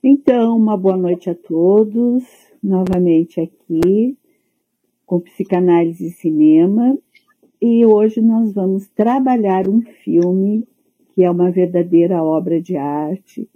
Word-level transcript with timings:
Então, 0.00 0.56
uma 0.56 0.76
boa 0.76 0.96
noite 0.96 1.28
a 1.28 1.34
todos, 1.34 2.22
novamente 2.62 3.40
aqui 3.40 4.16
com 5.04 5.18
Psicanálise 5.18 6.06
e 6.06 6.10
Cinema, 6.12 6.96
e 7.60 7.84
hoje 7.84 8.20
nós 8.20 8.52
vamos 8.52 8.86
trabalhar 8.86 9.68
um 9.68 9.82
filme 9.82 10.68
que 11.12 11.24
é 11.24 11.30
uma 11.30 11.50
verdadeira 11.50 12.22
obra 12.22 12.62
de 12.62 12.76
arte, 12.76 13.48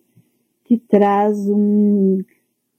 que 0.65 0.77
traz 0.77 1.49
um 1.49 2.25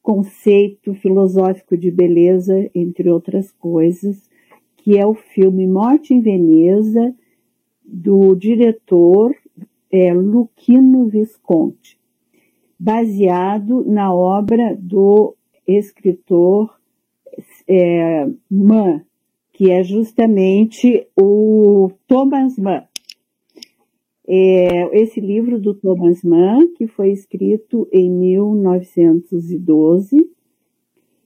conceito 0.01 0.93
filosófico 0.95 1.77
de 1.77 1.89
beleza, 1.89 2.69
entre 2.75 3.09
outras 3.09 3.49
coisas, 3.53 4.29
que 4.75 4.97
é 4.97 5.07
o 5.07 5.13
filme 5.13 5.65
Morte 5.65 6.13
em 6.13 6.19
Veneza, 6.19 7.15
do 7.81 8.35
diretor 8.35 9.33
é, 9.89 10.13
Luquino 10.13 11.07
Visconti 11.07 12.02
baseado 12.83 13.85
na 13.85 14.13
obra 14.13 14.77
do 14.77 15.37
escritor 15.65 16.77
é, 17.65 18.27
Mann, 18.51 18.99
que 19.53 19.71
é 19.71 19.81
justamente 19.81 21.07
o 21.17 21.89
Thomas 22.05 22.57
Mann. 22.57 22.83
É, 24.27 25.01
esse 25.01 25.21
livro 25.21 25.61
do 25.61 25.73
Thomas 25.73 26.23
Mann, 26.23 26.73
que 26.75 26.85
foi 26.85 27.11
escrito 27.11 27.87
em 27.89 28.11
1912, 28.11 30.29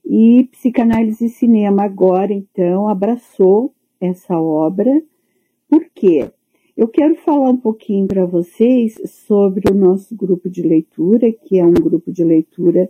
e 0.04 0.44
Psicanálise 0.52 1.26
e 1.26 1.28
Cinema 1.28 1.82
agora, 1.82 2.32
então, 2.32 2.88
abraçou 2.88 3.74
essa 4.00 4.40
obra. 4.40 5.02
Por 5.68 5.84
quê? 5.92 6.30
Eu 6.78 6.86
quero 6.86 7.16
falar 7.16 7.50
um 7.50 7.56
pouquinho 7.56 8.06
para 8.06 8.24
vocês 8.24 8.94
sobre 9.04 9.68
o 9.68 9.74
nosso 9.74 10.14
grupo 10.14 10.48
de 10.48 10.62
leitura, 10.62 11.32
que 11.32 11.58
é 11.58 11.66
um 11.66 11.72
grupo 11.72 12.12
de 12.12 12.22
leitura 12.22 12.88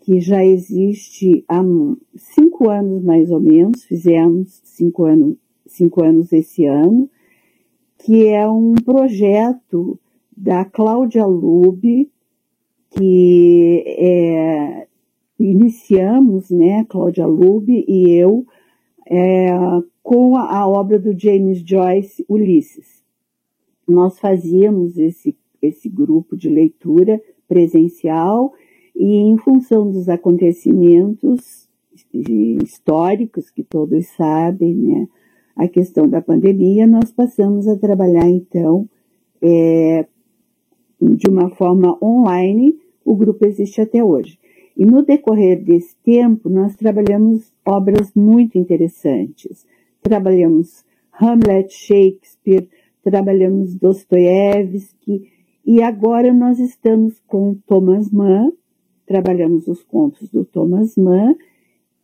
que 0.00 0.18
já 0.18 0.44
existe 0.44 1.44
há 1.46 1.62
cinco 2.16 2.68
anos 2.68 3.04
mais 3.04 3.30
ou 3.30 3.38
menos, 3.38 3.84
fizemos 3.84 4.60
cinco 4.64 5.04
anos, 5.04 5.36
cinco 5.64 6.02
anos 6.02 6.32
esse 6.32 6.66
ano, 6.66 7.08
que 7.98 8.26
é 8.26 8.48
um 8.48 8.74
projeto 8.74 9.96
da 10.36 10.64
Cláudia 10.64 11.24
Lube, 11.24 12.10
que 12.90 13.84
é, 13.86 14.88
iniciamos, 15.38 16.50
né, 16.50 16.84
Cláudia 16.88 17.26
Lube 17.26 17.84
e 17.86 18.10
eu, 18.10 18.44
é, 19.06 19.50
com 20.02 20.34
a, 20.34 20.62
a 20.62 20.68
obra 20.68 20.98
do 20.98 21.16
James 21.16 21.60
Joyce, 21.64 22.26
Ulisses 22.28 22.99
nós 23.90 24.18
fazíamos 24.18 24.98
esse, 24.98 25.36
esse 25.60 25.88
grupo 25.88 26.36
de 26.36 26.48
leitura 26.48 27.20
presencial 27.48 28.52
e 28.94 29.16
em 29.16 29.36
função 29.38 29.90
dos 29.90 30.08
acontecimentos 30.08 31.68
históricos 32.12 33.50
que 33.50 33.62
todos 33.62 34.06
sabem, 34.08 34.74
né, 34.74 35.08
a 35.56 35.68
questão 35.68 36.08
da 36.08 36.22
pandemia, 36.22 36.86
nós 36.86 37.12
passamos 37.12 37.68
a 37.68 37.76
trabalhar 37.76 38.28
então 38.28 38.88
é, 39.42 40.06
de 41.00 41.28
uma 41.28 41.50
forma 41.50 41.98
online. 42.02 42.78
O 43.04 43.14
grupo 43.14 43.44
existe 43.44 43.80
até 43.80 44.02
hoje. 44.02 44.38
E 44.76 44.86
no 44.86 45.02
decorrer 45.02 45.62
desse 45.62 45.96
tempo, 46.02 46.48
nós 46.48 46.74
trabalhamos 46.76 47.52
obras 47.66 48.14
muito 48.14 48.56
interessantes. 48.56 49.66
Trabalhamos 50.00 50.84
Hamlet, 51.12 51.70
Shakespeare, 51.72 52.66
trabalhamos 53.02 53.74
Dostoiévski, 53.74 55.30
e 55.64 55.82
agora 55.82 56.32
nós 56.32 56.58
estamos 56.58 57.20
com 57.26 57.54
Thomas 57.66 58.10
Mann, 58.10 58.52
trabalhamos 59.06 59.68
os 59.68 59.82
contos 59.82 60.28
do 60.30 60.44
Thomas 60.44 60.96
Mann, 60.96 61.34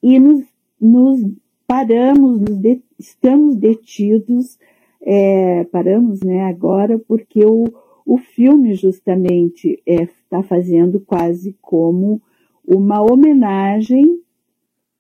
e 0.03 0.19
nos, 0.19 0.45
nos 0.81 1.21
paramos, 1.67 2.41
nos 2.41 2.57
de, 2.59 2.83
estamos 2.99 3.57
detidos, 3.57 4.59
é, 5.01 5.65
paramos 5.65 6.21
né, 6.21 6.43
agora, 6.45 6.99
porque 6.99 7.45
o, 7.45 7.65
o 8.05 8.19
filme 8.19 8.75
justamente 8.75 9.83
está 9.87 10.39
é, 10.39 10.43
fazendo 10.43 11.01
quase 11.01 11.57
como 11.61 12.21
uma 12.67 13.01
homenagem 13.01 14.21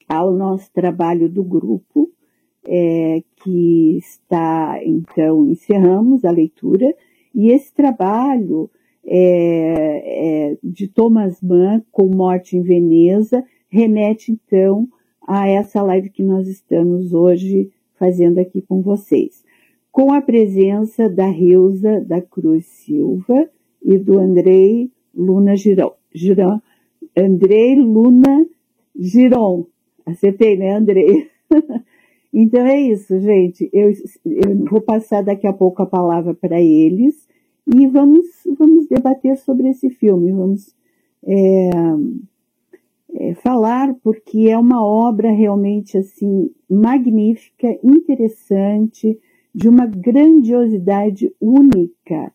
ao 0.08 0.32
nosso 0.32 0.70
trabalho 0.72 1.28
do 1.28 1.42
grupo, 1.42 2.10
é, 2.66 3.22
que 3.36 3.96
está, 3.98 4.80
então, 4.84 5.46
encerramos 5.46 6.24
a 6.24 6.30
leitura, 6.30 6.86
e 7.34 7.50
esse 7.50 7.72
trabalho 7.72 8.70
é, 9.04 10.50
é, 10.50 10.58
de 10.62 10.88
Thomas 10.88 11.40
Mann, 11.40 11.82
com 11.92 12.06
Morte 12.06 12.56
em 12.56 12.62
Veneza, 12.62 13.44
remete, 13.68 14.32
então, 14.32 14.88
a 15.26 15.48
essa 15.48 15.82
live 15.82 16.10
que 16.10 16.22
nós 16.22 16.48
estamos 16.48 17.12
hoje 17.12 17.70
fazendo 17.98 18.38
aqui 18.38 18.62
com 18.62 18.80
vocês. 18.80 19.44
Com 19.90 20.12
a 20.12 20.20
presença 20.20 21.08
da 21.08 21.26
Rilza 21.26 22.00
da 22.00 22.20
Cruz 22.20 22.66
Silva 22.66 23.48
e 23.82 23.98
do 23.98 24.18
Andrei 24.18 24.90
Luna 25.14 25.56
Girão. 25.56 25.94
Girão 26.14 26.60
Andrei 27.16 27.74
Luna 27.76 28.46
Giron. 28.94 29.66
Acertei, 30.04 30.56
né, 30.56 30.72
Andrei? 30.72 31.28
Então 32.38 32.66
é 32.66 32.78
isso, 32.78 33.18
gente. 33.18 33.70
Eu, 33.72 33.90
eu 34.26 34.64
vou 34.68 34.82
passar 34.82 35.22
daqui 35.22 35.46
a 35.46 35.54
pouco 35.54 35.82
a 35.82 35.86
palavra 35.86 36.34
para 36.34 36.60
eles 36.60 37.26
e 37.66 37.86
vamos, 37.86 38.26
vamos 38.58 38.86
debater 38.86 39.38
sobre 39.38 39.70
esse 39.70 39.88
filme. 39.88 40.32
Vamos 40.32 40.76
é, 41.24 41.70
é, 43.14 43.34
falar 43.36 43.94
porque 44.02 44.50
é 44.50 44.58
uma 44.58 44.84
obra 44.84 45.30
realmente 45.30 45.96
assim 45.96 46.50
magnífica, 46.68 47.68
interessante, 47.82 49.18
de 49.54 49.66
uma 49.66 49.86
grandiosidade 49.86 51.32
única. 51.40 52.30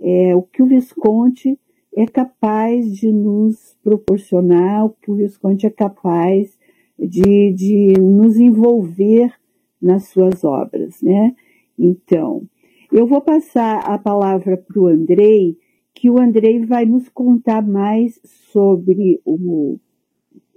É, 0.00 0.34
o 0.34 0.42
que 0.42 0.60
o 0.60 0.66
Visconti 0.66 1.56
é 1.96 2.04
capaz 2.04 2.92
de 2.92 3.12
nos 3.12 3.76
proporcionar, 3.80 4.86
o 4.86 4.90
que 4.90 5.08
o 5.08 5.14
Visconti 5.14 5.68
é 5.68 5.70
capaz 5.70 6.55
de, 6.98 7.52
de 7.52 7.94
nos 8.00 8.36
envolver 8.36 9.32
nas 9.80 10.08
suas 10.08 10.44
obras, 10.44 11.00
né? 11.02 11.34
Então, 11.78 12.42
eu 12.90 13.06
vou 13.06 13.20
passar 13.20 13.78
a 13.80 13.98
palavra 13.98 14.56
para 14.56 14.80
o 14.80 14.86
Andrei, 14.86 15.58
que 15.94 16.10
o 16.10 16.18
Andrei 16.18 16.64
vai 16.64 16.84
nos 16.84 17.08
contar 17.08 17.66
mais 17.66 18.20
sobre 18.52 19.20
o, 19.24 19.78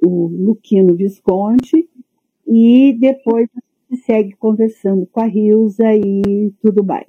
o 0.04 0.28
Luquino 0.28 0.96
Visconti 0.96 1.90
e 2.48 2.96
depois 3.00 3.50
segue 4.06 4.36
conversando 4.36 5.08
com 5.08 5.20
a 5.20 5.26
Rilza 5.26 5.96
e 5.96 6.52
tudo 6.62 6.84
mais. 6.84 7.08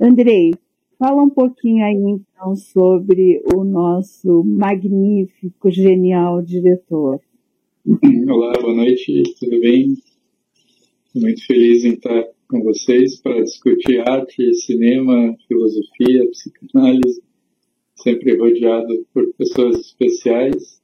Andrei, 0.00 0.54
fala 0.98 1.22
um 1.22 1.30
pouquinho 1.30 1.84
aí 1.84 1.94
então 1.94 2.54
sobre 2.56 3.42
o 3.54 3.64
nosso 3.64 4.42
magnífico, 4.44 5.70
genial 5.70 6.42
diretor. 6.42 7.20
Olá, 7.90 8.52
boa 8.60 8.74
noite, 8.74 9.22
tudo 9.40 9.58
bem? 9.60 9.96
Muito 11.14 11.46
feliz 11.46 11.86
em 11.86 11.94
estar 11.94 12.22
com 12.46 12.62
vocês 12.62 13.18
para 13.18 13.40
discutir 13.40 14.06
arte, 14.06 14.52
cinema, 14.52 15.34
filosofia, 15.48 16.28
psicanálise, 16.30 17.22
sempre 17.94 18.36
rodeado 18.36 19.06
por 19.14 19.32
pessoas 19.32 19.80
especiais. 19.80 20.82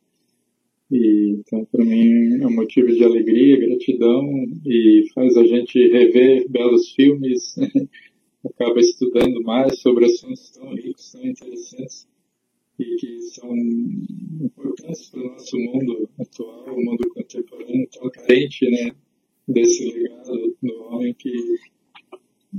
E, 0.91 1.37
então, 1.41 1.67
para 1.67 1.85
mim, 1.85 2.41
é 2.41 2.47
um 2.47 2.55
motivo 2.55 2.89
de 2.89 3.05
alegria, 3.05 3.61
gratidão 3.61 4.25
e 4.65 5.05
faz 5.15 5.37
a 5.37 5.45
gente 5.45 5.79
rever 5.89 6.49
belos 6.49 6.91
filmes, 6.93 7.55
acaba 8.47 8.81
estudando 8.81 9.43
mais 9.43 9.79
sobre 9.79 10.07
assuntos 10.07 10.53
tão 10.53 10.75
ricos, 10.75 11.13
tão 11.13 11.23
interessantes 11.23 12.14
e 12.79 12.97
que 12.97 13.21
são 13.23 13.55
importantes 14.41 15.11
para 15.11 15.21
o 15.21 15.29
nosso 15.31 15.59
mundo 15.59 16.09
atual, 16.19 16.75
o 16.75 16.85
mundo 16.85 17.09
contemporâneo, 17.11 17.89
tão 17.93 18.11
carente 18.11 18.69
né, 18.71 18.93
desse 19.47 19.93
legado 19.93 20.57
do 20.63 20.83
homem 20.85 21.15
que 21.15 21.33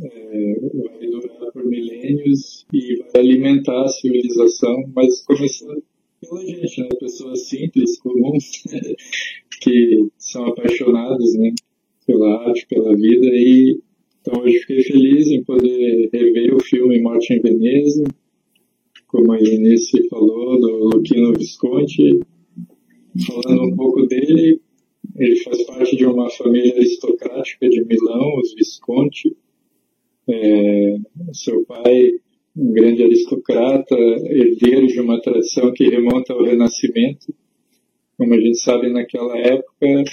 é, 0.02 0.60
vai 0.60 1.08
durar 1.08 1.52
por 1.52 1.66
milênios 1.66 2.66
e 2.74 2.98
vai 3.14 3.22
alimentar 3.22 3.84
a 3.84 3.88
civilização, 3.88 4.90
mas 4.94 5.22
começando 5.26 5.84
pela 6.22 6.46
gente, 6.46 6.82
né, 6.82 6.90
pessoas 7.00 7.48
simples, 7.48 8.00
comuns, 8.00 8.64
que 9.62 10.08
são 10.18 10.46
apaixonados 10.46 11.36
né, 11.36 11.54
pela 12.08 12.48
arte, 12.48 12.66
pela 12.68 12.96
vida 12.96 13.28
e 13.28 13.80
então 14.22 14.42
hoje 14.42 14.58
fiquei 14.62 14.82
feliz 14.82 15.28
em 15.28 15.44
poder 15.44 16.10
rever 16.12 16.56
o 16.56 16.64
filme 16.64 17.00
Morte 17.00 17.32
em 17.32 17.40
Veneza, 17.42 18.04
como 19.16 19.32
a 19.32 19.40
Inês 19.40 19.90
falou, 20.10 20.60
do 20.60 20.90
Luquino 20.90 21.32
Visconti. 21.34 22.20
Falando 23.26 23.64
um 23.64 23.76
pouco 23.78 24.06
dele, 24.08 24.60
ele 25.16 25.36
faz 25.38 25.64
parte 25.64 25.96
de 25.96 26.06
uma 26.06 26.30
família 26.32 26.76
aristocrática 26.76 27.70
de 27.70 27.86
Milão, 27.86 28.38
os 28.40 28.54
Visconti. 28.54 29.38
É, 30.28 30.98
seu 31.32 31.64
pai 31.64 32.12
um 32.58 32.72
grande 32.72 33.04
aristocrata, 33.04 33.96
herdeiro 33.96 34.88
de 34.88 35.00
uma 35.00 35.22
tradição 35.22 35.72
que 35.74 35.90
remonta 35.90 36.34
ao 36.34 36.44
Renascimento. 36.44 37.34
Como 38.18 38.34
a 38.34 38.40
gente 38.40 38.58
sabe, 38.60 38.90
naquela 38.90 39.38
época, 39.38 40.04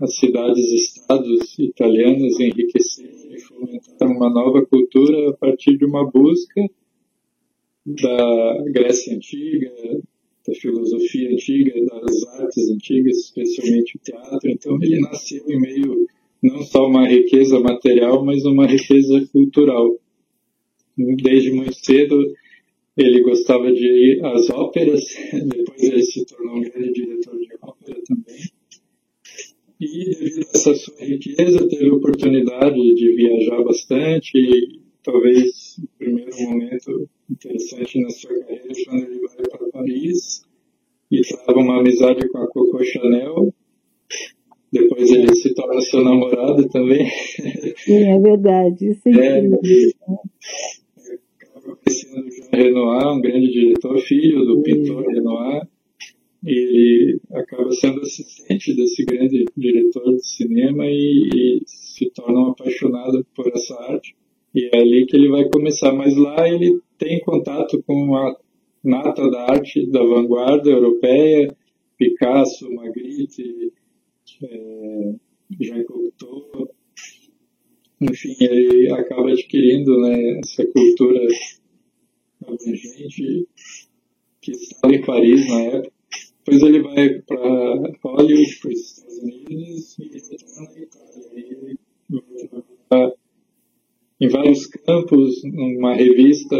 as 0.00 0.16
cidades-estados 0.16 1.58
italianas 1.58 2.38
enriqueceram 2.38 3.34
e 3.34 3.40
fomentaram 3.40 4.12
uma 4.12 4.30
nova 4.30 4.64
cultura 4.64 5.30
a 5.30 5.32
partir 5.34 5.76
de 5.78 5.86
uma 5.86 6.10
busca 6.10 6.68
da 7.86 8.64
Grécia 8.72 9.14
Antiga, 9.14 9.70
da 10.46 10.54
filosofia 10.54 11.30
antiga, 11.30 11.72
das 11.86 12.26
artes 12.40 12.70
antigas, 12.70 13.16
especialmente 13.18 13.96
o 13.96 14.00
teatro. 14.00 14.50
Então, 14.50 14.78
ele 14.80 15.00
nasceu 15.00 15.44
em 15.48 15.60
meio 15.60 16.06
não 16.42 16.62
só 16.62 16.86
uma 16.86 17.08
riqueza 17.08 17.58
material, 17.58 18.24
mas 18.24 18.44
uma 18.44 18.66
riqueza 18.66 19.26
cultural. 19.32 19.98
Desde 20.96 21.52
muito 21.52 21.74
cedo, 21.74 22.16
ele 22.96 23.22
gostava 23.22 23.72
de 23.72 23.86
ir 23.86 24.24
às 24.24 24.48
óperas, 24.50 25.02
depois 25.32 25.82
ele 25.82 26.02
se 26.02 26.24
tornou 26.26 26.56
um 26.56 26.60
grande 26.60 26.92
diretor 26.92 27.38
de 27.38 27.48
ópera 27.60 28.00
também. 28.06 28.36
E 29.78 30.04
devido 30.04 30.38
a 30.38 30.50
essa 30.54 30.74
sua 30.74 31.04
riqueza, 31.04 31.68
teve 31.68 31.90
a 31.90 31.94
oportunidade 31.94 32.94
de 32.94 33.14
viajar 33.14 33.62
bastante 33.62 34.38
talvez 35.06 35.78
o 35.78 35.98
primeiro 35.98 36.36
momento 36.42 37.08
interessante 37.30 38.00
na 38.02 38.10
sua 38.10 38.36
carreira 38.40 38.68
quando 38.84 39.04
ele 39.04 39.20
vai 39.20 39.46
para 39.48 39.68
Paris 39.70 40.42
e 41.10 41.20
trava 41.22 41.60
uma 41.60 41.78
amizade 41.78 42.28
com 42.28 42.38
a 42.38 42.48
Coco 42.48 42.84
Chanel. 42.84 43.54
Depois 44.72 45.08
ele 45.10 45.32
se 45.36 45.54
torna 45.54 45.80
seu 45.80 46.02
namorado 46.02 46.68
também. 46.68 47.06
Sim, 47.76 48.04
é 48.04 48.18
verdade. 48.18 48.90
Isso 48.90 49.08
é, 49.08 49.38
é 49.38 49.46
acaba 51.40 51.76
conhecendo 51.76 52.28
Jean 52.28 52.50
Renoir, 52.52 53.16
um 53.16 53.20
grande 53.20 53.48
diretor, 53.52 53.98
filho 54.00 54.44
do 54.44 54.62
pintor 54.62 55.06
Renoir 55.06 55.68
e 56.44 56.50
ele 56.50 57.20
acaba 57.32 57.70
sendo 57.72 58.00
assistente 58.00 58.74
desse 58.76 59.04
grande 59.04 59.44
diretor 59.56 60.14
de 60.14 60.26
cinema 60.26 60.84
e, 60.86 61.28
e, 61.34 61.62
se 61.66 62.10
torna 62.10 62.40
um 62.40 62.50
apaixonado 62.50 63.26
por 63.34 63.48
essa 63.48 63.74
arte. 63.82 64.14
E 64.56 64.70
é 64.72 64.80
ali 64.80 65.06
que 65.06 65.16
ele 65.16 65.28
vai 65.28 65.48
começar. 65.50 65.92
Mas 65.92 66.16
lá 66.16 66.48
ele 66.48 66.80
tem 66.98 67.20
contato 67.20 67.82
com 67.82 68.16
a 68.16 68.34
nata 68.82 69.30
da 69.30 69.52
arte 69.52 69.86
da 69.90 70.02
vanguarda 70.02 70.70
europeia, 70.70 71.54
Picasso, 71.98 72.72
Magritte, 72.72 73.72
é, 74.42 75.14
Jean 75.60 75.84
Cocteau. 75.84 76.70
Enfim, 78.00 78.34
ele 78.40 78.90
acaba 78.92 79.30
adquirindo 79.30 80.00
né, 80.00 80.38
essa 80.38 80.66
cultura 80.66 81.20
abrangente 82.42 83.46
que 84.40 84.52
estava 84.52 84.94
em 84.94 85.02
Paris 85.02 85.48
na 85.48 85.60
época 85.62 85.96
depois 86.46 86.62
ele 86.62 86.80
vai 86.80 87.08
para 87.22 87.40
Hollywood, 88.04 88.58
para 88.60 88.70
os 88.70 88.80
Estados 88.80 89.18
Unidos 89.18 89.98
e. 89.98 90.04
Ele 91.34 91.68
vai 92.88 93.12
em 94.20 94.28
vários 94.28 94.66
campos, 94.66 95.42
numa 95.44 95.94
revista 95.94 96.56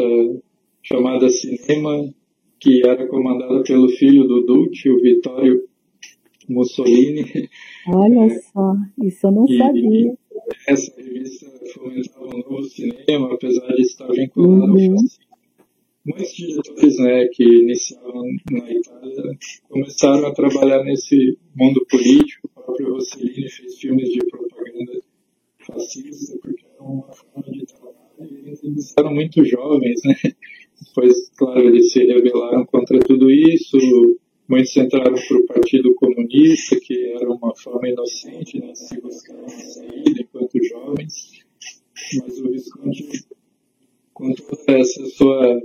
chamada 0.82 1.28
Cinema, 1.28 2.12
que 2.60 2.86
era 2.86 3.06
comandada 3.06 3.62
pelo 3.62 3.88
filho 3.88 4.24
do 4.24 4.42
Duce, 4.42 4.88
o 4.88 5.00
Vittorio 5.00 5.62
Mussolini. 6.48 7.48
Olha 7.88 8.40
só, 8.40 8.74
isso 9.02 9.26
eu 9.26 9.32
não 9.32 9.46
e, 9.46 9.58
sabia. 9.58 10.14
Essa 10.68 11.00
revista 11.00 11.46
fomentava 11.74 12.26
um 12.26 12.38
novo 12.38 12.62
cinema, 12.64 13.34
apesar 13.34 13.66
de 13.68 13.82
estar 13.82 14.08
vinculada 14.08 14.72
uhum. 14.72 14.92
ao 14.92 14.98
fascismo 14.98 15.26
muitos 16.06 16.32
diretores 16.34 16.98
né, 16.98 17.26
que 17.32 17.42
iniciaram 17.42 18.22
na 18.50 18.72
Itália 18.72 19.38
começaram 19.68 20.26
a 20.26 20.32
trabalhar 20.32 20.84
nesse 20.84 21.36
mundo 21.54 21.84
político. 21.90 22.48
O 22.54 22.60
próprio 22.62 22.94
Rossellini 22.94 23.50
fez 23.50 23.78
filmes 23.78 24.08
de 24.10 24.18
propaganda 24.26 25.00
fascista, 25.58 26.38
porque 26.40 26.65
era 26.76 26.84
uma 26.84 27.08
forma 27.12 27.52
de 27.52 27.67
trabalho. 27.67 27.96
E 28.20 28.67
eles 28.67 28.94
eram 28.99 29.14
muito 29.14 29.44
jovens, 29.44 30.00
né? 30.05 30.14
Depois, 30.87 31.31
claro, 31.37 31.61
eles 31.61 31.93
se 31.93 32.05
rebelaram 32.05 32.64
contra 32.67 32.99
tudo 33.00 33.31
isso. 33.31 33.76
Muitos 34.49 34.76
entraram 34.76 35.14
para 35.14 35.37
o 35.38 35.46
Partido 35.46 35.94
Comunista, 35.94 36.78
que 36.81 37.12
era 37.14 37.28
uma 37.28 37.55
forma 37.56 37.88
inocente 37.88 38.61
né, 38.61 38.73
de 38.73 38.78
se 38.78 39.00
buscar 39.00 39.34
uma 39.34 39.49
saída 39.49 40.20
enquanto 40.20 40.64
jovens. 40.64 41.44
Mas 42.20 42.38
o 42.38 42.50
Visconti, 42.50 43.26
com 44.14 44.32
toda 44.34 44.78
essa 44.78 45.05
sua 45.06 45.61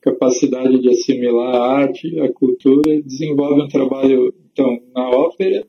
capacidade 0.00 0.80
de 0.80 0.88
assimilar 0.88 1.54
a 1.54 1.72
arte, 1.82 2.18
a 2.20 2.32
cultura, 2.32 3.00
desenvolve 3.02 3.62
um 3.62 3.68
trabalho, 3.68 4.34
então, 4.52 4.80
na 4.94 5.08
ópera, 5.08 5.66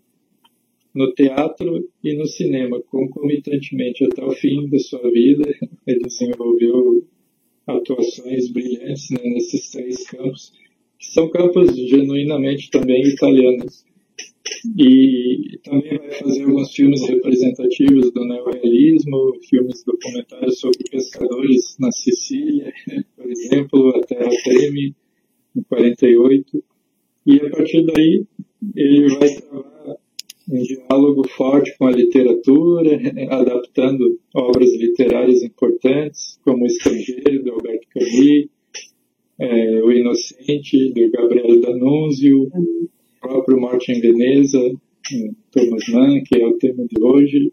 no 0.98 1.14
teatro 1.14 1.88
e 2.04 2.16
no 2.16 2.26
cinema, 2.26 2.82
concomitantemente 2.90 4.04
até 4.04 4.26
o 4.26 4.32
fim 4.32 4.68
da 4.68 4.80
sua 4.80 5.12
vida. 5.12 5.48
Ele 5.86 6.00
desenvolveu 6.00 7.08
atuações 7.68 8.52
brilhantes 8.52 9.12
né, 9.12 9.20
nesses 9.24 9.70
três 9.70 10.08
campos, 10.08 10.52
que 10.98 11.06
são 11.06 11.30
campos 11.30 11.76
genuinamente 11.76 12.72
também 12.72 13.04
italianos. 13.08 13.86
E 14.76 15.60
também 15.64 16.00
vai 16.00 16.12
fazer 16.12 16.44
alguns 16.44 16.74
filmes 16.74 17.08
representativos 17.08 18.12
do 18.12 18.26
neorrealismo, 18.26 19.34
filmes 19.48 19.84
documentários 19.86 20.60
sobre 20.60 20.80
pescadores 20.90 21.78
na 21.80 21.92
Sicília, 21.92 22.74
por 23.16 23.30
exemplo, 23.30 23.90
A 23.90 24.02
Terra 24.02 24.30
Treme, 24.44 24.96
em 25.56 25.62
48. 25.64 26.64
E 27.28 27.36
a 27.36 27.50
partir 27.52 27.86
daí 27.86 28.26
ele 28.76 29.08
vai 29.20 29.30
trabalhar 29.36 29.77
um 30.50 30.62
diálogo 30.64 31.28
forte 31.28 31.76
com 31.78 31.88
a 31.88 31.92
literatura, 31.92 33.00
adaptando 33.30 34.20
obras 34.34 34.74
literárias 34.76 35.44
importantes, 35.44 36.40
como 36.44 36.64
O 36.64 36.68
Estrangeiro, 36.68 37.44
do 37.44 37.54
Alberto 37.54 37.88
Camus, 37.90 38.48
é, 39.40 39.84
O 39.84 39.92
Inocente, 39.92 40.94
do 40.94 41.12
Gabriel 41.12 41.60
D'Annunzio, 41.60 42.50
próprio 43.20 43.60
Morte 43.60 43.92
em 43.92 44.00
Veneza, 44.00 44.60
Thomas 45.52 45.88
Mann, 45.90 46.24
que 46.24 46.42
é 46.42 46.46
o 46.46 46.58
tema 46.58 46.86
de 46.86 47.02
hoje, 47.02 47.52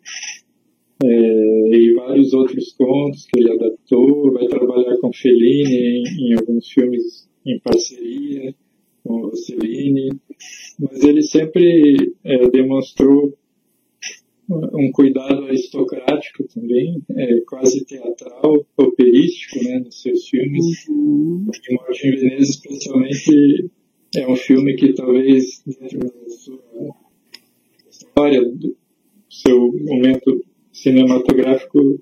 é, 1.03 1.07
e 1.07 1.95
vários 1.95 2.33
outros 2.33 2.73
contos 2.73 3.27
que 3.27 3.41
ele 3.41 3.53
adaptou, 3.53 4.33
vai 4.33 4.47
trabalhar 4.47 4.97
com 4.99 5.13
Fellini 5.13 6.05
em, 6.05 6.31
em 6.31 6.35
alguns 6.35 6.69
filmes 6.71 7.29
em 7.45 7.59
parceria 7.59 8.55
com 9.05 9.21
Rossellini, 9.27 10.09
mas 10.81 11.05
ele 11.05 11.23
sempre 11.23 12.15
é, 12.25 12.49
demonstrou 12.49 13.37
um 14.49 14.91
cuidado 14.93 15.45
aristocrático 15.45 16.45
também, 16.49 17.03
é, 17.11 17.41
quase 17.47 17.85
teatral, 17.85 18.67
operístico, 18.77 19.65
né, 19.65 19.79
nos 19.79 20.03
seus 20.03 20.29
filmes. 20.29 20.87
Uhum. 20.89 21.47
E 21.71 21.75
Morte 21.75 22.09
em 22.09 22.17
Veneza, 22.17 22.51
especialmente, 22.51 23.71
é 24.17 24.29
um 24.29 24.37
filme 24.37 24.75
que 24.77 24.93
talvez, 24.93 25.63
dentro 25.67 25.99
da 25.99 26.29
sua 26.29 26.61
história, 27.91 28.45
do 28.45 28.77
seu 29.31 29.73
momento 29.73 30.45
cinematográfico, 30.73 32.01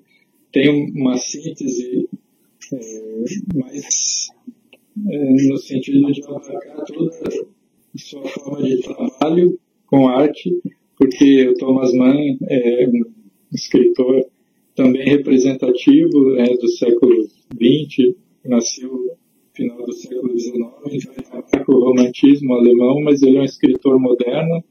tem 0.51 0.91
uma 0.93 1.17
síntese 1.17 2.09
é, 2.73 3.23
mais 3.55 4.29
no 4.95 5.57
sentido 5.57 6.11
de 6.11 6.23
abarcar 6.23 6.85
toda 6.85 7.11
a 7.11 7.97
sua 7.97 8.27
forma 8.27 8.63
de 8.63 8.81
trabalho 8.81 9.59
com 9.85 10.07
arte, 10.07 10.61
porque 10.97 11.47
o 11.47 11.53
Thomas 11.55 11.93
Mann 11.93 12.37
é 12.49 12.87
um 12.87 13.01
escritor 13.51 14.25
também 14.75 15.05
representativo 15.05 16.31
né, 16.31 16.45
do 16.59 16.67
século 16.67 17.23
XX, 17.23 18.15
nasceu 18.45 19.17
final 19.53 19.85
do 19.85 19.93
século 19.93 20.37
XIX, 20.37 20.61
vai 21.51 21.63
com 21.63 21.73
o 21.73 21.85
romantismo 21.85 22.53
alemão, 22.53 23.01
mas 23.01 23.21
ele 23.21 23.37
é 23.37 23.41
um 23.41 23.45
escritor 23.45 23.99
moderno, 23.99 24.63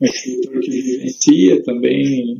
um 0.00 0.04
escritor 0.04 0.60
que 0.60 0.70
vivencia 0.70 1.62
também 1.62 2.38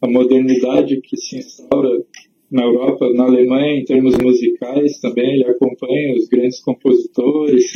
a 0.00 0.08
modernidade 0.08 1.00
que 1.00 1.16
se 1.16 1.38
instaura 1.38 2.04
na 2.50 2.62
Europa, 2.62 3.10
na 3.12 3.24
Alemanha, 3.24 3.80
em 3.80 3.84
termos 3.84 4.16
musicais 4.16 4.98
também, 5.00 5.34
ele 5.34 5.44
acompanha 5.44 6.14
os 6.14 6.28
grandes 6.28 6.60
compositores, 6.60 7.72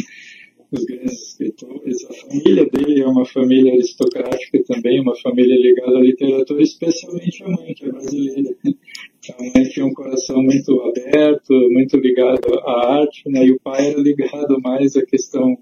os 0.70 0.84
grandes 0.84 1.28
escritores. 1.28 2.04
A 2.04 2.14
família 2.14 2.66
dele 2.66 3.02
é 3.02 3.06
uma 3.06 3.26
família 3.26 3.72
aristocrática 3.72 4.62
também, 4.64 5.00
uma 5.00 5.14
família 5.16 5.56
ligada 5.56 5.98
à 5.98 6.00
literatura, 6.00 6.62
especialmente 6.62 7.44
a 7.44 7.48
mãe, 7.48 7.74
que 7.74 7.84
é 7.84 7.92
brasileira. 7.92 8.56
A 8.64 9.42
mãe 9.42 9.68
tinha 9.68 9.86
um 9.86 9.92
coração 9.92 10.42
muito 10.42 10.80
aberto, 10.80 11.52
muito 11.70 11.96
ligado 11.98 12.58
à 12.66 13.00
arte, 13.00 13.22
né? 13.28 13.44
e 13.44 13.52
o 13.52 13.60
pai 13.60 13.90
era 13.90 14.00
ligado 14.00 14.60
mais 14.62 14.96
à 14.96 15.04
questão 15.04 15.56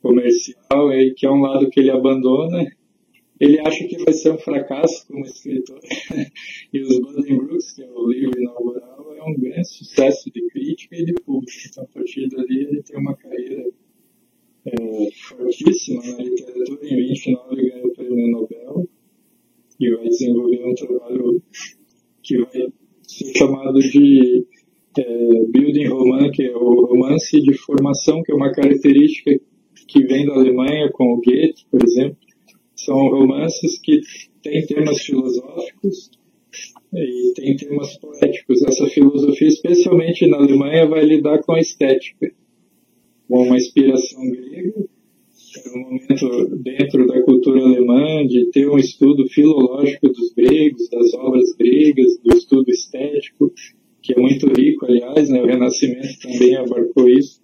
comercial, 0.00 0.92
e 0.92 1.12
que 1.14 1.26
é 1.26 1.30
um 1.30 1.40
lado 1.40 1.68
que 1.68 1.80
ele 1.80 1.90
abandona 1.90 2.64
ele 3.38 3.60
acha 3.60 3.86
que 3.86 4.02
vai 4.02 4.12
ser 4.12 4.32
um 4.32 4.38
fracasso 4.38 5.06
como 5.06 5.24
escritor. 5.24 5.78
e 6.72 6.80
os 6.80 6.98
Brooks, 7.26 7.72
que 7.72 7.82
é 7.82 7.90
o 7.90 8.08
livro 8.08 8.40
inaugural, 8.40 9.14
é 9.14 9.22
um 9.22 9.34
grande 9.34 9.68
sucesso 9.68 10.30
de 10.30 10.46
crítica 10.48 10.96
e 10.96 11.04
de 11.04 11.14
público. 11.14 11.52
Então, 11.68 11.84
a 11.84 11.86
partir 11.86 12.28
dali, 12.28 12.60
ele 12.64 12.82
tem 12.82 12.98
uma 12.98 13.14
carreira 13.14 13.64
é, 14.66 15.10
fortíssima 15.28 16.02
na 16.02 16.22
literatura. 16.22 16.80
Em 16.82 16.96
29, 16.96 17.56
ganhou 17.56 17.86
o 17.86 17.94
prêmio 17.94 18.30
Nobel 18.30 18.88
e 19.78 19.94
vai 19.94 20.08
desenvolver 20.08 20.64
um 20.64 20.74
trabalho 20.74 21.42
que 22.22 22.38
vai 22.38 22.68
ser 23.02 23.38
chamado 23.38 23.78
de 23.78 24.46
é, 24.98 25.44
building 25.50 25.88
romance, 25.88 26.30
que 26.30 26.44
é 26.44 26.56
o 26.56 26.86
romance 26.86 27.40
de 27.40 27.52
formação, 27.58 28.22
que 28.22 28.32
é 28.32 28.34
uma 28.34 28.50
característica 28.50 29.38
que 29.86 30.04
vem 30.06 30.26
da 30.26 30.34
Alemanha 30.34 30.90
com 30.90 31.12
o 31.12 31.20
Goethe, 31.20 31.66
por 31.70 31.82
exemplo. 31.84 32.25
São 32.86 33.08
romances 33.08 33.80
que 33.80 34.00
têm 34.42 34.64
temas 34.64 35.02
filosóficos 35.02 36.08
e 36.94 37.32
têm 37.34 37.56
temas 37.56 37.98
poéticos. 37.98 38.62
Essa 38.62 38.86
filosofia, 38.86 39.48
especialmente 39.48 40.24
na 40.28 40.36
Alemanha, 40.36 40.86
vai 40.86 41.04
lidar 41.04 41.42
com 41.42 41.52
a 41.52 41.60
estética, 41.60 42.32
com 43.28 43.42
uma 43.42 43.56
inspiração 43.56 44.22
grega. 44.30 44.86
É 45.64 45.70
um 45.70 45.80
momento 45.80 46.56
dentro 46.62 47.06
da 47.08 47.20
cultura 47.22 47.60
alemã 47.60 48.24
de 48.24 48.50
ter 48.52 48.68
um 48.68 48.78
estudo 48.78 49.26
filológico 49.28 50.08
dos 50.08 50.32
gregos, 50.32 50.88
das 50.88 51.12
obras 51.14 51.56
gregas, 51.58 52.18
do 52.22 52.36
estudo 52.36 52.70
estético, 52.70 53.52
que 54.00 54.12
é 54.12 54.20
muito 54.20 54.46
rico, 54.56 54.86
aliás, 54.86 55.28
né? 55.28 55.42
o 55.42 55.46
Renascimento 55.46 56.20
também 56.22 56.54
abarcou 56.54 57.08
isso. 57.08 57.40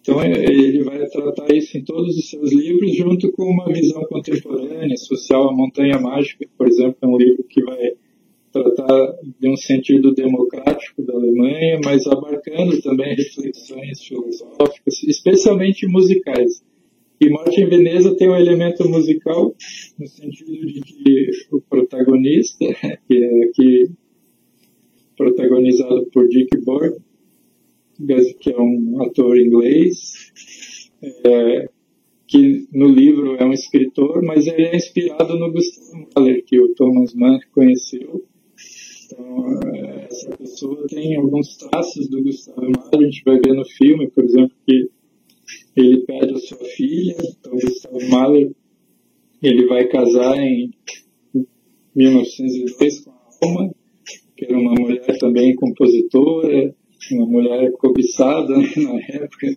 Então, 0.00 0.22
é, 0.22 0.30
ele 0.30 0.82
vai 0.82 1.06
tratar 1.08 1.54
isso 1.54 1.76
em 1.76 1.84
todos 1.84 2.16
os 2.16 2.30
seus 2.30 2.52
livros, 2.52 2.96
junto 2.96 3.30
com 3.32 3.44
uma 3.44 3.70
visão 3.72 4.02
contemporânea, 4.04 4.96
social. 4.96 5.48
A 5.48 5.52
Montanha 5.52 5.98
Mágica, 5.98 6.46
por 6.56 6.66
exemplo, 6.66 6.96
é 7.02 7.06
um 7.06 7.18
livro 7.18 7.44
que 7.44 7.62
vai 7.62 7.92
tratar 8.52 9.14
de 9.38 9.48
um 9.48 9.56
sentido 9.56 10.12
democrático 10.12 11.02
da 11.02 11.14
Alemanha, 11.14 11.80
mas 11.84 12.06
abarcando 12.06 12.80
também 12.82 13.14
reflexões 13.14 14.02
filosóficas, 14.02 15.02
especialmente 15.04 15.86
musicais. 15.86 16.62
E 17.20 17.28
Morte 17.28 17.60
em 17.60 17.68
Veneza 17.68 18.16
tem 18.16 18.30
um 18.30 18.34
elemento 18.34 18.88
musical, 18.88 19.54
no 19.98 20.06
sentido 20.06 20.66
de 20.66 20.80
que 20.80 21.30
o 21.52 21.60
protagonista, 21.60 22.64
que 23.06 23.22
é 23.22 23.44
aqui 23.44 23.90
protagonizado 25.16 26.08
por 26.12 26.26
Dick 26.28 26.56
Borg, 26.64 26.96
que 28.38 28.50
é 28.50 28.60
um 28.60 29.02
ator 29.02 29.38
inglês, 29.38 30.40
é, 31.02 31.68
que 32.26 32.68
no 32.72 32.86
livro 32.86 33.36
é 33.36 33.44
um 33.44 33.52
escritor, 33.52 34.22
mas 34.22 34.46
ele 34.46 34.62
é 34.62 34.76
inspirado 34.76 35.38
no 35.38 35.50
Gustav 35.52 36.06
Mahler, 36.14 36.44
que 36.44 36.60
o 36.60 36.74
Thomas 36.74 37.14
Mann 37.14 37.38
conheceu. 37.52 38.24
Então, 39.06 39.60
é, 39.74 40.06
essa 40.08 40.36
pessoa 40.36 40.86
tem 40.88 41.16
alguns 41.16 41.56
traços 41.56 42.08
do 42.08 42.22
Gustav 42.22 42.58
Mahler, 42.58 43.00
a 43.00 43.02
gente 43.02 43.22
vai 43.24 43.40
ver 43.40 43.54
no 43.54 43.64
filme, 43.64 44.08
por 44.10 44.24
exemplo, 44.24 44.52
que 44.66 44.88
ele 45.76 46.00
pede 46.02 46.34
a 46.34 46.38
sua 46.38 46.64
filha, 46.64 47.16
então 47.18 47.52
Gustav 47.52 48.08
Mahler, 48.08 48.52
ele 49.42 49.66
vai 49.66 49.88
casar 49.88 50.36
em 50.38 50.70
1902 51.94 53.00
com 53.00 53.10
a 53.10 53.20
Alma, 53.42 53.74
que 54.36 54.44
era 54.44 54.58
uma 54.58 54.74
mulher 54.74 55.18
também 55.18 55.54
compositora, 55.56 56.74
uma 57.12 57.26
mulher 57.26 57.72
cobiçada 57.72 58.56
né, 58.56 58.68
na 58.76 59.00
época. 59.16 59.56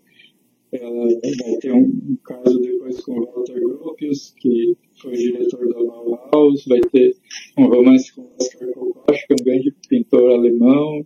Ela 0.71 1.05
vai 1.05 1.57
ter 1.61 1.71
um, 1.71 2.17
caso 2.23 2.59
depois 2.59 2.99
com 3.01 3.13
Walter 3.13 3.59
Gropius, 3.59 4.33
que 4.39 4.75
foi 4.99 5.13
diretor 5.13 5.67
da 5.69 5.83
Bauhaus, 5.83 6.65
vai 6.65 6.81
ter 6.91 7.15
um 7.57 7.67
romance 7.67 8.11
com 8.15 8.27
Oskar 8.39 8.67
Kokosch, 8.69 9.27
que 9.27 9.33
é 9.33 9.35
um 9.39 9.45
grande 9.45 9.75
pintor 9.87 10.31
alemão, 10.31 11.05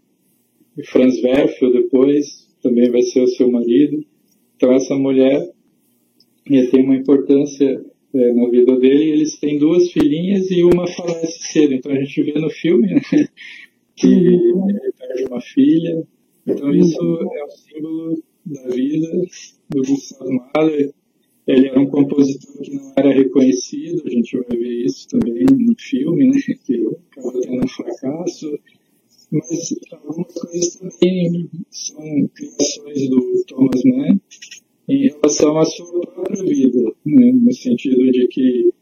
e 0.78 0.86
Franz 0.86 1.22
Werfel 1.22 1.74
depois, 1.74 2.48
também 2.62 2.90
vai 2.90 3.02
ser 3.02 3.22
o 3.22 3.28
seu 3.28 3.52
marido. 3.52 4.06
Então 4.56 4.72
essa 4.72 4.96
mulher 4.96 5.52
ter 6.72 6.82
uma 6.82 6.96
importância 6.96 7.86
é, 8.14 8.34
na 8.34 8.50
vida 8.50 8.78
dele, 8.80 9.12
eles 9.12 9.38
têm 9.38 9.60
duas 9.60 9.92
filhinhas 9.92 10.50
e 10.50 10.64
uma 10.64 10.88
falece 10.88 11.40
cedo. 11.52 11.74
Então 11.74 11.92
a 11.92 11.96
gente 11.96 12.24
vê 12.24 12.40
no 12.40 12.50
filme 12.50 12.88
né, 12.88 13.02
que 13.96 14.08
ele 14.08 14.94
perde 14.98 15.26
uma 15.30 15.42
filha. 15.42 16.08
Então 16.48 16.74
isso 16.74 17.02
é 17.02 17.44
o 17.44 17.50
símbolo 17.50 18.24
da 18.46 18.70
vida 18.70 19.22
do 19.70 19.82
Gustavo 19.84 20.32
Mahler. 20.32 20.94
Ele 21.46 21.68
era 21.68 21.80
um 21.80 21.88
compositor 21.88 22.62
que 22.62 22.76
não 22.76 22.94
era 22.98 23.14
reconhecido, 23.14 24.04
a 24.06 24.10
gente 24.10 24.38
vai 24.38 24.58
ver 24.58 24.86
isso 24.86 25.08
também 25.08 25.46
no 25.50 25.76
filme, 25.78 26.28
né, 26.28 26.38
que 26.66 26.88
acabou 27.12 27.42
tendo 27.42 27.64
um 27.64 27.68
fracasso. 27.68 28.60
Mas 29.32 29.76
algumas 29.92 30.34
coisas 30.34 30.76
também 30.76 31.50
são 31.70 32.30
criações 32.34 33.10
do 33.10 33.44
Thomas 33.46 33.84
Mann 33.84 34.20
em 34.88 35.08
relação 35.10 35.58
à 35.58 35.66
sua 35.66 36.02
própria 36.02 36.44
vida, 36.44 36.94
né, 37.06 37.32
no 37.34 37.54
sentido 37.54 38.10
de 38.10 38.28
que 38.28 38.74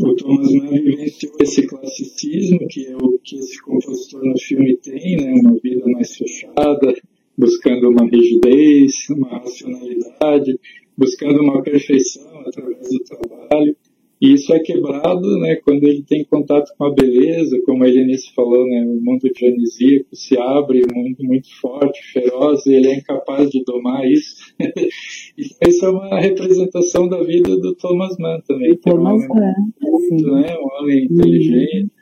o 0.00 0.14
Thomas 0.14 0.52
Mann 0.52 0.70
vivenciou 0.70 1.32
esse 1.40 1.66
classicismo, 1.66 2.58
que 2.68 2.86
é 2.86 2.96
o 2.96 3.18
que 3.22 3.36
esse 3.36 3.60
compositor 3.62 4.24
no 4.24 4.38
filme 4.38 4.76
tem, 4.76 5.16
né? 5.16 5.32
uma 5.32 5.58
vida 5.62 5.84
mais 5.86 6.16
fechada, 6.16 6.94
buscando 7.36 7.90
uma 7.90 8.08
rigidez, 8.08 9.08
uma 9.10 9.38
racionalidade, 9.38 10.58
buscando 10.96 11.40
uma 11.40 11.62
perfeição 11.62 12.40
através 12.40 12.88
do 12.90 13.04
trabalho. 13.04 13.76
E 14.20 14.32
isso 14.32 14.52
é 14.52 14.58
quebrado 14.58 15.38
né, 15.38 15.56
quando 15.64 15.84
ele 15.84 16.02
tem 16.02 16.24
contato 16.24 16.72
com 16.76 16.84
a 16.84 16.92
beleza, 16.92 17.60
como 17.64 17.84
a 17.84 17.88
Helenice 17.88 18.34
falou, 18.34 18.66
né, 18.66 18.84
o 18.84 19.00
mundo 19.00 19.30
dionisíaco 19.32 20.08
se 20.12 20.36
abre, 20.36 20.82
um 20.82 21.02
mundo 21.02 21.18
muito 21.20 21.48
forte, 21.60 22.02
feroz, 22.12 22.66
e 22.66 22.74
ele 22.74 22.88
é 22.88 22.96
incapaz 22.96 23.48
de 23.48 23.62
domar 23.62 24.04
isso. 24.10 24.52
isso 25.38 25.86
é 25.86 25.88
uma 25.88 26.18
representação 26.18 27.08
da 27.08 27.22
vida 27.22 27.56
do 27.58 27.76
Thomas 27.76 28.16
Mann 28.18 28.40
também. 28.44 28.70
Que 28.70 28.90
Thomas 28.90 29.22
é 29.22 29.26
um 29.26 29.30
homem, 29.30 30.22
Mann, 30.22 30.40
né, 30.40 30.56
um 30.58 30.82
homem 30.82 31.04
inteligente, 31.04 31.92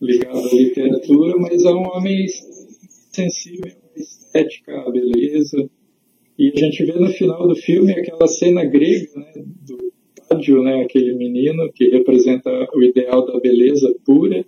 ligado 0.00 0.38
à 0.38 0.54
literatura, 0.54 1.38
mas 1.38 1.64
é 1.64 1.70
um 1.70 1.88
homem 1.88 2.24
sensível 3.10 3.72
à 3.96 3.98
estética, 3.98 4.80
à 4.82 4.90
beleza. 4.92 5.68
E 6.38 6.52
a 6.54 6.56
gente 6.56 6.84
vê 6.84 6.92
no 6.92 7.08
final 7.08 7.48
do 7.48 7.56
filme 7.56 7.92
aquela 7.92 8.28
cena 8.28 8.64
grega, 8.64 9.08
né, 9.16 9.32
do 9.66 9.97
Né, 10.62 10.82
aquele 10.82 11.14
menino 11.16 11.70
que 11.74 11.88
representa 11.88 12.50
o 12.74 12.82
ideal 12.82 13.24
da 13.24 13.40
beleza 13.40 13.94
pura, 14.04 14.44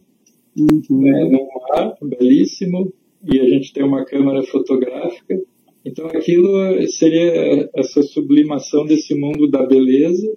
uhum. 0.59 1.01
né, 1.01 1.25
num 1.25 1.49
mar 1.69 1.97
belíssimo, 2.03 2.93
e 3.25 3.41
a 3.41 3.49
gente 3.49 3.73
tem 3.73 3.85
uma 3.85 4.05
câmera 4.05 4.43
fotográfica. 4.43 5.41
Então 5.85 6.07
aquilo 6.07 6.87
seria 6.89 7.71
essa 7.75 8.03
sublimação 8.03 8.85
desse 8.85 9.15
mundo 9.15 9.49
da 9.49 9.65
beleza 9.65 10.31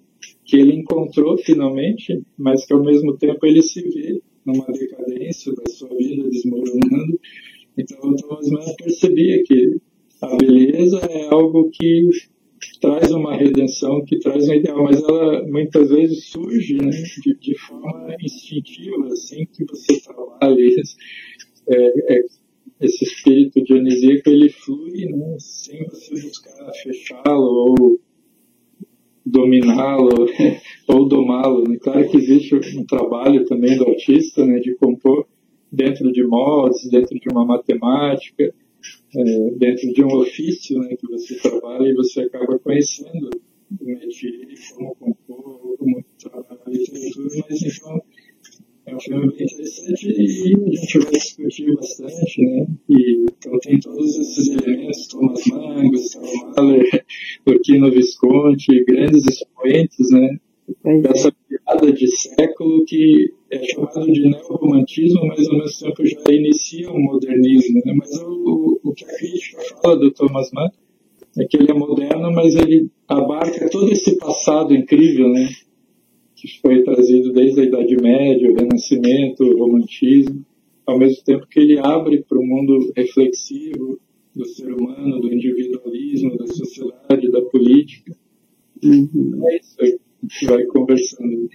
que 0.45 0.57
ele 0.57 0.75
encontrou 0.75 1.37
finalmente, 1.37 2.21
mas 2.37 2.65
que 2.65 2.73
ao 2.73 2.83
mesmo 2.83 3.17
tempo 3.17 3.45
ele 3.45 3.61
se 3.61 3.81
vê 3.81 4.21
numa 4.45 4.65
decadência 4.67 5.53
da 5.53 5.71
sua 5.71 5.89
vida 5.97 6.29
desmoronando. 6.29 7.19
Então 7.77 7.97
o 8.01 8.15
Thomas 8.15 8.49
Mann 8.49 8.75
percebia 8.77 9.43
que 9.43 9.77
a 10.21 10.35
beleza 10.35 10.99
é 10.99 11.27
algo 11.29 11.69
que 11.69 12.09
traz 12.79 13.11
uma 13.11 13.35
redenção, 13.35 14.03
que 14.05 14.19
traz 14.19 14.47
um 14.47 14.53
ideal, 14.53 14.83
mas 14.83 15.01
ela 15.01 15.43
muitas 15.47 15.89
vezes 15.89 16.25
surge 16.25 16.75
né, 16.75 16.89
de, 16.89 17.35
de 17.39 17.57
forma 17.57 18.15
instintiva, 18.21 19.07
assim 19.07 19.45
que 19.45 19.65
você 19.65 20.01
trabalha. 20.01 20.57
É, 21.67 22.15
é, 22.15 22.21
esse 22.81 23.05
espírito 23.05 23.63
dionisíaco 23.63 24.29
ele 24.29 24.49
flui 24.49 25.05
né, 25.05 25.35
sem 25.39 25.85
você 25.85 26.13
buscar 26.13 26.71
fechá-lo 26.83 27.77
ou 27.79 27.99
dominá-lo 29.25 30.27
ou 30.87 31.07
domá-lo. 31.07 31.67
Né? 31.67 31.77
Claro 31.81 32.09
que 32.09 32.17
existe 32.17 32.55
um 32.77 32.85
trabalho 32.85 33.45
também 33.45 33.77
do 33.77 33.87
artista 33.87 34.45
né, 34.45 34.59
de 34.59 34.75
compor 34.75 35.25
dentro 35.71 36.11
de 36.11 36.23
modos, 36.23 36.87
dentro 36.89 37.17
de 37.19 37.29
uma 37.31 37.45
matemática, 37.45 38.53
é, 39.15 39.49
dentro 39.57 39.93
de 39.93 40.03
um 40.03 40.15
ofício 40.17 40.79
né, 40.79 40.95
que 40.95 41.07
você 41.07 41.35
trabalha 41.35 41.87
e 41.87 41.93
você 41.93 42.21
acaba 42.21 42.57
conhecendo 42.59 43.29
o 43.79 43.85
métier, 43.85 44.47
como 44.75 44.95
compor, 44.95 45.77
como 45.77 46.05
trabalhar 46.19 46.61
a 46.65 46.69
literatura, 46.69 47.45
mas 47.49 47.61
então 47.61 48.01
é 48.85 48.95
um 48.95 48.99
filme 48.99 49.31
bem 49.31 49.45
interessante 49.45 50.07
e 50.07 50.53
a 50.53 50.75
gente 50.75 50.99
vai 50.99 51.11
discutir 51.11 51.75
bastante, 51.75 52.41
né? 52.41 52.67
E, 52.89 53.25
então 53.37 53.57
tem 53.59 53.79
todos 53.79 54.17
esses 54.17 54.49
elementos, 54.49 55.07
Thomas 55.07 55.45
Mann, 55.47 55.89
Gustavo 55.89 56.53
Mahler, 56.55 57.05
Urquino 57.47 57.91
Visconti, 57.91 58.83
grandes 58.83 59.25
expoentes, 59.25 60.11
né? 60.11 60.37
Essa 61.09 61.31
piada 61.47 61.91
de 61.91 62.07
século 62.07 62.85
que 62.85 63.33
é 63.51 63.63
chamado 63.63 64.05
de 64.11 64.29
neorromantismo, 64.29 65.25
mas 65.27 65.47
ao 65.47 65.57
mesmo 65.57 65.87
tempo 65.87 66.05
já 66.05 66.33
inicia 66.33 66.91
o 66.91 66.99
modernismo. 66.99 67.81
Né? 67.85 67.93
Mas 67.97 68.21
o, 68.21 68.79
o, 68.83 68.93
que 68.93 69.05
a 69.05 69.17
crítica 69.17 69.61
fala 69.81 69.97
do 69.97 70.11
Thomas 70.11 70.49
Mann 70.53 70.69
é 71.37 71.45
que 71.45 71.57
ele 71.57 71.71
é 71.71 71.73
moderno, 71.73 72.31
mas 72.31 72.55
ele 72.55 72.89
abarca 73.07 73.69
todo 73.69 73.91
esse 73.91 74.17
passado 74.17 74.73
incrível, 74.73 75.29
né? 75.29 75.49
que 76.35 76.59
foi 76.61 76.83
trazido 76.83 77.31
desde 77.31 77.61
a 77.61 77.63
Idade 77.63 77.95
Média, 77.95 78.51
o 78.51 78.55
Renascimento, 78.55 79.43
o 79.43 79.57
Romantismo, 79.59 80.45
ao 80.85 80.99
mesmo 80.99 81.23
tempo 81.23 81.47
que 81.47 81.59
ele 81.59 81.79
abre 81.79 82.23
para 82.27 82.37
o 82.37 82.45
mundo 82.45 82.91
reflexivo 82.95 83.99
do 84.35 84.45
ser 84.45 84.73
humano, 84.73 85.21
do 85.21 85.33
individualismo, 85.33 86.37
da 86.37 86.47
sociedade, 86.47 87.31
da 87.31 87.41
política. 87.43 88.15
Uhum. 88.83 89.39
É 89.47 89.57
isso 89.57 89.75
aí, 89.79 89.97
a 90.23 90.27
gente 90.27 90.45
vai 90.45 90.65
conversando. 90.65 91.49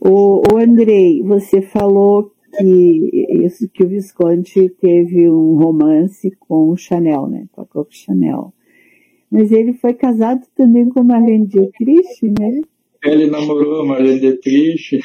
O, 0.00 0.42
o 0.52 0.58
Andrei, 0.58 1.22
você 1.22 1.62
falou 1.62 2.32
que 2.58 3.26
isso 3.44 3.68
que 3.72 3.84
o 3.84 3.88
Visconti 3.88 4.68
teve 4.80 5.28
um 5.28 5.56
romance 5.56 6.30
com 6.40 6.70
o 6.70 6.76
Chanel, 6.76 7.28
né? 7.28 7.46
Com 7.52 7.62
a 7.62 7.66
Coco 7.66 7.94
Chanel. 7.94 8.52
Mas 9.30 9.50
ele 9.50 9.72
foi 9.74 9.94
casado 9.94 10.42
também 10.56 10.88
com 10.88 11.02
Marlene 11.02 11.46
Dietrich, 11.46 12.22
né? 12.38 12.60
Ele 13.04 13.26
namorou 13.26 13.82
a 13.82 13.86
Marlene 13.86 14.20
Dietrich, 14.20 15.00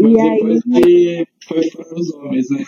mas 0.00 0.12
e 0.16 0.60
depois 0.62 0.62
aí... 0.84 1.26
foi 1.46 1.60
para 1.70 1.98
os 1.98 2.14
homens, 2.14 2.46
né? 2.50 2.64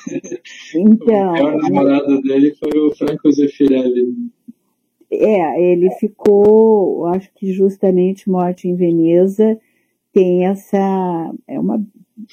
Então, 0.74 1.30
o 1.30 1.34
pior 1.34 1.56
namorado 1.62 2.20
dele 2.22 2.54
foi 2.56 2.78
o 2.78 2.94
Franco 2.94 3.30
Zeffirelli. 3.30 4.14
É, 5.10 5.62
ele 5.62 5.90
ficou, 5.92 7.06
acho 7.06 7.32
que 7.34 7.52
justamente 7.52 8.28
Morte 8.28 8.68
em 8.68 8.74
Veneza 8.74 9.58
tem 10.12 10.46
essa, 10.46 11.34
é 11.46 11.58
uma, 11.58 11.82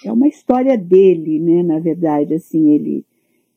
é 0.03 0.11
uma 0.11 0.27
história 0.27 0.77
dele, 0.77 1.39
né, 1.39 1.63
na 1.63 1.79
verdade, 1.79 2.33
assim, 2.33 2.71
ele, 2.71 3.05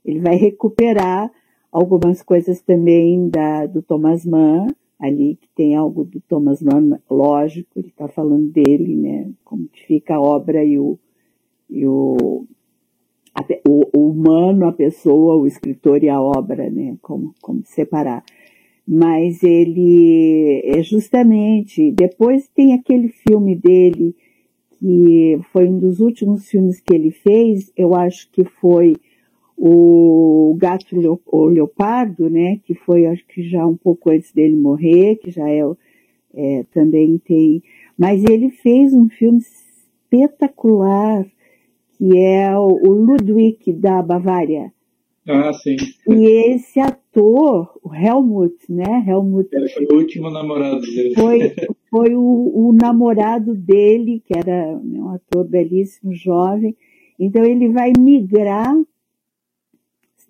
ele 0.04 0.20
vai 0.20 0.36
recuperar 0.36 1.30
algumas 1.72 2.22
coisas 2.22 2.60
também 2.60 3.28
da, 3.28 3.66
do 3.66 3.82
Thomas 3.82 4.24
Mann, 4.24 4.68
ali 4.98 5.36
que 5.36 5.48
tem 5.54 5.74
algo 5.74 6.04
do 6.04 6.20
Thomas 6.20 6.62
Mann, 6.62 6.98
lógico, 7.10 7.70
ele 7.76 7.88
está 7.88 8.08
falando 8.08 8.50
dele, 8.50 8.96
né, 8.96 9.30
como 9.44 9.66
que 9.68 9.84
fica 9.86 10.16
a 10.16 10.20
obra 10.20 10.64
e 10.64 10.78
o, 10.78 10.98
e 11.70 11.86
o, 11.86 12.46
o, 13.68 13.80
o, 13.96 14.10
humano, 14.10 14.66
a 14.66 14.72
pessoa, 14.72 15.36
o 15.36 15.46
escritor 15.46 16.02
e 16.02 16.08
a 16.08 16.20
obra, 16.20 16.68
né, 16.70 16.96
como, 17.00 17.34
como 17.40 17.62
separar. 17.64 18.24
Mas 18.90 19.42
ele 19.42 20.62
é 20.64 20.82
justamente, 20.82 21.92
depois 21.92 22.48
tem 22.48 22.72
aquele 22.72 23.08
filme 23.08 23.54
dele, 23.54 24.16
que 24.78 25.38
foi 25.52 25.68
um 25.68 25.78
dos 25.78 26.00
últimos 26.00 26.48
filmes 26.48 26.80
que 26.80 26.94
ele 26.94 27.10
fez, 27.10 27.70
eu 27.76 27.94
acho 27.94 28.30
que 28.32 28.44
foi 28.44 28.96
o 29.58 30.56
Gato 30.58 30.96
o 31.26 31.46
Leopardo, 31.46 32.30
né, 32.30 32.60
que 32.64 32.74
foi 32.74 33.04
acho 33.04 33.26
que 33.26 33.42
já 33.42 33.66
um 33.66 33.76
pouco 33.76 34.10
antes 34.10 34.32
dele 34.32 34.56
morrer, 34.56 35.16
que 35.16 35.30
já 35.30 35.46
é, 35.50 35.60
é 36.34 36.64
também 36.72 37.18
tem, 37.18 37.62
mas 37.98 38.24
ele 38.24 38.48
fez 38.48 38.94
um 38.94 39.08
filme 39.08 39.38
espetacular 39.38 41.26
que 41.98 42.16
é 42.16 42.56
o 42.56 42.92
Ludwig 42.92 43.72
da 43.72 44.00
Bavária. 44.00 44.72
Ah, 45.28 45.52
sim. 45.52 45.76
E 46.08 46.52
esse 46.54 46.80
ator, 46.80 47.78
o 47.82 47.94
Helmut, 47.94 48.56
né? 48.68 49.04
Helmut. 49.06 49.48
Ele 49.52 49.68
foi 49.68 49.86
o 49.86 49.94
último 49.94 50.30
namorado 50.30 50.80
dele. 50.80 51.14
Foi, 51.14 51.38
foi 51.90 52.14
o, 52.14 52.68
o 52.68 52.72
namorado 52.72 53.54
dele, 53.54 54.22
que 54.26 54.36
era 54.36 54.78
né, 54.78 54.98
um 54.98 55.10
ator 55.10 55.46
belíssimo, 55.46 56.14
jovem. 56.14 56.76
Então 57.18 57.44
ele 57.44 57.68
vai 57.68 57.92
migrar 57.98 58.74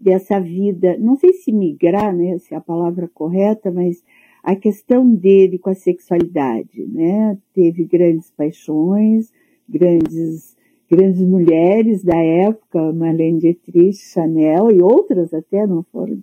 dessa 0.00 0.40
vida, 0.40 0.96
não 0.98 1.16
sei 1.16 1.32
se 1.32 1.52
migrar, 1.52 2.14
né, 2.14 2.38
se 2.38 2.54
é 2.54 2.56
a 2.56 2.60
palavra 2.60 3.08
correta, 3.12 3.70
mas 3.70 4.02
a 4.42 4.54
questão 4.54 5.12
dele 5.12 5.58
com 5.58 5.70
a 5.70 5.74
sexualidade, 5.74 6.86
né, 6.86 7.36
teve 7.52 7.84
grandes 7.84 8.30
paixões, 8.30 9.32
grandes, 9.68 10.56
grandes 10.90 11.22
mulheres 11.22 12.02
da 12.02 12.16
época, 12.16 12.92
Marlene 12.92 13.38
Dietrich, 13.38 13.98
Chanel 13.98 14.70
e 14.70 14.82
outras 14.82 15.32
até 15.34 15.66
não 15.66 15.82
foram, 15.92 16.18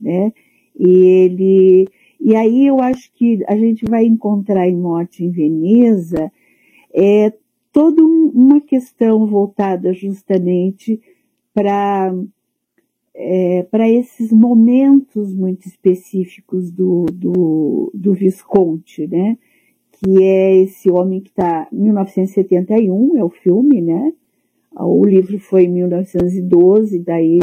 né, 0.00 0.32
e 0.78 0.88
ele, 0.88 1.88
e 2.20 2.34
aí 2.36 2.66
eu 2.66 2.80
acho 2.80 3.12
que 3.14 3.42
a 3.46 3.56
gente 3.56 3.84
vai 3.84 4.04
encontrar 4.04 4.68
em 4.68 4.76
Morte 4.76 5.24
em 5.24 5.30
Veneza, 5.30 6.30
é 6.92 7.32
toda 7.72 8.02
uma 8.02 8.60
questão 8.60 9.26
voltada 9.26 9.92
justamente 9.92 11.00
para 11.54 12.12
é, 13.14 13.64
para 13.64 13.88
esses 13.88 14.32
momentos 14.32 15.34
muito 15.34 15.66
específicos 15.66 16.70
do, 16.70 17.04
do, 17.12 17.90
do 17.92 18.14
Visconti, 18.14 19.06
né? 19.06 19.36
Que 20.02 20.22
é 20.22 20.56
esse 20.62 20.90
homem 20.90 21.20
que 21.20 21.28
está 21.28 21.68
1971 21.70 23.18
é 23.18 23.24
o 23.24 23.30
filme, 23.30 23.80
né? 23.82 24.12
O 24.74 25.04
livro 25.04 25.38
foi 25.38 25.64
em 25.64 25.72
1912, 25.72 26.98
daí 27.00 27.38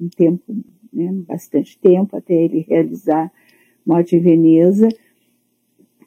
um 0.00 0.08
tempo, 0.08 0.42
né, 0.92 1.12
bastante 1.26 1.78
tempo 1.78 2.16
até 2.16 2.34
ele 2.34 2.66
realizar 2.68 3.30
Morte 3.86 4.16
em 4.16 4.20
Veneza 4.20 4.88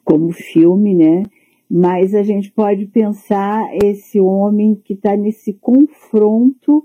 como 0.04 0.32
filme, 0.32 0.94
né? 0.94 1.22
Mas 1.70 2.14
a 2.14 2.22
gente 2.22 2.50
pode 2.50 2.86
pensar 2.86 3.64
esse 3.82 4.18
homem 4.18 4.74
que 4.74 4.94
está 4.94 5.16
nesse 5.16 5.52
confronto 5.54 6.84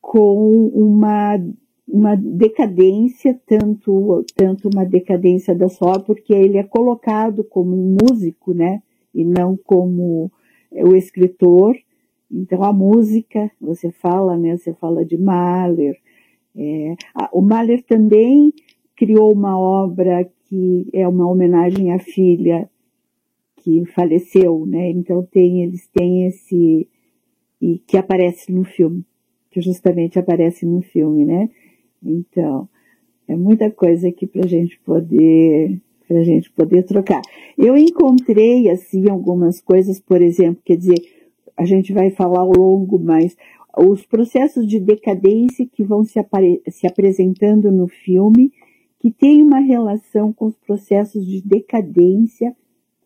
com 0.00 0.68
uma, 0.68 1.38
uma 1.86 2.16
decadência, 2.16 3.38
tanto, 3.46 4.24
tanto 4.34 4.68
uma 4.72 4.84
decadência 4.84 5.54
da 5.54 5.68
só, 5.68 5.98
porque 5.98 6.32
ele 6.32 6.56
é 6.56 6.64
colocado 6.64 7.44
como 7.44 7.74
um 7.74 7.96
músico, 8.02 8.54
né? 8.54 8.82
E 9.14 9.24
não 9.24 9.56
como 9.56 10.30
o 10.72 10.96
escritor. 10.96 11.76
Então 12.30 12.64
a 12.64 12.72
música, 12.72 13.50
você 13.60 13.90
fala, 13.90 14.36
né? 14.36 14.56
Você 14.56 14.72
fala 14.74 15.04
de 15.04 15.16
Mahler. 15.16 15.96
É, 16.56 16.94
o 17.32 17.42
Mahler 17.42 17.82
também 17.84 18.52
criou 18.96 19.32
uma 19.32 19.58
obra 19.58 20.28
que 20.48 20.88
é 20.92 21.06
uma 21.06 21.28
homenagem 21.28 21.92
à 21.92 21.98
filha 21.98 22.68
que 23.56 23.84
faleceu, 23.86 24.64
né? 24.66 24.90
Então 24.90 25.22
tem, 25.30 25.62
eles 25.62 25.86
têm 25.88 26.26
esse, 26.26 26.88
e 27.60 27.78
que 27.86 27.96
aparece 27.96 28.52
no 28.52 28.64
filme 28.64 29.04
que 29.54 29.60
justamente 29.60 30.18
aparece 30.18 30.66
no 30.66 30.82
filme, 30.82 31.24
né? 31.24 31.48
Então, 32.04 32.68
é 33.26 33.36
muita 33.36 33.70
coisa 33.70 34.08
aqui 34.08 34.26
para 34.26 34.44
a 34.44 34.48
gente 34.48 34.78
poder 34.80 35.80
para 36.06 36.22
gente 36.22 36.50
poder 36.52 36.82
trocar. 36.84 37.22
Eu 37.56 37.76
encontrei 37.76 38.68
assim 38.68 39.08
algumas 39.08 39.60
coisas, 39.60 39.98
por 39.98 40.20
exemplo, 40.20 40.60
quer 40.62 40.76
dizer, 40.76 41.00
a 41.56 41.64
gente 41.64 41.94
vai 41.94 42.10
falar 42.10 42.40
ao 42.40 42.52
longo, 42.52 42.98
mas 42.98 43.34
os 43.76 44.04
processos 44.04 44.66
de 44.66 44.78
decadência 44.78 45.66
que 45.66 45.82
vão 45.82 46.04
se, 46.04 46.20
se 46.68 46.86
apresentando 46.86 47.72
no 47.72 47.88
filme, 47.88 48.52
que 48.98 49.10
tem 49.10 49.42
uma 49.42 49.60
relação 49.60 50.32
com 50.32 50.46
os 50.46 50.56
processos 50.56 51.26
de 51.26 51.42
decadência 51.42 52.54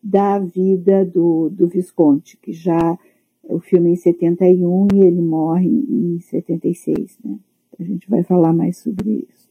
da 0.01 0.39
vida 0.39 1.05
do, 1.05 1.49
do 1.49 1.67
Visconti, 1.67 2.37
que 2.37 2.53
já 2.53 2.97
o 3.43 3.59
filme 3.59 3.89
é 3.89 3.93
em 3.93 3.95
71 3.95 4.87
e 4.93 4.99
ele 4.99 5.21
morre 5.21 5.67
em 5.67 6.19
76, 6.19 7.17
né? 7.23 7.37
A 7.79 7.83
gente 7.83 8.09
vai 8.09 8.23
falar 8.23 8.53
mais 8.53 8.77
sobre 8.77 9.27
isso. 9.29 9.49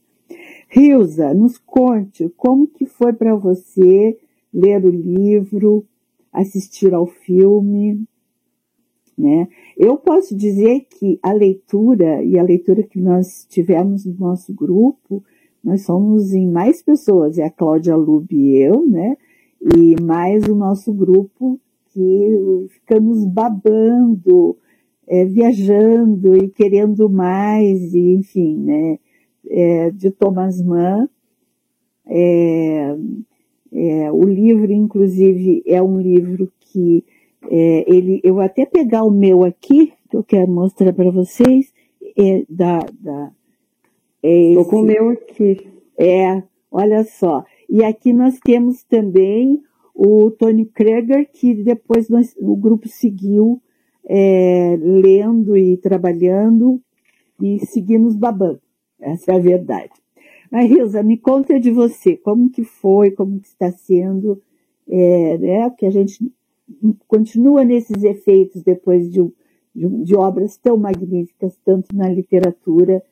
Rilza, 0.68 1.32
nos 1.32 1.56
conte 1.56 2.28
como 2.36 2.66
que 2.66 2.84
foi 2.84 3.12
para 3.12 3.34
você 3.34 4.18
ler 4.52 4.84
o 4.84 4.90
livro, 4.90 5.86
assistir 6.32 6.92
ao 6.92 7.06
filme, 7.06 8.04
né? 9.16 9.48
Eu 9.76 9.96
posso 9.96 10.36
dizer 10.36 10.86
que 10.90 11.18
a 11.22 11.32
leitura 11.32 12.22
e 12.22 12.38
a 12.38 12.42
leitura 12.42 12.82
que 12.82 13.00
nós 13.00 13.46
tivemos 13.48 14.04
no 14.04 14.14
nosso 14.14 14.52
grupo, 14.52 15.24
nós 15.64 15.82
somos 15.84 16.32
em 16.32 16.46
mais 16.46 16.82
pessoas, 16.82 17.38
é 17.38 17.44
a 17.44 17.50
Cláudia 17.50 17.96
Lube 17.96 18.36
e 18.36 18.56
eu, 18.58 18.86
né? 18.86 19.16
E 19.76 20.00
mais 20.00 20.44
o 20.44 20.54
nosso 20.54 20.92
grupo 20.92 21.58
que 21.92 22.66
ficamos 22.68 23.24
babando, 23.24 24.56
é, 25.08 25.24
viajando 25.24 26.36
e 26.36 26.48
querendo 26.48 27.08
mais, 27.08 27.94
e, 27.94 28.14
enfim, 28.14 28.56
né, 28.58 28.98
é, 29.48 29.90
de 29.90 30.10
Thomas 30.10 30.62
Mann. 30.62 31.08
É, 32.06 32.96
é, 33.72 34.12
o 34.12 34.22
livro, 34.24 34.72
inclusive, 34.72 35.62
é 35.66 35.82
um 35.82 35.98
livro 36.00 36.52
que 36.60 37.04
é, 37.50 37.84
ele, 37.86 38.20
eu 38.22 38.34
vou 38.34 38.42
até 38.42 38.66
pegar 38.66 39.04
o 39.04 39.10
meu 39.10 39.44
aqui, 39.44 39.92
que 40.10 40.16
eu 40.16 40.24
quero 40.24 40.50
mostrar 40.50 40.92
para 40.92 41.10
vocês, 41.10 41.72
é, 42.16 42.44
da, 42.48 42.80
da, 43.00 43.32
é 44.22 44.50
Estou 44.50 44.64
com 44.64 44.80
o 44.80 44.84
meu 44.84 45.10
aqui. 45.10 45.66
É, 45.96 46.42
olha 46.70 47.04
só. 47.04 47.44
E 47.68 47.84
aqui 47.84 48.12
nós 48.12 48.38
temos 48.40 48.82
também 48.84 49.62
o 49.94 50.30
Tony 50.30 50.64
Kreger, 50.64 51.28
que 51.32 51.54
depois 51.54 52.08
nós, 52.08 52.34
o 52.38 52.56
grupo 52.56 52.88
seguiu 52.88 53.60
é, 54.08 54.78
lendo 54.80 55.56
e 55.56 55.76
trabalhando 55.76 56.80
e 57.40 57.58
seguimos 57.66 58.16
babando. 58.16 58.60
Essa 58.98 59.32
é 59.32 59.36
a 59.36 59.40
verdade. 59.40 59.92
Mas, 60.50 60.70
Risa, 60.70 61.02
me 61.02 61.18
conta 61.18 61.60
de 61.60 61.70
você, 61.70 62.16
como 62.16 62.50
que 62.50 62.64
foi, 62.64 63.10
como 63.10 63.38
que 63.38 63.46
está 63.46 63.70
sendo, 63.70 64.42
é, 64.88 65.36
né, 65.38 65.70
que 65.70 65.84
a 65.84 65.90
gente 65.90 66.32
continua 67.06 67.64
nesses 67.64 68.02
efeitos 68.02 68.62
depois 68.62 69.10
de, 69.10 69.22
de, 69.74 69.88
de 70.04 70.16
obras 70.16 70.56
tão 70.56 70.78
magníficas, 70.78 71.54
tanto 71.64 71.94
na 71.94 72.08
literatura 72.08 73.02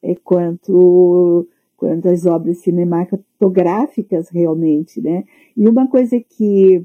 é, 0.00 0.14
quanto, 0.14 1.48
quanto 1.76 2.08
as 2.08 2.26
obras 2.26 2.58
cinematográficas 2.58 4.28
realmente, 4.28 5.00
né? 5.00 5.24
E 5.56 5.68
uma 5.68 5.88
coisa 5.88 6.20
que, 6.20 6.84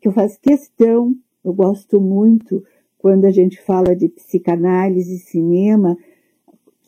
que 0.00 0.08
eu 0.08 0.12
faço 0.12 0.40
questão, 0.40 1.16
eu 1.44 1.52
gosto 1.52 2.00
muito, 2.00 2.64
quando 2.98 3.24
a 3.24 3.30
gente 3.30 3.60
fala 3.60 3.96
de 3.96 4.08
psicanálise 4.08 5.16
e 5.16 5.18
cinema, 5.18 5.96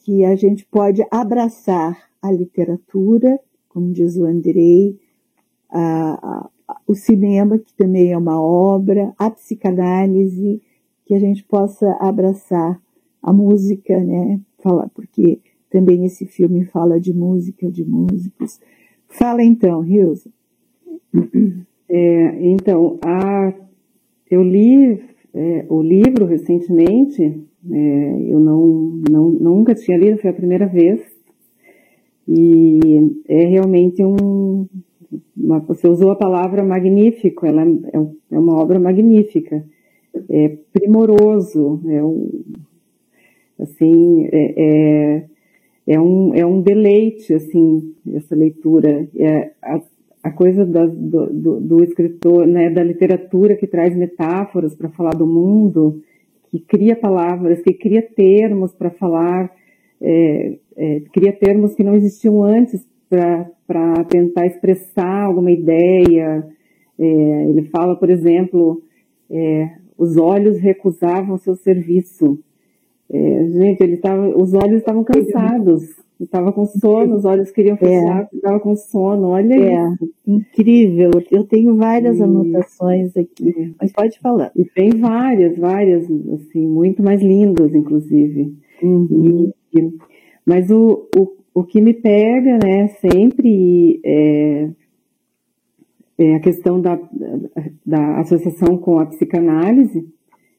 que 0.05 0.25
a 0.25 0.37
gente 0.37 0.64
pode 0.67 1.05
abraçar 1.11 1.99
a 2.23 2.31
literatura, 2.31 3.38
como 3.69 3.93
diz 3.93 4.17
o 4.17 4.25
Andrei, 4.25 4.99
a, 5.71 6.51
a, 6.69 6.81
o 6.87 6.95
cinema, 6.95 7.59
que 7.59 7.75
também 7.75 8.12
é 8.12 8.17
uma 8.19 8.40
obra, 8.40 9.12
a 9.19 9.31
psicanálise, 9.31 10.62
que 11.05 11.14
a 11.14 11.19
gente 11.19 11.43
possa 11.45 11.90
abraçar 12.01 12.81
a 13.23 13.33
música, 13.33 13.99
né? 14.03 14.40
Falar, 14.59 14.88
porque 14.90 15.40
também 15.69 16.05
esse 16.05 16.25
filme 16.27 16.64
fala 16.67 17.01
de 17.01 17.12
música, 17.12 17.71
de 17.71 17.85
músicos. 17.85 18.61
Fala 19.09 19.43
então, 19.43 19.81
Rilza. 19.81 20.31
É, 21.87 22.49
então, 22.49 22.99
a, 23.05 23.53
eu 24.35 24.42
li 24.42 25.01
é, 25.33 25.66
o 25.68 25.83
livro 25.83 26.27
recentemente, 26.27 27.23
é, 27.23 28.16
eu 28.29 28.38
não, 28.38 29.01
não, 29.11 29.31
nunca 29.31 29.75
tinha 29.75 29.99
lido, 29.99 30.18
foi 30.18 30.31
a 30.31 30.35
primeira 30.35 30.66
vez. 30.66 31.01
E 32.27 32.81
é 33.29 33.47
realmente 33.47 34.03
um. 34.03 34.66
Uma, 35.37 35.61
você 35.61 35.87
usou 35.87 36.11
a 36.11 36.16
palavra 36.16 36.64
magnífico, 36.64 37.47
ela 37.47 37.62
é, 37.62 38.07
é 38.33 38.38
uma 38.38 38.61
obra 38.61 38.81
magnífica. 38.81 39.64
É 40.31 40.57
primoroso, 40.73 41.81
é 41.88 42.03
um. 42.03 42.42
Assim, 43.59 44.29
é, 44.33 44.55
é, 44.57 45.27
é 45.87 46.01
um, 46.01 46.35
é 46.35 46.44
um 46.47 46.61
deleite, 46.61 47.35
assim, 47.35 47.94
essa 48.14 48.35
leitura. 48.35 49.09
É, 49.16 49.53
a 50.25 50.31
coisa 50.31 50.65
da, 50.65 50.87
do, 50.87 51.27
do, 51.27 51.61
do, 51.61 51.85
escritor, 51.85 52.47
né, 52.47 52.71
da 52.71 52.83
literatura 52.83 53.55
que 53.55 53.67
traz 53.67 53.95
metáforas 53.95 54.75
para 54.75 54.89
falar 54.89 55.11
do 55.11 55.27
mundo, 55.27 56.01
que 56.51 56.59
cria 56.61 56.97
palavras, 56.97 57.61
que 57.61 57.75
cria 57.75 58.01
termos 58.01 58.75
para 58.75 58.89
falar, 58.89 59.53
é, 60.01 60.57
é, 60.79 61.01
cria 61.13 61.31
termos 61.31 61.75
que 61.75 61.85
não 61.85 61.95
existiam 61.95 62.43
antes 62.43 62.89
para 63.11 64.03
tentar 64.09 64.47
expressar 64.47 65.25
alguma 65.25 65.53
ideia. 65.53 66.47
É, 66.99 67.05
ele 67.51 67.65
fala, 67.65 67.95
por 67.95 68.09
exemplo, 68.09 68.83
é, 69.31 69.73
os 69.99 70.17
olhos 70.17 70.59
recusavam 70.59 71.37
seu 71.37 71.55
serviço. 71.55 72.39
É, 73.13 73.47
gente, 73.49 73.83
ele 73.83 73.99
tava, 73.99 74.27
os 74.29 74.55
olhos 74.55 74.79
estavam 74.79 75.05
cansados, 75.05 75.83
estava 76.20 76.53
com 76.53 76.64
sono, 76.64 77.16
os 77.16 77.24
olhos 77.24 77.50
queriam 77.50 77.77
fechar, 77.77 78.29
estava 78.33 78.57
é. 78.57 78.61
com 78.61 78.77
sono, 78.77 79.29
olha 79.29 79.55
é. 79.55 79.92
isso. 79.92 80.11
Incrível, 80.27 81.11
eu 81.31 81.44
tenho 81.44 81.77
várias 81.77 82.18
e... 82.18 82.22
anotações 82.22 83.16
aqui, 83.16 83.74
mas 83.81 83.92
pode 83.92 84.18
falar. 84.20 84.53
E 84.57 84.64
tem 84.64 84.90
várias, 84.90 85.57
várias, 85.57 86.05
assim, 86.05 86.66
muito 86.66 87.03
mais 87.03 87.20
lindas, 87.20 87.74
inclusive. 87.74 88.55
Uhum. 88.83 89.53
E, 89.74 89.92
mas 90.46 90.70
o, 90.70 91.09
o, 91.16 91.33
o 91.55 91.64
que 91.64 91.81
me 91.81 91.94
pega, 91.94 92.59
né, 92.62 92.88
sempre 93.00 94.00
é, 94.05 94.68
é 96.18 96.35
a 96.35 96.40
questão 96.40 96.81
da, 96.81 96.98
da 97.85 98.20
associação 98.20 98.77
com 98.79 98.98
a 98.98 99.07
psicanálise, 99.07 100.07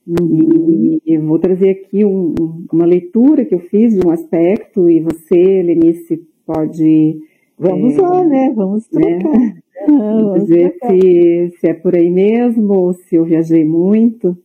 e 0.07 1.01
eu 1.05 1.21
vou 1.23 1.39
trazer 1.39 1.71
aqui 1.71 2.05
um, 2.05 2.35
uma 2.71 2.85
leitura 2.85 3.43
que 3.43 3.55
eu 3.55 3.59
fiz 3.59 3.93
de 3.93 4.05
um 4.05 4.11
aspecto, 4.11 4.89
e 4.89 4.99
você, 5.01 5.63
Lenice, 5.63 6.21
pode. 6.45 7.19
Vamos 7.57 7.97
é, 7.97 8.01
lá, 8.01 8.23
né? 8.23 8.53
Vamos 8.55 8.87
né? 8.91 9.19
trocar. 9.19 9.39
Né? 9.39 9.61
Vamos 9.87 10.43
dizer 10.45 10.75
se, 10.79 11.53
se 11.59 11.67
é 11.69 11.73
por 11.73 11.95
aí 11.95 12.09
mesmo, 12.09 12.73
ou 12.73 12.93
se 12.93 13.15
eu 13.15 13.25
viajei 13.25 13.65
muito. 13.65 14.37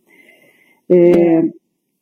É, 0.88 1.49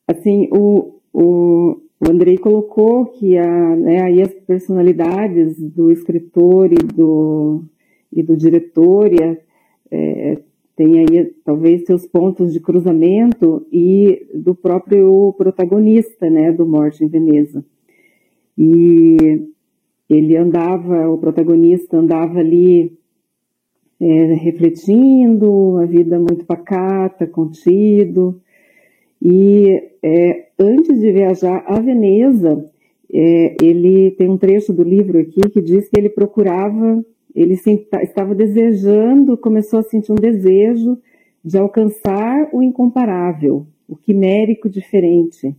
assim, 0.07 0.49
o, 0.53 1.01
o, 1.12 1.81
o 2.01 2.11
Andrei 2.11 2.38
colocou 2.38 3.07
que 3.07 3.37
a, 3.37 3.77
né, 3.77 4.03
aí 4.03 4.23
as 4.23 4.33
personalidades 4.33 5.59
do 5.59 5.90
escritor 5.90 6.73
e 6.73 6.77
do, 6.77 7.64
e 8.12 8.23
do 8.23 8.37
diretor 8.37 9.12
e 9.12 9.23
a, 9.23 9.37
é, 9.90 10.38
tem 10.79 11.01
aí 11.01 11.25
talvez 11.45 11.85
seus 11.85 12.07
pontos 12.07 12.53
de 12.53 12.61
cruzamento 12.61 13.67
e 13.73 14.29
do 14.33 14.55
próprio 14.55 15.35
protagonista, 15.37 16.31
né, 16.31 16.53
do 16.53 16.64
Morte 16.64 17.05
em 17.05 17.09
Veneza. 17.09 17.64
E 18.57 19.17
ele 20.09 20.37
andava, 20.37 21.11
o 21.11 21.19
protagonista 21.19 21.97
andava 21.97 22.38
ali 22.38 22.97
é, 24.01 24.35
refletindo, 24.35 25.79
a 25.79 25.85
vida 25.85 26.17
muito 26.17 26.47
pacata, 26.47 27.27
contido. 27.27 28.41
E 29.21 29.83
é, 30.01 30.47
antes 30.57 31.01
de 31.01 31.11
viajar 31.11 31.64
a 31.67 31.81
Veneza, 31.81 32.64
é, 33.12 33.57
ele 33.61 34.12
tem 34.12 34.31
um 34.31 34.38
trecho 34.38 34.73
do 34.73 34.85
livro 34.85 35.19
aqui 35.19 35.41
que 35.51 35.61
diz 35.61 35.88
que 35.88 35.99
ele 35.99 36.09
procurava 36.09 37.05
ele 37.35 37.55
estava 37.55 38.35
desejando, 38.35 39.37
começou 39.37 39.81
a 39.81 39.83
sentir 39.83 40.12
um 40.12 40.17
desejo 40.17 40.99
de 41.45 41.59
alcançar 41.59 42.49
o 42.53 42.62
incomparável, 42.62 43.67
o 43.88 43.97
quimérico 43.97 44.69
diferente. 44.69 45.55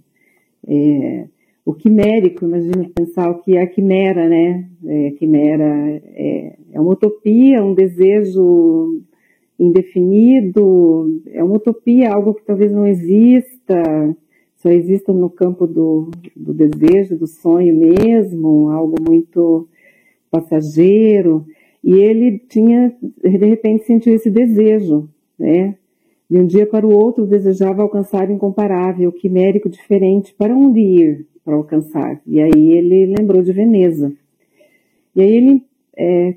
É, 0.68 1.28
o 1.66 1.74
quimérico, 1.74 2.46
imagina 2.46 2.90
pensar 2.94 3.30
o 3.30 3.40
que 3.42 3.56
é 3.56 3.62
a 3.62 3.68
quimera, 3.68 4.28
né? 4.28 4.68
É, 4.86 5.12
quimera 5.12 6.02
é, 6.16 6.58
é 6.74 6.82
uma 6.82 6.94
utopia, 6.94 7.64
um 7.64 7.74
desejo 7.74 9.02
indefinido, 9.60 11.22
é 11.28 11.44
uma 11.44 11.58
utopia, 11.58 12.12
algo 12.12 12.34
que 12.34 12.46
talvez 12.46 12.72
não 12.72 12.88
exista, 12.88 13.84
só 14.56 14.70
exista 14.70 15.14
no 15.14 15.30
campo 15.30 15.68
do, 15.68 16.10
do 16.36 16.54
desejo, 16.54 17.18
do 17.18 17.28
sonho 17.28 17.76
mesmo, 17.76 18.70
algo 18.70 18.96
muito 19.02 19.68
passageiro. 20.32 21.46
E 21.90 21.94
ele 21.94 22.38
tinha, 22.38 22.96
de 23.02 23.48
repente, 23.48 23.86
sentiu 23.86 24.14
esse 24.14 24.30
desejo, 24.30 25.10
né? 25.40 25.76
De 26.30 26.38
um 26.38 26.46
dia 26.46 26.68
para 26.68 26.86
o 26.86 26.92
outro 26.92 27.26
desejava 27.26 27.82
alcançar 27.82 28.30
o 28.30 28.32
incomparável, 28.32 29.12
quimérico 29.12 29.68
diferente, 29.68 30.32
para 30.38 30.56
onde 30.56 30.80
ir 30.80 31.26
para 31.44 31.56
alcançar? 31.56 32.22
E 32.28 32.40
aí 32.40 32.74
ele 32.74 33.08
lembrou 33.18 33.42
de 33.42 33.52
Veneza. 33.52 34.14
E 35.16 35.22
aí 35.22 35.36
ele 35.36 35.64
é, 35.98 36.36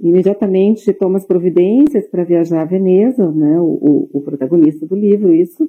imediatamente 0.00 0.90
toma 0.94 1.18
as 1.18 1.26
providências 1.26 2.08
para 2.08 2.24
viajar 2.24 2.62
a 2.62 2.64
Veneza, 2.64 3.30
né? 3.30 3.60
O, 3.60 3.64
o, 3.64 4.10
o 4.14 4.20
protagonista 4.22 4.86
do 4.86 4.96
livro, 4.96 5.34
isso. 5.34 5.68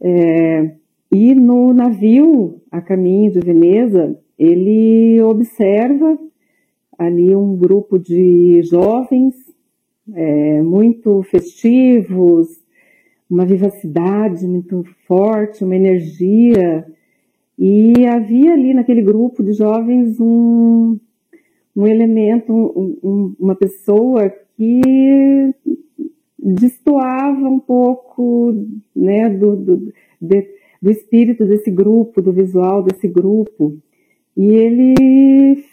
É, 0.00 0.76
e 1.12 1.34
no 1.34 1.74
navio, 1.74 2.62
a 2.70 2.80
caminho 2.80 3.32
de 3.32 3.40
Veneza, 3.40 4.18
ele 4.38 5.20
observa 5.20 6.18
ali 7.00 7.34
um 7.34 7.56
grupo 7.56 7.98
de 7.98 8.60
jovens 8.62 9.34
é, 10.12 10.60
muito 10.60 11.22
festivos, 11.22 12.62
uma 13.28 13.46
vivacidade 13.46 14.46
muito 14.46 14.84
forte, 15.06 15.64
uma 15.64 15.74
energia. 15.74 16.86
E 17.58 18.06
havia 18.06 18.52
ali 18.52 18.74
naquele 18.74 19.00
grupo 19.00 19.42
de 19.42 19.54
jovens 19.54 20.20
um, 20.20 20.98
um 21.74 21.86
elemento, 21.86 22.52
um, 22.52 23.34
uma 23.40 23.54
pessoa 23.54 24.30
que 24.54 25.54
destoava 26.38 27.48
um 27.48 27.60
pouco 27.60 28.54
né, 28.94 29.30
do, 29.30 29.56
do, 29.56 29.92
de, 30.20 30.46
do 30.82 30.90
espírito 30.90 31.46
desse 31.46 31.70
grupo, 31.70 32.20
do 32.20 32.30
visual 32.30 32.82
desse 32.82 33.08
grupo. 33.08 33.78
E 34.36 34.44
ele 34.44 35.64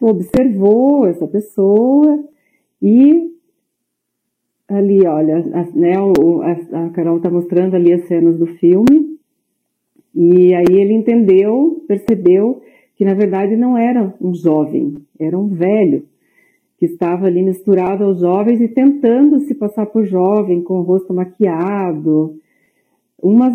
observou 0.00 1.06
essa 1.06 1.26
pessoa 1.26 2.24
e 2.80 3.32
ali, 4.68 5.06
olha, 5.06 5.38
a, 5.38 5.64
né, 5.76 5.92
a, 5.94 6.86
a 6.86 6.90
Carol 6.90 7.18
está 7.18 7.30
mostrando 7.30 7.74
ali 7.74 7.92
as 7.92 8.06
cenas 8.06 8.38
do 8.38 8.46
filme 8.46 9.18
e 10.14 10.54
aí 10.54 10.80
ele 10.80 10.94
entendeu, 10.94 11.84
percebeu 11.86 12.62
que 12.96 13.04
na 13.04 13.14
verdade 13.14 13.56
não 13.56 13.76
era 13.76 14.14
um 14.20 14.34
jovem, 14.34 14.94
era 15.18 15.38
um 15.38 15.48
velho 15.48 16.04
que 16.78 16.86
estava 16.86 17.26
ali 17.26 17.42
misturado 17.42 18.04
aos 18.04 18.20
jovens 18.20 18.60
e 18.60 18.68
tentando 18.68 19.40
se 19.40 19.54
passar 19.54 19.86
por 19.86 20.04
jovem, 20.04 20.62
com 20.62 20.78
o 20.78 20.82
rosto 20.82 21.12
maquiado. 21.12 22.38
Uma, 23.22 23.48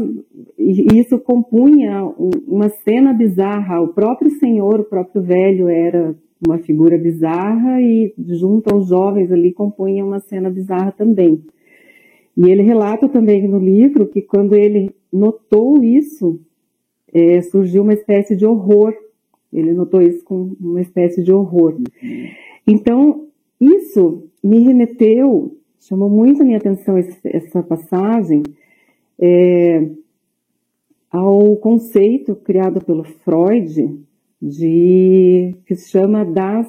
e 0.58 1.00
isso 1.00 1.20
compunha 1.20 2.04
uma 2.48 2.70
cena 2.70 3.14
bizarra. 3.14 3.80
O 3.80 3.90
próprio 3.90 4.32
senhor, 4.32 4.80
o 4.80 4.86
próprio 4.86 5.22
velho, 5.22 5.70
era 5.70 6.16
uma 6.46 6.58
figura 6.58 6.98
bizarra 6.98 7.82
e 7.82 8.14
junto 8.18 8.74
aos 8.74 8.88
jovens 8.88 9.32
ali 9.32 9.54
compunha 9.54 10.06
uma 10.06 10.20
cena 10.20 10.50
bizarra 10.50 10.92
também. 10.92 11.44
E 12.36 12.50
ele 12.50 12.64
relata 12.64 13.08
também 13.08 13.48
no 13.48 13.60
livro 13.60 14.08
que 14.08 14.22
quando 14.22 14.56
ele 14.56 14.92
notou 15.12 15.84
isso, 15.84 16.40
é, 17.14 17.42
surgiu 17.42 17.84
uma 17.84 17.94
espécie 17.94 18.36
de 18.36 18.46
horror. 18.46 18.94
Ele 19.52 19.74
notou 19.74 20.02
isso 20.02 20.24
com 20.24 20.56
uma 20.60 20.82
espécie 20.82 21.22
de 21.22 21.32
horror. 21.32 21.78
Então, 22.66 23.28
isso 23.60 24.30
me 24.44 24.60
remeteu, 24.60 25.58
chamou 25.80 26.10
muito 26.10 26.42
a 26.42 26.46
minha 26.46 26.58
atenção 26.58 26.98
essa 26.98 27.62
passagem, 27.62 28.44
é, 29.20 29.90
ao 31.12 31.58
conceito 31.58 32.34
criado 32.36 32.84
pelo 32.84 33.04
Freud 33.04 34.00
de 34.42 35.56
que 35.66 35.76
se 35.76 35.92
chama 35.92 36.26
das 36.26 36.68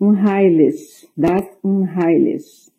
Unheiliges, 0.00 1.08
das 1.16 1.44
Unheiliges. 1.64 2.70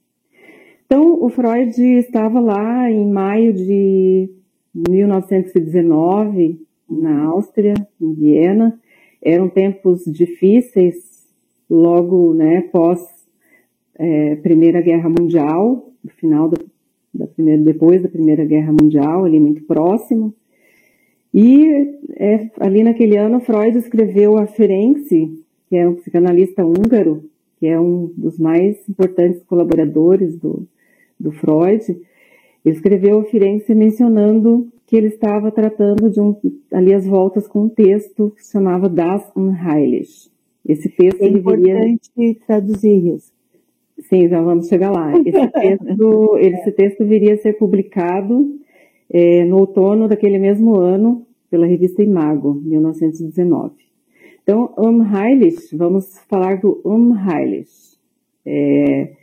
Então, 0.85 1.23
o 1.23 1.29
Freud 1.29 1.79
estava 1.79 2.39
lá 2.39 2.89
em 2.89 3.11
maio 3.11 3.53
de 3.53 4.29
1919, 4.73 6.65
na 6.89 7.25
Áustria, 7.25 7.73
em 8.01 8.13
Viena. 8.13 8.79
Eram 9.21 9.49
tempos 9.49 10.03
difíceis, 10.05 11.27
logo, 11.69 12.33
né, 12.33 12.61
pós 12.71 12.99
é, 13.95 14.37
Primeira 14.37 14.81
Guerra 14.81 15.09
Mundial, 15.09 15.91
no 16.03 16.09
final 16.11 16.49
da, 16.49 16.57
da 17.13 17.27
primeira, 17.27 17.61
depois 17.61 18.01
da 18.01 18.09
Primeira 18.09 18.45
Guerra 18.45 18.71
Mundial, 18.71 19.25
ali 19.25 19.39
muito 19.39 19.63
próximo. 19.65 20.33
E 21.33 21.99
é, 22.17 22.49
ali 22.59 22.83
naquele 22.83 23.17
ano, 23.17 23.39
Freud 23.39 23.77
escreveu 23.77 24.37
a 24.37 24.47
Ferenczi, 24.47 25.39
que 25.67 25.75
é 25.75 25.87
um 25.87 25.95
psicanalista 25.95 26.65
húngaro, 26.65 27.23
que 27.59 27.67
é 27.67 27.79
um 27.79 28.11
dos 28.17 28.39
mais 28.39 28.77
importantes 28.89 29.43
colaboradores 29.43 30.37
do, 30.37 30.67
do 31.19 31.31
Freud. 31.31 31.83
Ele 32.65 32.75
escreveu 32.75 33.19
a 33.19 33.25
Firenze 33.25 33.75
mencionando 33.75 34.67
que 34.87 34.95
ele 34.95 35.07
estava 35.07 35.51
tratando 35.51 36.09
de 36.09 36.19
um, 36.19 36.35
ali 36.73 36.93
as 36.93 37.05
voltas 37.05 37.47
com 37.47 37.65
um 37.65 37.69
texto 37.69 38.33
que 38.35 38.43
se 38.43 38.51
chamava 38.51 38.89
Das 38.89 39.31
Unheilig. 39.35 40.29
Esse 40.65 40.89
texto 40.89 41.21
é 41.21 41.27
importante 41.27 42.09
viria... 42.17 42.35
traduzir 42.47 43.15
isso. 43.15 43.31
Sim, 43.99 44.27
já 44.29 44.41
vamos 44.41 44.67
chegar 44.67 44.91
lá. 44.91 45.11
Esse 45.19 45.47
texto, 45.51 46.37
esse 46.37 46.71
texto 46.71 47.05
viria 47.05 47.35
a 47.35 47.37
ser 47.37 47.53
publicado 47.53 48.59
é, 49.11 49.43
no 49.45 49.59
outono 49.59 50.07
daquele 50.07 50.37
mesmo 50.37 50.75
ano 50.79 51.25
pela 51.49 51.65
revista 51.65 52.03
Imago, 52.03 52.53
1919. 52.53 53.73
Então, 54.43 54.73
Unheilig, 54.77 55.75
vamos 55.75 56.19
falar 56.29 56.59
do 56.59 56.81
Unheilig. 56.85 57.67
É, 58.45 59.13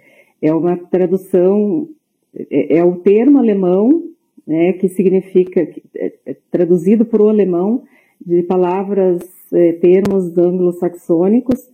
é 0.42 0.55
uma 0.55 0.77
tradução, 0.77 1.88
é, 2.35 2.79
é 2.79 2.85
o 2.85 2.96
termo 2.96 3.38
alemão 3.38 4.07
né, 4.46 4.72
que 4.75 4.88
significa, 4.88 5.61
é, 5.94 6.12
é 6.25 6.37
traduzido 6.51 7.05
para 7.05 7.22
o 7.22 7.29
alemão, 7.29 7.83
de 8.25 8.42
palavras, 8.44 9.20
é, 9.53 9.72
termos 9.72 10.37
anglo-saxônicos, 10.38 11.68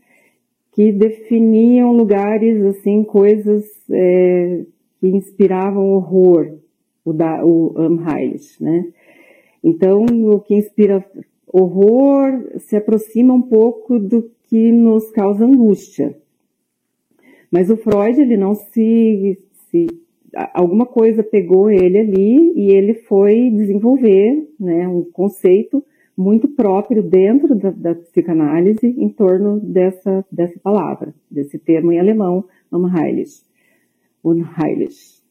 que 0.72 0.90
definiam 0.90 1.92
lugares, 1.92 2.64
assim, 2.64 3.04
coisas 3.04 3.64
é, 3.90 4.64
que 4.98 5.08
inspiravam 5.08 5.92
horror, 5.92 6.58
o, 7.04 7.12
da, 7.12 7.44
o 7.44 7.74
Amheilig, 7.76 8.42
né? 8.60 8.86
Então, 9.62 10.04
o 10.04 10.40
que 10.40 10.54
inspira 10.54 11.04
horror 11.46 12.58
se 12.58 12.76
aproxima 12.76 13.34
um 13.34 13.42
pouco 13.42 13.98
do 13.98 14.30
que 14.44 14.72
nos 14.72 15.10
causa 15.10 15.44
angústia. 15.44 16.16
Mas 17.50 17.70
o 17.70 17.76
Freud, 17.76 18.20
ele 18.20 18.36
não 18.36 18.54
se, 18.54 19.38
se 19.70 19.86
alguma 20.54 20.86
coisa 20.86 21.22
pegou 21.22 21.70
ele 21.70 21.98
ali 21.98 22.52
e 22.56 22.74
ele 22.74 22.94
foi 22.94 23.50
desenvolver 23.50 24.48
né, 24.58 24.88
um 24.88 25.04
conceito 25.04 25.84
muito 26.16 26.48
próprio 26.48 27.02
dentro 27.02 27.54
da, 27.54 27.70
da, 27.70 27.94
psicanálise 27.94 28.86
em 28.86 29.08
torno 29.08 29.60
dessa, 29.60 30.24
dessa 30.30 30.58
palavra, 30.60 31.14
desse 31.30 31.58
termo 31.58 31.92
em 31.92 31.98
alemão, 31.98 32.44
Unheilig. 32.70 33.30
Unheilig. 34.24 35.21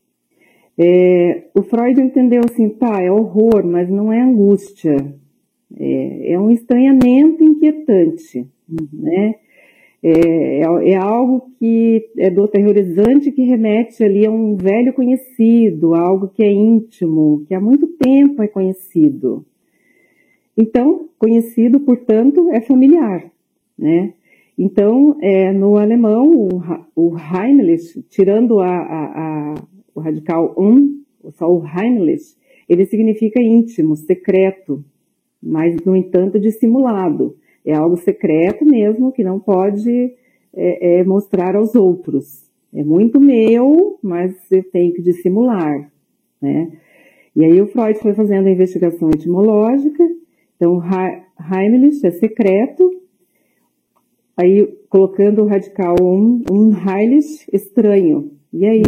É, 0.77 1.43
o 1.53 1.61
Freud 1.63 1.99
entendeu 2.01 2.41
assim, 2.43 2.69
tá, 2.69 3.01
é 3.01 3.11
horror, 3.11 3.65
mas 3.65 3.89
não 3.89 4.11
é 4.11 4.21
angústia. 4.21 4.95
É, 5.77 6.33
é 6.33 6.39
um 6.39 6.49
estranhamento 6.49 7.43
inquietante, 7.43 8.47
né? 8.91 9.35
É, 10.03 10.63
é, 10.63 10.91
é, 10.91 10.95
algo 10.95 11.51
que 11.59 12.09
é 12.17 12.31
do 12.31 12.47
terrorizante 12.47 13.31
que 13.31 13.43
remete 13.43 14.03
ali 14.03 14.25
a 14.25 14.31
um 14.31 14.55
velho 14.55 14.93
conhecido, 14.93 15.93
algo 15.93 16.27
que 16.29 16.43
é 16.43 16.51
íntimo, 16.51 17.43
que 17.47 17.53
há 17.53 17.61
muito 17.61 17.87
tempo 17.87 18.41
é 18.41 18.47
conhecido. 18.47 19.45
Então, 20.57 21.07
conhecido, 21.19 21.79
portanto, 21.79 22.49
é 22.49 22.59
familiar, 22.61 23.31
né? 23.77 24.13
Então, 24.57 25.17
é, 25.21 25.51
no 25.53 25.77
alemão, 25.77 26.29
o, 26.29 26.49
o 26.95 27.15
Heimlich, 27.17 28.03
tirando 28.09 28.59
a, 28.59 28.67
a, 28.67 29.53
a, 29.53 29.55
o 29.95 29.99
radical 29.99 30.55
um, 30.57 31.01
só 31.33 31.47
o 31.47 31.63
Heimlich, 31.65 32.35
ele 32.67 32.85
significa 32.85 33.41
íntimo, 33.41 33.95
secreto, 33.95 34.83
mas, 35.41 35.75
no 35.83 35.95
entanto, 35.95 36.39
dissimulado. 36.39 37.35
É 37.65 37.73
algo 37.73 37.97
secreto 37.97 38.65
mesmo, 38.65 39.11
que 39.11 39.23
não 39.23 39.39
pode 39.39 40.13
é, 40.53 40.99
é, 40.99 41.03
mostrar 41.03 41.55
aos 41.55 41.75
outros. 41.75 42.49
É 42.73 42.83
muito 42.83 43.19
meu, 43.19 43.99
mas 44.01 44.33
eu 44.51 44.63
tenho 44.71 44.93
que 44.93 45.01
dissimular, 45.01 45.91
né? 46.41 46.71
E 47.35 47.45
aí 47.45 47.61
o 47.61 47.67
Freud 47.67 47.97
foi 47.99 48.13
fazendo 48.13 48.47
a 48.47 48.51
investigação 48.51 49.09
etimológica, 49.09 50.03
então 50.55 50.81
Heimlich 50.83 52.05
é 52.05 52.11
secreto, 52.11 52.91
aí 54.35 54.67
colocando 54.89 55.43
o 55.43 55.47
radical 55.47 55.95
um, 56.01 56.43
um 56.51 56.71
Heilig, 56.71 57.25
estranho. 57.53 58.31
E 58.53 58.65
aí 58.65 58.83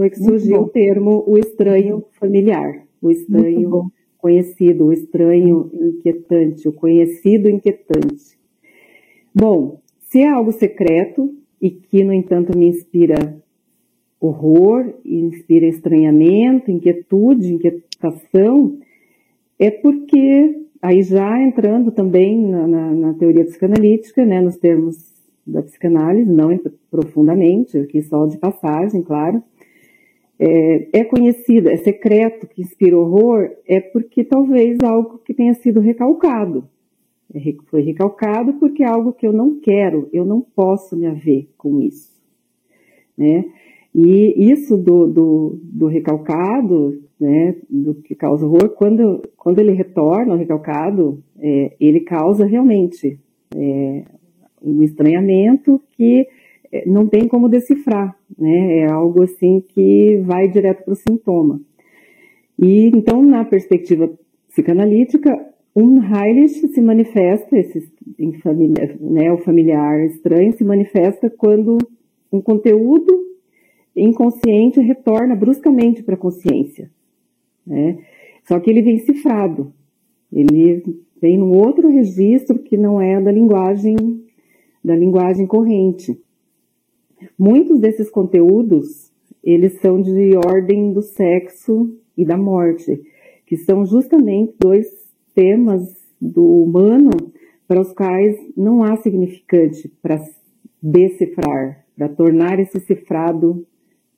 é 0.00 0.10
que 0.10 0.16
surgiu 0.16 0.62
o 0.62 0.68
termo 0.68 1.24
o 1.26 1.36
estranho 1.36 2.04
familiar, 2.12 2.86
o 3.00 3.10
estranho 3.10 3.90
conhecido, 4.16 4.86
o 4.86 4.92
estranho 4.92 5.68
inquietante, 5.74 6.68
o 6.68 6.72
conhecido 6.72 7.50
inquietante. 7.50 8.38
Bom, 9.34 9.80
se 9.98 10.20
é 10.20 10.28
algo 10.28 10.52
secreto 10.52 11.34
e 11.60 11.70
que, 11.70 12.04
no 12.04 12.12
entanto, 12.12 12.56
me 12.56 12.68
inspira 12.68 13.42
horror, 14.20 14.94
inspira 15.04 15.66
estranhamento, 15.66 16.70
inquietude, 16.70 17.54
inquietação, 17.54 18.78
é 19.58 19.70
porque, 19.70 20.60
aí 20.80 21.02
já 21.02 21.42
entrando 21.42 21.90
também 21.90 22.40
na, 22.40 22.68
na, 22.68 22.94
na 22.94 23.14
teoria 23.14 23.44
psicanalítica, 23.44 24.24
né, 24.24 24.40
nos 24.40 24.56
termos 24.56 25.11
da 25.46 25.62
psicanálise, 25.62 26.30
não 26.30 26.50
profundamente, 26.90 27.78
aqui 27.78 28.02
só 28.02 28.26
de 28.26 28.38
passagem, 28.38 29.02
claro, 29.02 29.42
é, 30.38 31.00
é 31.00 31.04
conhecido, 31.04 31.68
é 31.68 31.76
secreto, 31.76 32.46
que 32.46 32.62
inspira 32.62 32.98
horror, 32.98 33.50
é 33.66 33.80
porque 33.80 34.24
talvez 34.24 34.78
algo 34.82 35.18
que 35.18 35.34
tenha 35.34 35.54
sido 35.54 35.80
recalcado. 35.80 36.68
É, 37.34 37.40
foi 37.70 37.82
recalcado 37.82 38.54
porque 38.54 38.82
é 38.82 38.86
algo 38.86 39.12
que 39.12 39.26
eu 39.26 39.32
não 39.32 39.60
quero, 39.60 40.08
eu 40.12 40.24
não 40.24 40.40
posso 40.40 40.96
me 40.96 41.06
haver 41.06 41.48
com 41.56 41.80
isso. 41.80 42.12
Né? 43.16 43.44
E 43.94 44.50
isso 44.50 44.76
do, 44.76 45.06
do, 45.06 45.60
do 45.62 45.86
recalcado, 45.86 47.02
né, 47.20 47.54
do 47.68 47.94
que 47.94 48.14
causa 48.14 48.46
horror, 48.46 48.70
quando, 48.70 49.22
quando 49.36 49.58
ele 49.58 49.72
retorna 49.72 50.32
ao 50.32 50.38
recalcado, 50.38 51.22
é, 51.38 51.76
ele 51.78 52.00
causa 52.00 52.44
realmente 52.44 53.20
é, 53.54 54.04
um 54.64 54.82
estranhamento 54.82 55.80
que 55.96 56.26
é, 56.72 56.86
não 56.86 57.06
tem 57.06 57.28
como 57.28 57.48
decifrar, 57.48 58.16
né? 58.38 58.78
É 58.78 58.90
algo 58.90 59.22
assim 59.22 59.60
que 59.60 60.18
vai 60.24 60.48
direto 60.48 60.84
para 60.84 60.92
o 60.92 60.96
sintoma. 60.96 61.60
E 62.58 62.86
então, 62.88 63.22
na 63.22 63.44
perspectiva 63.44 64.10
psicanalítica, 64.48 65.30
um 65.74 66.00
Heilig 66.02 66.50
se 66.50 66.80
manifesta, 66.80 67.58
esse, 67.58 67.90
né, 69.00 69.32
o 69.32 69.38
familiar 69.38 70.04
estranho 70.04 70.52
se 70.52 70.62
manifesta 70.62 71.30
quando 71.30 71.78
um 72.30 72.40
conteúdo 72.40 73.22
inconsciente 73.96 74.80
retorna 74.80 75.34
bruscamente 75.34 76.02
para 76.02 76.14
a 76.14 76.18
consciência. 76.18 76.90
Né? 77.66 77.98
Só 78.44 78.58
que 78.60 78.70
ele 78.70 78.82
vem 78.82 78.98
cifrado. 78.98 79.72
Ele 80.32 80.82
vem 81.20 81.38
num 81.38 81.52
outro 81.52 81.88
registro 81.88 82.58
que 82.58 82.76
não 82.76 83.00
é 83.00 83.20
da 83.20 83.30
linguagem 83.30 83.96
da 84.84 84.96
linguagem 84.96 85.46
corrente. 85.46 86.20
Muitos 87.38 87.80
desses 87.80 88.10
conteúdos, 88.10 89.12
eles 89.42 89.80
são 89.80 90.00
de 90.00 90.36
ordem 90.36 90.92
do 90.92 91.02
sexo 91.02 91.94
e 92.16 92.24
da 92.24 92.36
morte, 92.36 93.00
que 93.46 93.56
são 93.56 93.84
justamente 93.84 94.54
dois 94.58 94.86
temas 95.34 95.82
do 96.20 96.44
humano 96.64 97.10
para 97.66 97.80
os 97.80 97.92
quais 97.92 98.36
não 98.56 98.82
há 98.82 98.96
significante 98.96 99.88
para 100.02 100.20
decifrar, 100.82 101.84
para 101.96 102.08
tornar 102.08 102.58
esse 102.58 102.80
cifrado, 102.80 103.66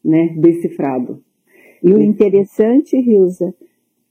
né, 0.05 0.35
decifrado. 0.37 1.23
E 1.83 1.93
o 1.93 2.01
interessante, 2.01 2.99
Rilza, 2.99 3.55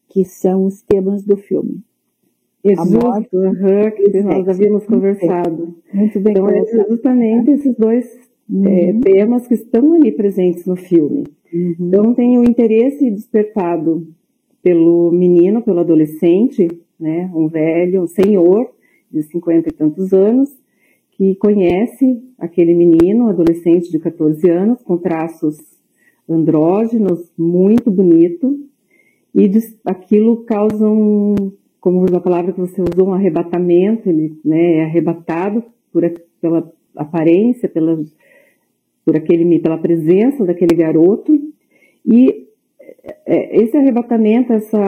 que 0.09 0.23
são 0.23 0.65
os 0.65 0.81
temas 0.81 1.23
do 1.23 1.35
filme. 1.35 1.83
Exato, 2.63 3.37
uhum, 3.37 3.91
que 3.91 4.21
nós 4.21 4.47
havíamos 4.47 4.85
conversado. 4.85 5.75
Muito 5.93 6.19
bem. 6.21 6.31
Então, 6.31 6.49
é 6.49 6.65
justamente 6.89 7.51
esses 7.51 7.75
dois 7.75 8.05
uhum. 8.49 8.67
é, 8.67 8.93
temas 9.01 9.45
que 9.47 9.55
estão 9.55 9.93
ali 9.93 10.13
presentes 10.13 10.65
no 10.65 10.77
filme. 10.77 11.25
Uhum. 11.53 11.75
Então, 11.79 12.13
tem 12.13 12.37
o 12.37 12.43
interesse 12.43 13.11
despertado 13.11 14.07
pelo 14.61 15.11
menino, 15.11 15.61
pelo 15.61 15.81
adolescente, 15.81 16.67
né, 16.97 17.29
um 17.35 17.49
velho, 17.49 18.03
um 18.03 18.07
senhor 18.07 18.71
de 19.11 19.21
cinquenta 19.23 19.67
e 19.67 19.73
tantos 19.73 20.13
anos, 20.13 20.49
que 21.11 21.35
conhece 21.35 22.23
aquele 22.39 22.73
menino, 22.73 23.27
adolescente 23.27 23.91
de 23.91 23.99
14 23.99 24.49
anos, 24.49 24.81
com 24.81 24.97
traços 24.97 25.57
andrógenos, 26.27 27.29
muito 27.37 27.91
bonito, 27.91 28.57
e 29.35 29.51
aquilo 29.85 30.45
causa 30.45 30.87
um, 30.87 31.35
como 31.83 32.05
a 32.15 32.21
palavra 32.21 32.53
que 32.53 32.61
você 32.61 32.81
usou, 32.81 33.09
um 33.09 33.13
arrebatamento, 33.13 34.07
ele 34.07 34.39
né, 34.45 34.77
é 34.77 34.83
arrebatado 34.85 35.61
por, 35.91 36.01
pela 36.39 36.71
aparência, 36.95 37.67
pela, 37.67 38.01
por 39.05 39.17
aquele, 39.17 39.59
pela 39.59 39.77
presença 39.77 40.45
daquele 40.45 40.77
garoto, 40.77 41.37
e 42.05 42.47
é, 43.25 43.61
esse 43.61 43.75
arrebatamento, 43.75 44.53
essa 44.53 44.79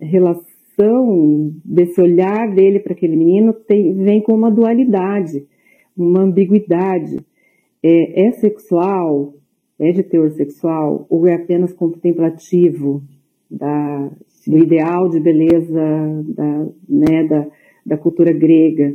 relação 0.00 1.54
desse 1.64 2.00
olhar 2.00 2.52
dele 2.56 2.80
para 2.80 2.92
aquele 2.92 3.14
menino 3.14 3.52
tem, 3.52 3.94
vem 3.94 4.20
com 4.20 4.34
uma 4.34 4.50
dualidade, 4.50 5.46
uma 5.96 6.22
ambiguidade. 6.22 7.18
É, 7.80 8.26
é 8.26 8.32
sexual? 8.32 9.34
É 9.78 9.92
de 9.92 10.02
teor 10.02 10.32
sexual? 10.32 11.06
Ou 11.08 11.28
é 11.28 11.34
apenas 11.34 11.72
contemplativo 11.72 13.00
da, 13.48 14.10
do 14.46 14.58
ideal 14.58 15.08
de 15.08 15.20
beleza 15.20 16.24
da, 16.28 16.66
né, 16.88 17.24
da, 17.28 17.46
da 17.84 17.96
cultura 17.96 18.32
grega? 18.32 18.94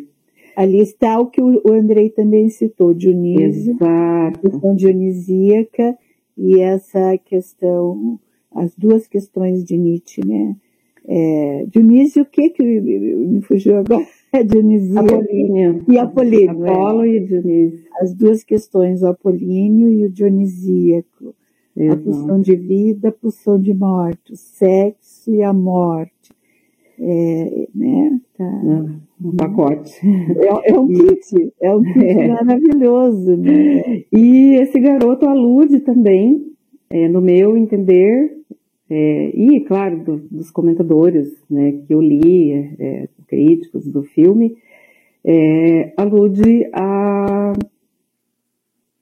Ali 0.56 0.80
está 0.80 1.20
o 1.20 1.28
que 1.28 1.42
o 1.42 1.62
Andrei 1.74 2.10
também 2.10 2.50
citou, 2.50 2.94
Dionísio, 2.94 3.74
Exato. 3.74 3.86
a 3.86 4.32
questão 4.40 4.76
dionisíaca 4.76 5.98
e 6.38 6.62
essa 6.62 7.18
questão, 7.18 8.18
as 8.54 8.74
duas 8.76 9.06
questões 9.06 9.64
de 9.66 9.78
Nietzsche, 9.78 10.26
né? 10.26 10.56
É, 11.08 11.66
Dionísio, 11.68 12.24
o 12.24 12.26
que 12.26 12.50
que 12.50 12.64
me 12.64 13.42
fugiu 13.42 13.78
agora? 13.78 14.06
É 14.34 14.44
Dionísio 14.44 15.00
Apolíneo. 15.00 15.86
E 15.88 15.98
Apolíneo. 15.98 16.66
É. 16.66 16.70
Apolo 16.70 17.06
e 17.06 17.22
Dionísio. 17.22 17.86
As 18.02 18.14
duas 18.14 18.44
questões, 18.44 19.02
o 19.02 19.08
apolíneo 19.08 19.90
e 19.90 20.06
o 20.06 20.10
dionisíaco. 20.10 21.34
Exato. 21.74 22.02
A 22.02 22.04
pulsão 22.04 22.42
de 22.42 22.54
vida, 22.54 23.10
a 23.10 23.12
pulsão 23.14 23.58
de 23.58 23.74
morte, 23.74 24.34
o 24.34 24.36
sexo 24.36 25.15
e 25.28 25.42
a 25.42 25.54
morte. 25.54 26.12
É, 27.00 27.68
né? 27.76 28.20
Tá. 28.38 28.46
Um 29.24 29.36
pacote. 29.36 29.94
É, 30.06 30.72
é 30.72 30.80
um 30.80 30.88
kit, 30.88 31.54
é 31.62 31.76
um 31.76 31.82
kit 31.82 32.00
é. 32.06 32.28
maravilhoso, 32.28 33.36
né? 33.38 34.04
E 34.12 34.56
esse 34.56 34.80
garoto 34.80 35.28
alude 35.28 35.80
também, 35.82 36.54
é, 36.90 37.08
no 37.08 37.22
meu 37.22 37.58
entender, 37.58 38.36
é, 38.90 39.32
e 39.34 39.62
claro, 39.62 40.04
do, 40.04 40.18
dos 40.30 40.52
comentadores 40.52 41.28
né, 41.50 41.72
que 41.86 41.94
eu 41.94 42.02
li, 42.02 42.54
é, 42.80 43.10
críticos 43.28 43.88
do 43.88 44.04
filme, 44.04 44.58
é, 45.24 45.94
alude 45.98 46.70
a, 46.72 47.54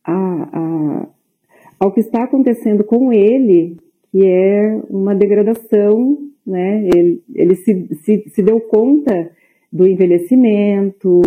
a, 0.05 0.13
a, 0.13 1.07
ao 1.79 1.91
que 1.91 1.99
está 1.99 2.23
acontecendo 2.23 2.83
com 2.83 3.11
ele, 3.11 3.77
que 4.13 4.23
é 4.23 4.79
uma 4.91 5.15
degradação, 5.15 6.19
né? 6.45 6.87
Ele, 6.93 7.23
ele 7.33 7.55
se, 7.55 7.95
se, 8.03 8.29
se 8.29 8.43
deu 8.43 8.61
conta 8.61 9.31
do 9.71 9.87
envelhecimento, 9.87 11.19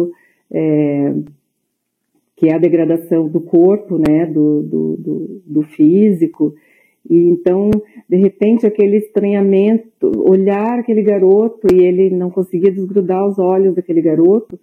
é, 0.53 1.13
que 2.37 2.49
é 2.49 2.55
a 2.55 2.59
degradação 2.59 3.29
do 3.29 3.41
corpo, 3.41 3.99
né, 3.99 4.25
do, 4.27 4.63
do, 4.63 4.97
do, 4.97 5.43
do, 5.45 5.63
físico. 5.63 6.55
E 7.11 7.17
então, 7.29 7.71
de 8.09 8.17
repente, 8.19 8.65
aquele 8.65 8.99
estranhamento, 8.99 10.13
olhar 10.25 10.79
aquele 10.79 11.03
garoto 11.03 11.67
e 11.75 11.81
ele 11.81 12.11
não 12.11 12.31
conseguia 12.31 12.71
desgrudar 12.71 13.27
os 13.27 13.37
olhos 13.37 13.75
daquele 13.75 14.01
garoto, 14.01 14.61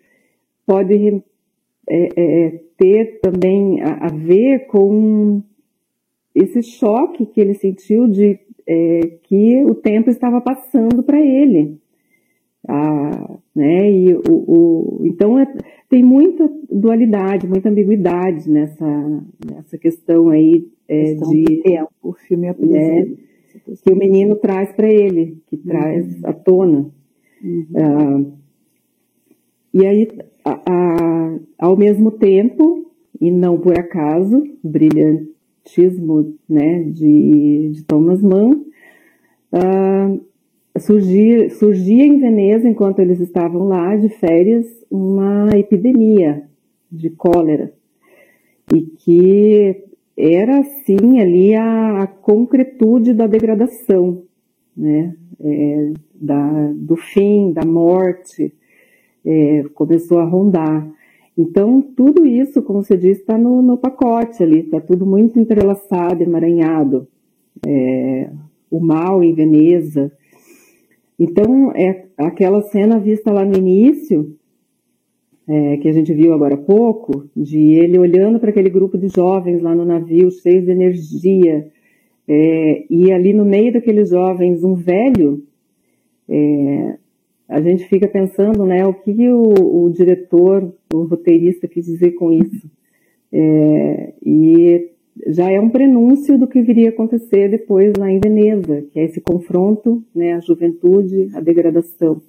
pode 0.66 1.22
é, 1.90 2.08
é, 2.16 2.62
ter 2.78 3.20
também 3.20 3.82
a, 3.82 4.06
a, 4.06 4.08
ver 4.08 4.68
com 4.68 5.44
esse 6.34 6.62
choque 6.63 7.26
que 7.26 7.39
ele 7.39 7.54
sentiu 7.54 8.08
de 8.08 8.39
é, 8.67 9.00
que 9.24 9.63
o 9.65 9.76
tempo 9.76 10.10
estava 10.10 10.41
passando 10.41 11.04
para 11.04 11.19
ele. 11.19 11.78
Ah, 12.67 13.38
né? 13.54 13.91
E 13.91 14.13
o, 14.13 14.22
o 14.30 15.06
então 15.06 15.38
é, 15.38 15.46
tem 15.89 16.04
muita 16.04 16.50
dualidade, 16.72 17.48
muita 17.48 17.69
ambiguidade 17.69 18.50
nessa, 18.50 19.24
nessa 19.46 19.78
questão 19.78 20.30
aí 20.30 20.65
é, 20.88 21.04
questão 21.04 21.30
de 21.30 21.62
tempo, 21.62 21.91
o 22.02 22.13
filme 22.13 22.48
é 22.48 22.56
né, 22.60 23.15
que 23.84 23.91
o 23.91 23.96
menino 23.96 24.36
traz 24.36 24.72
para 24.74 24.91
ele, 24.91 25.38
que 25.48 25.56
uhum. 25.56 25.63
traz 25.63 26.24
à 26.26 26.34
tona. 26.34 26.91
Uhum. 27.43 27.67
Ah, 27.76 28.24
e 29.74 29.86
aí, 29.86 30.08
a, 30.46 30.62
a, 30.69 31.39
ao 31.58 31.76
mesmo 31.76 32.12
tempo, 32.12 32.91
e 33.19 33.32
não 33.32 33.60
por 33.60 33.78
acaso, 33.78 34.43
brilhantismo 35.63 36.36
né, 36.47 36.84
de, 36.84 37.71
de 37.73 37.84
Thomas 37.84 38.21
Mann, 38.21 38.65
uh, 39.52 40.80
surgia, 40.80 41.49
surgia 41.52 42.06
em 42.06 42.19
Veneza, 42.19 42.67
enquanto 42.67 42.99
eles 42.99 43.19
estavam 43.19 43.67
lá 43.67 43.95
de 43.95 44.10
férias, 44.10 44.65
uma 44.91 45.49
epidemia 45.58 46.43
de 46.91 47.10
cólera. 47.10 47.73
E 48.73 48.82
que 48.82 49.84
era, 50.15 50.60
assim, 50.60 51.19
ali 51.19 51.56
a, 51.56 52.04
a 52.04 52.08
concretude 52.08 53.13
da 53.13 53.28
degradação, 53.28 54.23
né? 54.76 55.15
É, 55.45 55.91
da, 56.13 56.71
do 56.73 56.95
fim, 56.95 57.52
da 57.52 57.65
morte, 57.65 58.54
é, 59.26 59.63
começou 59.73 60.19
a 60.19 60.26
rondar. 60.26 60.88
Então, 61.38 61.82
tudo 61.82 62.26
isso, 62.26 62.62
como 62.62 62.84
você 62.84 62.96
disse, 62.96 63.22
está 63.22 63.38
no, 63.38 63.62
no, 63.62 63.78
pacote 63.78 64.43
ali, 64.43 64.60
está 64.60 64.80
tudo 64.80 65.06
muito 65.06 65.39
entrelaçado, 65.39 66.22
emaranhado. 66.22 67.08
É, 67.65 68.30
o 68.69 68.80
mal 68.80 69.24
em 69.24 69.34
Veneza, 69.34 70.12
então, 71.19 71.72
é 71.72 72.06
aquela 72.17 72.62
cena 72.63 73.00
vista 73.00 73.32
lá 73.32 73.46
no 73.46 73.56
início, 73.56 74.36
é, 75.48 75.78
que 75.78 75.88
a 75.88 75.93
gente 75.93 76.13
viu 76.13 76.34
agora 76.34 76.56
há 76.56 76.58
pouco, 76.58 77.30
de 77.36 77.74
ele 77.74 78.00
olhando 78.00 78.39
para 78.39 78.50
aquele 78.50 78.69
grupo 78.69 78.98
de 78.98 79.08
jovens 79.10 79.62
lá 79.62 79.76
no 79.76 79.86
navio, 79.86 80.32
cheios 80.32 80.65
de 80.65 80.72
energia, 80.72 81.67
é, 82.28 82.86
e 82.89 83.12
ali 83.12 83.34
no 83.34 83.46
meio 83.46 83.74
daqueles 83.74 84.10
jovens, 84.10 84.63
um 84.63 84.74
velho, 84.74 85.43
é, 86.28 86.98
a 87.47 87.62
gente 87.62 87.86
fica 87.88 88.08
pensando, 88.08 88.65
né, 88.65 88.86
o 88.86 88.93
que 88.93 89.29
o, 89.29 89.86
o 89.86 89.89
diretor, 89.89 90.73
o 90.93 91.03
roteirista 91.03 91.67
quis 91.67 91.86
dizer 91.86 92.12
com 92.12 92.32
isso. 92.32 92.69
É, 93.32 94.13
e 94.25 94.91
já 95.27 95.51
é 95.51 95.60
um 95.60 95.69
prenúncio 95.69 96.38
do 96.38 96.47
que 96.47 96.62
viria 96.62 96.89
a 96.89 96.91
acontecer 96.91 97.49
depois 97.49 97.93
lá 97.97 98.12
em 98.12 98.19
Veneza, 98.19 98.84
que 98.91 98.99
é 98.99 99.06
esse 99.06 99.21
confronto, 99.21 100.03
né, 100.15 100.34
a 100.34 100.39
juventude, 100.39 101.29
a 101.34 101.39
degradação. 101.39 102.21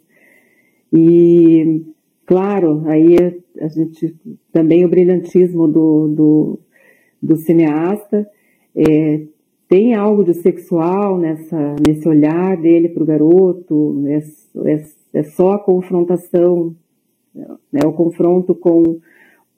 E, 0.93 1.83
claro, 2.27 2.83
aí 2.87 3.17
a 3.61 3.69
gente, 3.69 4.15
também 4.53 4.85
o 4.85 4.89
brilhantismo 4.89 5.67
do, 5.67 6.09
do, 6.09 6.59
do 7.23 7.37
cineasta, 7.37 8.29
é, 8.77 9.23
tem 9.69 9.95
algo 9.95 10.25
de 10.25 10.35
sexual 10.35 11.19
nessa, 11.19 11.77
nesse 11.87 12.09
olhar 12.09 12.57
dele 12.61 12.89
para 12.89 13.03
o 13.03 13.07
garoto, 13.07 14.05
é, 14.07 14.19
é, 14.73 14.85
é 15.15 15.23
só 15.23 15.53
a 15.53 15.59
confrontação, 15.59 16.75
né, 17.73 17.81
o 17.87 17.93
confronto 17.93 18.55
com 18.55 18.99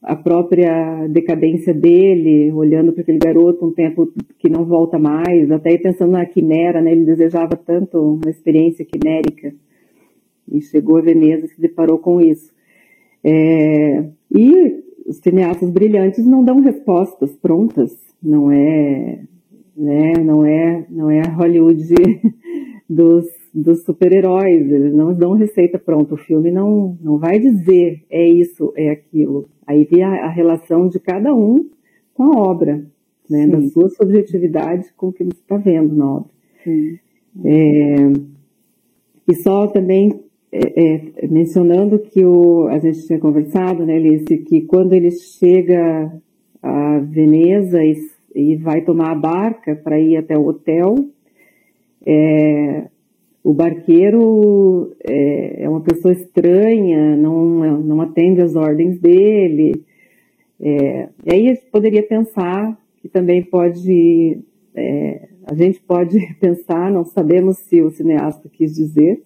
a 0.02 0.14
própria 0.14 1.08
decadência 1.08 1.74
dele, 1.74 2.52
olhando 2.52 2.92
para 2.92 3.02
aquele 3.02 3.18
garoto 3.18 3.66
um 3.66 3.72
tempo 3.72 4.12
que 4.38 4.48
não 4.48 4.64
volta 4.64 4.98
mais, 4.98 5.50
até 5.50 5.76
pensando 5.78 6.12
na 6.12 6.24
quimera, 6.24 6.80
né? 6.80 6.92
Ele 6.92 7.04
desejava 7.04 7.56
tanto 7.56 7.98
uma 7.98 8.30
experiência 8.30 8.84
quimérica 8.84 9.52
e 10.48 10.60
chegou 10.60 10.98
a 10.98 11.00
Veneza 11.02 11.46
e 11.46 11.48
se 11.48 11.60
deparou 11.60 11.98
com 11.98 12.20
isso. 12.20 12.52
É, 13.24 14.04
e 14.30 14.84
os 15.06 15.16
cineastas 15.16 15.70
brilhantes 15.70 16.24
não 16.24 16.44
dão 16.44 16.60
respostas 16.60 17.34
prontas, 17.36 17.96
não 18.22 18.52
é, 18.52 19.20
né? 19.76 20.12
Não 20.22 20.44
é, 20.44 20.86
não 20.88 21.10
é 21.10 21.22
Hollywood 21.22 21.82
dos 22.88 23.26
dos 23.56 23.84
super-heróis, 23.84 24.70
eles 24.70 24.94
não 24.94 25.14
dão 25.14 25.32
receita 25.32 25.78
pronta, 25.78 26.14
o 26.14 26.18
filme 26.18 26.50
não, 26.50 26.96
não 27.00 27.16
vai 27.18 27.38
dizer 27.38 28.04
é 28.10 28.28
isso, 28.28 28.72
é 28.76 28.90
aquilo. 28.90 29.48
Aí 29.66 29.84
vem 29.84 30.02
a, 30.02 30.26
a 30.26 30.28
relação 30.28 30.88
de 30.88 31.00
cada 31.00 31.34
um 31.34 31.68
com 32.14 32.24
a 32.24 32.38
obra. 32.38 32.84
né, 33.28 33.46
da 33.46 33.60
sua 33.68 33.88
subjetividade 33.88 34.92
com 34.96 35.08
o 35.08 35.12
que 35.12 35.24
você 35.24 35.40
está 35.40 35.56
vendo 35.56 35.94
na 35.94 36.16
obra. 36.16 36.30
É, 37.44 37.96
e 39.28 39.34
só 39.36 39.66
também 39.66 40.20
é, 40.52 40.94
é, 41.22 41.28
mencionando 41.28 41.98
que 41.98 42.24
o, 42.24 42.68
a 42.68 42.78
gente 42.78 43.06
tinha 43.06 43.18
conversado, 43.18 43.84
né, 43.84 43.96
Alice, 43.96 44.38
que 44.38 44.62
quando 44.62 44.92
ele 44.92 45.10
chega 45.10 46.12
a 46.62 46.98
Veneza 46.98 47.82
e, 47.82 47.96
e 48.34 48.56
vai 48.56 48.82
tomar 48.82 49.12
a 49.12 49.18
barca 49.18 49.74
para 49.74 49.98
ir 49.98 50.16
até 50.16 50.36
o 50.36 50.46
hotel, 50.46 50.94
é, 52.06 52.88
o 53.46 53.54
barqueiro 53.54 54.92
é, 55.04 55.62
é, 55.62 55.68
uma 55.68 55.80
pessoa 55.80 56.12
estranha, 56.12 57.16
não, 57.16 57.80
não 57.80 58.00
atende 58.00 58.40
às 58.40 58.56
ordens 58.56 58.98
dele. 58.98 59.84
É, 60.60 61.08
e 61.24 61.32
aí 61.32 61.56
poderia 61.70 62.02
pensar 62.02 62.76
que 62.96 63.08
também 63.08 63.44
pode, 63.44 64.40
é, 64.74 65.28
a 65.44 65.54
gente 65.54 65.80
pode 65.80 66.18
pensar, 66.40 66.90
não 66.90 67.04
sabemos 67.04 67.58
se 67.58 67.80
o 67.80 67.90
cineasta 67.90 68.48
quis 68.48 68.74
dizer 68.74 69.22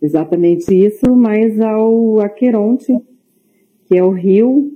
exatamente 0.00 0.72
isso, 0.72 1.12
mas 1.16 1.60
ao 1.60 2.20
Aqueronte, 2.20 2.96
que 3.86 3.98
é 3.98 4.04
o 4.04 4.10
rio 4.10 4.70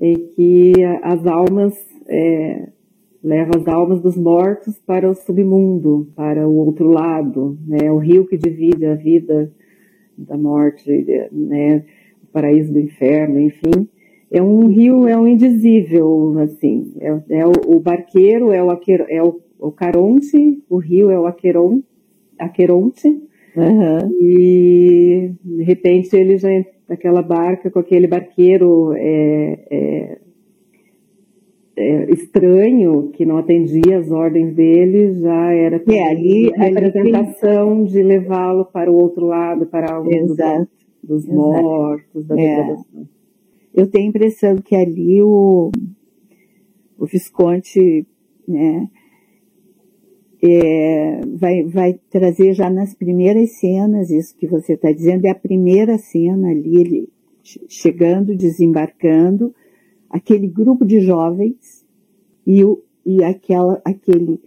e 0.00 0.16
que 0.34 0.72
as 1.04 1.24
almas 1.24 1.72
é, 2.08 2.68
leva 3.26 3.56
as 3.56 3.66
almas 3.66 4.00
dos 4.00 4.16
mortos 4.16 4.78
para 4.86 5.10
o 5.10 5.14
submundo, 5.14 6.06
para 6.14 6.46
o 6.46 6.54
outro 6.58 6.88
lado, 6.88 7.58
né? 7.66 7.90
O 7.90 7.98
rio 7.98 8.24
que 8.24 8.38
divide 8.38 8.86
a 8.86 8.94
vida 8.94 9.50
da 10.16 10.38
morte, 10.38 10.88
né? 11.32 11.84
O 12.22 12.26
paraíso 12.28 12.72
do 12.72 12.78
inferno, 12.78 13.40
enfim. 13.40 13.88
É 14.30 14.40
um 14.40 14.68
rio, 14.68 15.08
é 15.08 15.18
um 15.18 15.26
indizível, 15.26 16.38
assim. 16.38 16.94
É, 17.00 17.40
é 17.40 17.46
o, 17.46 17.52
o, 17.66 17.80
barqueiro 17.80 18.52
é 18.52 18.62
o, 18.62 18.70
aquer, 18.70 19.04
é 19.08 19.20
o, 19.20 19.40
o 19.58 19.72
Caronte, 19.72 20.62
o 20.70 20.78
rio 20.78 21.10
é 21.10 21.18
o 21.18 21.26
Aqueron, 21.26 21.82
Aqueronte, 22.38 23.08
uhum. 23.08 24.10
e 24.20 25.32
de 25.44 25.64
repente 25.64 26.14
ele 26.14 26.38
já 26.38 26.48
naquela 26.88 27.22
barca 27.22 27.72
com 27.72 27.80
aquele 27.80 28.06
barqueiro 28.06 28.92
é, 28.94 29.58
é, 29.68 30.18
é, 31.76 32.10
estranho 32.10 33.10
que 33.12 33.26
não 33.26 33.36
atendia 33.36 33.98
as 33.98 34.10
ordens 34.10 34.54
dele, 34.54 35.20
já 35.20 35.52
era 35.52 35.76
é, 35.76 36.10
ali, 36.10 36.52
a 36.54 36.64
representação 36.64 37.84
de 37.84 38.02
levá-lo 38.02 38.64
para 38.64 38.90
o 38.90 38.96
outro 38.96 39.26
lado, 39.26 39.66
para 39.66 40.00
o 40.00 40.04
mundo 40.04 40.34
dos 41.02 41.24
Exato. 41.24 41.36
mortos, 41.36 42.26
da 42.26 42.40
é. 42.40 42.76
Eu 43.74 43.90
tenho 43.90 44.06
a 44.06 44.08
impressão 44.08 44.56
que 44.56 44.74
ali 44.74 45.20
o, 45.22 45.70
o 46.98 47.06
Visconde 47.06 48.06
né, 48.48 48.88
é, 50.42 51.20
vai, 51.36 51.62
vai 51.64 52.00
trazer 52.10 52.54
já 52.54 52.70
nas 52.70 52.94
primeiras 52.94 53.58
cenas, 53.60 54.10
isso 54.10 54.34
que 54.34 54.46
você 54.46 54.72
está 54.72 54.90
dizendo, 54.90 55.26
é 55.26 55.30
a 55.30 55.34
primeira 55.34 55.98
cena 55.98 56.48
ali, 56.48 56.80
ele 56.80 57.08
chegando, 57.68 58.34
desembarcando, 58.34 59.54
aquele 60.16 60.48
grupo 60.48 60.84
de 60.84 61.00
jovens 61.00 61.84
e, 62.46 62.64
o, 62.64 62.82
e 63.04 63.22
aquela, 63.22 63.80
aquele 63.84 64.40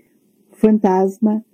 fantasma, 0.52 1.46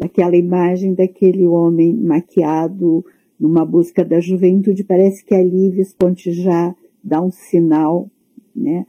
aquela 0.00 0.34
imagem 0.34 0.94
daquele 0.94 1.46
homem 1.46 1.94
maquiado 1.94 3.04
numa 3.38 3.64
busca 3.64 4.04
da 4.04 4.18
juventude, 4.18 4.82
parece 4.82 5.24
que 5.24 5.34
ali 5.34 5.70
Visconti 5.70 6.32
já 6.32 6.74
dá 7.04 7.20
um 7.22 7.30
sinal, 7.30 8.10
né? 8.54 8.86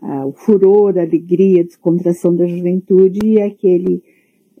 Ah, 0.00 0.26
o 0.26 0.32
furor, 0.32 0.98
a 0.98 1.02
alegria, 1.02 1.62
a 1.62 1.64
descontração 1.64 2.34
da 2.34 2.46
juventude 2.46 3.20
e 3.24 3.40
aquele, 3.40 4.02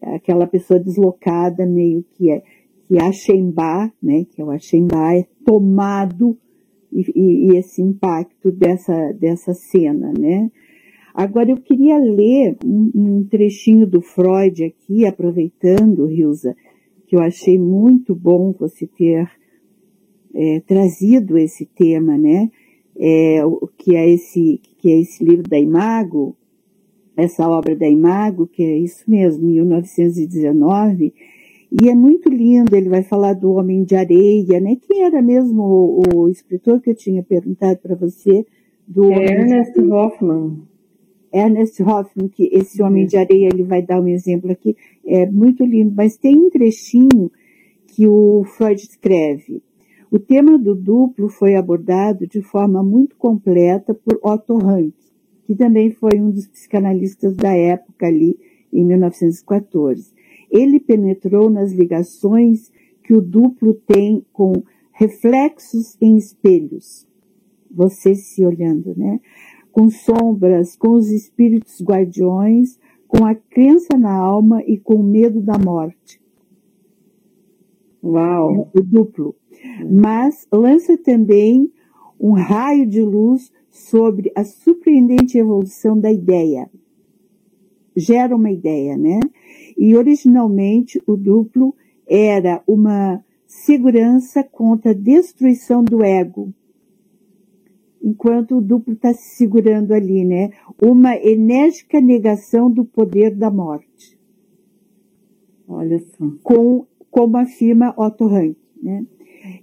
aquela 0.00 0.46
pessoa 0.46 0.80
deslocada 0.80 1.66
meio 1.66 2.02
que 2.12 2.30
é, 2.30 2.42
que 2.86 2.98
Axembá, 2.98 3.92
né? 4.02 4.24
Que 4.30 4.40
é 4.40 4.44
o 4.44 4.50
Axembá, 4.50 5.14
é 5.14 5.26
tomado 5.44 6.38
e, 6.94 7.50
e, 7.50 7.56
esse 7.56 7.82
impacto 7.82 8.52
dessa, 8.52 9.12
dessa 9.12 9.52
cena, 9.52 10.12
né? 10.18 10.50
Agora 11.12 11.50
eu 11.50 11.56
queria 11.56 11.98
ler 11.98 12.56
um, 12.64 12.90
um 12.94 13.24
trechinho 13.24 13.86
do 13.86 14.00
Freud 14.00 14.64
aqui, 14.64 15.06
aproveitando, 15.06 16.06
Rilza, 16.06 16.56
que 17.06 17.16
eu 17.16 17.20
achei 17.20 17.58
muito 17.58 18.14
bom 18.14 18.52
você 18.58 18.86
ter 18.86 19.28
é, 20.34 20.60
trazido 20.60 21.38
esse 21.38 21.66
tema, 21.66 22.16
né? 22.16 22.50
É, 22.96 23.44
o 23.44 23.68
que 23.76 23.96
é 23.96 24.08
esse 24.08 24.60
que 24.78 24.90
é 24.90 25.00
esse 25.00 25.24
livro 25.24 25.48
da 25.48 25.58
Imago, 25.58 26.36
essa 27.16 27.48
obra 27.48 27.74
da 27.74 27.88
Imago, 27.88 28.46
que 28.46 28.62
é 28.62 28.78
isso 28.78 29.08
mesmo, 29.08 29.46
1919, 29.46 31.12
e 31.76 31.88
é 31.88 31.94
muito 31.94 32.28
lindo, 32.28 32.76
ele 32.76 32.88
vai 32.88 33.02
falar 33.02 33.32
do 33.32 33.50
Homem 33.50 33.82
de 33.82 33.96
Areia, 33.96 34.60
né? 34.60 34.76
Quem 34.80 35.02
era 35.02 35.20
mesmo 35.20 35.60
o, 35.60 36.02
o 36.14 36.28
escritor 36.28 36.80
que 36.80 36.90
eu 36.90 36.94
tinha 36.94 37.20
perguntado 37.20 37.80
para 37.80 37.96
você? 37.96 38.46
Do 38.86 39.10
é 39.10 39.24
Ernest 39.24 39.80
Hoffman. 39.80 40.62
Ernest 41.32 41.82
Hoffman, 41.82 42.28
que 42.28 42.48
esse 42.52 42.80
Homem 42.80 43.02
uhum. 43.02 43.08
de 43.08 43.16
Areia, 43.16 43.48
ele 43.52 43.64
vai 43.64 43.82
dar 43.82 44.00
um 44.00 44.06
exemplo 44.06 44.52
aqui, 44.52 44.76
é 45.04 45.28
muito 45.28 45.64
lindo, 45.64 45.92
mas 45.96 46.16
tem 46.16 46.36
um 46.36 46.48
trechinho 46.48 47.28
que 47.88 48.06
o 48.06 48.44
Freud 48.44 48.80
escreve. 48.80 49.60
O 50.12 50.20
tema 50.20 50.56
do 50.56 50.76
duplo 50.76 51.28
foi 51.28 51.56
abordado 51.56 52.24
de 52.24 52.40
forma 52.40 52.84
muito 52.84 53.16
completa 53.16 53.92
por 53.92 54.20
Otto 54.22 54.58
Rank, 54.58 54.94
que 55.44 55.56
também 55.56 55.90
foi 55.90 56.20
um 56.20 56.30
dos 56.30 56.46
psicanalistas 56.46 57.34
da 57.34 57.52
época 57.52 58.06
ali, 58.06 58.38
em 58.72 58.84
1914 58.84 60.13
ele 60.54 60.78
penetrou 60.78 61.50
nas 61.50 61.72
ligações 61.72 62.70
que 63.02 63.12
o 63.12 63.20
duplo 63.20 63.74
tem 63.74 64.24
com 64.32 64.62
reflexos 64.92 65.96
em 66.00 66.16
espelhos. 66.16 67.06
Você 67.68 68.14
se 68.14 68.46
olhando, 68.46 68.94
né? 68.96 69.20
Com 69.72 69.90
sombras, 69.90 70.76
com 70.76 70.92
os 70.92 71.10
espíritos 71.10 71.82
guardiões, 71.82 72.78
com 73.08 73.26
a 73.26 73.34
crença 73.34 73.98
na 73.98 74.16
alma 74.16 74.62
e 74.64 74.78
com 74.78 74.94
o 74.94 75.02
medo 75.02 75.40
da 75.40 75.58
morte. 75.58 76.22
Uau! 78.02 78.70
O 78.72 78.80
duplo. 78.80 79.34
Mas 79.90 80.46
lança 80.52 80.96
também 80.96 81.72
um 82.20 82.32
raio 82.32 82.86
de 82.86 83.02
luz 83.02 83.50
sobre 83.68 84.30
a 84.36 84.44
surpreendente 84.44 85.36
evolução 85.36 85.98
da 85.98 86.12
ideia. 86.12 86.70
Gera 87.96 88.36
uma 88.36 88.52
ideia, 88.52 88.96
né? 88.96 89.18
E 89.76 89.96
originalmente 89.96 91.02
o 91.06 91.16
duplo 91.16 91.74
era 92.06 92.62
uma 92.66 93.22
segurança 93.46 94.42
contra 94.42 94.90
a 94.90 94.94
destruição 94.94 95.82
do 95.82 96.02
ego. 96.02 96.52
Enquanto 98.02 98.58
o 98.58 98.60
duplo 98.60 98.92
está 98.92 99.14
se 99.14 99.36
segurando 99.36 99.94
ali, 99.94 100.24
né? 100.24 100.50
Uma 100.80 101.16
enérgica 101.16 102.00
negação 102.00 102.70
do 102.70 102.84
poder 102.84 103.34
da 103.34 103.50
morte. 103.50 104.18
Olha 105.66 105.98
só. 105.98 106.30
Com, 106.42 106.86
como 107.10 107.38
afirma 107.38 107.94
Otto 107.96 108.26
Rank, 108.26 108.56
né? 108.82 109.06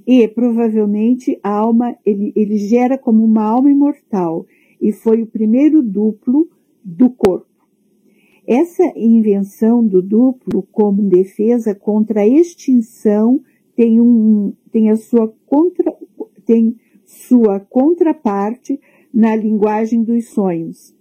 E 0.05 0.27
provavelmente 0.27 1.39
a 1.43 1.49
alma, 1.49 1.95
ele, 2.05 2.31
ele 2.35 2.57
gera 2.57 2.97
como 2.97 3.23
uma 3.23 3.43
alma 3.43 3.69
imortal 3.69 4.45
e 4.79 4.91
foi 4.91 5.21
o 5.21 5.27
primeiro 5.27 5.81
duplo 5.83 6.49
do 6.83 7.09
corpo. 7.09 7.50
Essa 8.53 8.83
invenção 8.97 9.81
do 9.81 10.01
duplo 10.01 10.61
como 10.73 11.01
defesa 11.07 11.73
contra 11.73 12.19
a 12.19 12.27
extinção 12.27 13.39
tem, 13.77 14.01
um, 14.01 14.51
tem 14.69 14.89
a 14.89 14.97
sua 14.97 15.33
contra, 15.45 15.97
tem 16.45 16.75
sua 17.05 17.61
contraparte 17.61 18.77
na 19.13 19.37
linguagem 19.37 20.03
dos 20.03 20.31
sonhos. 20.31 20.93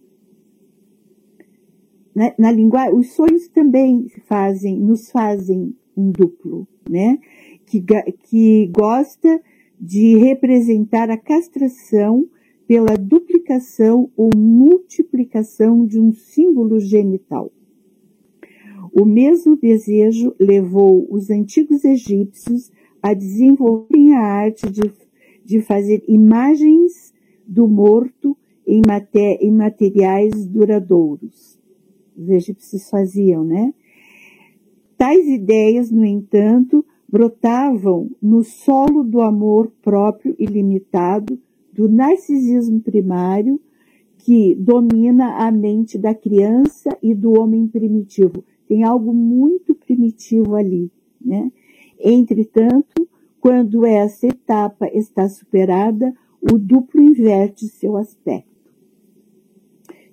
Na, 2.15 2.33
na 2.39 2.53
linguagem, 2.53 2.95
os 2.97 3.15
sonhos 3.15 3.49
também 3.49 4.07
fazem, 4.29 4.79
nos 4.79 5.11
fazem 5.11 5.75
um 5.97 6.13
duplo, 6.13 6.69
né? 6.89 7.19
Que, 7.67 7.85
que 8.29 8.69
gosta 8.69 9.43
de 9.77 10.17
representar 10.19 11.11
a 11.11 11.17
castração 11.17 12.29
pela 12.71 12.97
duplicação 12.97 14.09
ou 14.17 14.31
multiplicação 14.37 15.85
de 15.85 15.99
um 15.99 16.13
símbolo 16.13 16.79
genital. 16.79 17.51
O 18.93 19.05
mesmo 19.05 19.57
desejo 19.57 20.33
levou 20.39 21.05
os 21.11 21.31
antigos 21.31 21.85
egípcios 21.85 22.71
a 23.03 23.13
desenvolverem 23.13 24.15
a 24.15 24.21
arte 24.21 24.71
de, 24.71 24.83
de 25.45 25.61
fazer 25.63 26.05
imagens 26.07 27.13
do 27.45 27.67
morto 27.67 28.39
em, 28.65 28.83
em 29.41 29.51
materiais 29.51 30.47
duradouros. 30.47 31.59
Os 32.17 32.29
egípcios 32.29 32.89
faziam, 32.89 33.43
né? 33.43 33.75
Tais 34.97 35.27
ideias, 35.27 35.91
no 35.91 36.05
entanto, 36.05 36.87
brotavam 37.09 38.09
no 38.23 38.45
solo 38.45 39.03
do 39.03 39.21
amor 39.23 39.73
próprio 39.83 40.37
ilimitado 40.39 41.37
do 41.81 41.89
narcisismo 41.89 42.79
primário 42.83 43.59
que 44.19 44.55
domina 44.55 45.47
a 45.47 45.51
mente 45.51 45.97
da 45.97 46.15
criança 46.15 46.91
e 47.03 47.15
do 47.15 47.41
homem 47.41 47.67
primitivo. 47.67 48.45
Tem 48.69 48.85
algo 48.85 49.15
muito 49.15 49.75
primitivo 49.75 50.57
ali, 50.57 50.93
né? 51.19 51.51
Entretanto, 51.99 53.09
quando 53.41 53.87
essa 53.87 54.27
etapa 54.27 54.89
está 54.93 55.27
superada, 55.27 56.13
o 56.43 56.59
duplo 56.59 57.01
inverte 57.01 57.67
seu 57.67 57.97
aspecto. 57.97 58.71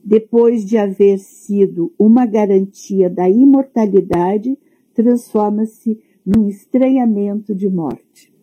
Depois 0.02 0.64
de 0.64 0.78
haver 0.78 1.20
sido 1.20 1.94
uma 2.00 2.26
garantia 2.26 3.10
da 3.10 3.30
imortalidade, 3.30 4.58
transforma-se 4.94 6.00
num 6.26 6.48
estranhamento 6.48 7.54
de 7.54 7.68
morte. 7.70 8.34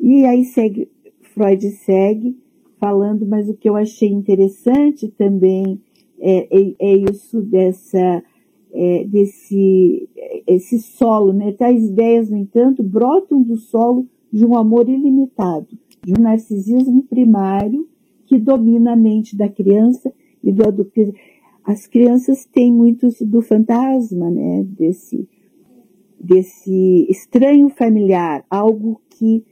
E 0.00 0.24
aí 0.26 0.44
segue, 0.44 0.90
Freud 1.34 1.68
segue 1.70 2.38
falando, 2.78 3.26
mas 3.26 3.48
o 3.48 3.54
que 3.54 3.68
eu 3.68 3.74
achei 3.76 4.08
interessante 4.08 5.08
também 5.08 5.80
é, 6.20 6.46
é, 6.50 6.74
é 6.78 6.96
isso 6.96 7.42
dessa, 7.42 8.22
é, 8.72 9.04
desse 9.04 10.08
esse 10.46 10.78
solo, 10.78 11.32
né? 11.32 11.52
Tais 11.52 11.84
ideias, 11.84 12.30
no 12.30 12.36
entanto, 12.36 12.82
brotam 12.82 13.42
do 13.42 13.56
solo 13.56 14.06
de 14.32 14.44
um 14.44 14.56
amor 14.56 14.88
ilimitado, 14.88 15.68
de 16.04 16.12
um 16.12 16.22
narcisismo 16.22 17.02
primário 17.02 17.88
que 18.26 18.38
domina 18.38 18.92
a 18.92 18.96
mente 18.96 19.36
da 19.36 19.48
criança 19.48 20.12
e 20.42 20.52
do 20.52 20.66
adulto. 20.66 21.14
As 21.64 21.86
crianças 21.86 22.44
têm 22.44 22.72
muito 22.72 23.08
do 23.24 23.40
fantasma, 23.40 24.30
né? 24.30 24.64
Desse, 24.68 25.28
desse 26.20 27.06
estranho 27.10 27.68
familiar, 27.70 28.44
algo 28.48 29.00
que 29.08 29.44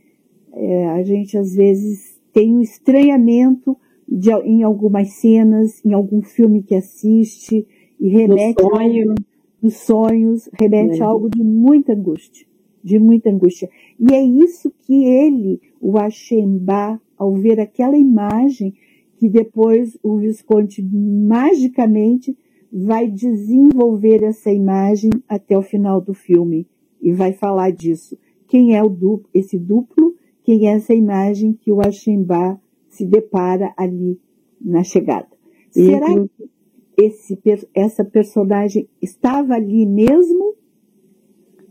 é, 0.54 0.88
a 0.88 1.02
gente 1.02 1.36
às 1.36 1.54
vezes 1.54 2.20
tem 2.32 2.54
um 2.56 2.60
estranhamento 2.60 3.76
de, 4.08 4.30
em 4.44 4.62
algumas 4.62 5.14
cenas, 5.14 5.84
em 5.84 5.92
algum 5.92 6.22
filme 6.22 6.62
que 6.62 6.74
assiste, 6.74 7.66
e 7.98 8.08
remete 8.08 8.62
no 8.62 8.70
sonho. 8.70 9.14
nos 9.62 9.76
sonhos, 9.76 10.50
remete 10.58 11.00
é. 11.00 11.04
a 11.04 11.06
algo 11.06 11.30
de 11.30 11.42
muita 11.42 11.92
angústia, 11.92 12.46
de 12.82 12.98
muita 12.98 13.30
angústia. 13.30 13.70
E 13.98 14.12
é 14.12 14.22
isso 14.22 14.72
que 14.82 15.04
ele, 15.04 15.60
o 15.80 15.96
Axemba, 15.98 17.00
ao 17.16 17.32
ver 17.34 17.60
aquela 17.60 17.96
imagem, 17.96 18.74
que 19.16 19.28
depois 19.28 19.96
o 20.02 20.16
Visconde 20.16 20.82
magicamente 20.82 22.36
vai 22.72 23.06
desenvolver 23.08 24.22
essa 24.24 24.50
imagem 24.50 25.10
até 25.28 25.56
o 25.56 25.62
final 25.62 26.00
do 26.00 26.12
filme 26.12 26.66
e 27.00 27.12
vai 27.12 27.32
falar 27.32 27.70
disso. 27.70 28.18
Quem 28.48 28.74
é 28.74 28.82
o 28.82 28.88
duplo, 28.88 29.28
esse 29.32 29.58
duplo 29.58 30.14
quem 30.58 30.68
é 30.68 30.74
essa 30.74 30.92
imagem 30.92 31.54
que 31.54 31.72
o 31.72 31.80
Axembá 31.80 32.58
se 32.88 33.06
depara 33.06 33.72
ali 33.76 34.20
na 34.60 34.82
chegada. 34.84 35.28
E 35.74 35.86
Será 35.86 36.06
que 36.06 36.50
esse, 36.98 37.38
essa 37.74 38.04
personagem 38.04 38.86
estava 39.00 39.54
ali 39.54 39.86
mesmo? 39.86 40.54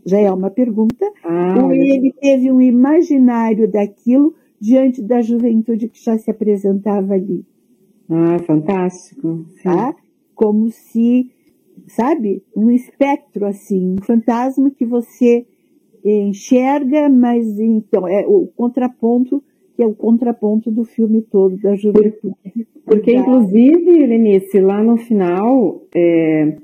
Já 0.04 0.18
é 0.18 0.32
uma 0.32 0.50
pergunta. 0.50 1.12
Ah, 1.24 1.62
ou 1.62 1.72
ele 1.72 2.12
teve 2.20 2.50
um 2.50 2.60
imaginário 2.60 3.70
daquilo 3.70 4.34
diante 4.60 5.00
da 5.00 5.20
juventude 5.20 5.88
que 5.88 6.02
já 6.02 6.18
se 6.18 6.28
apresentava 6.28 7.14
ali? 7.14 7.44
Ah, 8.10 8.38
fantástico. 8.40 9.46
Tá? 9.62 9.94
Como 10.34 10.70
se, 10.70 11.30
sabe, 11.86 12.42
um 12.56 12.68
espectro 12.68 13.46
assim, 13.46 13.94
um 13.94 14.02
fantasma 14.02 14.72
que 14.72 14.84
você 14.84 15.46
enxerga, 16.04 17.08
mas 17.08 17.58
então 17.58 18.06
é 18.08 18.24
o 18.26 18.46
contraponto 18.56 19.42
que 19.74 19.82
é 19.82 19.86
o 19.86 19.94
contraponto 19.94 20.70
do 20.70 20.84
filme 20.84 21.22
todo 21.22 21.56
da 21.56 21.74
juventude. 21.74 22.36
Porque, 22.84 23.14
inclusive, 23.14 24.06
Lenice, 24.06 24.60
lá 24.60 24.82
no 24.82 24.98
final, 24.98 25.82
é, 25.94 26.56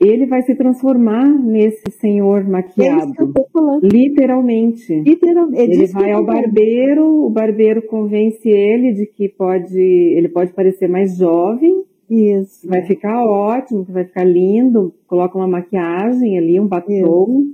ele 0.00 0.26
vai 0.26 0.42
se 0.42 0.54
transformar 0.54 1.28
nesse 1.28 1.90
senhor 2.00 2.44
maquiado. 2.44 3.12
É 3.12 3.86
literalmente. 3.86 5.00
Literalmente. 5.00 5.62
Ele, 5.62 5.74
ele 5.74 5.86
vai 5.88 6.12
ao 6.12 6.24
barbeiro, 6.24 7.26
o 7.26 7.30
barbeiro 7.30 7.82
convence 7.82 8.48
ele 8.48 8.92
de 8.92 9.06
que 9.06 9.28
pode, 9.28 9.78
ele 9.78 10.28
pode 10.28 10.52
parecer 10.52 10.88
mais 10.88 11.16
jovem. 11.18 11.84
Isso. 12.08 12.68
Vai 12.68 12.82
ficar 12.82 13.24
ótimo, 13.24 13.84
vai 13.88 14.04
ficar 14.04 14.24
lindo, 14.24 14.94
coloca 15.06 15.36
uma 15.36 15.48
maquiagem 15.48 16.38
ali, 16.38 16.60
um 16.60 16.66
batom. 16.66 17.44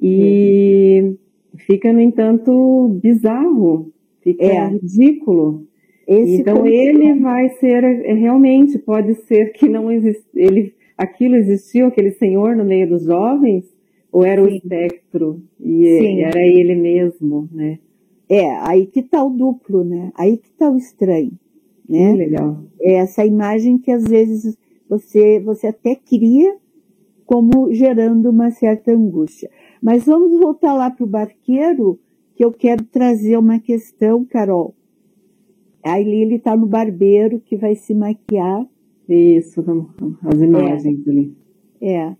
E 0.00 1.00
uhum. 1.02 1.16
fica, 1.66 1.92
no 1.92 2.00
entanto, 2.00 2.98
bizarro, 3.02 3.92
fica 4.22 4.44
é. 4.44 4.68
ridículo. 4.68 5.66
Esse 6.06 6.40
então 6.40 6.66
ele 6.66 7.14
vai 7.20 7.48
ser, 7.50 7.84
é, 7.84 8.12
realmente, 8.14 8.78
pode 8.78 9.14
ser 9.26 9.52
que 9.52 9.68
não 9.68 9.92
existe, 9.92 10.24
ele, 10.34 10.74
aquilo 10.96 11.36
existiu, 11.36 11.86
aquele 11.86 12.10
senhor 12.12 12.56
no 12.56 12.64
meio 12.64 12.88
dos 12.88 13.04
jovens, 13.04 13.64
ou 14.10 14.24
era 14.24 14.42
Sim. 14.42 14.48
o 14.48 14.54
espectro, 14.56 15.42
e 15.60 15.98
Sim. 15.98 16.20
era 16.22 16.40
ele 16.40 16.74
mesmo, 16.74 17.48
né? 17.52 17.78
É, 18.28 18.48
aí 18.60 18.86
que 18.86 19.02
tá 19.02 19.24
o 19.24 19.30
duplo, 19.30 19.84
né? 19.84 20.10
Aí 20.16 20.36
que 20.36 20.50
tá 20.52 20.70
o 20.70 20.76
estranho, 20.76 21.32
né? 21.88 22.12
legal. 22.12 22.58
É 22.80 22.94
essa 22.94 23.24
imagem 23.24 23.78
que 23.78 23.90
às 23.90 24.04
vezes 24.04 24.56
você, 24.88 25.40
você 25.40 25.68
até 25.68 25.94
cria 25.94 26.56
como 27.26 27.72
gerando 27.72 28.30
uma 28.30 28.50
certa 28.50 28.92
angústia. 28.92 29.48
Mas 29.82 30.04
vamos 30.04 30.38
voltar 30.38 30.74
lá 30.74 30.90
para 30.90 31.04
o 31.04 31.08
barqueiro, 31.08 31.98
que 32.34 32.44
eu 32.44 32.52
quero 32.52 32.84
trazer 32.84 33.38
uma 33.38 33.58
questão, 33.58 34.24
Carol. 34.24 34.74
A 35.82 35.98
Lili 35.98 36.36
está 36.36 36.56
no 36.56 36.66
barbeiro 36.66 37.40
que 37.40 37.56
vai 37.56 37.74
se 37.74 37.94
maquiar. 37.94 38.66
Isso, 39.08 39.64
as 40.22 40.40
imagens 40.40 41.06
é, 41.06 41.10
ali. 41.10 41.36
É. 41.80 42.16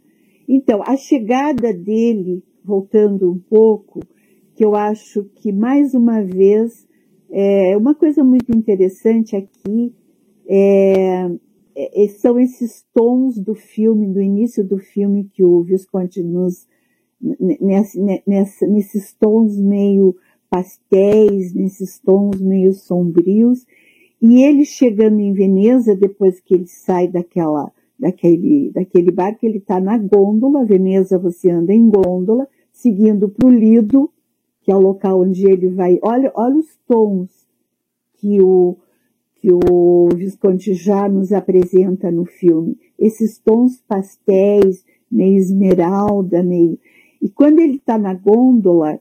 Então, 0.48 0.82
a 0.82 0.96
chegada 0.96 1.72
dele, 1.72 2.42
voltando 2.64 3.30
um 3.30 3.38
pouco, 3.38 4.00
que 4.54 4.64
eu 4.64 4.74
acho 4.74 5.24
que 5.36 5.52
mais 5.52 5.94
uma 5.94 6.22
vez, 6.22 6.86
é 7.30 7.76
uma 7.76 7.94
coisa 7.94 8.24
muito 8.24 8.50
interessante 8.50 9.36
aqui, 9.36 9.94
é, 10.46 11.30
é, 11.76 12.08
são 12.08 12.38
esses 12.38 12.84
tons 12.92 13.38
do 13.38 13.54
filme, 13.54 14.08
do 14.08 14.20
início 14.20 14.66
do 14.66 14.78
filme 14.78 15.30
que 15.32 15.44
o 15.44 15.62
Visconti 15.62 16.22
nos 16.22 16.66
nessa, 17.20 17.98
nessa, 18.26 18.66
nesses 18.66 19.12
tons 19.12 19.56
meio 19.58 20.16
pastéis, 20.48 21.54
nesses 21.54 21.98
tons 21.98 22.40
meio 22.40 22.72
sombrios. 22.72 23.66
E 24.20 24.42
ele 24.42 24.64
chegando 24.64 25.20
em 25.20 25.32
Veneza, 25.32 25.96
depois 25.96 26.40
que 26.40 26.54
ele 26.54 26.66
sai 26.66 27.08
daquela, 27.08 27.70
daquele, 27.98 28.70
daquele 28.70 29.10
bar, 29.10 29.34
que 29.38 29.46
ele 29.46 29.58
está 29.58 29.80
na 29.80 29.96
gôndola, 29.96 30.64
Veneza 30.64 31.18
você 31.18 31.50
anda 31.50 31.72
em 31.72 31.88
gôndola, 31.88 32.46
seguindo 32.72 33.28
para 33.28 33.46
o 33.46 33.50
Lido, 33.50 34.10
que 34.62 34.70
é 34.70 34.76
o 34.76 34.80
local 34.80 35.22
onde 35.22 35.46
ele 35.46 35.68
vai. 35.68 35.98
Olha, 36.02 36.30
olha 36.34 36.56
os 36.56 36.78
tons 36.86 37.30
que 38.18 38.40
o, 38.42 38.76
que 39.36 39.50
o 39.50 40.08
Visconde 40.14 40.74
já 40.74 41.08
nos 41.08 41.32
apresenta 41.32 42.10
no 42.10 42.26
filme. 42.26 42.78
Esses 42.98 43.38
tons 43.38 43.82
pastéis, 43.88 44.84
meio 45.10 45.38
esmeralda, 45.38 46.42
meio. 46.42 46.78
E 47.20 47.28
quando 47.28 47.58
ele 47.58 47.76
está 47.76 47.98
na 47.98 48.14
gôndola, 48.14 49.00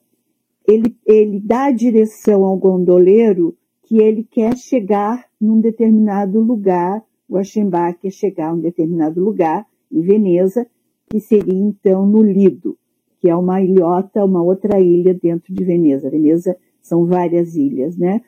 ele, 0.68 0.96
ele 1.06 1.40
dá 1.40 1.66
a 1.66 1.72
direção 1.72 2.44
ao 2.44 2.58
gondoleiro 2.58 3.56
que 3.84 3.98
ele 3.98 4.24
quer 4.24 4.56
chegar 4.56 5.26
num 5.42 5.60
determinado 5.60 6.40
lugar, 6.40 7.04
o 7.28 7.38
Aschenbach 7.38 7.98
quer 8.00 8.12
chegar 8.12 8.50
a 8.50 8.54
um 8.54 8.60
determinado 8.60 9.24
lugar, 9.24 9.66
em 9.92 10.02
Veneza, 10.02 10.68
que 11.10 11.20
seria 11.20 11.54
então 11.54 12.06
no 12.06 12.22
Lido, 12.22 12.78
que 13.20 13.30
é 13.30 13.36
uma 13.36 13.62
ilhota, 13.62 14.24
uma 14.24 14.44
outra 14.44 14.80
ilha 14.80 15.14
dentro 15.14 15.54
de 15.54 15.64
Veneza. 15.64 16.10
Veneza 16.10 16.56
são 16.82 17.06
várias 17.06 17.56
ilhas, 17.56 17.98
né? 17.98 18.22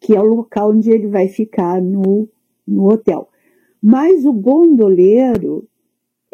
Que 0.00 0.16
é 0.16 0.20
o 0.20 0.24
local 0.24 0.70
onde 0.70 0.90
ele 0.90 1.08
vai 1.08 1.28
ficar 1.28 1.82
no, 1.82 2.28
no 2.66 2.90
hotel. 2.90 3.28
Mas 3.82 4.24
o 4.24 4.32
gondoleiro, 4.32 5.68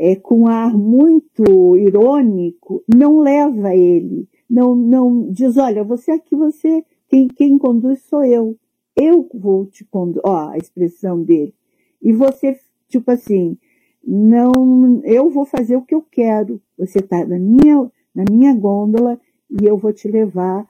é, 0.02 0.16
com 0.16 0.46
ar 0.46 0.72
muito 0.74 1.76
irônico, 1.76 2.82
não 2.88 3.18
leva 3.18 3.76
ele, 3.76 4.26
não, 4.48 4.74
não 4.74 5.30
diz, 5.30 5.58
olha, 5.58 5.84
você 5.84 6.12
aqui, 6.12 6.34
você, 6.34 6.82
quem, 7.06 7.28
quem 7.28 7.58
conduz 7.58 8.00
sou 8.04 8.24
eu, 8.24 8.56
eu 8.96 9.28
vou 9.34 9.66
te 9.66 9.84
conduzir, 9.84 10.22
ó, 10.24 10.48
a 10.48 10.56
expressão 10.56 11.22
dele. 11.22 11.54
E 12.00 12.14
você, 12.14 12.58
tipo 12.88 13.10
assim, 13.10 13.58
não, 14.02 15.02
eu 15.04 15.28
vou 15.28 15.44
fazer 15.44 15.76
o 15.76 15.82
que 15.82 15.94
eu 15.94 16.00
quero, 16.10 16.62
você 16.78 17.00
está 17.00 17.22
na 17.26 17.38
minha, 17.38 17.92
na 18.14 18.24
minha 18.30 18.54
gôndola 18.54 19.20
e 19.50 19.66
eu 19.66 19.76
vou 19.76 19.92
te 19.92 20.08
levar 20.08 20.66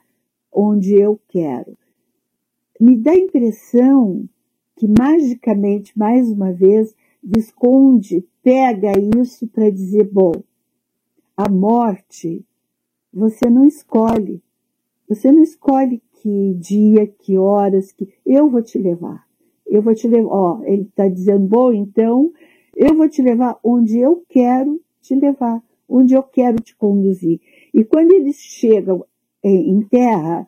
onde 0.51 0.93
eu 0.93 1.17
quero. 1.29 1.77
Me 2.81 2.97
dá 2.97 3.11
a 3.11 3.17
impressão 3.17 4.27
que 4.75 4.89
magicamente, 4.89 5.97
mais 5.97 6.29
uma 6.29 6.51
vez, 6.51 6.93
Visconde 7.23 8.25
pega 8.43 8.93
isso 9.17 9.47
para 9.47 9.69
dizer, 9.69 10.09
bom, 10.11 10.31
a 11.35 11.49
morte 11.49 12.45
você 13.13 13.49
não 13.49 13.65
escolhe. 13.65 14.41
Você 15.07 15.31
não 15.31 15.43
escolhe 15.43 16.01
que 16.13 16.53
dia, 16.53 17.07
que 17.07 17.37
horas, 17.37 17.91
que 17.91 18.13
eu 18.25 18.49
vou 18.49 18.61
te 18.61 18.77
levar. 18.77 19.27
eu 19.65 19.81
vou 19.81 19.95
te 19.95 20.07
levar, 20.07 20.29
ó, 20.29 20.61
ele 20.63 20.83
está 20.83 21.07
dizendo, 21.07 21.47
bom, 21.47 21.71
então 21.73 22.31
eu 22.75 22.95
vou 22.95 23.07
te 23.09 23.21
levar 23.21 23.59
onde 23.63 23.97
eu 23.99 24.23
quero 24.29 24.81
te 25.01 25.15
levar, 25.15 25.63
onde 25.87 26.13
eu 26.13 26.23
quero 26.23 26.61
te 26.61 26.75
conduzir. 26.75 27.39
E 27.73 27.83
quando 27.83 28.11
eles 28.11 28.37
chegam 28.37 29.05
é, 29.43 29.49
em 29.49 29.81
terra, 29.81 30.47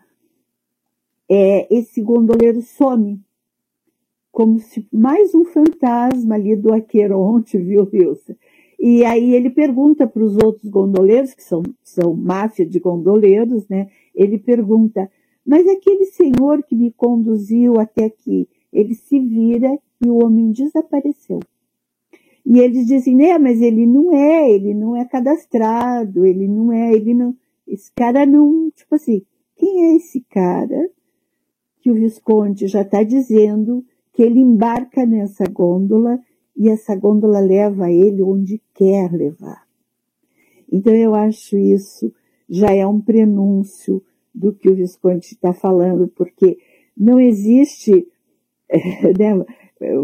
é, 1.29 1.73
esse 1.73 2.01
gondoleiro 2.01 2.61
some, 2.61 3.19
como 4.33 4.57
se 4.57 4.83
mais 4.91 5.35
um 5.35 5.45
fantasma 5.45 6.33
ali 6.33 6.55
do 6.55 6.73
Aqueronte, 6.73 7.55
viu, 7.55 7.87
Wilson? 7.93 8.33
E 8.79 9.05
aí 9.05 9.35
ele 9.35 9.51
pergunta 9.51 10.07
para 10.07 10.23
os 10.23 10.35
outros 10.37 10.71
gondoleiros, 10.71 11.35
que 11.35 11.43
são, 11.43 11.61
são 11.83 12.15
máfia 12.15 12.65
de 12.65 12.79
gondoleiros, 12.79 13.67
né? 13.69 13.89
Ele 14.13 14.39
pergunta, 14.39 15.09
mas 15.45 15.67
aquele 15.67 16.05
senhor 16.05 16.63
que 16.63 16.75
me 16.75 16.91
conduziu 16.91 17.79
até 17.79 18.05
aqui, 18.05 18.49
ele 18.73 18.95
se 18.95 19.19
vira 19.19 19.79
e 20.03 20.09
o 20.09 20.25
homem 20.25 20.51
desapareceu. 20.51 21.39
E 22.43 22.59
eles 22.59 22.87
dizem, 22.87 23.15
né, 23.15 23.37
mas 23.37 23.61
ele 23.61 23.85
não 23.85 24.11
é, 24.11 24.49
ele 24.49 24.73
não 24.73 24.97
é 24.97 25.05
cadastrado, 25.05 26.25
ele 26.25 26.47
não 26.47 26.73
é, 26.73 26.91
ele 26.91 27.13
não, 27.13 27.35
esse 27.67 27.91
cara 27.95 28.25
não, 28.25 28.71
tipo 28.71 28.95
assim, 28.95 29.21
quem 29.55 29.91
é 29.91 29.95
esse 29.95 30.21
cara 30.21 30.89
que 31.79 31.91
o 31.91 31.93
Visconde 31.93 32.67
já 32.67 32.81
está 32.81 33.03
dizendo 33.03 33.85
que 34.13 34.21
ele 34.21 34.39
embarca 34.39 35.05
nessa 35.05 35.45
gôndola 35.45 36.19
e 36.55 36.69
essa 36.69 36.95
gôndola 36.95 37.39
leva 37.39 37.91
ele 37.91 38.21
onde 38.21 38.61
quer 38.73 39.11
levar. 39.11 39.63
Então 40.71 40.93
eu 40.93 41.13
acho 41.15 41.57
isso 41.57 42.13
já 42.49 42.73
é 42.73 42.85
um 42.85 43.01
prenúncio 43.01 44.03
do 44.33 44.53
que 44.53 44.69
o 44.69 44.75
Visconde 44.75 45.25
está 45.25 45.53
falando, 45.53 46.07
porque 46.07 46.57
não 46.95 47.19
existe, 47.19 48.07
né, 49.19 49.45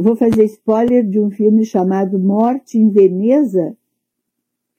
vou 0.01 0.15
fazer 0.15 0.43
spoiler 0.45 1.07
de 1.07 1.19
um 1.19 1.29
filme 1.29 1.63
chamado 1.65 2.19
Morte 2.19 2.77
em 2.77 2.89
Veneza, 2.89 3.75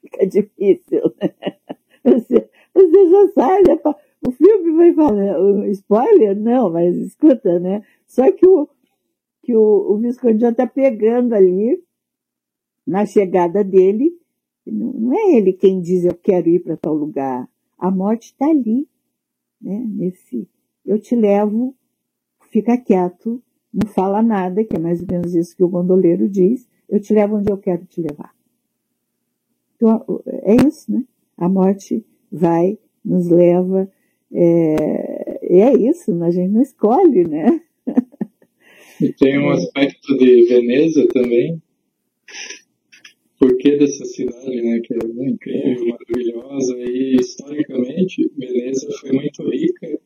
fica 0.01 0.27
difícil, 0.27 1.15
né? 1.21 1.35
Você, 2.03 2.49
você 2.73 3.11
já 3.11 3.29
sabe, 3.35 3.69
né? 3.69 3.79
o 4.27 4.31
filme 4.31 4.73
vai 4.73 4.91
falar, 4.95 5.69
spoiler? 5.69 6.35
Não, 6.35 6.71
mas 6.71 6.97
escuta, 6.97 7.61
né? 7.61 7.83
Só 8.07 8.33
que 8.33 8.49
o, 8.49 8.67
que 9.51 9.57
o, 9.57 9.95
o 9.95 9.99
Visconde 9.99 10.39
já 10.39 10.51
está 10.51 10.65
pegando 10.65 11.35
ali, 11.35 11.83
na 12.87 13.05
chegada 13.05 13.65
dele, 13.65 14.17
não, 14.65 14.93
não 14.93 15.13
é 15.13 15.37
ele 15.37 15.53
quem 15.53 15.81
diz 15.81 16.05
eu 16.05 16.15
quero 16.15 16.49
ir 16.49 16.61
para 16.61 16.77
tal 16.77 16.95
lugar, 16.95 17.49
a 17.77 17.91
morte 17.91 18.27
está 18.27 18.47
ali, 18.47 18.87
né? 19.61 19.85
Nesse, 19.89 20.49
eu 20.87 21.01
te 21.01 21.17
levo, 21.17 21.75
fica 22.53 22.79
quieto, 22.79 23.43
não 23.75 23.89
fala 23.89 24.23
nada, 24.23 24.63
que 24.63 24.77
é 24.77 24.79
mais 24.79 25.01
ou 25.01 25.07
menos 25.11 25.35
isso 25.35 25.57
que 25.57 25.65
o 25.65 25.69
gondoleiro 25.69 26.29
diz, 26.29 26.69
eu 26.89 27.01
te 27.01 27.13
levo 27.13 27.37
onde 27.37 27.51
eu 27.51 27.59
quero 27.59 27.85
te 27.87 28.01
levar. 28.01 28.33
Então, 29.75 30.23
é 30.27 30.55
isso, 30.65 30.93
né? 30.93 31.05
A 31.37 31.49
morte 31.49 32.07
vai, 32.31 32.79
nos 33.05 33.29
leva, 33.29 33.91
é, 34.31 35.41
é 35.43 35.77
isso, 35.77 36.13
a 36.23 36.31
gente 36.31 36.53
não 36.53 36.63
escolhe, 36.63 37.27
né? 37.27 37.61
E 39.01 39.13
tem 39.15 39.39
um 39.39 39.51
aspecto 39.51 40.17
de 40.19 40.43
Veneza 40.47 41.07
também, 41.09 41.61
porquê 43.39 43.79
dessa 43.79 44.05
cidade, 44.05 44.61
né, 44.61 44.81
que 44.85 44.93
é 44.93 44.99
incrível, 45.27 45.87
maravilhosa, 45.87 46.77
e 46.79 47.17
historicamente 47.17 48.31
Veneza 48.37 48.89
foi 49.01 49.13
muito 49.13 49.49
rica 49.49 49.99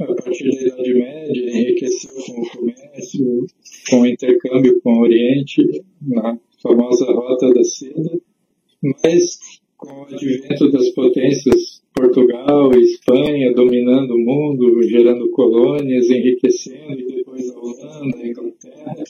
a 0.00 0.14
partir 0.14 0.50
da 0.50 0.62
Idade 0.62 0.94
Média, 0.94 1.50
enriqueceu 1.50 2.10
com 2.26 2.40
o 2.40 2.50
comércio, 2.50 3.46
com 3.90 4.00
o 4.00 4.06
intercâmbio 4.06 4.80
com 4.82 4.92
o 4.92 5.00
Oriente, 5.02 5.62
na 6.00 6.38
famosa 6.62 7.06
Rota 7.06 7.52
da 7.52 7.64
Seda, 7.64 8.20
mas 8.82 9.38
com 9.76 9.92
o 9.92 10.04
advento 10.04 10.70
das 10.70 10.90
potências 10.90 11.82
Portugal 11.96 12.70
e 12.74 12.82
Espanha 12.82 13.54
dominando 13.54 14.10
o 14.10 14.18
mundo, 14.18 14.82
gerando 14.82 15.30
colônias, 15.30 16.10
enriquecendo, 16.10 17.00
e 17.00 17.06
depois 17.06 17.50
a 17.50 17.58
Holanda, 17.58 18.18
a 18.18 18.28
Inglaterra, 18.28 19.04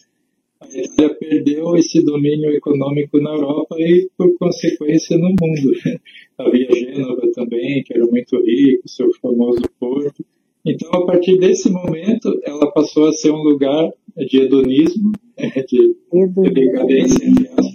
a 0.61 0.69
Itália 0.69 1.17
perdeu 1.17 1.77
esse 1.77 2.03
domínio 2.05 2.51
econômico 2.51 3.21
na 3.21 3.31
Europa 3.31 3.75
e, 3.79 4.09
por 4.17 4.33
consequência, 4.39 5.19
no 5.19 5.31
mundo. 5.31 5.73
Havia 6.39 6.69
Gênova 6.73 7.23
também, 7.35 7.83
que 7.83 7.93
era 7.93 8.07
muito 8.07 8.37
rico, 8.41 8.89
seu 8.89 9.13
famoso 9.21 9.63
porto. 9.81 10.25
Então, 10.65 10.91
a 10.93 11.07
partir 11.07 11.39
desse 11.39 11.69
momento, 11.69 12.41
ela 12.45 12.71
passou 12.71 13.09
a 13.09 13.13
ser 13.13 13.33
um 13.33 13.43
lugar 13.43 13.91
de 14.17 14.43
hedonismo, 14.43 15.11
de, 15.37 15.97
de 15.97 16.51
decadência, 16.51 17.27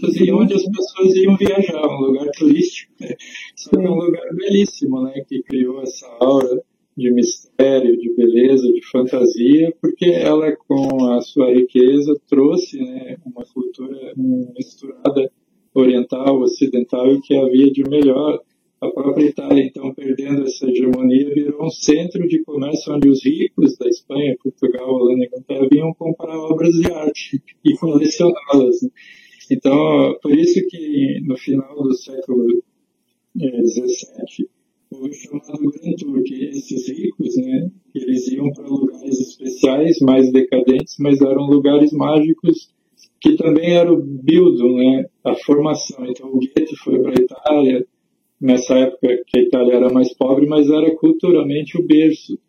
aspas, 0.01 0.15
e 0.15 0.31
onde 0.31 0.53
as 0.53 0.63
pessoas 0.63 1.15
iam 1.15 1.37
viajar, 1.37 1.85
um 1.87 2.01
lugar 2.01 2.27
turístico. 2.31 2.91
Né? 2.99 3.15
Só 3.55 3.69
que 3.71 3.85
é 3.85 3.89
um 3.89 3.95
lugar 3.95 4.33
belíssimo, 4.33 5.01
né, 5.03 5.13
que 5.27 5.43
criou 5.43 5.81
essa 5.81 6.07
aura 6.19 6.61
de 6.97 7.11
mistério, 7.13 7.97
de 7.97 8.13
beleza, 8.15 8.67
de 8.67 8.81
fantasia, 8.91 9.73
porque 9.81 10.05
ela, 10.05 10.55
com 10.67 11.13
a 11.13 11.21
sua 11.21 11.53
riqueza, 11.53 12.13
trouxe 12.27 12.79
né, 12.79 13.17
uma 13.25 13.45
cultura 13.45 14.13
misturada 14.17 15.31
oriental, 15.73 16.41
ocidental, 16.41 17.13
e 17.13 17.21
que 17.21 17.35
havia 17.35 17.71
de 17.71 17.83
melhor. 17.83 18.39
A 18.81 18.89
própria 18.89 19.27
Itália, 19.27 19.63
então, 19.63 19.93
perdendo 19.93 20.41
essa 20.41 20.67
hegemonia, 20.67 21.31
virou 21.35 21.67
um 21.67 21.69
centro 21.69 22.27
de 22.27 22.41
comércio 22.43 22.91
onde 22.91 23.09
os 23.09 23.23
ricos 23.23 23.77
da 23.77 23.87
Espanha, 23.87 24.35
Portugal, 24.41 24.89
Holanda 24.89 25.23
e 25.23 25.27
Inglaterra 25.27 25.67
vinham 25.71 25.93
comprar 25.93 26.35
obras 26.35 26.71
de 26.71 26.91
arte 26.91 27.43
e 27.63 27.77
colecioná-las. 27.77 28.81
Né? 28.81 28.89
Então, 29.51 30.17
por 30.21 30.31
isso 30.33 30.65
que 30.69 31.19
no 31.25 31.35
final 31.37 31.83
do 31.83 31.93
século 31.93 32.47
XVII, 33.37 34.47
o 34.91 35.11
chamado 35.11 35.71
Grand 35.71 35.95
Tour, 35.97 36.23
que 36.23 36.45
esses 36.45 36.87
ricos, 36.87 37.35
né, 37.35 37.69
eles 37.93 38.29
iam 38.29 38.49
para 38.53 38.65
lugares 38.65 39.19
especiais, 39.19 39.99
mais 39.99 40.31
decadentes, 40.31 40.95
mas 40.99 41.19
eram 41.19 41.47
lugares 41.47 41.91
mágicos 41.91 42.69
que 43.19 43.35
também 43.35 43.75
era 43.75 43.91
o 43.91 44.01
build, 44.01 44.63
né, 44.73 45.05
a 45.25 45.35
formação. 45.35 46.05
Então 46.05 46.29
o 46.29 46.39
Goethe 46.39 46.75
foi 46.77 46.99
para 47.01 47.11
a 47.11 47.21
Itália, 47.21 47.85
nessa 48.39 48.75
época 48.75 49.21
que 49.27 49.37
a 49.37 49.43
Itália 49.43 49.75
era 49.75 49.91
mais 49.91 50.13
pobre, 50.13 50.47
mas 50.47 50.69
era 50.69 50.95
culturalmente 50.95 51.77
o 51.77 51.85
berço. 51.85 52.39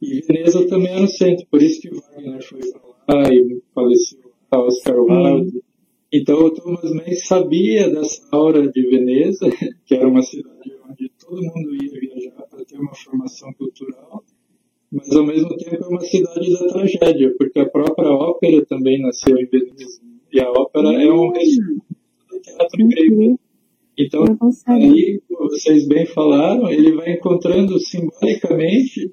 E 0.00 0.22
Veneza 0.22 0.66
também 0.66 0.92
era 0.92 1.04
o 1.04 1.08
centro, 1.08 1.46
por 1.50 1.62
isso 1.62 1.82
que 1.82 1.90
Wagner 1.90 2.42
foi 2.42 2.60
para 3.06 3.18
lá 3.18 3.34
e 3.34 3.60
faleceu 3.74 4.30
Oscar 4.50 4.98
Wilde. 4.98 5.67
Então 6.12 6.38
o 6.38 6.50
Thomas 6.50 6.90
Mann 6.90 7.14
sabia 7.16 7.90
dessa 7.90 8.26
aura 8.32 8.66
de 8.66 8.82
Veneza, 8.88 9.46
que 9.86 9.94
era 9.94 10.08
uma 10.08 10.22
cidade 10.22 10.72
onde 10.88 11.10
todo 11.20 11.42
mundo 11.42 11.74
ia 11.74 11.90
viajar 11.90 12.42
para 12.50 12.64
ter 12.64 12.78
uma 12.78 12.94
formação 12.94 13.52
cultural, 13.52 14.24
mas 14.90 15.10
ao 15.12 15.26
mesmo 15.26 15.54
tempo 15.56 15.84
é 15.84 15.88
uma 15.88 16.00
cidade 16.00 16.50
da 16.54 16.68
tragédia, 16.68 17.34
porque 17.36 17.60
a 17.60 17.68
própria 17.68 18.10
ópera 18.10 18.64
também 18.64 19.02
nasceu 19.02 19.36
em 19.36 19.44
Veneza. 19.46 20.00
E 20.32 20.40
a 20.40 20.50
ópera 20.50 20.92
é 20.92 21.12
um 21.12 21.30
do 21.30 22.40
teatro 22.40 22.88
grego. 22.88 23.38
Então, 23.98 24.24
aí, 24.66 25.20
vocês 25.28 25.86
bem 25.88 26.06
falaram, 26.06 26.70
ele 26.70 26.92
vai 26.92 27.14
encontrando 27.14 27.78
simbolicamente 27.80 29.12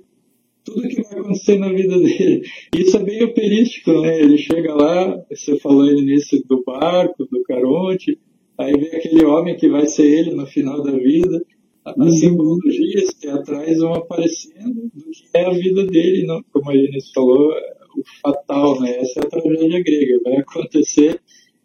tudo 0.65 0.87
que 0.87 1.01
vai 1.03 1.19
acontecer 1.19 1.57
na 1.57 1.71
vida 1.71 1.97
dele. 1.97 2.41
Isso 2.75 2.97
é 2.97 3.03
bem 3.03 3.23
operístico, 3.23 4.01
né? 4.01 4.19
Ele 4.19 4.37
chega 4.37 4.73
lá, 4.73 5.23
você 5.29 5.57
falou 5.59 5.85
no 5.85 5.99
início 5.99 6.43
do 6.47 6.63
barco, 6.63 7.25
do 7.25 7.43
Caronte, 7.43 8.19
aí 8.57 8.73
vem 8.73 8.95
aquele 8.95 9.23
homem 9.23 9.55
que 9.55 9.69
vai 9.69 9.85
ser 9.85 10.05
ele 10.05 10.31
no 10.31 10.45
final 10.47 10.81
da 10.81 10.91
vida, 10.91 11.45
as 11.85 11.95
uhum. 11.95 12.09
simbologias 12.09 13.11
que 13.11 13.27
atrás 13.27 13.77
vão 13.77 13.93
aparecendo 13.93 14.89
do 14.91 15.11
que 15.11 15.29
é 15.35 15.45
a 15.45 15.51
vida 15.51 15.85
dele, 15.85 16.25
não, 16.25 16.43
como 16.51 16.71
a 16.71 16.75
Inês 16.75 17.11
falou, 17.13 17.53
o 17.97 18.03
fatal, 18.21 18.81
né? 18.81 18.97
Essa 18.97 19.19
é 19.19 19.25
a 19.25 19.29
tragédia 19.29 19.83
grega, 19.83 20.19
vai 20.23 20.37
acontecer 20.37 21.21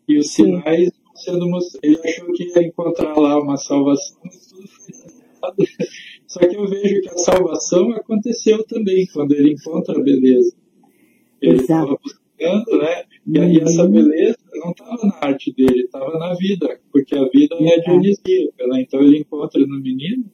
e 0.06 0.18
os 0.18 0.30
sinais 0.30 0.90
vão 1.04 1.16
sendo 1.16 1.48
mostrados. 1.48 1.80
Ele 1.82 1.98
achou 2.04 2.32
que 2.32 2.44
ia 2.44 2.62
encontrar 2.62 3.16
lá 3.16 3.40
uma 3.40 3.56
salvação, 3.56 4.18
mas 4.24 4.46
tudo 4.46 4.68
foi 4.68 4.94
errado. 4.94 5.56
Só 6.30 6.38
que 6.38 6.56
eu 6.56 6.64
vejo 6.68 7.00
que 7.00 7.08
a 7.08 7.18
salvação 7.18 7.90
aconteceu 7.90 8.64
também 8.64 9.04
quando 9.12 9.32
ele 9.32 9.50
encontra 9.50 9.98
a 9.98 10.02
beleza. 10.02 10.54
Ele 11.42 11.56
estava 11.56 11.98
buscando, 12.00 12.78
né? 12.78 13.02
E, 13.26 13.36
uhum. 13.36 13.50
e 13.50 13.60
essa 13.60 13.88
beleza 13.88 14.38
não 14.54 14.70
estava 14.70 15.06
na 15.08 15.18
arte 15.22 15.52
dele, 15.52 15.82
estava 15.82 16.16
na 16.18 16.32
vida, 16.34 16.80
porque 16.92 17.16
a 17.16 17.24
vida 17.28 17.56
é 17.58 17.80
dionisíaca, 17.80 18.64
né? 18.68 18.82
Então 18.82 19.02
ele 19.02 19.18
encontra 19.18 19.60
no 19.60 19.80
menino 19.80 20.24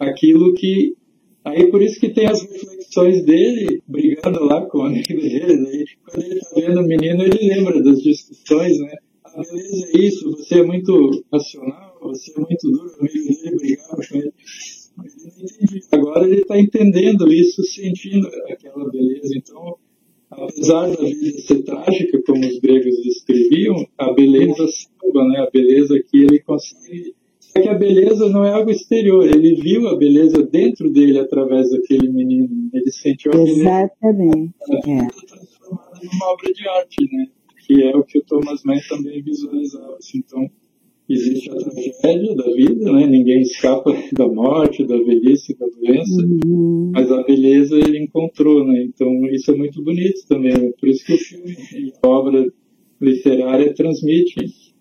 aquilo 0.00 0.54
que. 0.54 0.96
Aí 1.44 1.70
por 1.70 1.80
isso 1.80 2.00
que 2.00 2.08
tem 2.08 2.26
as 2.26 2.42
reflexões 2.42 3.24
dele 3.24 3.80
brigando 3.86 4.44
lá 4.44 4.66
com 4.66 4.78
o 4.78 4.82
amigo 4.82 5.06
dele. 5.06 5.68
Aí, 5.68 5.84
quando 6.04 6.24
ele 6.24 6.34
está 6.34 6.60
vendo 6.60 6.80
o 6.80 6.84
menino, 6.84 7.22
ele 7.22 7.54
lembra 7.54 7.80
das 7.80 8.02
discussões, 8.02 8.76
né? 8.80 8.96
A 9.24 9.40
beleza 9.40 9.86
é 9.94 9.98
isso, 10.00 10.30
você 10.32 10.58
é 10.58 10.64
muito 10.64 11.24
racional, 11.32 11.96
você 12.02 12.32
é 12.32 12.40
muito 12.40 12.68
duro, 12.72 12.90
o 12.90 13.00
amigo 13.00 13.40
dele 13.40 13.56
brigava 13.56 13.96
com 13.96 14.16
ele. 14.16 14.32
Agora 15.92 16.26
ele 16.26 16.42
está 16.42 16.58
entendendo 16.58 17.32
isso, 17.32 17.62
sentindo 17.64 18.28
aquela 18.48 18.88
beleza. 18.90 19.36
Então, 19.36 19.76
apesar 20.30 20.88
da 20.88 21.02
vida 21.04 21.38
ser 21.40 21.62
trágica, 21.62 22.22
como 22.26 22.46
os 22.46 22.58
gregos 22.60 23.02
descreviam, 23.02 23.86
a 23.98 24.12
beleza 24.12 24.66
salva, 24.68 25.28
né? 25.28 25.40
A 25.40 25.50
beleza 25.50 26.00
que 26.10 26.18
ele 26.18 26.40
consegue. 26.40 27.14
É 27.56 27.62
que 27.62 27.68
a 27.68 27.74
beleza 27.74 28.28
não 28.30 28.44
é 28.44 28.52
algo 28.52 28.70
exterior, 28.70 29.24
ele 29.24 29.54
viu 29.54 29.86
a 29.86 29.96
beleza 29.96 30.42
dentro 30.42 30.90
dele 30.90 31.20
através 31.20 31.70
daquele 31.70 32.08
menino. 32.08 32.48
Ele 32.72 32.90
sentiu 32.90 33.30
a 33.32 33.36
beleza. 33.36 33.60
Exatamente. 33.60 34.54
É. 34.70 35.06
transformada 35.28 36.00
numa 36.02 36.32
obra 36.32 36.52
de 36.52 36.68
arte, 36.68 36.96
né? 37.12 37.26
Que 37.64 37.82
é 37.84 37.96
o 37.96 38.02
que 38.02 38.18
o 38.18 38.24
Thomas 38.24 38.62
Mann 38.64 38.80
também 38.88 39.22
visualizava. 39.22 39.96
Assim. 39.96 40.18
Então, 40.18 40.50
existe 41.08 41.50
a 41.50 41.56
tragédia 41.56 42.34
da 42.34 42.50
vida, 42.52 42.92
né? 42.92 43.06
Ninguém 43.06 43.42
escapa 43.42 43.92
da 44.12 44.26
morte, 44.26 44.86
da 44.86 44.96
velhice, 44.96 45.56
da 45.58 45.66
doença, 45.66 46.22
uhum. 46.44 46.90
mas 46.94 47.10
a 47.10 47.22
beleza 47.22 47.76
ele 47.76 48.04
encontrou, 48.04 48.64
né? 48.66 48.82
Então 48.84 49.08
isso 49.30 49.50
é 49.50 49.56
muito 49.56 49.82
bonito 49.82 50.26
também, 50.28 50.52
né? 50.52 50.72
por 50.78 50.88
isso 50.88 51.04
que 51.04 51.14
o 51.14 51.18
filme 51.18 51.56
e 51.72 51.92
a 52.02 52.08
obra 52.08 52.46
literária 53.00 53.74
transmite 53.74 54.74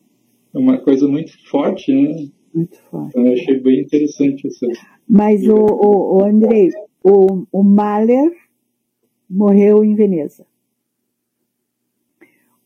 uma 0.53 0.77
coisa 0.77 1.07
muito 1.07 1.31
forte, 1.49 1.91
né? 1.91 2.27
Muito 2.53 2.77
forte. 2.89 3.09
Então 3.09 3.27
eu 3.27 3.33
achei 3.33 3.59
bem 3.59 3.81
interessante 3.81 4.47
essa. 4.47 4.67
Mas 5.07 5.45
o, 5.47 5.55
o, 5.55 6.17
o 6.17 6.23
Andrei, 6.23 6.69
o, 7.03 7.45
o 7.51 7.63
Mahler 7.63 8.31
morreu 9.29 9.83
em 9.83 9.95
Veneza. 9.95 10.45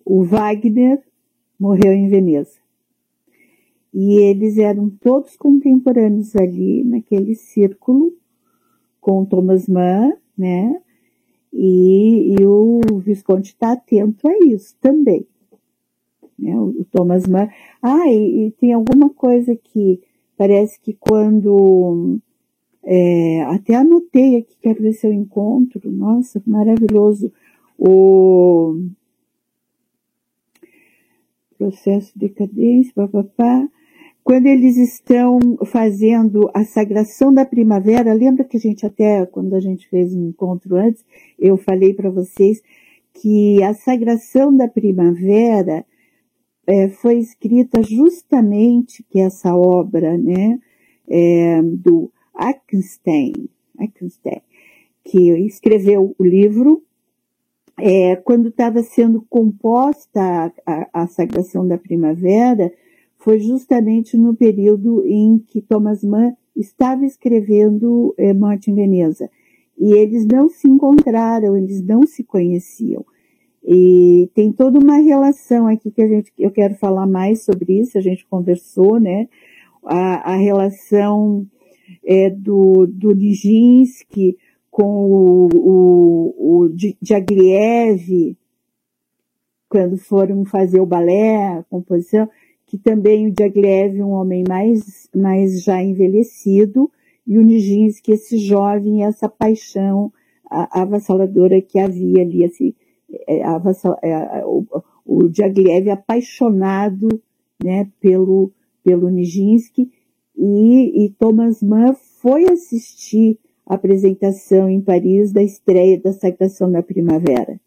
O 0.05 0.23
Wagner 0.23 1.01
morreu 1.59 1.93
em 1.93 2.07
Veneza. 2.07 2.66
E 3.99 4.13
eles 4.29 4.59
eram 4.59 4.91
todos 4.91 5.35
contemporâneos 5.35 6.35
ali 6.35 6.83
naquele 6.83 7.33
círculo 7.33 8.13
com 9.01 9.25
Thomas 9.25 9.67
Mann, 9.67 10.13
né? 10.37 10.79
E, 11.51 12.35
e 12.35 12.45
o 12.45 12.79
Visconde 12.99 13.47
está 13.47 13.71
atento 13.71 14.27
a 14.27 14.37
isso 14.45 14.75
também. 14.79 15.25
Né? 16.37 16.55
O, 16.59 16.81
o 16.81 16.85
Thomas 16.91 17.25
Mann. 17.25 17.49
Ah, 17.81 18.07
e, 18.07 18.45
e, 18.45 18.51
tem 18.51 18.71
alguma 18.71 19.09
coisa 19.09 19.55
que 19.55 19.99
parece 20.37 20.79
que 20.79 20.93
quando. 20.93 22.19
É, 22.83 23.41
até 23.45 23.73
anotei 23.73 24.35
aqui, 24.35 24.55
quero 24.61 24.83
ver 24.83 24.93
se 24.93 25.07
eu 25.07 25.11
encontro. 25.11 25.91
Nossa, 25.91 26.39
maravilhoso. 26.45 27.33
O 27.79 28.79
processo 31.57 32.13
de 32.13 32.27
decadência, 32.27 32.93
papapá. 32.93 33.67
Quando 34.27 34.45
eles 34.47 34.75
estão 34.75 35.39
fazendo 35.67 36.51
a 36.53 36.65
sagração 36.65 37.33
da 37.33 37.45
primavera, 37.45 38.13
lembra 38.13 38.43
que 38.43 38.57
a 38.57 38.59
gente 38.59 38.85
até, 38.85 39.25
quando 39.25 39.55
a 39.55 39.61
gente 39.61 39.87
fez 39.87 40.13
um 40.13 40.27
encontro 40.27 40.75
antes, 40.75 41.05
eu 41.39 41.55
falei 41.55 41.93
para 41.93 42.09
vocês 42.09 42.61
que 43.13 43.63
a 43.63 43.73
sagração 43.73 44.53
da 44.53 44.67
primavera 44.67 45.85
é, 46.67 46.89
foi 46.89 47.19
escrita 47.19 47.81
justamente 47.81 49.01
que 49.09 49.21
essa 49.21 49.55
obra, 49.55 50.17
né, 50.17 50.59
é, 51.07 51.61
do 51.61 52.11
Ackenstein, 52.33 53.31
Ackenstein, 53.79 54.41
que 55.05 55.31
escreveu 55.45 56.13
o 56.19 56.23
livro, 56.25 56.83
é, 57.79 58.17
quando 58.17 58.49
estava 58.49 58.83
sendo 58.83 59.25
composta 59.29 60.19
a, 60.19 60.51
a, 60.65 61.03
a 61.03 61.07
sagração 61.07 61.65
da 61.65 61.77
primavera, 61.77 62.69
foi 63.27 63.39
justamente 63.39 64.17
no 64.17 64.33
período 64.33 65.05
em 65.05 65.37
que 65.37 65.61
Thomas 65.61 66.01
Mann 66.01 66.31
estava 66.55 67.05
escrevendo 67.05 68.15
é, 68.17 68.33
Morte 68.33 68.71
em 68.71 68.73
Veneza. 68.73 69.29
E 69.77 69.91
eles 69.91 70.25
não 70.25 70.47
se 70.47 70.65
encontraram, 70.65 71.57
eles 71.57 71.83
não 71.83 72.07
se 72.07 72.23
conheciam. 72.23 73.05
E 73.61 74.29
tem 74.33 74.53
toda 74.53 74.79
uma 74.79 74.99
relação 74.99 75.67
aqui 75.67 75.91
que 75.91 76.01
a 76.01 76.07
gente, 76.07 76.31
eu 76.39 76.49
quero 76.51 76.75
falar 76.75 77.05
mais 77.05 77.43
sobre 77.43 77.81
isso, 77.81 77.97
a 77.97 78.01
gente 78.01 78.25
conversou, 78.25 78.97
né? 78.97 79.27
A, 79.83 80.31
a 80.31 80.35
relação 80.37 81.45
é, 82.05 82.29
do, 82.29 82.87
do 82.87 83.13
Nijinsky 83.13 84.37
com 84.71 85.03
o, 85.03 85.49
o, 85.53 86.63
o 86.63 86.75
quando 89.67 89.97
foram 89.97 90.45
fazer 90.45 90.79
o 90.79 90.85
balé, 90.85 91.57
a 91.57 91.63
composição, 91.69 92.29
que 92.67 92.77
também 92.77 93.27
o 93.27 93.31
Diaghilev, 93.31 94.01
um 94.03 94.11
homem 94.11 94.43
mais, 94.47 95.09
mais 95.15 95.63
já 95.63 95.81
envelhecido, 95.81 96.91
e 97.25 97.37
o 97.37 97.41
Nijinsky, 97.41 98.11
esse 98.11 98.37
jovem, 98.37 99.03
essa 99.03 99.27
paixão 99.27 100.11
avassaladora 100.49 101.61
que 101.61 101.79
havia 101.79 102.21
ali, 102.21 102.45
assim, 102.45 102.73
é, 103.27 103.43
avassal, 103.43 103.97
é, 104.01 104.43
o, 104.45 104.65
o 105.05 105.29
apaixonado, 105.91 107.21
né, 107.63 107.89
pelo, 107.99 108.51
pelo 108.83 109.09
Nijinsky, 109.09 109.91
e, 110.37 111.05
e 111.05 111.09
Thomas 111.11 111.63
Mann 111.63 111.95
foi 112.21 112.45
assistir 112.45 113.39
a 113.65 113.75
apresentação 113.75 114.69
em 114.69 114.81
Paris 114.81 115.31
da 115.31 115.41
estreia 115.41 115.99
da 115.99 116.13
Sagração 116.13 116.71
da 116.71 116.83
Primavera. 116.83 117.59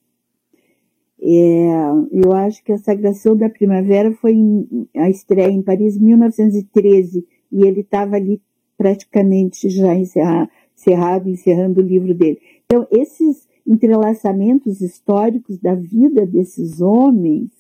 É, 1.23 1.91
eu 2.13 2.33
acho 2.33 2.65
que 2.65 2.73
a 2.73 2.79
Sagração 2.79 3.37
da 3.37 3.51
Primavera 3.51 4.11
foi 4.13 4.33
em, 4.33 4.89
a 4.97 5.11
estreia 5.11 5.51
em 5.51 5.63
Paris 5.63 5.97
em 5.97 6.05
1913 6.05 7.27
e 7.53 7.65
ele 7.65 7.81
estava 7.81 8.17
ali 8.17 8.41
praticamente 8.79 9.69
já 9.69 9.95
encerrado, 9.95 11.29
encerrando 11.29 11.81
o 11.81 11.85
livro 11.85 12.15
dele. 12.15 12.39
Então, 12.65 12.87
esses 12.91 13.47
entrelaçamentos 13.67 14.81
históricos 14.81 15.59
da 15.59 15.75
vida 15.75 16.27
desses 16.27 16.81
homens, 16.81 17.51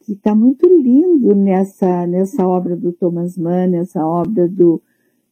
que 0.00 0.12
está 0.12 0.34
muito 0.34 0.66
lindo 0.66 1.34
nessa, 1.34 2.06
nessa 2.06 2.46
obra 2.46 2.76
do 2.76 2.92
Thomas 2.92 3.38
Mann, 3.38 3.68
nessa 3.70 4.04
obra 4.04 4.48
do, 4.48 4.82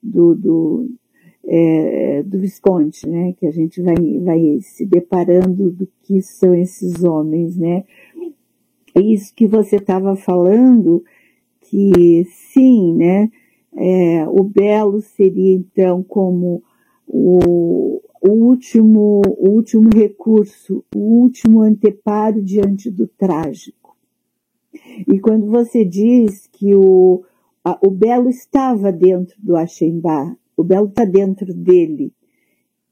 do, 0.01 0.35
do, 0.35 0.91
é, 1.45 2.23
do 2.23 2.39
Visconde, 2.39 3.09
né? 3.09 3.33
Que 3.35 3.47
a 3.47 3.51
gente 3.51 3.81
vai, 3.83 3.97
vai 4.21 4.59
se 4.61 4.87
deparando 4.87 5.71
do 5.71 5.89
que 6.03 6.21
são 6.23 6.55
esses 6.55 7.03
homens, 7.03 7.57
né? 7.57 7.85
Isso 8.95 9.35
que 9.35 9.47
você 9.47 9.77
estava 9.77 10.15
falando, 10.15 11.03
que 11.61 12.25
sim, 12.53 12.95
né? 12.95 13.31
É, 13.75 14.29
o 14.29 14.45
belo 14.45 15.01
seria 15.01 15.55
então 15.55 16.03
como 16.03 16.63
o, 17.07 18.03
o 18.23 18.31
último, 18.31 19.23
o 19.27 19.51
último 19.51 19.89
recurso, 19.95 20.85
o 20.95 20.99
último 20.99 21.63
anteparo 21.63 22.43
diante 22.43 22.91
do 22.91 23.09
trágico. 23.09 23.97
E 25.09 25.19
quando 25.19 25.47
você 25.47 25.85
diz 25.85 26.47
que 26.47 26.75
o, 26.75 27.25
a, 27.65 27.79
o 27.83 27.91
belo 27.91 28.29
estava 28.29 28.93
dentro 28.93 29.35
do 29.39 29.57
Achembar, 29.57 30.37
o 30.57 30.63
belo 30.63 30.89
está 30.89 31.05
dentro 31.05 31.53
dele. 31.53 32.13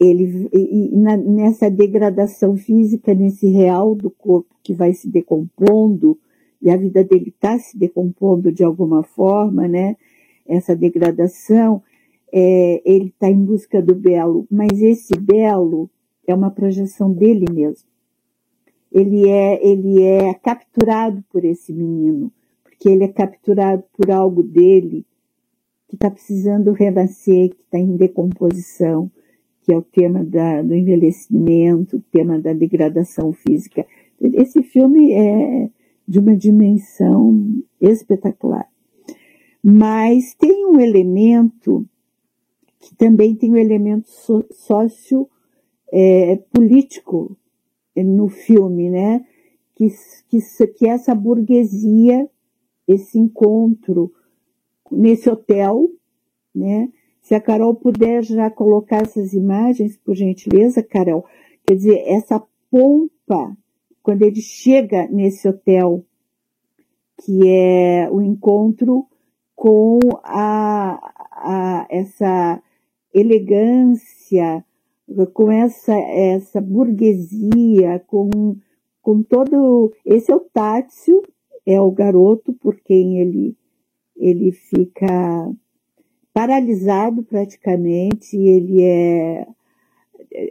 Ele, 0.00 0.48
e, 0.52 0.94
e 0.94 0.96
na, 0.96 1.16
nessa 1.16 1.70
degradação 1.70 2.56
física, 2.56 3.14
nesse 3.14 3.48
real 3.48 3.94
do 3.94 4.10
corpo 4.10 4.54
que 4.62 4.72
vai 4.72 4.94
se 4.94 5.08
decompondo, 5.08 6.18
e 6.62 6.70
a 6.70 6.76
vida 6.76 7.02
dele 7.04 7.28
está 7.28 7.58
se 7.58 7.78
decompondo 7.78 8.52
de 8.52 8.62
alguma 8.62 9.02
forma, 9.02 9.66
né? 9.66 9.96
Essa 10.46 10.74
degradação, 10.74 11.82
é, 12.32 12.82
ele 12.84 13.06
está 13.06 13.28
em 13.28 13.44
busca 13.44 13.82
do 13.82 13.94
belo, 13.94 14.46
mas 14.50 14.80
esse 14.80 15.18
belo 15.18 15.88
é 16.26 16.34
uma 16.34 16.50
projeção 16.50 17.12
dele 17.12 17.46
mesmo. 17.50 17.88
Ele 18.92 19.28
é, 19.28 19.66
ele 19.66 20.02
é 20.02 20.34
capturado 20.34 21.22
por 21.30 21.44
esse 21.44 21.72
menino, 21.72 22.32
porque 22.62 22.88
ele 22.88 23.04
é 23.04 23.08
capturado 23.08 23.84
por 23.96 24.10
algo 24.10 24.42
dele 24.42 25.06
que 25.90 25.96
está 25.96 26.08
precisando 26.08 26.70
renascer, 26.70 27.50
que 27.50 27.62
está 27.62 27.76
em 27.76 27.96
decomposição, 27.96 29.10
que 29.60 29.72
é 29.72 29.76
o 29.76 29.82
tema 29.82 30.22
da, 30.22 30.62
do 30.62 30.72
envelhecimento, 30.72 31.96
o 31.96 32.04
tema 32.12 32.38
da 32.38 32.52
degradação 32.52 33.32
física. 33.32 33.84
Esse 34.20 34.62
filme 34.62 35.12
é 35.12 35.68
de 36.06 36.20
uma 36.20 36.36
dimensão 36.36 37.60
espetacular. 37.80 38.68
Mas 39.60 40.32
tem 40.34 40.64
um 40.64 40.78
elemento 40.78 41.84
que 42.78 42.94
também 42.94 43.34
tem 43.34 43.50
um 43.50 43.56
elemento 43.56 44.08
sócio 44.52 45.28
é, 45.92 46.36
político 46.52 47.36
no 47.96 48.28
filme, 48.28 48.88
né? 48.88 49.26
Que, 49.74 49.88
que, 50.28 50.66
que 50.68 50.88
essa 50.88 51.16
burguesia, 51.16 52.30
esse 52.86 53.18
encontro 53.18 54.12
nesse 54.90 55.28
hotel, 55.28 55.88
né? 56.54 56.88
Se 57.20 57.34
a 57.34 57.40
Carol 57.40 57.74
puder 57.74 58.22
já 58.22 58.50
colocar 58.50 59.02
essas 59.02 59.32
imagens, 59.32 59.96
por 59.96 60.14
gentileza, 60.14 60.82
Carol. 60.82 61.24
Quer 61.66 61.74
dizer, 61.74 62.02
essa 62.06 62.42
pompa, 62.70 63.56
quando 64.02 64.22
ele 64.22 64.40
chega 64.40 65.06
nesse 65.08 65.48
hotel, 65.48 66.04
que 67.24 67.46
é 67.46 68.08
o 68.10 68.22
encontro 68.22 69.06
com 69.54 69.98
a, 70.24 70.98
a 71.30 71.86
essa 71.90 72.62
elegância, 73.12 74.64
com 75.32 75.50
essa, 75.50 75.94
essa 75.94 76.60
burguesia, 76.60 78.02
com, 78.06 78.56
com 79.02 79.22
todo. 79.22 79.92
Esse 80.04 80.32
é 80.32 80.34
o 80.34 80.40
Tátsio, 80.40 81.22
é 81.66 81.80
o 81.80 81.90
garoto 81.90 82.52
por 82.54 82.76
quem 82.80 83.18
ele, 83.18 83.56
ele 84.20 84.52
fica 84.52 85.50
paralisado 86.32 87.22
praticamente, 87.22 88.36
ele 88.36 88.82
é 88.82 89.46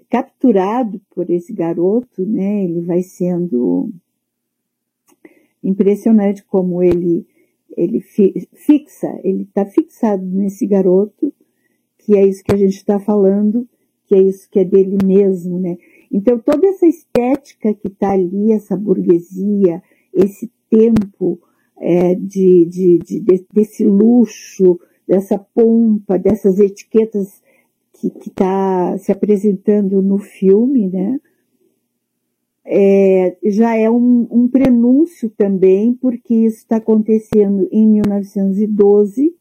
capturado 0.09 0.99
por 1.11 1.29
esse 1.29 1.53
garoto, 1.53 2.25
né? 2.25 2.63
Ele 2.65 2.81
vai 2.81 3.03
sendo 3.03 3.89
impressionante 5.63 6.43
como 6.43 6.81
ele 6.81 7.25
ele 7.77 8.01
fixa, 8.01 9.07
ele 9.23 9.43
está 9.43 9.63
fixado 9.63 10.25
nesse 10.25 10.65
garoto, 10.65 11.31
que 11.99 12.17
é 12.17 12.25
isso 12.25 12.43
que 12.43 12.53
a 12.53 12.57
gente 12.57 12.75
está 12.75 12.99
falando, 12.99 13.65
que 14.05 14.15
é 14.15 14.21
isso 14.21 14.49
que 14.49 14.59
é 14.59 14.65
dele 14.65 14.97
mesmo, 15.05 15.59
né? 15.59 15.77
Então 16.11 16.39
toda 16.39 16.67
essa 16.67 16.87
estética 16.87 17.73
que 17.73 17.87
está 17.87 18.11
ali, 18.11 18.51
essa 18.51 18.75
burguesia, 18.75 19.81
esse 20.13 20.51
tempo 20.69 21.39
é, 21.79 22.15
de, 22.15 22.65
de, 22.65 22.99
de, 22.99 23.45
desse 23.53 23.85
luxo, 23.85 24.77
dessa 25.07 25.39
pompa, 25.39 26.19
dessas 26.19 26.59
etiquetas 26.59 27.41
que 27.93 28.07
está 28.29 28.97
se 28.97 29.11
apresentando 29.11 30.01
no 30.01 30.17
filme, 30.17 30.87
né? 30.87 31.19
É, 32.65 33.37
já 33.45 33.75
é 33.75 33.89
um, 33.89 34.27
um, 34.29 34.47
prenúncio 34.47 35.29
também, 35.31 35.93
porque 35.95 36.35
isso 36.35 36.57
está 36.57 36.75
acontecendo 36.75 37.67
em 37.71 37.87
1912, 37.87 39.35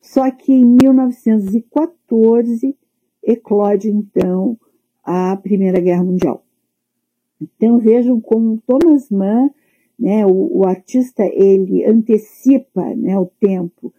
só 0.00 0.30
que 0.30 0.52
em 0.52 0.64
1914 0.64 2.74
eclode 3.22 3.90
então 3.90 4.58
a 5.04 5.36
Primeira 5.36 5.78
Guerra 5.80 6.02
Mundial. 6.02 6.42
Então 7.40 7.78
vejam 7.78 8.20
como 8.20 8.60
Thomas 8.66 9.08
Mann, 9.10 9.50
né, 10.00 10.24
o, 10.24 10.60
o 10.60 10.64
artista, 10.64 11.22
ele 11.22 11.84
antecipa 11.84 12.82
né, 12.96 13.18
o 13.18 13.26
tempo. 13.26 13.92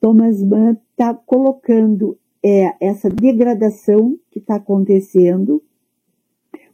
Thomas 0.00 0.42
Mann 0.42 0.76
está 0.92 1.12
colocando 1.12 2.18
é 2.42 2.72
essa 2.80 3.10
degradação 3.10 4.16
que 4.30 4.38
está 4.38 4.56
acontecendo 4.56 5.62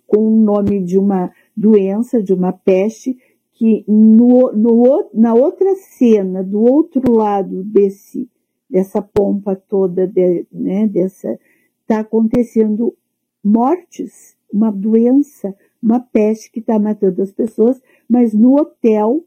com 0.07 0.19
o 0.19 0.43
nome 0.43 0.83
de 0.83 0.99
uma 0.99 1.33
doença, 1.57 2.23
de 2.23 2.33
uma 2.33 2.53
peste, 2.53 3.17
que 3.55 3.85
no, 3.89 4.53
no, 4.53 5.11
na 5.15 5.35
outra 5.35 5.75
cena, 5.77 6.43
do 6.43 6.61
outro 6.61 7.13
lado 7.13 7.65
desse, 7.65 8.29
dessa 8.69 9.01
pompa 9.01 9.57
toda, 9.57 10.07
de, 10.07 10.47
né, 10.53 10.87
dessa, 10.87 11.39
está 11.81 12.01
acontecendo 12.01 12.95
mortes, 13.43 14.37
uma 14.53 14.71
doença, 14.71 15.55
uma 15.83 16.01
peste 16.01 16.51
que 16.51 16.61
está 16.61 16.79
matando 16.79 17.23
as 17.23 17.33
pessoas, 17.33 17.81
mas 18.09 18.35
no 18.35 18.55
hotel 18.57 19.25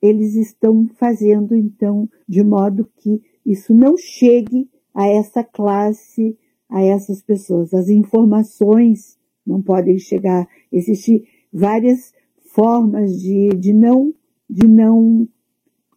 eles 0.00 0.34
estão 0.34 0.86
fazendo 0.96 1.54
então 1.54 2.08
de 2.28 2.42
modo 2.42 2.90
que 2.96 3.22
isso 3.44 3.74
não 3.74 3.96
chegue 3.96 4.68
a 4.94 5.06
essa 5.08 5.42
classe, 5.42 6.36
a 6.68 6.82
essas 6.82 7.22
pessoas. 7.22 7.74
As 7.74 7.88
informações 7.88 9.18
não 9.46 9.60
podem 9.62 9.98
chegar. 9.98 10.46
Existem 10.70 11.24
várias 11.52 12.12
formas 12.54 13.20
de, 13.20 13.48
de 13.50 13.72
não, 13.72 14.14
de 14.48 14.66
não 14.66 15.28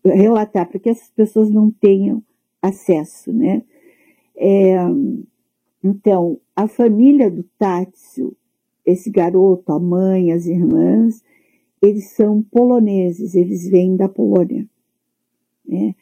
relatar, 0.03 0.67
para 0.67 0.79
que 0.79 0.89
essas 0.89 1.09
pessoas 1.09 1.49
não 1.49 1.69
tenham 1.69 2.23
acesso, 2.61 3.31
né? 3.31 3.61
É, 4.35 4.77
então, 5.83 6.39
a 6.55 6.67
família 6.67 7.29
do 7.29 7.43
Tátsio, 7.57 8.35
esse 8.85 9.09
garoto, 9.09 9.71
a 9.71 9.79
mãe, 9.79 10.31
as 10.31 10.45
irmãs, 10.45 11.21
eles 11.82 12.11
são 12.11 12.41
poloneses, 12.41 13.36
eles 13.36 13.69
vêm 13.69 13.95
da 13.95 14.09
Polônia. 14.09 14.67
Né? 15.65 15.95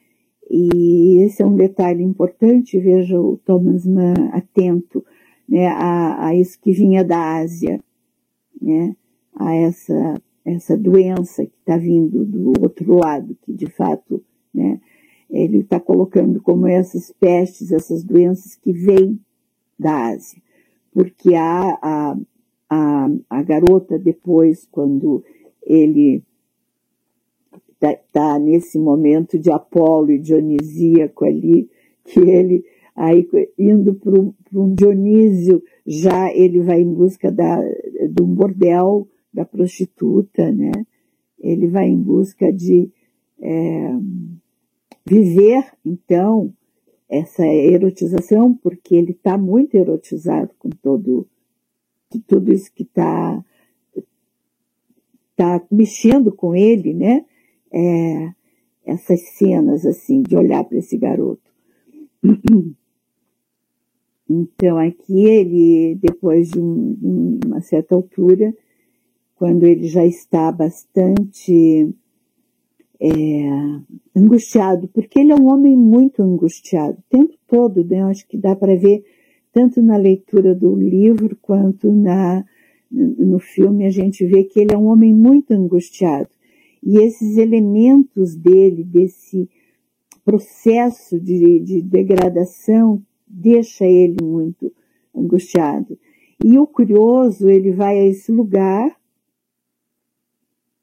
E 0.50 1.24
esse 1.24 1.42
é 1.42 1.46
um 1.46 1.56
detalhe 1.56 2.04
importante, 2.04 2.80
veja 2.80 3.20
o 3.20 3.38
Thomas 3.38 3.86
Mann 3.86 4.30
atento 4.32 5.04
né, 5.48 5.68
a, 5.68 6.28
a 6.28 6.36
isso 6.36 6.60
que 6.60 6.72
vinha 6.72 7.04
da 7.04 7.38
Ásia, 7.38 7.84
né, 8.62 8.96
a 9.36 9.56
essa, 9.56 10.22
essa 10.44 10.78
doença 10.78 11.46
que 11.46 11.58
está 11.60 11.78
vindo 11.78 12.26
do 12.26 12.54
outro 12.62 12.96
lado, 12.96 13.36
que 13.42 13.54
de 13.54 13.68
fato 13.68 14.24
né, 14.54 14.80
ele 15.30 15.60
está 15.60 15.80
colocando 15.80 16.42
como 16.42 16.68
essas 16.68 17.12
pestes, 17.20 17.72
essas 17.72 18.04
doenças 18.04 18.56
que 18.56 18.72
vêm 18.72 19.20
da 19.78 20.10
Ásia. 20.10 20.42
Porque 20.92 21.36
a, 21.36 21.78
a, 21.82 22.18
a, 22.70 23.10
a 23.30 23.44
garota 23.44 24.00
depois, 24.00 24.68
quando 24.72 25.24
ele 25.66 26.24
está 27.74 27.94
tá 28.12 28.40
nesse 28.40 28.80
momento 28.80 29.38
de 29.38 29.52
Apolo 29.52 30.12
e 30.12 30.20
Dionisíaco 30.20 31.26
ali, 31.26 31.70
que 32.06 32.20
ele, 32.20 32.64
aí 32.96 33.28
indo 33.58 33.96
para 33.96 34.20
um 34.20 34.74
Dionísio, 34.74 35.62
já 35.86 36.32
ele 36.34 36.62
vai 36.62 36.82
em 36.82 36.94
busca 36.94 37.32
da, 37.32 37.62
de 37.62 38.22
um 38.22 38.34
bordel, 38.34 39.08
da 39.34 39.46
prostituta, 39.46 40.52
né? 40.52 40.72
Ele 41.40 41.68
vai 41.68 41.88
em 41.88 42.02
busca 42.02 42.52
de 42.52 42.90
é, 43.42 43.92
viver, 45.06 45.66
então, 45.86 46.54
essa 47.10 47.46
erotização, 47.46 48.54
porque 48.54 48.96
ele 48.96 49.12
está 49.12 49.38
muito 49.38 49.76
erotizado 49.76 50.52
com 50.58 50.70
todo, 50.70 51.28
tudo 52.26 52.52
isso 52.52 52.72
que 52.74 52.84
está 52.84 53.44
tá 55.36 55.62
mexendo 55.72 56.32
com 56.32 56.56
ele, 56.56 56.94
né? 56.94 57.26
é, 57.76 58.32
essas 58.86 59.20
cenas 59.38 59.86
assim 59.86 60.22
de 60.22 60.36
olhar 60.36 60.64
para 60.64 60.78
esse 60.78 60.98
garoto. 60.98 61.52
Então 64.28 64.80
aqui 64.80 65.24
ele, 65.24 66.00
depois 66.02 66.50
de 66.50 66.60
um, 66.60 67.40
uma 67.46 67.62
certa 67.62 67.94
altura, 67.94 68.52
quando 69.36 69.68
ele 69.68 69.88
já 69.88 70.04
está 70.04 70.52
bastante 70.52 71.94
é, 73.00 73.10
angustiado, 74.16 74.88
porque 74.88 75.20
ele 75.20 75.32
é 75.32 75.36
um 75.36 75.46
homem 75.46 75.78
muito 75.78 76.24
angustiado, 76.24 76.98
o 76.98 77.04
tempo 77.08 77.36
todo, 77.48 77.86
né? 77.86 78.02
Eu 78.02 78.08
acho 78.08 78.28
que 78.28 78.36
dá 78.36 78.56
para 78.56 78.76
ver 78.76 79.06
tanto 79.54 79.80
na 79.80 79.96
leitura 79.96 80.56
do 80.56 80.76
livro 80.76 81.38
quanto 81.40 81.92
na, 81.92 82.44
no 82.96 83.40
filme 83.40 83.86
a 83.86 83.90
gente 83.90 84.26
vê 84.26 84.44
que 84.44 84.60
ele 84.60 84.74
é 84.74 84.78
um 84.78 84.86
homem 84.86 85.14
muito 85.14 85.52
angustiado. 85.52 86.30
E 86.82 87.00
esses 87.00 87.38
elementos 87.38 88.36
dele, 88.36 88.84
desse 88.84 89.50
processo 90.24 91.20
de, 91.20 91.60
de 91.60 91.82
degradação, 91.82 93.04
deixa 93.28 93.86
ele 93.86 94.18
muito 94.24 94.72
angustiado. 95.14 95.98
E 96.44 96.58
o 96.58 96.68
curioso, 96.68 97.50
ele 97.50 97.72
vai 97.72 98.00
a 98.00 98.06
esse 98.06 98.32
lugar, 98.32 98.96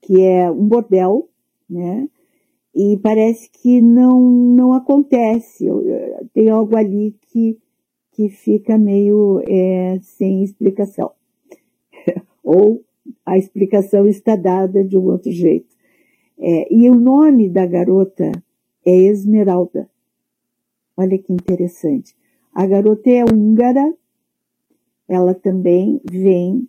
que 0.02 0.20
é 0.20 0.50
um 0.50 0.66
bordel, 0.66 1.28
né? 1.68 2.08
E 2.74 2.98
parece 3.02 3.50
que 3.50 3.80
não, 3.80 4.20
não 4.20 4.72
acontece. 4.72 5.66
Tem 6.32 6.48
algo 6.48 6.76
ali 6.76 7.14
que, 7.28 7.58
que 8.12 8.28
fica 8.28 8.78
meio 8.78 9.42
é, 9.46 9.98
sem 10.00 10.42
explicação. 10.42 11.12
Ou 12.42 12.82
a 13.24 13.38
explicação 13.38 14.06
está 14.06 14.36
dada 14.36 14.84
de 14.84 14.96
um 14.96 15.04
outro 15.04 15.30
jeito. 15.30 15.74
É, 16.38 16.72
e 16.74 16.90
o 16.90 16.94
nome 16.94 17.48
da 17.48 17.66
garota 17.66 18.32
é 18.84 18.94
Esmeralda. 18.94 19.88
Olha 20.96 21.18
que 21.18 21.32
interessante. 21.32 22.14
A 22.52 22.66
garota 22.66 23.08
é 23.08 23.24
húngara, 23.24 23.94
ela 25.08 25.34
também 25.34 26.00
vem 26.10 26.68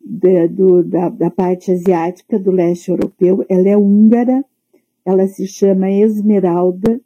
da, 0.00 0.46
do, 0.46 0.84
da, 0.84 1.08
da 1.08 1.30
parte 1.30 1.72
asiática, 1.72 2.38
do 2.38 2.50
leste 2.50 2.90
europeu, 2.90 3.44
ela 3.48 3.68
é 3.68 3.76
húngara, 3.76 4.44
ela 5.04 5.26
se 5.26 5.46
chama 5.46 5.90
Esmeralda, 5.90 7.00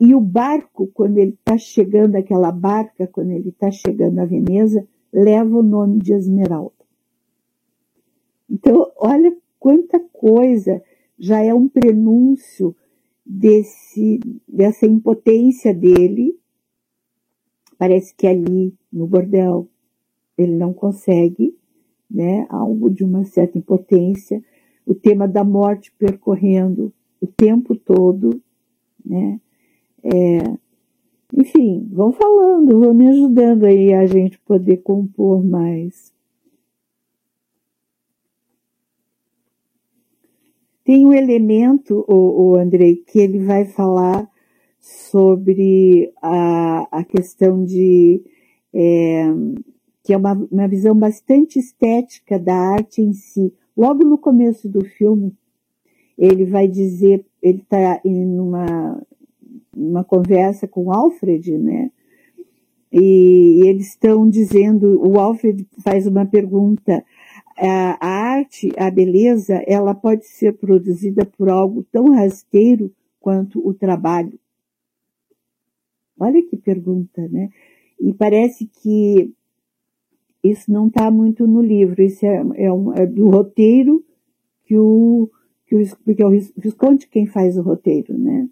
e 0.00 0.14
o 0.14 0.20
barco, 0.20 0.90
quando 0.92 1.18
ele 1.18 1.32
está 1.32 1.56
chegando, 1.56 2.16
aquela 2.16 2.50
barca, 2.50 3.06
quando 3.06 3.30
ele 3.30 3.50
está 3.50 3.70
chegando 3.70 4.18
a 4.18 4.24
Veneza, 4.24 4.86
leva 5.12 5.56
o 5.56 5.62
nome 5.62 5.98
de 5.98 6.12
Esmeralda. 6.12 6.83
Então, 8.54 8.88
olha 8.96 9.36
quanta 9.58 9.98
coisa 10.12 10.80
já 11.18 11.42
é 11.42 11.52
um 11.52 11.68
prenúncio 11.68 12.76
desse, 13.26 14.20
dessa 14.46 14.86
impotência 14.86 15.74
dele. 15.74 16.38
Parece 17.76 18.14
que 18.14 18.28
ali 18.28 18.72
no 18.92 19.08
bordel 19.08 19.68
ele 20.38 20.52
não 20.52 20.72
consegue, 20.72 21.58
né? 22.08 22.46
Algo 22.48 22.88
de 22.88 23.02
uma 23.02 23.24
certa 23.24 23.58
impotência. 23.58 24.40
O 24.86 24.94
tema 24.94 25.26
da 25.26 25.42
morte 25.42 25.92
percorrendo 25.98 26.92
o 27.20 27.26
tempo 27.26 27.74
todo, 27.74 28.40
né? 29.04 29.40
É, 30.00 30.56
enfim, 31.36 31.88
vão 31.90 32.12
falando, 32.12 32.78
vão 32.78 32.94
me 32.94 33.08
ajudando 33.08 33.64
aí 33.64 33.92
a 33.92 34.06
gente 34.06 34.38
poder 34.38 34.76
compor 34.76 35.42
mais. 35.42 36.13
Tem 40.84 41.06
um 41.06 41.12
elemento, 41.12 42.04
o, 42.06 42.52
o 42.52 42.56
Andrei, 42.56 42.96
que 42.96 43.18
ele 43.18 43.38
vai 43.38 43.64
falar 43.64 44.28
sobre 44.78 46.12
a, 46.20 46.98
a 46.98 47.04
questão 47.04 47.64
de 47.64 48.22
é, 48.72 49.24
que 50.02 50.12
é 50.12 50.16
uma, 50.16 50.34
uma 50.52 50.68
visão 50.68 50.94
bastante 50.94 51.58
estética 51.58 52.38
da 52.38 52.54
arte 52.54 53.00
em 53.00 53.14
si. 53.14 53.52
Logo 53.74 54.04
no 54.04 54.18
começo 54.18 54.68
do 54.68 54.84
filme, 54.84 55.32
ele 56.18 56.44
vai 56.44 56.68
dizer, 56.68 57.24
ele 57.42 57.60
está 57.60 58.00
em 58.04 58.38
uma, 58.38 59.02
uma 59.74 60.04
conversa 60.04 60.68
com 60.68 60.92
Alfred, 60.92 61.56
né? 61.56 61.90
E 62.92 63.66
eles 63.66 63.88
estão 63.88 64.28
dizendo, 64.28 65.00
o 65.04 65.18
Alfred 65.18 65.66
faz 65.82 66.06
uma 66.06 66.24
pergunta, 66.24 67.02
a, 67.56 68.06
arte, 68.06 68.72
a 68.76 68.90
beleza, 68.90 69.62
ela 69.66 69.94
pode 69.94 70.26
ser 70.26 70.54
produzida 70.54 71.24
por 71.24 71.48
algo 71.48 71.84
tão 71.90 72.14
rasteiro 72.14 72.92
quanto 73.20 73.66
o 73.66 73.72
trabalho. 73.72 74.38
Olha 76.18 76.42
que 76.42 76.56
pergunta, 76.56 77.26
né? 77.28 77.50
E 78.00 78.12
parece 78.12 78.66
que 78.66 79.32
isso 80.42 80.70
não 80.70 80.88
está 80.88 81.10
muito 81.10 81.46
no 81.46 81.62
livro, 81.62 82.02
isso 82.02 82.24
é, 82.26 82.44
é, 82.56 82.72
um, 82.72 82.92
é, 82.92 83.06
do 83.06 83.28
roteiro 83.30 84.04
que 84.64 84.76
o, 84.76 85.30
que 85.66 85.74
o, 85.74 85.82
porque 86.04 86.22
é 86.22 86.26
o 86.26 86.30
Visconde 86.56 87.08
quem 87.08 87.26
faz 87.26 87.56
o 87.56 87.62
roteiro, 87.62 88.16
né? 88.18 88.48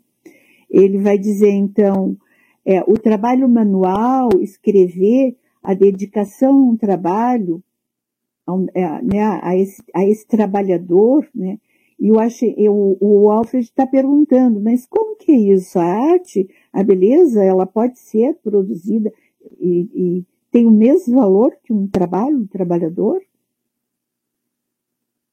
Ele 0.70 0.98
vai 0.98 1.18
dizer, 1.18 1.50
então, 1.50 2.16
é, 2.64 2.80
o 2.82 2.94
trabalho 2.94 3.48
manual, 3.48 4.30
escrever, 4.40 5.36
a 5.62 5.74
dedicação 5.74 6.54
a 6.54 6.70
um 6.70 6.76
trabalho, 6.76 7.62
a, 8.46 8.52
é, 8.74 9.02
né, 9.02 9.40
a, 9.42 9.56
esse, 9.56 9.82
a 9.94 10.04
esse 10.04 10.26
trabalhador, 10.26 11.28
né? 11.34 11.58
E 11.98 12.08
eu 12.08 12.18
achei, 12.18 12.52
eu, 12.58 12.96
o 13.00 13.30
Alfred 13.30 13.64
está 13.64 13.86
perguntando, 13.86 14.60
mas 14.60 14.84
como 14.86 15.16
que 15.16 15.30
é 15.30 15.36
isso? 15.36 15.78
A 15.78 15.84
arte, 15.84 16.48
a 16.72 16.82
beleza, 16.82 17.44
ela 17.44 17.64
pode 17.64 17.96
ser 17.98 18.34
produzida 18.42 19.12
e, 19.60 19.88
e 19.94 20.26
tem 20.50 20.66
o 20.66 20.70
mesmo 20.70 21.14
valor 21.14 21.56
que 21.62 21.72
um 21.72 21.86
trabalho, 21.86 22.38
um 22.38 22.46
trabalhador? 22.46 23.22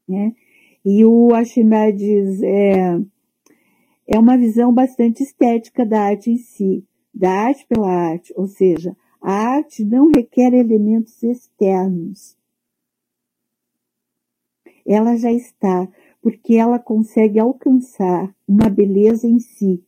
Né? 0.07 0.33
E 0.85 1.03
o 1.05 1.33
Archimedes 1.33 2.41
é, 2.43 2.99
é 4.07 4.19
uma 4.19 4.37
visão 4.37 4.73
bastante 4.73 5.23
estética 5.23 5.85
da 5.85 6.01
arte 6.03 6.31
em 6.31 6.37
si, 6.37 6.85
da 7.13 7.31
arte 7.31 7.65
pela 7.67 7.89
arte, 7.89 8.33
ou 8.37 8.47
seja, 8.47 8.95
a 9.21 9.33
arte 9.55 9.83
não 9.83 10.09
requer 10.15 10.53
elementos 10.53 11.21
externos. 11.21 12.38
Ela 14.89 15.15
já 15.17 15.31
está, 15.31 15.87
porque 16.19 16.55
ela 16.55 16.79
consegue 16.79 17.37
alcançar 17.37 18.35
uma 18.47 18.67
beleza 18.67 19.27
em 19.27 19.37
si. 19.37 19.83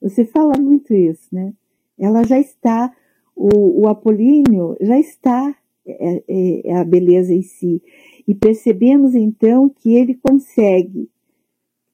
Você 0.00 0.24
fala 0.24 0.56
muito 0.56 0.94
isso, 0.94 1.34
né? 1.34 1.52
Ela 1.98 2.22
já 2.22 2.38
está, 2.38 2.94
o, 3.34 3.82
o 3.82 3.88
Apolíneo 3.88 4.76
já 4.80 4.96
está 4.96 5.56
é, 5.84 6.22
é, 6.28 6.68
é 6.68 6.76
a 6.76 6.84
beleza 6.84 7.34
em 7.34 7.42
si. 7.42 7.82
E 8.28 8.32
percebemos 8.32 9.16
então 9.16 9.68
que 9.68 9.92
ele 9.92 10.14
consegue, 10.14 11.10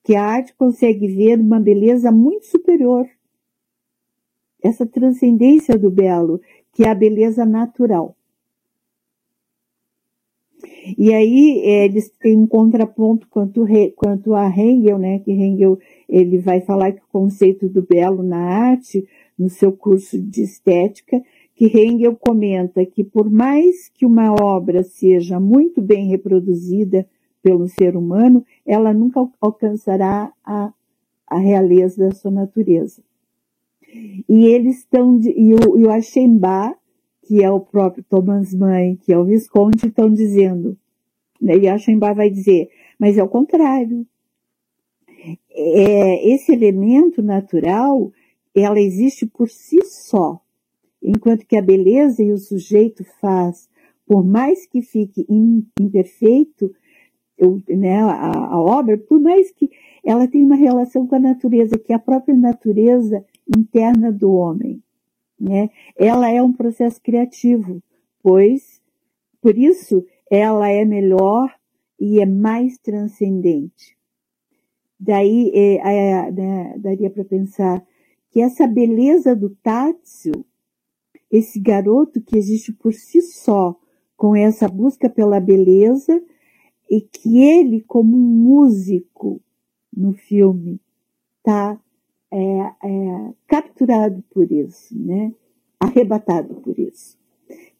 que 0.04 0.14
a 0.14 0.22
arte 0.22 0.54
consegue 0.54 1.08
ver 1.08 1.40
uma 1.40 1.58
beleza 1.58 2.12
muito 2.12 2.44
superior. 2.44 3.08
Essa 4.62 4.84
transcendência 4.84 5.78
do 5.78 5.90
belo, 5.90 6.42
que 6.74 6.84
é 6.84 6.90
a 6.90 6.94
beleza 6.94 7.46
natural. 7.46 8.14
E 10.97 11.12
aí 11.12 11.61
é, 11.64 11.84
eles 11.84 12.11
têm 12.20 12.38
um 12.38 12.47
contraponto 12.47 13.26
quanto, 13.28 13.64
quanto 13.97 14.34
a 14.34 14.49
Hegel, 14.49 14.99
né? 14.99 15.18
Que 15.20 15.32
Hegel 15.32 15.78
ele 16.09 16.38
vai 16.38 16.61
falar 16.61 16.93
que 16.93 17.01
o 17.01 17.12
conceito 17.12 17.68
do 17.68 17.82
belo 17.82 18.22
na 18.22 18.38
arte, 18.38 19.07
no 19.38 19.49
seu 19.49 19.72
curso 19.72 20.20
de 20.20 20.43
estética, 20.43 21.20
que 21.55 21.66
Hegel 21.66 22.16
comenta 22.16 22.84
que 22.86 23.05
por 23.05 23.30
mais 23.30 23.88
que 23.88 24.07
uma 24.07 24.32
obra 24.32 24.82
seja 24.82 25.38
muito 25.38 25.82
bem 25.82 26.09
reproduzida 26.09 27.07
pelo 27.43 27.68
ser 27.68 27.97
humano, 27.97 28.45
ela 28.66 28.93
nunca 28.93 29.20
alcançará 29.41 30.32
a, 30.45 30.72
a 31.26 31.38
realeza 31.38 32.07
da 32.07 32.14
sua 32.14 32.30
natureza. 32.30 33.03
E 34.28 34.47
eles 34.47 34.78
estão, 34.78 35.18
e 35.20 35.55
o, 35.55 35.78
e 35.78 35.84
o 35.84 35.91
que 37.22 37.43
é 37.43 37.51
o 37.51 37.61
próprio 37.61 38.05
Thomas 38.09 38.55
Mann, 38.55 38.97
que 38.97 39.12
é 39.12 39.18
o 39.18 39.24
Visconde, 39.24 39.86
estão 39.86 40.11
dizendo, 40.11 40.76
né, 41.41 41.57
e 41.57 41.68
Aschenbach 41.68 42.14
vai 42.14 42.30
dizer, 42.30 42.68
mas 42.99 43.16
é 43.16 43.22
o 43.22 43.28
contrário. 43.28 44.07
É, 45.51 46.34
esse 46.34 46.53
elemento 46.53 47.22
natural, 47.22 48.12
ela 48.55 48.80
existe 48.80 49.26
por 49.26 49.49
si 49.49 49.82
só, 49.84 50.41
enquanto 51.03 51.47
que 51.47 51.57
a 51.57 51.62
beleza 51.62 52.22
e 52.22 52.32
o 52.32 52.38
sujeito 52.38 53.05
faz, 53.20 53.68
por 54.07 54.24
mais 54.24 54.66
que 54.66 54.82
fique 54.82 55.26
imperfeito, 55.78 56.74
né, 57.68 58.03
a, 58.03 58.55
a 58.55 58.61
obra, 58.61 58.99
por 58.99 59.18
mais 59.18 59.51
que 59.51 59.70
ela 60.05 60.28
tenha 60.28 60.45
uma 60.45 60.57
relação 60.57 61.07
com 61.07 61.14
a 61.14 61.20
natureza, 61.20 61.78
que 61.78 61.93
é 61.93 61.97
a 61.97 61.99
própria 61.99 62.34
natureza 62.34 63.24
interna 63.47 64.12
do 64.12 64.32
homem 64.32 64.82
né? 65.41 65.70
Ela 65.97 66.30
é 66.30 66.43
um 66.43 66.53
processo 66.53 67.01
criativo, 67.01 67.82
pois, 68.22 68.80
por 69.41 69.57
isso, 69.57 70.05
ela 70.31 70.70
é 70.70 70.85
melhor 70.85 71.53
e 71.99 72.20
é 72.20 72.26
mais 72.26 72.78
transcendente. 72.78 73.99
Daí, 74.99 75.51
é, 75.55 75.74
é, 75.76 76.31
né, 76.31 76.74
daria 76.78 77.11
para 77.11 77.24
pensar 77.24 77.85
que 78.31 78.41
essa 78.41 78.66
beleza 78.66 79.35
do 79.35 79.51
Tátil, 79.51 80.47
esse 81.31 81.59
garoto 81.59 82.20
que 82.20 82.39
existe 82.39 82.72
por 82.72 82.93
si 82.93 83.20
só, 83.20 83.76
com 84.16 84.37
essa 84.37 84.68
busca 84.68 85.09
pela 85.09 85.41
beleza, 85.41 86.22
e 86.89 87.01
que 87.01 87.43
ele, 87.43 87.83
como 87.83 88.16
um 88.16 88.20
músico 88.20 89.41
no 89.95 90.12
filme, 90.12 90.81
está 91.39 91.81
é, 92.31 92.39
é, 92.39 93.33
capturado 93.47 94.22
por 94.31 94.51
isso, 94.51 94.97
né? 94.99 95.35
arrebatado 95.81 96.57
por 96.57 96.78
isso. 96.78 97.18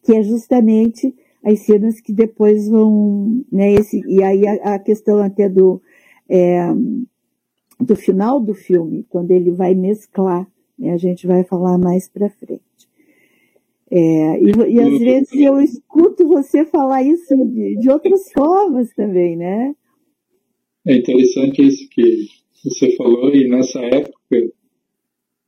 Que 0.01 0.15
é 0.15 0.23
justamente 0.23 1.15
as 1.43 1.59
cenas 1.65 1.99
que 1.99 2.13
depois 2.13 2.69
vão, 2.69 3.43
né, 3.51 3.73
esse, 3.73 4.01
e 4.07 4.23
aí 4.23 4.47
a, 4.47 4.75
a 4.75 4.79
questão 4.79 5.17
até 5.17 5.49
do, 5.49 5.81
é, 6.29 6.67
do 7.79 7.95
final 7.95 8.39
do 8.39 8.53
filme, 8.53 9.05
quando 9.09 9.31
ele 9.31 9.51
vai 9.51 9.73
mesclar, 9.73 10.47
né, 10.77 10.93
a 10.93 10.97
gente 10.97 11.25
vai 11.25 11.43
falar 11.43 11.77
mais 11.77 12.07
para 12.07 12.29
frente. 12.29 12.61
É, 13.89 14.39
e, 14.41 14.73
e, 14.73 14.79
às 14.79 14.99
vezes 14.99 15.33
eu 15.33 15.59
escuto 15.59 16.25
você 16.25 16.63
falar 16.65 17.03
isso 17.03 17.35
de, 17.35 17.75
de 17.77 17.89
outras 17.89 18.31
formas 18.31 18.89
também, 18.93 19.35
né? 19.35 19.75
É 20.87 20.95
interessante 20.95 21.61
isso 21.61 21.89
que 21.89 22.25
você 22.63 22.95
falou, 22.95 23.35
e 23.35 23.49
nessa 23.49 23.81
época 23.81 24.53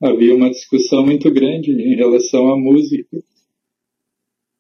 havia 0.02 0.36
uma 0.36 0.50
discussão 0.50 1.06
muito 1.06 1.32
grande 1.32 1.72
em 1.72 1.96
relação 1.96 2.50
à 2.50 2.58
música. 2.58 3.24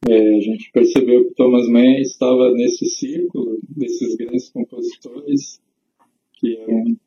A 0.06 0.42
gente 0.42 0.70
percebeu 0.72 1.26
que 1.26 1.34
Thomas 1.36 1.68
Mann 1.70 2.00
estava 2.02 2.52
nesse 2.52 2.86
círculo 2.86 3.58
desses 3.70 4.16
grandes 4.16 4.50
compositores 4.50 5.62
que 6.34 6.58
eram 6.58 6.98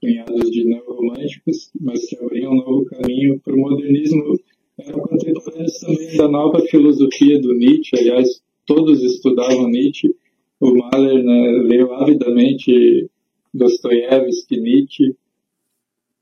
cunhados 0.00 0.50
de 0.50 0.64
neorromânticos, 0.64 1.70
mas 1.80 2.04
que 2.08 2.16
abriam 2.16 2.52
um 2.52 2.56
novo 2.56 2.84
caminho 2.86 3.38
para 3.40 3.54
o 3.54 3.58
modernismo. 3.58 4.36
Eram 4.78 5.00
contemporâneos 5.00 5.78
também 5.78 6.16
da 6.16 6.26
nova 6.26 6.60
filosofia 6.62 7.38
do 7.38 7.54
Nietzsche, 7.54 7.96
aliás, 7.96 8.42
todos 8.66 9.02
estudavam 9.02 9.68
Nietzsche. 9.68 10.08
O 10.58 10.74
Mahler 10.74 11.22
né, 11.22 11.62
leu 11.64 11.92
avidamente 11.94 13.08
Dostoiévski, 13.54 14.60
Nietzsche, 14.60 15.14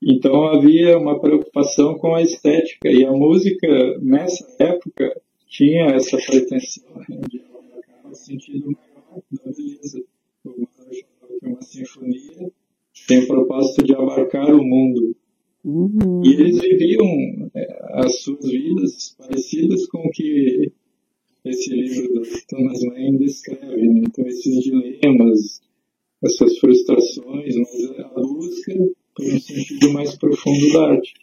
então 0.01 0.47
havia 0.47 0.97
uma 0.97 1.19
preocupação 1.19 1.97
com 1.97 2.15
a 2.15 2.21
estética 2.21 2.89
e 2.89 3.03
a 3.03 3.11
música 3.11 3.99
nessa 3.99 4.45
época 4.59 5.13
tinha 5.49 5.95
essa 5.95 6.17
pretensão 6.17 6.83
né, 7.09 7.19
de 7.29 7.41
abarcar 7.41 8.11
o 8.11 8.15
sentido 8.15 8.67
maior 8.67 9.21
da 9.31 9.51
beleza. 9.51 10.03
Falou 10.43 10.67
que 10.87 11.45
uma 11.45 11.61
sinfonia 11.61 12.51
tem 13.07 13.19
o 13.19 13.27
propósito 13.27 13.83
de 13.83 13.93
abarcar 13.93 14.53
o 14.53 14.63
mundo. 14.63 15.15
Uhum. 15.65 16.21
E 16.23 16.33
eles 16.33 16.61
viviam 16.61 17.51
é, 17.53 17.99
as 17.99 18.21
suas 18.21 18.45
vidas 18.45 19.15
parecidas 19.17 19.85
com 19.87 19.97
o 19.97 20.11
que 20.11 20.71
esse 21.43 21.73
livro 21.73 22.13
do 22.13 22.21
Thomas 22.47 22.81
Mann 22.83 23.17
descreve. 23.17 23.87
Né? 23.87 24.03
Então 24.07 24.25
esses 24.27 24.63
dilemas, 24.63 25.61
essas 26.23 26.57
frustrações, 26.59 27.55
mas 27.55 27.91
a 27.99 28.21
busca 28.21 28.73
por 29.15 29.25
um 29.25 29.39
sentido 29.39 29.91
mais 29.91 30.15
profundo 30.17 30.71
da 30.73 30.91
arte. 30.91 31.13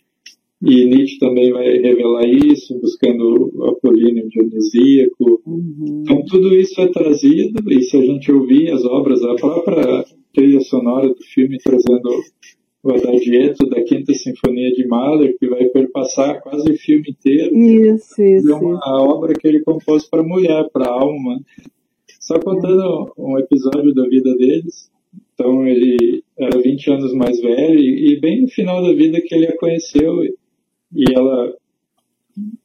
E 0.63 0.87
Nietzsche 0.87 1.19
também 1.19 1.53
vai 1.53 1.69
revelar 1.79 2.27
isso, 2.27 2.79
buscando 2.81 3.51
o 3.55 3.65
apolíneo 3.67 4.29
dionisíaco. 4.29 5.43
Uhum. 5.47 6.03
Então, 6.03 6.25
tudo 6.25 6.55
isso 6.55 6.81
é 6.81 6.89
trazido, 6.89 7.71
e 7.71 7.83
se 7.83 7.97
a 7.97 8.03
gente 8.03 8.33
ouvir 8.33 8.71
as 8.71 8.85
obras, 8.85 9.23
a 9.23 9.35
própria 9.35 10.05
trilha 10.33 10.61
sonora 10.61 11.09
do 11.09 11.23
filme 11.23 11.59
trazendo 11.59 12.09
o 12.83 12.93
Adagietto 12.93 13.69
da 13.69 13.83
Quinta 13.83 14.15
Sinfonia 14.15 14.71
de 14.73 14.87
Mahler, 14.87 15.37
que 15.39 15.49
vai 15.49 15.65
perpassar 15.67 16.41
quase 16.41 16.71
o 16.71 16.77
filme 16.77 17.11
inteiro. 17.11 17.57
Isso, 17.57 18.23
isso. 18.23 18.51
É 18.51 18.55
uma 18.55 19.03
obra 19.03 19.35
que 19.35 19.47
ele 19.47 19.63
compôs 19.63 20.09
para 20.09 20.23
mulher, 20.23 20.69
para 20.73 20.89
alma. 20.89 21.41
Só 22.21 22.39
contando 22.39 23.13
um 23.19 23.39
episódio 23.39 23.93
da 23.93 24.07
vida 24.09 24.35
deles. 24.37 24.91
Então, 25.35 25.67
ele 25.67 26.23
era 26.39 26.59
20 26.61 26.91
anos 26.93 27.13
mais 27.13 27.41
velho, 27.41 27.79
e 27.79 28.19
bem 28.21 28.43
no 28.43 28.49
final 28.49 28.83
da 28.83 28.93
vida 28.95 29.21
que 29.21 29.35
ele 29.35 29.47
a 29.47 29.57
conheceu, 29.57 30.23
e 30.93 31.05
ela 31.15 31.57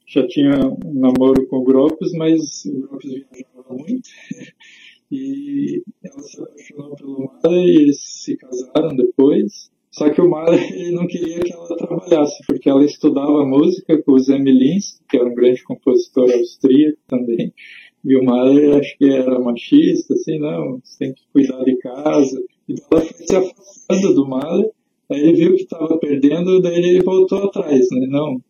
já 0.05 0.28
tinha 0.28 0.51
um 0.86 0.93
namoro 0.93 1.47
com 1.47 1.57
o 1.57 1.63
Gropes, 1.63 2.11
mas 2.13 2.65
o 2.65 2.82
Gropes 2.82 3.11
viajava 3.11 3.74
muito. 3.74 4.09
E 5.11 5.84
ela 6.03 6.19
se 6.19 6.41
apaixonou 6.41 6.95
pelo 6.95 7.19
Mahler 7.19 7.67
e 7.67 7.82
eles 7.82 7.99
se 8.01 8.38
casaram 8.38 8.95
depois. 8.95 9.69
Só 9.91 10.09
que 10.09 10.22
o 10.22 10.47
ele 10.74 10.91
não 10.91 11.05
queria 11.05 11.41
que 11.41 11.51
ela 11.51 11.76
trabalhasse, 11.76 12.41
porque 12.47 12.69
ela 12.69 12.86
estudava 12.86 13.45
música 13.45 14.01
com 14.01 14.13
o 14.13 14.19
Zé 14.19 14.38
que 14.38 15.17
era 15.17 15.30
um 15.30 15.36
grande 15.36 15.61
compositor 15.63 16.32
austríaco 16.32 16.97
também. 17.07 17.53
E 18.03 18.15
o 18.15 18.24
Mahler 18.24 18.80
acho 18.80 18.97
que 18.97 19.09
era 19.09 19.38
machista, 19.39 20.13
assim, 20.13 20.39
não, 20.39 20.80
você 20.82 20.97
tem 20.97 21.13
que 21.13 21.24
cuidar 21.34 21.63
de 21.65 21.76
casa. 21.78 22.41
E 22.69 22.76
ela 22.89 23.01
foi 23.01 23.26
se 23.26 23.36
afastando 23.36 24.15
do 24.15 24.28
Mahler 24.28 24.72
Aí 25.12 25.20
ele 25.20 25.34
viu 25.34 25.55
que 25.55 25.64
estava 25.64 25.97
perdendo, 25.97 26.62
daí 26.62 26.78
ele 26.78 27.03
voltou 27.03 27.39
atrás, 27.39 27.86
né? 27.91 28.07
Não, 28.07 28.41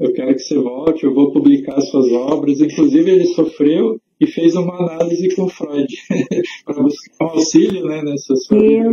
eu 0.00 0.12
quero 0.14 0.34
que 0.34 0.40
você 0.40 0.58
volte, 0.58 1.04
eu 1.04 1.14
vou 1.14 1.30
publicar 1.30 1.80
suas 1.82 2.10
obras. 2.10 2.60
Inclusive 2.60 3.10
ele 3.10 3.26
sofreu 3.26 4.00
e 4.18 4.26
fez 4.26 4.56
uma 4.56 4.76
análise 4.76 5.34
com 5.36 5.48
Freud 5.48 5.86
para 6.64 6.82
buscar 6.82 7.26
um 7.26 7.28
auxílio, 7.28 7.84
né, 7.84 8.02
nessa 8.02 8.34
sua 8.34 8.58
vida. 8.58 8.92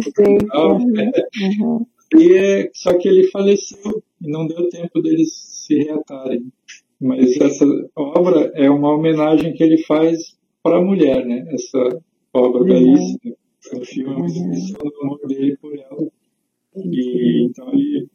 Uhum. 0.54 1.86
E 2.18 2.34
é, 2.34 2.70
só 2.74 2.94
que 2.98 3.08
ele 3.08 3.28
faleceu 3.30 4.04
e 4.22 4.30
não 4.30 4.48
deu 4.48 4.70
tempo 4.70 5.02
deles 5.02 5.34
se 5.34 5.76
reatarem. 5.76 6.52
Mas 7.00 7.40
essa 7.40 7.66
obra 7.96 8.52
é 8.56 8.70
uma 8.70 8.94
homenagem 8.94 9.54
que 9.54 9.64
ele 9.64 9.78
faz 9.84 10.36
para 10.64 10.78
a 10.78 10.84
mulher, 10.84 11.26
né? 11.26 11.46
Essa 11.50 12.02
obra 12.34 12.62
uhum. 12.62 12.66
belíssima. 12.66 13.36
O 13.74 13.86
filme 13.86 14.26
expressão 14.28 14.90
do 14.90 15.02
amor 15.04 15.20
dele 15.28 15.58
por 15.58 15.78
ela. 15.78 16.08
E, 16.86 17.46
então 17.46 17.74
ele 17.74 18.08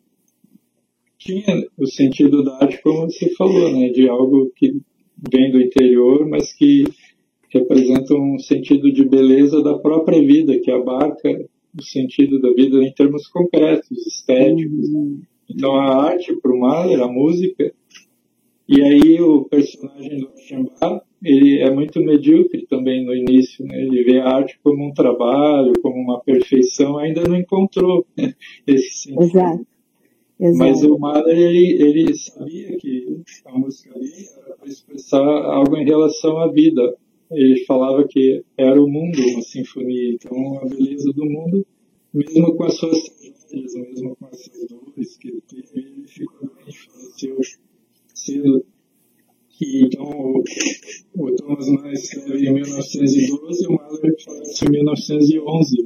tinha 1.18 1.66
o 1.78 1.86
sentido 1.86 2.42
da 2.42 2.56
arte, 2.58 2.82
como 2.82 3.10
você 3.10 3.32
falou, 3.34 3.72
né, 3.72 3.90
de 3.90 4.08
algo 4.08 4.50
que 4.56 4.72
vem 5.30 5.52
do 5.52 5.60
interior, 5.60 6.28
mas 6.28 6.52
que 6.52 6.84
representa 7.48 8.14
um 8.14 8.38
sentido 8.38 8.92
de 8.92 9.04
beleza 9.04 9.62
da 9.62 9.78
própria 9.78 10.20
vida, 10.20 10.58
que 10.58 10.70
abarca 10.70 11.28
o 11.78 11.82
sentido 11.82 12.40
da 12.40 12.52
vida 12.52 12.82
em 12.82 12.92
termos 12.92 13.28
concretos, 13.28 13.90
estéticos. 14.06 14.88
Uhum. 14.88 15.22
Então 15.48 15.74
a 15.76 16.04
arte 16.04 16.34
para 16.40 16.52
o 16.52 16.58
Mahler, 16.58 17.00
a 17.00 17.08
música, 17.08 17.72
e 18.68 18.82
aí 18.82 19.20
o 19.20 19.44
personagem 19.44 20.18
do 20.18 20.30
Chambá, 20.48 21.02
ele 21.22 21.60
é 21.60 21.70
muito 21.70 22.00
medíocre 22.00 22.66
também 22.66 23.04
no 23.04 23.14
início, 23.14 23.64
né? 23.64 23.80
Ele 23.80 24.02
vê 24.02 24.18
a 24.18 24.28
arte 24.28 24.58
como 24.62 24.86
um 24.86 24.92
trabalho, 24.92 25.72
como 25.80 25.96
uma 25.96 26.20
perfeição, 26.20 26.98
ainda 26.98 27.22
não 27.22 27.36
encontrou 27.36 28.04
né? 28.16 28.34
esse 28.66 29.04
sentido. 29.04 29.22
Exato. 29.22 29.66
Exato. 30.40 30.58
Mas 30.58 30.82
o 30.82 30.98
Mahler, 30.98 31.38
ele, 31.38 31.80
ele 31.80 32.14
sabia 32.14 32.76
que 32.76 33.22
a 33.46 33.56
música 33.56 33.94
ali 33.94 34.10
era 34.36 34.56
para 34.56 34.68
expressar 34.68 35.22
algo 35.22 35.76
em 35.76 35.84
relação 35.84 36.38
à 36.38 36.50
vida. 36.50 36.96
Ele 37.30 37.64
falava 37.64 38.06
que 38.08 38.42
era 38.58 38.82
o 38.82 38.88
mundo 38.88 39.18
uma 39.20 39.42
sinfonia, 39.42 40.14
então 40.14 40.58
a 40.58 40.68
beleza 40.68 41.12
do 41.12 41.24
mundo, 41.24 41.64
mesmo 42.12 42.56
com 42.56 42.64
as 42.64 42.76
suas 42.76 42.98
tragédias, 43.04 43.74
mesmo 43.74 44.16
com 44.16 44.26
essas 44.26 44.66
dores 44.68 45.16
que 45.16 45.28
ele 45.28 45.42
teve, 45.48 45.68
ele 45.74 46.08
ficou 46.08 46.48
doente, 46.48 46.88
faleceu 46.90 47.38
cedo. 48.12 48.66
E, 49.62 49.84
então, 49.84 50.04
o, 50.04 50.42
o 51.14 51.36
Thomas 51.36 51.68
Mann 51.68 51.92
escreve 51.92 52.48
em 52.48 52.52
1912 52.52 53.62
e 53.62 53.66
o 53.68 53.72
Mahler 53.76 54.14
falece 54.24 54.64
em 54.66 54.70
1911. 54.70 55.76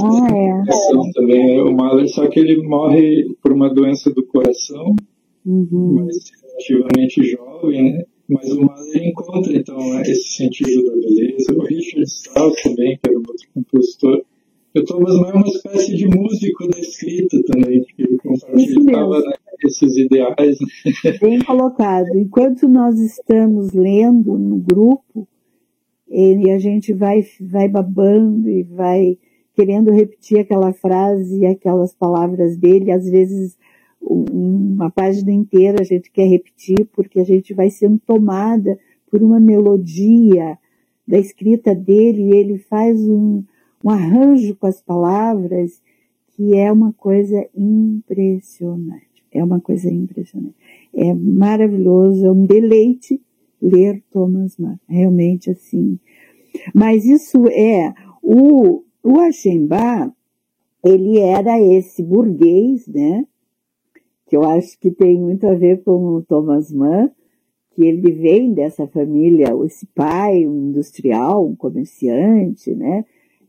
ah, 0.00 0.28
é. 0.32 1.12
Também, 1.12 1.60
o 1.60 1.74
Mahler, 1.74 2.08
só 2.08 2.26
que 2.26 2.40
ele 2.40 2.62
morre 2.66 3.26
por 3.42 3.52
uma 3.52 3.68
doença 3.72 4.10
do 4.10 4.24
coração, 4.24 4.96
uhum. 5.44 6.06
mas 6.06 6.16
relativamente 6.40 7.22
jovem, 7.24 7.92
né? 7.92 8.04
Mas 8.26 8.50
o 8.50 8.62
Mahler 8.62 9.08
encontra, 9.08 9.54
então, 9.54 9.76
né, 9.76 10.00
esse 10.00 10.36
sentido 10.36 10.86
da 10.86 10.92
beleza. 10.92 11.52
O 11.54 11.64
Richard 11.64 12.04
Strauss 12.04 12.62
também, 12.62 12.96
que 12.96 13.10
era 13.10 13.18
um 13.18 13.22
outro 13.28 13.46
compositor. 13.52 14.24
Thomas 14.82 15.16
Mann 15.20 15.30
é 15.30 15.34
uma 15.34 15.46
espécie 15.46 15.94
de 15.94 16.08
músico 16.08 16.68
da 16.68 16.80
escrita 16.80 17.40
também, 17.46 17.84
que 17.84 18.16
compartilhava 18.18 19.20
né, 19.20 19.32
esses 19.64 19.96
ideais. 19.96 20.58
Bem 21.20 21.38
colocado. 21.44 22.16
Enquanto 22.16 22.68
nós 22.68 22.98
estamos 22.98 23.72
lendo 23.72 24.36
no 24.36 24.56
grupo, 24.56 25.28
e 26.08 26.50
a 26.50 26.58
gente 26.58 26.92
vai, 26.92 27.24
vai 27.40 27.68
babando 27.68 28.48
e 28.48 28.62
vai 28.62 29.18
querendo 29.54 29.90
repetir 29.90 30.38
aquela 30.38 30.72
frase 30.72 31.40
e 31.40 31.46
aquelas 31.46 31.94
palavras 31.94 32.56
dele, 32.56 32.90
às 32.90 33.08
vezes 33.08 33.56
uma 34.00 34.90
página 34.90 35.32
inteira 35.32 35.80
a 35.80 35.84
gente 35.84 36.10
quer 36.10 36.28
repetir 36.28 36.86
porque 36.92 37.20
a 37.20 37.24
gente 37.24 37.54
vai 37.54 37.70
sendo 37.70 37.98
tomada 38.04 38.78
por 39.10 39.22
uma 39.22 39.40
melodia 39.40 40.58
da 41.06 41.18
escrita 41.18 41.74
dele 41.74 42.22
e 42.22 42.36
ele 42.36 42.58
faz 42.58 43.00
um, 43.08 43.42
um 43.84 43.90
arranjo 43.90 44.56
com 44.56 44.66
as 44.66 44.80
palavras 44.80 45.80
que 46.28 46.56
é 46.56 46.72
uma 46.72 46.92
coisa 46.92 47.46
impressionante. 47.54 49.04
É 49.30 49.42
uma 49.42 49.60
coisa 49.60 49.90
impressionante. 49.90 50.56
É 50.92 51.12
maravilhoso, 51.12 52.26
é 52.26 52.32
um 52.32 52.44
deleite 52.46 53.20
ler 53.60 54.02
Thomas 54.10 54.56
Mann. 54.56 54.78
Realmente 54.88 55.50
assim. 55.50 55.98
Mas 56.74 57.04
isso 57.04 57.46
é, 57.48 57.92
o, 58.22 58.82
o 59.02 59.20
Aschenbach, 59.20 60.12
ele 60.84 61.18
era 61.18 61.60
esse 61.60 62.02
burguês, 62.02 62.86
né? 62.86 63.26
Que 64.26 64.36
eu 64.36 64.44
acho 64.44 64.78
que 64.78 64.90
tem 64.90 65.20
muito 65.20 65.46
a 65.46 65.54
ver 65.54 65.82
com 65.82 66.16
o 66.16 66.22
Thomas 66.22 66.72
Mann, 66.72 67.10
que 67.72 67.84
ele 67.84 68.12
vem 68.12 68.52
dessa 68.52 68.86
família, 68.86 69.48
esse 69.64 69.86
pai, 69.86 70.46
um 70.46 70.70
industrial, 70.70 71.46
um 71.46 71.56
comerciante, 71.56 72.74
né? 72.74 73.04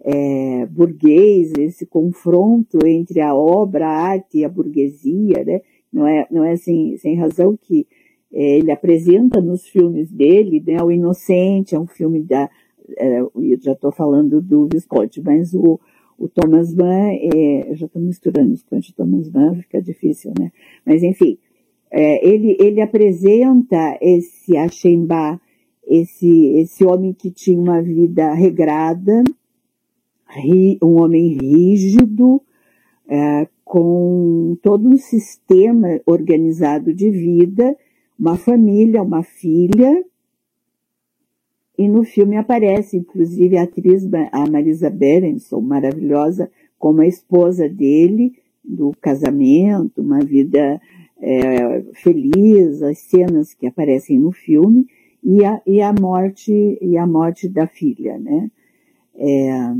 É, 0.08 0.68
burguês, 0.68 1.51
esse 1.58 1.84
confronto 1.86 2.86
entre 2.86 3.22
a 3.22 3.34
obra, 3.34 3.88
a 3.88 4.01
arte 4.10 4.38
e 4.38 4.45
a 4.45 4.49
burguesia, 4.49 5.43
né? 5.43 5.62
Não 5.91 6.08
é, 6.08 6.28
não 6.30 6.43
é 6.43 6.56
sem, 6.56 6.95
sem 6.97 7.16
razão 7.16 7.58
que 7.60 7.88
é, 8.32 8.58
ele 8.58 8.71
apresenta 8.71 9.42
nos 9.42 9.66
filmes 9.66 10.12
dele, 10.12 10.62
né, 10.66 10.84
O 10.84 10.92
Inocente 10.92 11.74
é 11.74 11.80
um 11.80 11.88
filme 11.88 12.21
da, 12.21 12.50
é, 12.97 13.20
eu 13.21 13.59
já 13.62 13.71
estou 13.71 13.92
falando 13.92 14.42
do 14.42 14.67
Visconti, 14.71 15.21
mas 15.21 15.54
o, 15.54 15.80
o 16.17 16.28
Thomas 16.28 16.74
Mann, 16.74 17.12
é, 17.12 17.71
eu 17.71 17.75
já 17.75 17.86
estou 17.86 18.01
misturando 18.01 18.51
Visconti 18.51 18.92
e 18.92 18.93
Thomas 18.93 19.30
Mann, 19.32 19.55
fica 19.55 19.82
difícil, 19.82 20.34
né? 20.38 20.51
Mas 20.86 21.01
enfim, 21.01 21.38
é, 21.89 22.28
ele, 22.28 22.58
ele 22.59 22.82
apresenta 22.82 23.97
esse 24.01 24.58
Achemba, 24.58 25.39
esse, 25.88 26.58
esse 26.58 26.86
homem 26.86 27.13
que 27.13 27.32
tinha 27.32 27.59
uma 27.59 27.82
vida 27.82 28.34
regrada, 28.34 29.24
um 30.82 31.02
homem 31.02 31.38
rígido, 31.38 32.42
é, 33.08 33.47
com 33.64 34.58
todo 34.62 34.88
um 34.88 34.97
sistema 34.97 36.00
organizado 36.06 36.93
de 36.93 37.10
vida, 37.10 37.76
uma 38.18 38.38
família, 38.38 39.02
uma 39.02 39.24
filha, 39.24 40.04
e 41.78 41.88
no 41.89 42.04
filme 42.04 42.38
aparece, 42.38 42.97
inclusive, 42.97 43.58
a 43.58 43.64
atriz, 43.64 44.08
a 44.32 44.50
Marisa 44.50 44.89
Berenson, 44.89 45.60
maravilhosa, 45.60 46.50
como 46.80 47.02
a 47.02 47.08
esposa 47.08 47.68
dele, 47.68 48.34
do 48.64 48.92
casamento, 49.02 50.02
uma 50.02 50.20
vida 50.20 50.82
é, 51.20 51.82
feliz, 51.93 52.82
as 52.82 53.00
cenas 53.00 53.54
que 53.54 53.68
aparecem 53.68 54.18
no 54.20 54.32
filme, 54.32 54.88
e 55.24 55.43
a, 55.43 55.62
e 55.66 55.82
a 55.82 55.92
morte, 55.92 56.78
e 56.80 56.97
a 56.97 57.06
morte 57.06 57.50
da 57.50 57.68
filha, 57.68 58.18
né? 58.18 58.50
É, 59.16 59.76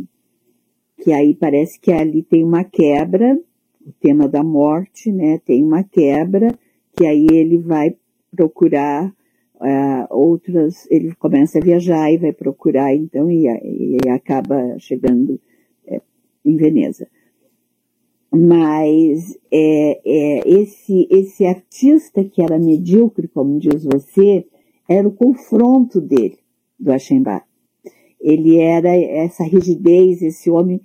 que 1.02 1.12
aí 1.12 1.36
parece 1.36 1.80
que 1.80 1.92
ali 1.92 2.24
tem 2.24 2.44
uma 2.44 2.64
quebra, 2.64 3.40
o 3.86 3.92
tema 4.00 4.28
da 4.28 4.44
morte, 4.44 5.12
né? 5.12 5.40
Tem 5.46 5.64
uma 5.64 5.84
quebra, 5.84 6.58
que 6.96 7.06
aí 7.06 7.28
ele 7.32 7.58
vai 7.58 7.96
procurar 8.36 9.14
uh, 9.56 10.08
outras, 10.10 10.90
ele 10.90 11.14
começa 11.16 11.60
a 11.60 11.62
viajar 11.62 12.12
e 12.12 12.18
vai 12.18 12.34
procurar, 12.34 12.94
então, 12.96 13.30
e, 13.30 13.46
e 13.46 14.10
acaba 14.10 14.78
chegando 14.80 15.40
é, 15.88 16.02
em 16.44 16.56
Veneza. 16.56 17.08
Mas 18.32 19.38
é, 19.52 20.02
é, 20.06 20.50
esse, 20.50 21.08
esse 21.10 21.46
artista 21.46 22.24
que 22.24 22.42
era 22.42 22.60
medíocre, 22.60 23.28
como 23.28 23.60
diz 23.60 23.84
você, 23.86 24.46
era 24.90 25.08
o 25.08 25.14
confronto 25.14 26.02
dele, 26.02 26.38
do 26.78 26.92
Aschenbach. 26.92 27.46
Ele 28.26 28.58
era 28.58 28.90
essa 28.90 29.44
rigidez, 29.44 30.24
esse 30.24 30.50
homem, 30.50 30.82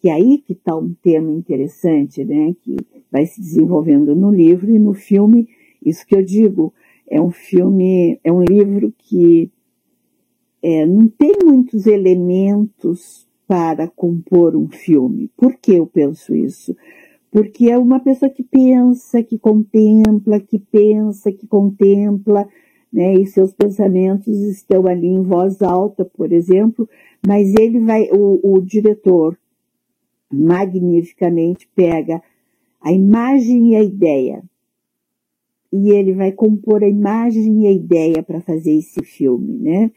que 0.00 0.08
aí 0.08 0.38
que 0.38 0.54
está 0.54 0.74
um 0.74 0.94
tema 1.02 1.30
interessante, 1.30 2.24
né, 2.24 2.54
que 2.62 2.76
vai 3.12 3.26
se 3.26 3.38
desenvolvendo 3.38 4.16
no 4.16 4.30
livro 4.30 4.74
e 4.74 4.78
no 4.78 4.94
filme, 4.94 5.46
isso 5.84 6.06
que 6.06 6.14
eu 6.14 6.24
digo, 6.24 6.72
é 7.06 7.20
um 7.20 7.30
filme, 7.30 8.18
é 8.24 8.32
um 8.32 8.42
livro 8.42 8.90
que 8.96 9.50
é, 10.62 10.86
não 10.86 11.08
tem 11.08 11.32
muitos 11.44 11.86
elementos 11.86 13.28
para 13.46 13.86
compor 13.86 14.56
um 14.56 14.68
filme. 14.68 15.30
Por 15.36 15.56
que 15.56 15.74
eu 15.74 15.86
penso 15.86 16.34
isso? 16.34 16.74
Porque 17.30 17.68
é 17.70 17.76
uma 17.76 18.00
pessoa 18.00 18.30
que 18.30 18.42
pensa, 18.42 19.22
que 19.22 19.38
contempla, 19.38 20.40
que 20.40 20.58
pensa, 20.58 21.30
que 21.30 21.46
contempla, 21.46 22.48
né, 22.92 23.14
e 23.14 23.26
seus 23.26 23.52
pensamentos 23.52 24.36
estão 24.40 24.86
ali 24.86 25.06
em 25.06 25.22
voz 25.22 25.62
alta, 25.62 26.04
por 26.04 26.32
exemplo, 26.32 26.88
mas 27.26 27.52
ele 27.58 27.80
vai, 27.80 28.08
o, 28.10 28.40
o 28.42 28.60
diretor 28.62 29.38
magnificamente 30.30 31.68
pega 31.74 32.22
a 32.80 32.92
imagem 32.92 33.72
e 33.72 33.76
a 33.76 33.82
ideia, 33.82 34.42
e 35.72 35.90
ele 35.90 36.14
vai 36.14 36.32
compor 36.32 36.82
a 36.82 36.88
imagem 36.88 37.64
e 37.64 37.66
a 37.66 37.72
ideia 37.72 38.22
para 38.22 38.40
fazer 38.40 38.72
esse 38.72 39.02
filme, 39.04 39.58
né? 39.58 39.90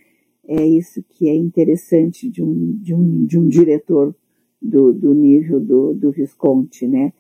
É 0.46 0.66
isso 0.66 1.04
que 1.08 1.30
é 1.30 1.36
interessante 1.36 2.30
de 2.30 2.44
um, 2.44 2.78
de 2.82 2.94
um, 2.94 3.26
de 3.26 3.40
um 3.40 3.48
diretor 3.48 4.14
do, 4.62 4.92
do 4.92 5.14
nível 5.14 5.60
do, 5.60 5.94
do 5.94 6.12
Visconti, 6.12 6.88
né? 6.88 7.14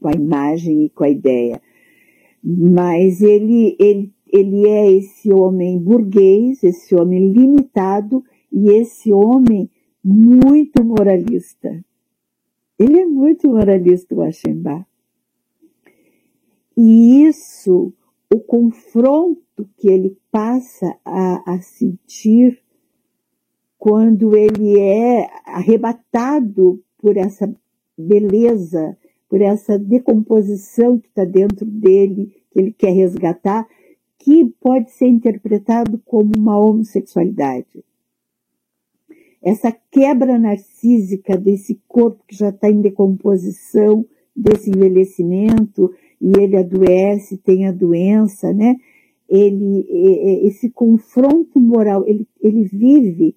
Com 0.00 0.08
a 0.08 0.12
imagem 0.12 0.84
e 0.84 0.90
com 0.90 1.02
a 1.02 1.10
ideia. 1.10 1.60
Mas 2.44 3.22
ele, 3.22 3.76
ele, 3.80 4.12
ele 4.26 4.66
é 4.66 4.90
esse 4.92 5.32
homem 5.32 5.78
burguês, 5.78 6.62
esse 6.62 6.94
homem 6.94 7.32
limitado 7.32 8.24
e 8.52 8.70
esse 8.70 9.12
homem 9.12 9.70
muito 10.02 10.84
moralista. 10.84 11.84
Ele 12.78 13.00
é 13.00 13.06
muito 13.06 13.48
moralista, 13.48 14.14
o 14.14 14.22
Aschenbach. 14.22 14.86
E 16.76 17.24
isso, 17.24 17.92
o 18.32 18.38
confronto 18.40 19.68
que 19.78 19.88
ele 19.88 20.18
passa 20.30 20.94
a, 21.04 21.54
a 21.54 21.60
sentir 21.60 22.62
quando 23.78 24.36
ele 24.36 24.78
é 24.78 25.28
arrebatado 25.44 26.82
por 26.98 27.16
essa 27.16 27.50
beleza, 27.96 28.96
por 29.28 29.40
essa 29.40 29.78
decomposição 29.78 30.98
que 30.98 31.08
está 31.08 31.24
dentro 31.24 31.64
dele, 31.64 32.34
que 32.50 32.60
ele 32.60 32.72
quer 32.72 32.90
resgatar, 32.90 33.66
que 34.26 34.44
pode 34.60 34.90
ser 34.90 35.06
interpretado 35.06 36.02
como 36.04 36.32
uma 36.36 36.58
homossexualidade. 36.58 37.84
Essa 39.40 39.70
quebra 39.88 40.36
narcísica 40.36 41.36
desse 41.36 41.80
corpo 41.86 42.24
que 42.26 42.34
já 42.34 42.48
está 42.48 42.68
em 42.68 42.80
decomposição, 42.80 44.04
desse 44.34 44.68
envelhecimento, 44.68 45.94
e 46.20 46.32
ele 46.40 46.56
adoece, 46.56 47.36
tem 47.36 47.68
a 47.68 47.72
doença, 47.72 48.52
né? 48.52 48.74
Ele, 49.28 49.86
esse 50.44 50.70
confronto 50.70 51.60
moral, 51.60 52.04
ele, 52.04 52.26
ele 52.40 52.64
vive 52.64 53.36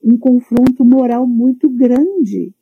um 0.00 0.16
confronto 0.16 0.84
moral 0.84 1.26
muito 1.26 1.68
grande. 1.68 2.52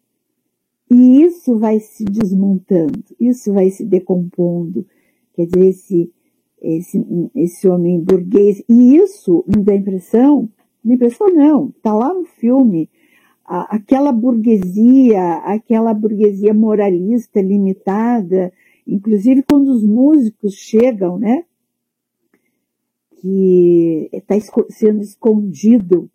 E 0.91 1.21
isso 1.25 1.59
vai 1.59 1.79
se 1.79 2.07
desmontando, 2.07 3.05
isso 3.21 3.53
vai 3.53 3.69
se 3.69 3.85
decompondo. 3.85 4.87
Quer 5.35 5.45
dizer, 5.45 5.67
esse, 5.67 6.11
esse, 6.67 7.05
esse 7.35 7.69
homem 7.69 8.01
burguês. 8.01 8.63
E 8.69 8.97
isso 8.97 9.45
me 9.47 9.63
dá 9.63 9.75
impressão, 9.75 10.49
me 10.85 10.95
impressão 10.95 11.29
não, 11.29 11.69
está 11.69 11.93
lá 11.93 12.13
no 12.13 12.25
filme, 12.25 12.89
a, 13.45 13.77
aquela 13.77 14.13
burguesia, 14.13 15.35
aquela 15.45 15.95
burguesia 15.95 16.53
moralista 16.53 17.41
limitada, 17.41 18.53
inclusive 18.87 19.45
quando 19.49 19.69
os 19.69 19.85
músicos 19.85 20.55
chegam, 20.55 21.19
né? 21.19 21.45
Que 23.21 24.09
está 24.13 24.37
sendo 24.69 25.03
escondido 25.03 26.11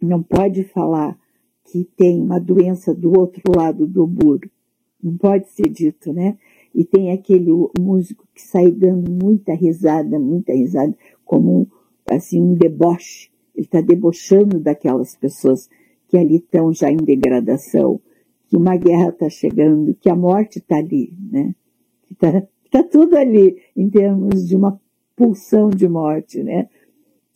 não 0.00 0.22
pode 0.22 0.64
falar 0.64 1.18
que 1.64 1.84
tem 1.96 2.20
uma 2.20 2.38
doença 2.38 2.94
do 2.94 3.18
outro 3.18 3.42
lado 3.54 3.86
do 3.86 4.06
muro. 4.06 4.48
Não 5.02 5.16
pode 5.16 5.48
ser 5.50 5.68
dito, 5.68 6.12
né? 6.12 6.38
E 6.76 6.84
tem 6.84 7.10
aquele 7.10 7.50
músico 7.80 8.28
que 8.34 8.42
sai 8.42 8.70
dando 8.70 9.10
muita 9.10 9.54
risada, 9.54 10.20
muita 10.20 10.52
risada, 10.52 10.94
como 11.24 11.66
assim 12.06 12.38
um 12.42 12.52
deboche. 12.52 13.30
Ele 13.54 13.64
está 13.64 13.80
debochando 13.80 14.60
daquelas 14.60 15.16
pessoas 15.16 15.70
que 16.06 16.18
ali 16.18 16.36
estão 16.36 16.74
já 16.74 16.90
em 16.90 16.98
degradação, 16.98 17.98
que 18.46 18.58
uma 18.58 18.76
guerra 18.76 19.08
está 19.08 19.30
chegando, 19.30 19.94
que 19.94 20.10
a 20.10 20.14
morte 20.14 20.58
está 20.58 20.76
ali, 20.76 21.16
né? 21.32 21.54
Que 22.02 22.12
está 22.12 22.46
tá 22.70 22.82
tudo 22.82 23.16
ali 23.16 23.56
em 23.74 23.88
termos 23.88 24.46
de 24.46 24.54
uma 24.54 24.78
pulsão 25.16 25.70
de 25.70 25.88
morte, 25.88 26.42
né? 26.42 26.68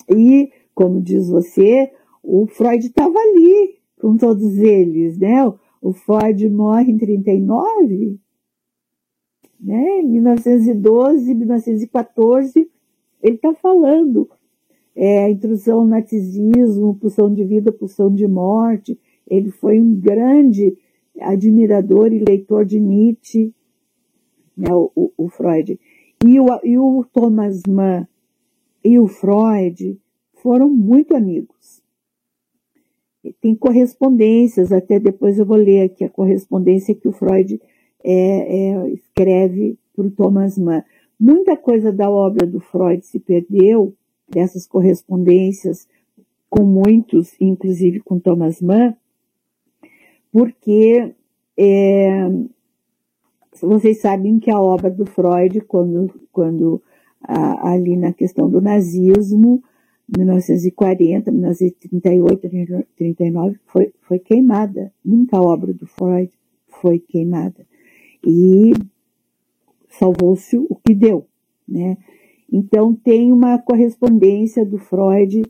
E, 0.07 0.53
como 0.75 1.01
diz 1.01 1.31
você, 1.31 1.91
o 2.23 2.47
Freud 2.47 2.85
estava 2.85 3.19
ali 3.19 3.79
com 3.99 4.19
todos 4.19 4.59
eles, 4.59 5.17
né? 5.17 5.51
O 5.81 5.95
Freud 5.95 6.47
morre 6.51 6.93
em 6.93 6.99
39, 6.99 8.21
né? 9.61 10.01
Em 10.01 10.09
1912, 10.09 11.35
1914, 11.35 12.70
ele 13.23 13.37
está 13.37 13.53
falando 13.55 14.28
é, 14.97 15.31
intrusão 15.31 15.85
no 15.85 15.91
narcisismo, 15.91 16.97
pulsão 16.97 17.32
de 17.32 17.45
vida, 17.45 17.73
pulsão 17.73 18.12
de 18.12 18.27
morte. 18.27 18.99
Ele 19.28 19.51
foi 19.51 19.81
um 19.81 19.95
grande 19.95 20.77
admirador 21.20 22.12
e 22.12 22.24
leitor 22.24 22.65
de 22.65 22.81
Nietzsche, 22.81 23.53
né, 24.57 24.73
o, 24.73 24.91
o, 24.95 25.12
o 25.16 25.28
Freud. 25.28 25.78
E 26.24 26.41
o, 26.41 26.47
e 26.65 26.78
o 26.78 27.05
Thomas 27.12 27.62
Mann 27.69 28.07
e 28.85 28.99
o 28.99 29.07
Freud 29.07 29.99
foram 30.35 30.70
muito 30.70 31.15
amigos 31.15 31.81
tem 33.41 33.55
correspondências, 33.55 34.73
até 34.73 34.99
depois 34.99 35.39
eu 35.39 35.45
vou 35.45 35.57
ler 35.57 35.82
aqui 35.82 36.05
a 36.05 36.11
correspondência 36.11 36.95
que 36.95 37.09
o 37.09 37.12
Freud 37.12 37.61
é, 38.05 38.12
é, 38.12 38.90
escreve 38.90 39.78
para 39.94 40.06
o 40.06 40.10
Thomas 40.10 40.59
Mann. 40.59 40.82
Muita 41.18 41.56
coisa 41.56 41.93
da 41.93 42.10
obra 42.10 42.47
do 42.47 42.60
Freud 42.60 43.05
se 43.05 43.20
perdeu, 43.20 43.94
dessas 44.28 44.66
correspondências 44.66 45.86
com 46.48 46.64
muitos, 46.64 47.35
inclusive 47.40 48.01
com 48.01 48.18
Thomas 48.18 48.60
Mann, 48.60 48.94
porque 50.32 51.14
é, 51.56 52.28
vocês 53.60 54.01
sabem 54.01 54.39
que 54.39 54.51
a 54.51 54.60
obra 54.60 54.90
do 54.90 55.05
Freud, 55.06 55.60
quando, 55.62 56.12
quando 56.32 56.82
a, 57.22 57.72
ali 57.72 57.97
na 57.97 58.12
questão 58.12 58.48
do 58.48 58.60
nazismo, 58.60 59.62
1940, 60.16 61.31
1938, 61.31 62.48
1939, 62.48 63.60
foi, 63.66 63.93
foi 64.01 64.18
queimada. 64.18 64.93
Muita 65.05 65.40
obra 65.40 65.72
do 65.72 65.86
Freud 65.86 66.31
foi 66.66 66.98
queimada. 66.98 67.66
E 68.24 68.72
salvou-se 69.88 70.56
o 70.56 70.76
que 70.76 70.94
deu, 70.94 71.26
né? 71.66 71.97
Então 72.52 72.94
tem 72.94 73.32
uma 73.32 73.59
correspondência 73.59 74.64
do 74.64 74.78
Freud 74.78 75.42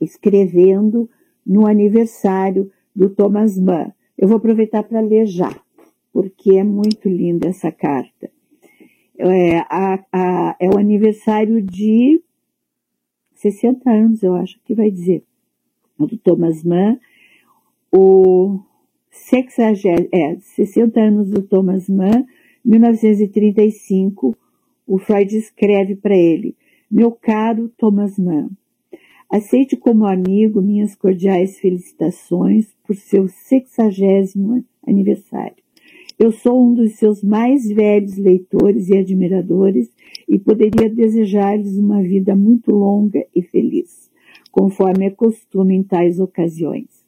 escrevendo 0.00 1.08
no 1.44 1.66
aniversário 1.66 2.70
do 2.94 3.10
Thomas 3.10 3.58
Mann. 3.58 3.92
Eu 4.16 4.28
vou 4.28 4.38
aproveitar 4.38 4.82
para 4.82 5.00
ler 5.00 5.26
já, 5.26 5.54
porque 6.12 6.52
é 6.52 6.64
muito 6.64 7.08
linda 7.08 7.48
essa 7.48 7.70
carta. 7.70 8.30
É, 9.18 9.58
a, 9.68 10.04
a, 10.12 10.56
é 10.60 10.68
o 10.68 10.78
aniversário 10.78 11.60
de 11.60 12.22
60 13.34 13.90
anos, 13.90 14.22
eu 14.22 14.34
acho 14.34 14.60
que 14.64 14.74
vai 14.74 14.90
dizer, 14.90 15.24
do 15.98 16.16
Thomas 16.16 16.62
Mann, 16.62 16.98
o 17.92 18.60
60, 19.10 20.08
é, 20.12 20.36
60 20.38 21.00
anos 21.00 21.30
do 21.30 21.42
Thomas 21.42 21.88
Mann, 21.88 22.26
1935, 22.64 24.36
o 24.86 24.98
Freud 24.98 25.36
escreve 25.36 25.96
para 25.96 26.16
ele, 26.16 26.56
meu 26.90 27.12
caro 27.12 27.70
Thomas 27.76 28.18
Mann, 28.18 28.50
aceite 29.30 29.76
como 29.76 30.06
amigo 30.06 30.62
minhas 30.62 30.94
cordiais 30.94 31.58
felicitações 31.58 32.74
por 32.86 32.96
seu 32.96 33.28
sexagésimo 33.28 34.64
aniversário. 34.86 35.56
Eu 36.18 36.32
sou 36.32 36.66
um 36.66 36.74
dos 36.74 36.94
seus 36.94 37.22
mais 37.22 37.68
velhos 37.68 38.16
leitores 38.16 38.88
e 38.88 38.96
admiradores 38.96 39.88
e 40.28 40.36
poderia 40.38 40.90
desejar-lhes 40.90 41.76
uma 41.78 42.02
vida 42.02 42.34
muito 42.34 42.72
longa 42.72 43.24
e 43.32 43.40
feliz, 43.40 44.10
conforme 44.50 45.06
é 45.06 45.10
costume 45.10 45.76
em 45.76 45.82
tais 45.84 46.18
ocasiões. 46.18 47.06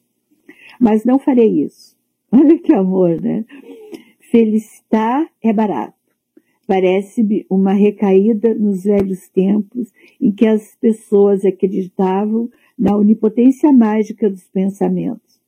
Mas 0.79 1.03
não 1.03 1.19
farei 1.19 1.63
isso. 1.63 1.90
Olha 2.33 2.57
que 2.57 2.73
amor, 2.73 3.19
né? 3.19 3.45
Felicitar 4.31 5.29
é 5.43 5.51
barato. 5.51 5.99
Parece-me 6.65 7.45
uma 7.49 7.73
recaída 7.73 8.53
nos 8.53 8.85
velhos 8.85 9.27
tempos 9.27 9.91
em 10.19 10.31
que 10.31 10.47
as 10.47 10.73
pessoas 10.75 11.43
acreditavam 11.43 12.49
na 12.79 12.95
onipotência 12.95 13.71
mágica 13.73 14.29
dos 14.29 14.45
pensamentos. 14.45 15.41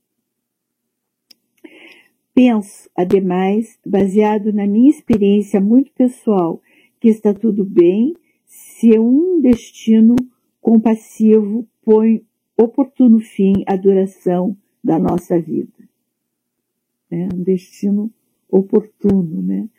Penso, 2.35 2.89
ademais, 2.93 3.79
baseado 3.85 4.51
na 4.51 4.67
minha 4.67 4.89
experiência 4.89 5.61
muito 5.61 5.91
pessoal, 5.93 6.61
que 6.99 7.07
está 7.07 7.33
tudo 7.33 7.63
bem 7.63 8.13
se 8.45 8.99
um 8.99 9.39
destino 9.39 10.15
compassivo 10.59 11.65
põe 11.85 12.25
oportuno 12.57 13.19
fim 13.19 13.63
à 13.65 13.77
duração 13.77 14.57
da 14.83 14.99
nossa 14.99 15.39
vida. 15.39 15.82
É 17.13 17.35
um 17.35 17.43
destino 17.43 18.11
oportuno, 18.49 19.41
né? 19.41 19.69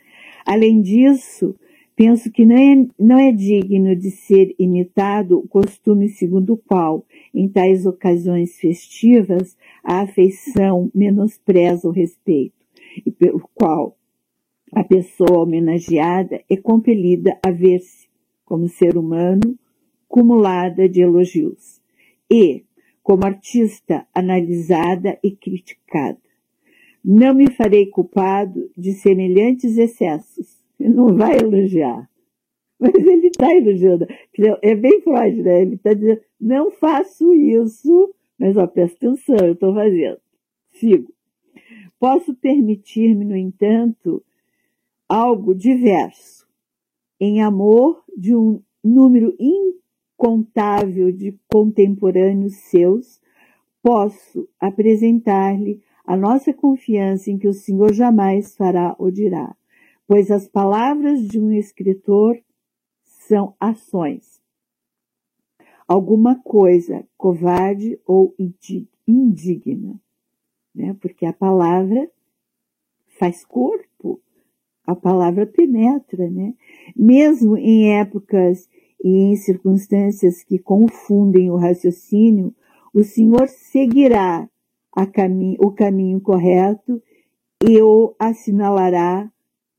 Além 0.46 0.80
disso, 0.80 1.56
penso 1.96 2.30
que 2.30 2.44
não 2.44 2.56
é, 2.56 2.86
não 2.98 3.18
é 3.18 3.32
digno 3.32 3.96
de 3.96 4.10
ser 4.10 4.54
imitado 4.58 5.38
o 5.38 5.48
costume 5.48 6.08
segundo 6.08 6.54
o 6.54 6.56
qual, 6.56 7.04
em 7.34 7.48
tais 7.48 7.86
ocasiões 7.86 8.56
festivas, 8.58 9.56
a 9.82 10.02
afeição 10.02 10.90
menospreza 10.94 11.88
o 11.88 11.92
respeito, 11.92 12.54
e 13.04 13.10
pelo 13.10 13.48
qual 13.54 13.96
a 14.72 14.84
pessoa 14.84 15.42
homenageada 15.42 16.42
é 16.48 16.56
compelida 16.56 17.38
a 17.44 17.50
ver-se, 17.50 18.08
como 18.44 18.68
ser 18.68 18.96
humano, 18.96 19.58
cumulada 20.08 20.88
de 20.88 21.00
elogios, 21.00 21.80
e, 22.30 22.64
como 23.02 23.24
artista, 23.24 24.06
analisada 24.14 25.18
e 25.22 25.30
criticada. 25.30 26.18
Não 27.04 27.34
me 27.34 27.50
farei 27.50 27.86
culpado 27.86 28.70
de 28.76 28.92
semelhantes 28.92 29.76
excessos. 29.76 30.64
Ele 30.80 30.94
não 30.94 31.14
vai 31.14 31.38
elogiar. 31.38 32.08
Mas 32.80 32.94
ele 32.94 33.26
está 33.28 33.54
elogiando. 33.54 34.06
É 34.62 34.74
bem 34.74 35.00
Freud, 35.02 35.42
né? 35.42 35.62
Ele 35.62 35.74
está 35.74 35.92
dizendo, 35.92 36.20
não 36.40 36.70
faço 36.70 37.32
isso, 37.34 38.14
mas 38.38 38.56
ó, 38.56 38.66
presta 38.66 39.06
atenção, 39.06 39.36
eu 39.46 39.52
estou 39.52 39.74
fazendo. 39.74 40.18
Sigo. 40.72 41.12
Posso 42.00 42.34
permitir-me, 42.34 43.24
no 43.24 43.36
entanto, 43.36 44.22
algo 45.08 45.54
diverso, 45.54 46.46
em 47.20 47.42
amor 47.42 48.02
de 48.16 48.34
um 48.34 48.60
número 48.82 49.34
incontável 49.38 51.12
de 51.12 51.34
contemporâneos 51.48 52.54
seus, 52.56 53.20
posso 53.82 54.48
apresentar-lhe 54.58 55.80
a 56.04 56.16
nossa 56.16 56.52
confiança 56.52 57.30
em 57.30 57.38
que 57.38 57.48
o 57.48 57.54
Senhor 57.54 57.92
jamais 57.92 58.54
fará 58.54 58.94
ou 58.98 59.10
dirá, 59.10 59.56
pois 60.06 60.30
as 60.30 60.46
palavras 60.46 61.26
de 61.26 61.40
um 61.40 61.50
escritor 61.50 62.38
são 63.02 63.54
ações. 63.58 64.40
Alguma 65.88 66.36
coisa 66.36 67.06
covarde 67.16 67.98
ou 68.06 68.34
indigna, 69.06 70.00
né? 70.74 70.94
Porque 71.00 71.24
a 71.24 71.32
palavra 71.32 72.10
faz 73.18 73.44
corpo, 73.44 74.20
a 74.86 74.94
palavra 74.94 75.46
penetra, 75.46 76.28
né? 76.28 76.54
Mesmo 76.94 77.56
em 77.56 77.92
épocas 77.98 78.68
e 79.02 79.08
em 79.08 79.36
circunstâncias 79.36 80.42
que 80.42 80.58
confundem 80.58 81.50
o 81.50 81.56
raciocínio, 81.56 82.54
o 82.92 83.02
Senhor 83.02 83.48
seguirá 83.48 84.48
caminho, 85.06 85.56
o 85.60 85.72
caminho 85.72 86.20
correto 86.20 87.02
e 87.66 87.80
o 87.80 88.14
assinalará 88.18 89.30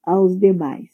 aos 0.04 0.38
demais. 0.38 0.90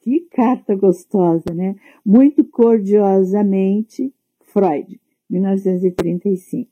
Que 0.00 0.20
carta 0.30 0.74
gostosa, 0.74 1.54
né? 1.54 1.76
Muito 2.04 2.44
cordiosamente, 2.44 4.12
Freud, 4.40 5.00
1935. 5.30 6.70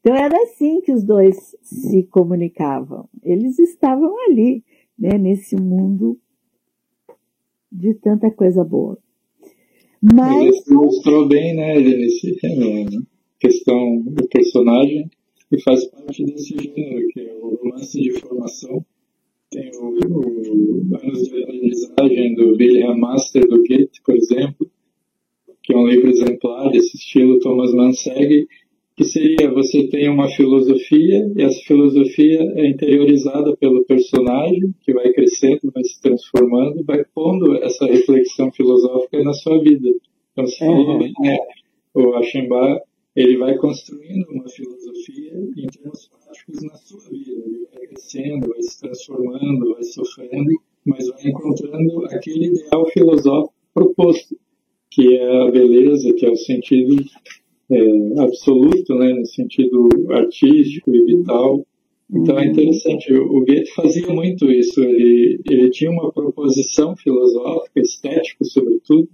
Então 0.00 0.14
era 0.14 0.36
assim 0.42 0.80
que 0.80 0.92
os 0.92 1.02
dois 1.02 1.56
se 1.62 2.02
comunicavam. 2.04 3.08
Eles 3.22 3.58
estavam 3.58 4.14
ali, 4.28 4.62
né, 4.98 5.16
nesse 5.16 5.56
mundo 5.56 6.18
de 7.72 7.94
tanta 7.94 8.30
coisa 8.30 8.62
boa. 8.62 8.98
Mas 10.02 10.42
ele 10.42 10.52
se 10.52 10.74
mostrou 10.74 11.26
bem, 11.26 11.56
né, 11.56 11.80
nesse 11.80 12.32
né, 12.42 12.86
questão 13.38 14.02
do 14.02 14.28
personagem 14.28 15.08
que 15.48 15.62
faz 15.62 15.86
parte 15.86 16.24
desse 16.24 16.54
gênero, 16.56 17.08
que 17.08 17.20
é 17.20 17.34
o 17.34 17.56
romance 17.56 18.00
de 18.00 18.12
formação. 18.20 18.84
Tem 19.50 19.70
o, 19.76 19.98
o 20.10 20.96
Anos 20.96 21.22
de 21.22 21.42
Aprendizagem 21.42 22.34
do 22.34 22.56
William 22.56 22.96
Master 22.96 23.46
do 23.46 23.58
Goethe, 23.58 24.02
por 24.04 24.16
exemplo, 24.16 24.70
que 25.62 25.72
é 25.72 25.76
um 25.76 25.86
livro 25.86 26.10
exemplar 26.10 26.70
desse 26.70 26.96
estilo 26.96 27.38
Thomas 27.38 27.72
Mann 27.72 27.92
segue, 27.92 28.46
que 28.96 29.04
seria 29.04 29.50
você 29.52 29.88
tem 29.88 30.08
uma 30.08 30.28
filosofia 30.28 31.32
e 31.36 31.42
essa 31.42 31.60
filosofia 31.66 32.40
é 32.54 32.68
interiorizada 32.68 33.56
pelo 33.56 33.84
personagem 33.84 34.72
que 34.82 34.92
vai 34.92 35.12
crescendo, 35.12 35.72
vai 35.74 35.82
se 35.82 36.00
transformando, 36.00 36.84
vai 36.84 37.04
pondo 37.14 37.56
essa 37.56 37.86
reflexão 37.86 38.52
filosófica 38.52 39.22
na 39.22 39.32
sua 39.32 39.60
vida. 39.60 39.88
Então, 40.32 40.46
se 40.46 40.58
falou 40.58 40.98
bem, 40.98 41.12
né? 41.20 41.36
O 41.94 42.14
Aschenbach 42.14 42.80
ele 43.14 43.36
vai 43.38 43.56
construindo 43.56 44.26
uma 44.30 44.48
filosofia 44.48 45.32
em 45.56 45.66
termos 45.66 46.08
práticos 46.08 46.62
na 46.62 46.74
sua 46.74 47.00
vida. 47.10 47.32
Ele 47.46 47.68
vai 47.72 47.86
crescendo, 47.86 48.48
vai 48.48 48.62
se 48.62 48.80
transformando, 48.80 49.74
vai 49.74 49.82
sofrendo, 49.84 50.50
mas 50.84 51.08
vai 51.08 51.26
encontrando 51.28 52.04
aquele 52.06 52.46
ideal 52.46 52.86
filosófico 52.90 53.54
proposto, 53.72 54.36
que 54.90 55.16
é 55.16 55.42
a 55.42 55.50
beleza, 55.50 56.12
que 56.14 56.26
é 56.26 56.30
o 56.30 56.36
sentido 56.36 56.96
é, 57.70 58.20
absoluto, 58.20 58.94
né, 58.94 59.12
no 59.12 59.26
sentido 59.26 59.88
artístico 60.10 60.94
e 60.94 61.04
vital. 61.04 61.64
Então 62.12 62.38
é 62.38 62.46
interessante, 62.46 63.12
o 63.14 63.44
Goethe 63.44 63.72
fazia 63.74 64.06
muito 64.08 64.50
isso, 64.50 64.82
ele, 64.82 65.40
ele 65.48 65.70
tinha 65.70 65.90
uma 65.90 66.12
proposição 66.12 66.94
filosófica, 66.96 67.80
estética 67.80 68.44
sobretudo. 68.44 69.08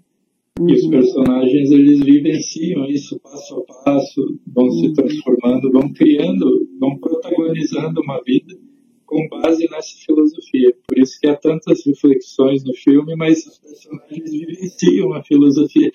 E 0.68 0.72
os 0.74 0.86
personagens, 0.88 1.70
eles 1.70 2.00
vivenciam 2.00 2.86
isso 2.86 3.18
passo 3.20 3.64
a 3.68 3.84
passo, 3.84 4.38
vão 4.46 4.66
uhum. 4.66 4.70
se 4.72 4.92
transformando, 4.92 5.72
vão 5.72 5.92
criando, 5.92 6.68
vão 6.78 6.98
protagonizando 6.98 8.00
uma 8.02 8.20
vida 8.22 8.54
com 9.06 9.28
base 9.28 9.68
nessa 9.70 9.96
filosofia. 10.06 10.72
Por 10.86 10.98
isso 10.98 11.18
que 11.20 11.28
há 11.28 11.36
tantas 11.36 11.84
reflexões 11.84 12.62
no 12.64 12.74
filme, 12.74 13.16
mas 13.16 13.44
os 13.46 13.58
personagens 13.58 14.30
vivenciam 14.30 15.12
a 15.14 15.22
filosofia. 15.24 15.90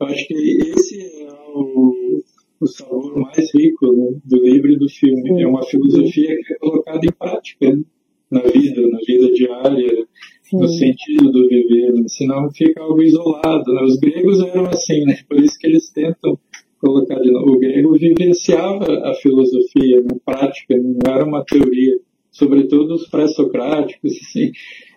Eu 0.00 0.06
acho 0.06 0.26
que 0.26 0.34
esse 0.34 1.00
é 1.22 1.32
o, 1.54 2.22
o 2.60 2.66
sabor 2.66 3.16
mais 3.16 3.54
rico 3.54 3.92
né, 3.92 4.18
do 4.24 4.42
livro 4.42 4.72
e 4.72 4.78
do 4.78 4.88
filme. 4.88 5.42
É 5.42 5.46
uma 5.46 5.62
filosofia 5.62 6.36
que 6.44 6.54
é 6.54 6.58
colocada 6.58 7.06
em 7.06 7.12
prática 7.12 7.70
né, 7.70 7.82
na 8.30 8.40
vida, 8.40 8.88
na 8.88 8.98
vida 9.06 9.32
diária, 9.32 10.06
Sim. 10.48 10.58
no 10.58 10.68
sentido 10.68 11.32
do 11.32 11.48
viver, 11.48 11.92
né? 11.92 12.04
senão 12.06 12.48
fica 12.52 12.80
algo 12.80 13.02
isolado. 13.02 13.72
Né? 13.72 13.82
Os 13.82 13.96
gregos 13.96 14.40
eram 14.40 14.66
assim, 14.66 15.04
né? 15.04 15.18
por 15.28 15.40
isso 15.40 15.58
que 15.58 15.66
eles 15.66 15.90
tentam 15.90 16.38
colocar 16.80 17.18
de 17.18 17.32
novo. 17.32 17.52
O 17.52 17.58
grego 17.58 17.98
vivenciava 17.98 19.08
a 19.08 19.14
filosofia 19.14 19.96
na 20.02 20.14
né? 20.14 20.20
prática, 20.24 20.76
né? 20.76 20.94
não 21.04 21.14
era 21.14 21.24
uma 21.24 21.44
teoria, 21.44 21.98
sobretudo 22.30 22.94
os 22.94 23.08
pré-socráticos, 23.08 24.12
assim. 24.12 24.52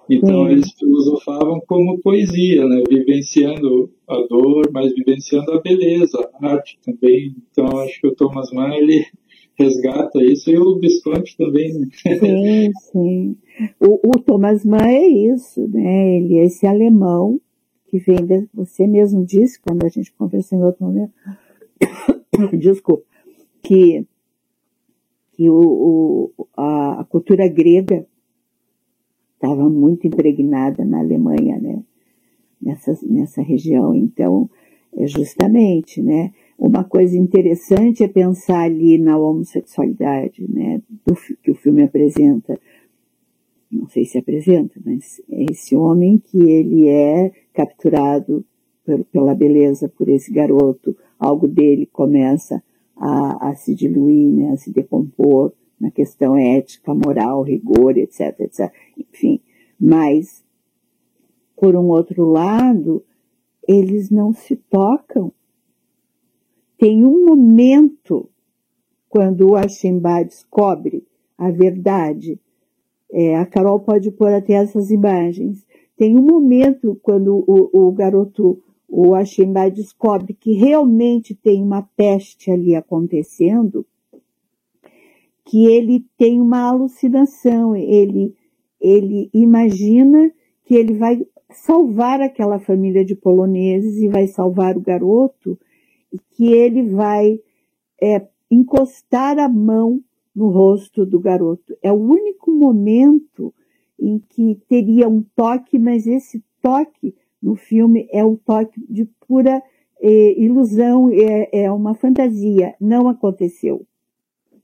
Então 0.08 0.46
Sim. 0.46 0.52
eles 0.52 0.72
filosofavam 0.74 1.62
como 1.68 2.00
poesia, 2.00 2.66
né? 2.66 2.84
vivenciando 2.88 3.92
a 4.08 4.22
dor, 4.28 4.70
mas 4.72 4.94
vivenciando 4.94 5.52
a 5.52 5.62
beleza, 5.62 6.30
a 6.40 6.48
arte 6.48 6.78
também. 6.84 7.36
Então 7.52 7.80
acho 7.80 8.00
que 8.00 8.08
o 8.08 8.16
Thomas 8.16 8.52
Mann 8.52 8.74
ele 8.74 9.04
resgata 9.58 10.24
isso 10.24 10.50
e 10.52 10.58
o 10.58 10.80
Visconti 10.80 11.36
também. 11.36 11.74
Né? 11.74 11.88
Sim, 11.94 12.72
sim. 12.92 13.38
O, 13.80 14.10
o 14.10 14.20
Thomas 14.20 14.64
Mann 14.64 14.86
é 14.86 15.08
isso, 15.08 15.68
né? 15.68 16.18
Ele 16.18 16.38
é 16.38 16.46
esse 16.46 16.66
alemão 16.66 17.40
que 17.88 17.98
vem, 18.00 18.26
de, 18.26 18.48
você 18.54 18.88
mesmo 18.88 19.26
disse 19.26 19.60
quando 19.60 19.86
a 19.86 19.90
gente 19.90 20.14
conversou 20.14 20.58
em 20.58 20.64
outro 20.64 20.86
momento, 20.86 21.14
desculpa, 22.58 23.04
que, 23.62 24.06
que 25.34 25.50
o, 25.50 26.32
o 26.38 26.48
a, 26.56 27.02
a 27.02 27.04
cultura 27.04 27.48
grega 27.48 28.06
estava 29.34 29.70
muito 29.70 30.06
impregnada 30.06 30.86
na 30.86 31.00
Alemanha, 31.00 31.58
né? 31.60 31.84
Nessa, 32.62 32.98
nessa 33.04 33.42
região. 33.42 33.96
Então, 33.96 34.50
é 34.96 35.08
justamente, 35.08 36.02
né? 36.02 36.32
Uma 36.58 36.84
coisa 36.84 37.18
interessante 37.18 38.04
é 38.04 38.08
pensar 38.08 38.64
ali 38.64 38.98
na 38.98 39.18
homossexualidade, 39.18 40.46
né? 40.50 40.82
Do, 41.06 41.16
que 41.42 41.52
o 41.52 41.56
filme 41.56 41.84
apresenta 41.84 42.60
não 43.72 43.88
sei 43.88 44.06
se 44.06 44.18
apresenta, 44.18 44.80
mas 44.84 45.22
é 45.30 45.46
esse 45.52 45.76
homem 45.76 46.18
que 46.18 46.38
ele 46.38 46.88
é 46.88 47.32
capturado 47.54 48.44
por, 48.84 49.04
pela 49.06 49.36
beleza 49.36 49.88
por 49.88 50.10
esse 50.10 50.32
garoto, 50.32 50.96
algo 51.20 51.48
dele 51.48 51.86
começa 51.86 52.64
a, 52.96 53.50
a 53.50 53.56
se 53.56 53.76
diluir, 53.76 54.34
né, 54.34 54.52
a 54.52 54.58
se 54.58 54.72
decompor, 54.72 55.54
na 55.80 55.92
questão 55.92 56.36
ética, 56.36 56.94
moral, 56.94 57.42
rigor, 57.42 57.98
etc, 57.98 58.40
etc. 58.40 58.72
Enfim, 58.98 59.40
mas, 59.80 60.44
por 61.56 61.76
um 61.76 61.88
outro 61.88 62.26
lado, 62.26 63.04
eles 63.68 64.10
não 64.10 64.34
se 64.34 64.56
tocam. 64.56 65.32
Tem 66.78 67.06
um 67.06 67.26
momento, 67.26 68.30
quando 69.08 69.52
o 69.52 69.56
Ashemba 69.56 70.24
descobre 70.24 71.06
a 71.38 71.50
verdade, 71.50 72.40
é, 73.12 73.36
a 73.36 73.46
Carol 73.46 73.80
pode 73.80 74.12
pôr 74.12 74.34
até 74.34 74.54
essas 74.54 74.92
imagens, 74.92 75.66
tem 75.98 76.18
um 76.18 76.22
momento 76.22 76.98
quando 77.02 77.44
o, 77.46 77.88
o 77.88 77.92
garoto, 77.92 78.62
o 78.88 79.16
Ashemba 79.16 79.70
descobre 79.70 80.34
que 80.34 80.54
realmente 80.54 81.36
tem 81.36 81.62
uma 81.62 81.82
peste 81.82 82.52
ali 82.52 82.76
acontecendo, 82.76 83.86
que 85.44 85.66
ele 85.66 86.06
tem 86.18 86.40
uma 86.40 86.70
alucinação, 86.70 87.76
ele, 87.76 88.36
ele 88.80 89.30
imagina 89.34 90.32
que 90.64 90.76
ele 90.76 90.94
vai 90.94 91.26
salvar 91.52 92.22
aquela 92.22 92.60
família 92.60 93.04
de 93.04 93.16
poloneses 93.16 93.98
e 93.98 94.08
vai 94.08 94.28
salvar 94.28 94.78
o 94.78 94.82
garoto, 94.82 95.60
e 96.14 96.20
que 96.32 96.54
ele 96.54 96.84
vai 96.84 97.40
é, 98.02 98.28
encostar 98.50 99.38
a 99.40 99.50
mão 99.50 100.02
no 100.40 100.50
rosto 100.50 101.06
do 101.06 101.20
garoto. 101.20 101.78
É 101.84 101.92
o 101.92 101.96
único 101.96 102.52
momento 102.52 103.54
em 104.00 104.20
que 104.20 104.58
teria 104.68 105.08
um 105.10 105.22
toque, 105.36 105.78
mas 105.78 106.08
esse 106.08 106.44
toque 106.62 107.14
no 107.42 107.56
filme 107.56 108.08
é 108.12 108.24
um 108.24 108.36
toque 108.36 108.82
de 108.90 109.06
pura 109.28 109.62
é, 110.02 110.42
ilusão, 110.42 111.10
é, 111.12 111.50
é 111.52 111.72
uma 111.72 111.94
fantasia, 111.94 112.74
não 112.80 113.10
aconteceu 113.10 113.86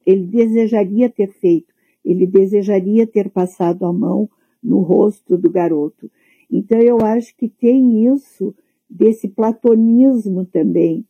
ele 0.06 0.28
desejaria 0.28 1.10
ter 1.10 1.32
feito, 1.32 1.74
ele 2.04 2.28
desejaria 2.28 3.08
ter 3.08 3.30
passado 3.30 3.86
a 3.86 3.92
mão 3.92 4.30
no 4.62 4.80
rosto 4.80 5.38
do 5.38 5.50
garoto. 5.50 6.12
Então 6.50 6.80
eu 6.80 7.00
acho 7.02 7.36
que 7.36 7.50
tem 7.50 8.06
isso 8.14 8.54
desse 8.90 9.28
platonismo 9.28 10.46
também. 10.46 11.04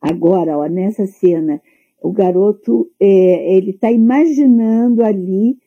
Agora, 0.00 0.56
ó, 0.56 0.66
nessa 0.68 1.06
cena, 1.06 1.60
o 2.06 2.12
garoto 2.12 2.90
é, 3.00 3.56
ele 3.56 3.70
está 3.70 3.90
imaginando 3.90 5.02
ali 5.02 5.58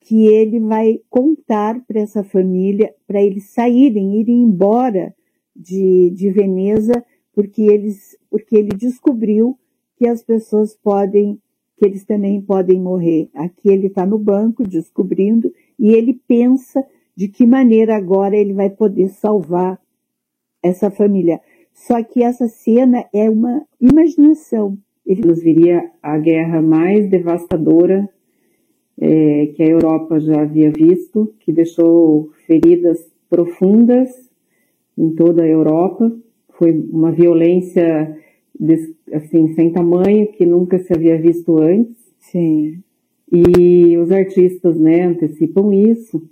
que 0.00 0.26
ele 0.26 0.58
vai 0.60 1.00
contar 1.08 1.80
para 1.86 2.00
essa 2.00 2.24
família, 2.24 2.94
para 3.06 3.22
eles 3.22 3.50
saírem, 3.50 4.20
irem 4.20 4.42
embora 4.42 5.14
de, 5.54 6.10
de 6.10 6.30
Veneza, 6.30 7.04
porque 7.32 7.62
eles, 7.62 8.16
porque 8.30 8.56
ele 8.56 8.70
descobriu 8.76 9.58
que 9.96 10.08
as 10.08 10.22
pessoas 10.22 10.74
podem 10.74 11.38
que 11.76 11.86
eles 11.86 12.04
também 12.04 12.40
podem 12.40 12.80
morrer. 12.80 13.28
Aqui 13.34 13.68
ele 13.68 13.88
está 13.88 14.06
no 14.06 14.18
banco 14.18 14.62
descobrindo 14.66 15.52
e 15.76 15.88
ele 15.90 16.14
pensa 16.28 16.84
de 17.16 17.26
que 17.26 17.44
maneira 17.44 17.96
agora 17.96 18.36
ele 18.36 18.52
vai 18.52 18.70
poder 18.70 19.08
salvar 19.08 19.80
essa 20.62 20.90
família. 20.92 21.40
Só 21.72 22.00
que 22.02 22.22
essa 22.22 22.46
cena 22.46 23.04
é 23.12 23.28
uma 23.28 23.66
imaginação. 23.80 24.78
Ele 25.04 25.22
nos 25.22 25.42
viria 25.42 25.90
a 26.02 26.18
guerra 26.18 26.62
mais 26.62 27.08
devastadora 27.08 28.08
é, 29.00 29.46
que 29.54 29.62
a 29.62 29.68
Europa 29.68 30.20
já 30.20 30.42
havia 30.42 30.70
visto, 30.70 31.34
que 31.40 31.52
deixou 31.52 32.30
feridas 32.46 33.10
profundas 33.28 34.08
em 34.96 35.10
toda 35.14 35.42
a 35.42 35.48
Europa. 35.48 36.12
Foi 36.58 36.72
uma 36.72 37.10
violência 37.10 38.16
assim, 39.12 39.54
sem 39.54 39.72
tamanho, 39.72 40.30
que 40.32 40.46
nunca 40.46 40.78
se 40.78 40.92
havia 40.92 41.20
visto 41.20 41.58
antes. 41.58 41.96
Sim. 42.20 42.82
E 43.30 43.96
os 43.98 44.10
artistas, 44.10 44.78
né, 44.78 45.02
antecipam 45.02 45.72
isso. 45.72 46.22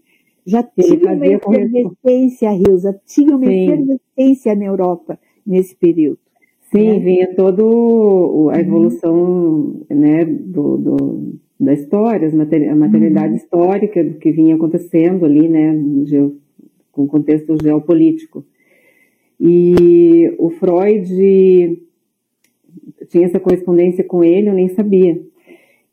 Já 0.47 0.63
tinha 0.63 1.13
uma 1.13 1.27
efervescência, 1.27 2.51
Rilza, 2.51 3.01
tinha 3.07 3.37
uma 3.37 3.53
efervescência 3.53 4.55
na 4.55 4.67
Europa 4.67 5.19
nesse 5.47 5.75
período. 5.75 6.19
Sim, 6.71 6.89
né? 6.89 6.99
vinha 7.01 7.35
toda 7.35 7.63
a 7.63 7.67
uhum. 7.67 8.53
evolução, 8.55 9.15
uhum. 9.17 9.85
né, 9.91 10.25
do, 10.25 10.77
do, 10.77 11.35
da 11.59 11.73
história, 11.73 12.29
a 12.29 12.75
maternidade 12.77 13.31
uhum. 13.31 13.37
histórica 13.37 14.05
do 14.05 14.15
que 14.15 14.31
vinha 14.31 14.55
acontecendo 14.55 15.25
ali, 15.25 15.49
né, 15.49 15.77
com 16.93 17.07
contexto 17.07 17.57
geopolítico. 17.61 18.45
E 19.41 20.33
o 20.39 20.51
Freud 20.51 21.83
tinha 23.09 23.27
essa 23.27 23.41
correspondência 23.41 24.05
com 24.05 24.23
ele, 24.23 24.49
eu 24.49 24.55
nem 24.55 24.69
sabia. 24.69 25.21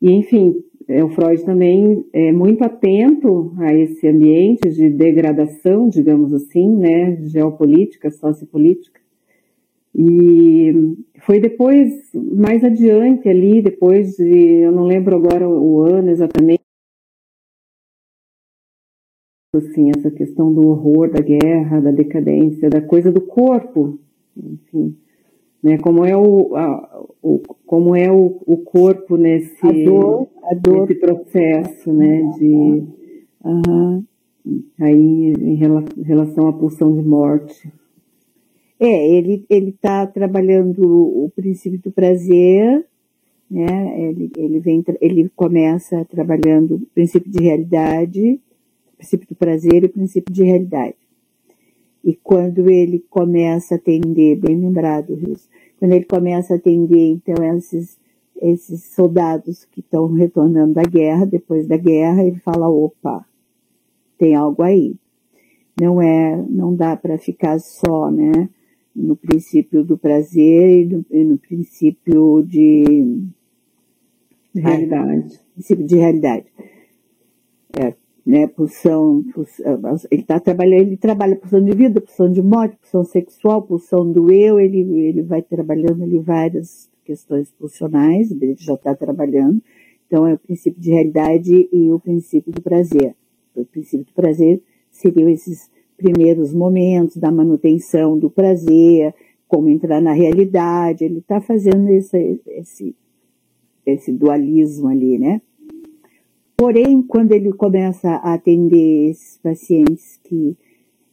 E, 0.00 0.12
enfim, 0.12 0.62
é, 0.86 1.02
o 1.02 1.08
Freud 1.08 1.44
também 1.44 2.04
é 2.12 2.30
muito 2.30 2.62
atento 2.62 3.52
a 3.58 3.74
esse 3.74 4.06
ambiente 4.06 4.68
de 4.70 4.88
degradação, 4.90 5.88
digamos 5.88 6.32
assim, 6.32 6.68
né, 6.76 7.18
geopolítica, 7.22 8.10
sociopolítica. 8.10 9.00
E 9.94 10.96
foi 11.20 11.40
depois, 11.40 11.92
mais 12.14 12.62
adiante 12.62 13.28
ali, 13.28 13.62
depois 13.62 14.16
de, 14.16 14.62
eu 14.62 14.72
não 14.72 14.84
lembro 14.84 15.16
agora 15.16 15.48
o 15.48 15.82
ano 15.82 16.10
exatamente, 16.10 16.62
assim, 19.54 19.90
essa 19.96 20.10
questão 20.10 20.52
do 20.52 20.66
horror 20.68 21.10
da 21.10 21.20
guerra, 21.20 21.80
da 21.80 21.90
decadência, 21.90 22.68
da 22.68 22.80
coisa 22.80 23.10
do 23.10 23.20
corpo, 23.20 23.98
enfim, 24.36 24.96
né? 25.62 25.78
Como 25.78 26.04
é 26.04 26.16
o, 26.16 26.54
a, 26.54 27.06
o 27.22 27.38
como 27.66 27.96
é 27.96 28.10
o, 28.10 28.40
o 28.46 28.58
corpo 28.58 29.16
nesse, 29.16 29.66
a 29.66 29.72
dor, 29.72 30.28
a 30.44 30.54
dor. 30.54 30.80
nesse 30.82 30.94
processo, 31.00 31.92
né? 31.92 32.30
De 32.38 32.84
uhum. 33.44 34.04
aí 34.80 35.32
em 35.32 35.54
relação 36.04 36.46
à 36.48 36.52
pulsão 36.52 36.94
de 36.94 37.02
morte. 37.02 37.72
É, 38.80 39.08
ele 39.16 39.44
ele 39.50 39.70
está 39.70 40.06
trabalhando 40.06 40.82
o 40.84 41.30
princípio 41.34 41.80
do 41.80 41.90
prazer, 41.90 42.86
né? 43.50 44.00
Ele 44.08 44.30
ele 44.36 44.60
vem 44.60 44.84
ele 45.00 45.28
começa 45.34 46.04
trabalhando 46.04 46.76
o 46.76 46.86
princípio 46.94 47.30
de 47.30 47.42
realidade, 47.42 48.40
o 48.92 48.96
princípio 48.96 49.28
do 49.28 49.34
prazer 49.34 49.82
e 49.82 49.86
o 49.86 49.92
princípio 49.92 50.32
de 50.32 50.44
realidade. 50.44 50.96
E 52.04 52.14
quando 52.14 52.70
ele 52.70 53.04
começa 53.10 53.74
a 53.74 53.76
atender, 53.76 54.36
bem 54.36 54.56
lembrado, 54.56 55.14
Rios, 55.14 55.48
quando 55.78 55.92
ele 55.92 56.04
começa 56.04 56.54
a 56.54 56.56
atender, 56.56 57.10
então, 57.10 57.34
esses, 57.56 57.98
esses 58.40 58.84
soldados 58.94 59.64
que 59.66 59.80
estão 59.80 60.12
retornando 60.12 60.74
da 60.74 60.84
guerra, 60.84 61.26
depois 61.26 61.66
da 61.66 61.76
guerra, 61.76 62.24
ele 62.24 62.38
fala, 62.38 62.68
opa, 62.68 63.24
tem 64.16 64.34
algo 64.34 64.62
aí. 64.62 64.94
Não 65.80 66.00
é, 66.00 66.42
não 66.48 66.74
dá 66.74 66.96
para 66.96 67.18
ficar 67.18 67.58
só, 67.60 68.10
né, 68.10 68.48
no 68.98 69.16
princípio 69.16 69.84
do 69.84 69.96
prazer 69.96 70.80
e 70.80 70.86
no, 70.86 71.06
e 71.10 71.24
no 71.24 71.38
princípio 71.38 72.42
de, 72.42 72.82
de 74.52 74.60
realidade. 74.60 75.40
princípio 75.54 75.86
de 75.86 75.96
realidade. 75.96 76.46
É, 77.78 77.94
né, 78.26 78.46
pulsão, 78.48 79.24
pulsão 79.32 79.80
ele 80.10 80.22
tá 80.24 80.40
trabalhando, 80.40 80.88
ele 80.88 80.96
trabalha 80.96 81.36
pulsão 81.36 81.64
de 81.64 81.74
vida, 81.74 82.00
pulsão 82.00 82.30
de 82.30 82.42
morte, 82.42 82.76
pulsão 82.76 83.04
sexual, 83.04 83.62
pulsão 83.62 84.10
do 84.10 84.32
eu, 84.32 84.58
ele, 84.58 84.80
ele 85.00 85.22
vai 85.22 85.42
trabalhando 85.42 86.02
ali 86.02 86.18
várias 86.18 86.90
questões 87.04 87.50
pulsionais, 87.52 88.30
ele 88.30 88.54
já 88.58 88.74
está 88.74 88.94
trabalhando, 88.94 89.62
então 90.06 90.26
é 90.26 90.34
o 90.34 90.38
princípio 90.38 90.80
de 90.80 90.90
realidade 90.90 91.68
e 91.72 91.90
o 91.92 92.00
princípio 92.00 92.52
do 92.52 92.60
prazer. 92.60 93.14
O 93.54 93.64
princípio 93.64 94.04
do 94.04 94.12
prazer 94.12 94.62
seriam 94.90 95.28
esses 95.28 95.70
primeiros 95.98 96.54
momentos 96.54 97.16
da 97.16 97.30
manutenção 97.30 98.16
do 98.16 98.30
prazer, 98.30 99.12
como 99.48 99.68
entrar 99.68 100.00
na 100.00 100.12
realidade, 100.12 101.04
ele 101.04 101.18
está 101.18 101.40
fazendo 101.40 101.88
esse, 101.88 102.40
esse, 102.46 102.96
esse 103.84 104.12
dualismo 104.12 104.88
ali, 104.88 105.18
né? 105.18 105.42
Porém, 106.56 107.02
quando 107.02 107.32
ele 107.32 107.52
começa 107.52 108.08
a 108.08 108.34
atender 108.34 109.10
esses 109.10 109.38
pacientes 109.38 110.18
que 110.24 110.56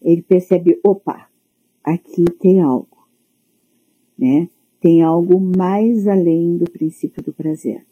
ele 0.02 0.22
percebe, 0.22 0.80
opa, 0.84 1.28
aqui 1.84 2.26
tem 2.40 2.62
algo, 2.62 3.08
né? 4.18 4.50
Tem 4.80 5.02
algo 5.02 5.40
mais 5.40 6.08
além 6.08 6.58
do 6.58 6.70
princípio 6.70 7.24
do 7.24 7.34
prazer. 7.34 7.86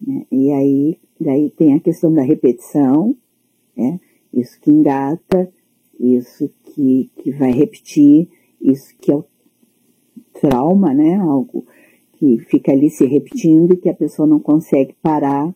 Né? 0.00 0.26
E 0.30 0.52
aí, 0.52 0.98
daí 1.20 1.50
tem 1.50 1.74
a 1.74 1.80
questão 1.80 2.12
da 2.12 2.22
repetição, 2.22 3.16
né? 3.76 3.98
Isso 4.34 4.60
que 4.60 4.70
engata, 4.70 5.48
isso 5.98 6.50
que, 6.64 7.10
que 7.16 7.30
vai 7.30 7.52
repetir, 7.52 8.28
isso 8.60 8.94
que 9.00 9.12
é 9.12 9.14
o 9.14 9.24
trauma, 10.40 10.92
né? 10.92 11.14
Algo 11.16 11.64
que 12.14 12.38
fica 12.38 12.72
ali 12.72 12.90
se 12.90 13.06
repetindo 13.06 13.74
e 13.74 13.76
que 13.76 13.88
a 13.88 13.94
pessoa 13.94 14.26
não 14.26 14.40
consegue 14.40 14.94
parar 15.00 15.54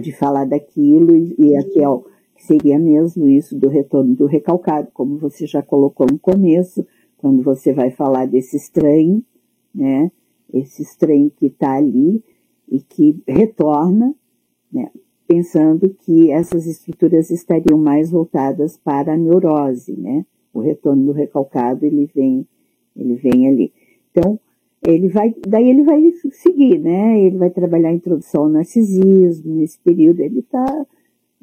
de 0.00 0.12
falar 0.12 0.44
daquilo 0.44 1.16
e, 1.16 1.34
e 1.38 1.80
é 1.80 1.88
o, 1.88 2.04
que 2.36 2.44
seria 2.44 2.78
mesmo 2.78 3.26
isso 3.28 3.56
do 3.56 3.68
retorno 3.68 4.14
do 4.14 4.26
recalcado, 4.26 4.90
como 4.92 5.16
você 5.16 5.46
já 5.46 5.62
colocou 5.62 6.06
no 6.10 6.18
começo, 6.18 6.86
quando 7.16 7.42
você 7.42 7.72
vai 7.72 7.90
falar 7.90 8.26
desse 8.26 8.56
estranho, 8.56 9.22
né? 9.74 10.10
Esse 10.52 10.82
estranho 10.82 11.30
que 11.30 11.46
está 11.46 11.74
ali 11.74 12.22
e 12.68 12.80
que 12.80 13.20
retorna, 13.26 14.14
né, 14.72 14.90
pensando 15.26 15.94
que 16.04 16.30
essas 16.30 16.66
estruturas 16.66 17.30
estariam 17.30 17.78
mais 17.78 18.10
voltadas 18.10 18.76
para 18.76 19.14
a 19.14 19.16
neurose, 19.16 19.96
né? 19.96 20.24
O 20.52 20.60
retorno 20.60 21.06
do 21.06 21.12
recalcado 21.12 21.84
ele 21.84 22.10
vem, 22.14 22.46
ele 22.96 23.14
vem 23.16 23.48
ali. 23.48 23.72
Então 24.10 24.38
ele 24.86 25.08
vai, 25.08 25.34
daí 25.46 25.68
ele 25.68 25.82
vai 25.82 26.00
seguir, 26.30 26.78
né? 26.78 27.20
Ele 27.20 27.36
vai 27.36 27.50
trabalhar 27.50 27.88
a 27.88 27.94
introdução 27.94 28.44
ao 28.44 28.48
narcisismo 28.48 29.56
nesse 29.56 29.78
período. 29.80 30.20
Ele 30.20 30.40
está 30.40 30.86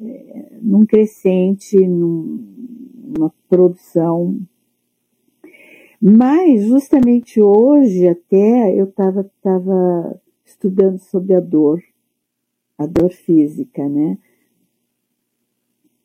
é, 0.00 0.58
num 0.62 0.84
crescente, 0.86 1.76
num, 1.86 2.42
numa 3.16 3.32
produção. 3.48 4.38
Mas 6.00 6.64
justamente 6.66 7.40
hoje 7.40 8.08
até 8.08 8.78
eu 8.78 8.86
estava 8.86 9.30
tava 9.42 10.20
estudando 10.44 10.98
sobre 10.98 11.34
a 11.34 11.40
dor 11.40 11.80
a 12.78 12.86
dor 12.86 13.10
física, 13.10 13.88
né? 13.88 14.18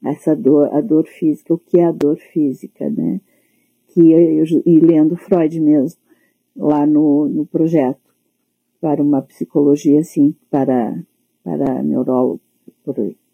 Essa 0.04 0.36
dor, 0.36 0.74
a 0.74 0.82
dor 0.82 1.06
física, 1.06 1.54
o 1.54 1.58
que 1.58 1.80
é 1.80 1.86
a 1.86 1.92
dor 1.92 2.18
física, 2.18 2.90
né? 2.90 3.20
Que 3.88 4.12
eu, 4.12 4.46
e 4.66 4.80
lendo 4.80 5.18
Freud 5.18 5.60
mesmo, 5.60 6.00
lá 6.56 6.86
no, 6.86 7.28
no 7.28 7.46
projeto, 7.46 8.14
para 8.80 9.02
uma 9.02 9.22
psicologia, 9.22 10.00
assim, 10.00 10.36
para, 10.50 10.98
para 11.44 11.84
neurólogo, 11.84 12.40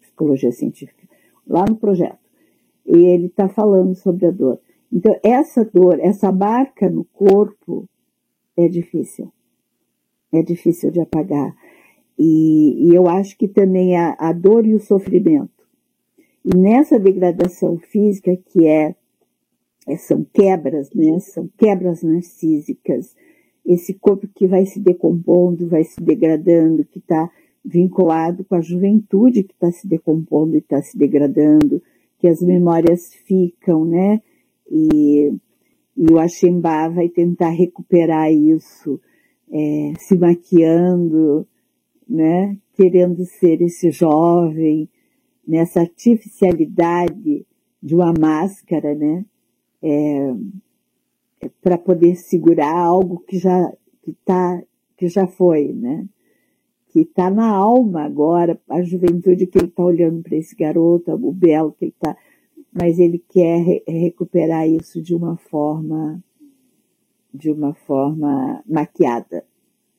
psicologia 0.00 0.50
científica, 0.50 1.06
lá 1.46 1.64
no 1.68 1.76
projeto. 1.76 2.18
E 2.84 2.96
ele 2.96 3.26
está 3.26 3.48
falando 3.48 3.94
sobre 3.94 4.26
a 4.26 4.30
dor. 4.30 4.60
Então, 4.92 5.14
essa 5.22 5.64
dor, 5.64 5.98
essa 6.00 6.32
marca 6.32 6.88
no 6.88 7.04
corpo 7.04 7.88
é 8.56 8.68
difícil. 8.68 9.32
É 10.32 10.42
difícil 10.42 10.90
de 10.90 11.00
apagar. 11.00 11.54
E, 12.18 12.88
e 12.88 12.94
eu 12.94 13.08
acho 13.08 13.36
que 13.36 13.46
também 13.46 13.96
a, 13.96 14.16
a 14.18 14.32
dor 14.32 14.66
e 14.66 14.74
o 14.74 14.80
sofrimento. 14.80 15.50
E 16.44 16.56
nessa 16.56 16.98
degradação 16.98 17.76
física, 17.76 18.36
que 18.36 18.66
é, 18.66 18.94
é, 19.86 19.96
são 19.96 20.24
quebras, 20.32 20.90
né? 20.94 21.18
São 21.18 21.48
quebras 21.58 22.02
narcísicas. 22.02 23.14
Esse 23.64 23.94
corpo 23.94 24.28
que 24.34 24.46
vai 24.46 24.64
se 24.64 24.78
decompondo, 24.78 25.68
vai 25.68 25.84
se 25.84 26.00
degradando, 26.00 26.84
que 26.84 26.98
está 26.98 27.30
vinculado 27.64 28.44
com 28.44 28.54
a 28.54 28.60
juventude 28.60 29.42
que 29.42 29.52
está 29.52 29.72
se 29.72 29.88
decompondo 29.88 30.54
e 30.54 30.58
está 30.58 30.80
se 30.80 30.96
degradando, 30.96 31.82
que 32.18 32.28
as 32.28 32.40
memórias 32.40 33.12
ficam, 33.12 33.84
né? 33.84 34.22
E, 34.70 35.32
e 35.96 36.12
o 36.12 36.18
Axembá 36.18 36.88
vai 36.88 37.08
tentar 37.08 37.50
recuperar 37.50 38.32
isso, 38.32 39.00
é, 39.50 39.92
se 39.98 40.16
maquiando, 40.16 41.46
né, 42.08 42.56
querendo 42.74 43.24
ser 43.24 43.60
esse 43.60 43.90
jovem, 43.90 44.88
nessa 45.46 45.80
artificialidade 45.80 47.46
de 47.82 47.94
uma 47.94 48.12
máscara, 48.12 48.94
né, 48.94 49.24
é, 49.82 50.34
é 51.42 51.50
para 51.62 51.78
poder 51.78 52.16
segurar 52.16 52.76
algo 52.76 53.20
que 53.20 53.38
já 53.38 53.72
que 54.02 54.12
tá 54.24 54.62
que 54.96 55.08
já 55.08 55.26
foi, 55.26 55.72
né, 55.72 56.08
que 56.88 57.00
está 57.00 57.28
na 57.30 57.48
alma 57.48 58.02
agora, 58.02 58.58
a 58.70 58.82
juventude 58.82 59.46
que 59.46 59.58
ele 59.58 59.66
está 59.66 59.84
olhando 59.84 60.22
para 60.22 60.36
esse 60.36 60.56
garoto, 60.56 61.12
o 61.12 61.32
belo 61.32 61.72
que 61.72 61.86
ele 61.86 61.92
está, 61.92 62.16
mas 62.72 62.98
ele 62.98 63.22
quer 63.28 63.58
re 63.62 63.82
recuperar 63.86 64.68
isso 64.68 65.02
de 65.02 65.14
uma 65.14 65.36
forma 65.36 66.22
de 67.32 67.50
uma 67.50 67.74
forma 67.74 68.62
maquiada, 68.66 69.44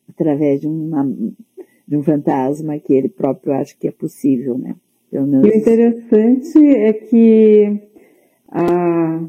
através 0.09 0.61
de 0.61 0.67
uma 0.67 1.05
de 1.87 1.95
um 1.95 2.03
fantasma 2.03 2.77
que 2.79 2.93
ele 2.93 3.07
próprio 3.07 3.53
acha 3.53 3.75
que 3.79 3.87
é 3.87 3.91
possível, 3.91 4.57
né? 4.57 4.75
E 5.11 5.17
o 5.17 5.47
interessante 5.47 6.59
é 6.59 6.91
que 6.91 7.79
a, 8.49 9.23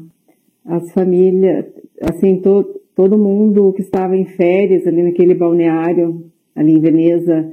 as 0.65 0.91
famílias, 0.91 1.65
assim, 2.01 2.41
to, 2.41 2.81
todo 2.93 3.17
mundo 3.17 3.71
que 3.71 3.81
estava 3.81 4.15
em 4.17 4.25
férias 4.25 4.85
ali 4.85 5.01
naquele 5.01 5.33
balneário, 5.33 6.25
ali 6.53 6.73
em 6.73 6.81
Veneza, 6.81 7.49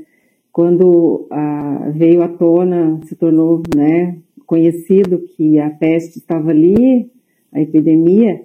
quando 0.52 1.28
a, 1.30 1.90
veio 1.94 2.22
à 2.22 2.28
tona, 2.28 3.00
se 3.04 3.14
tornou, 3.14 3.62
né, 3.76 4.16
conhecido 4.44 5.22
que 5.36 5.58
a 5.58 5.70
peste 5.70 6.18
estava 6.18 6.50
ali, 6.50 7.10
a 7.52 7.60
epidemia, 7.60 8.40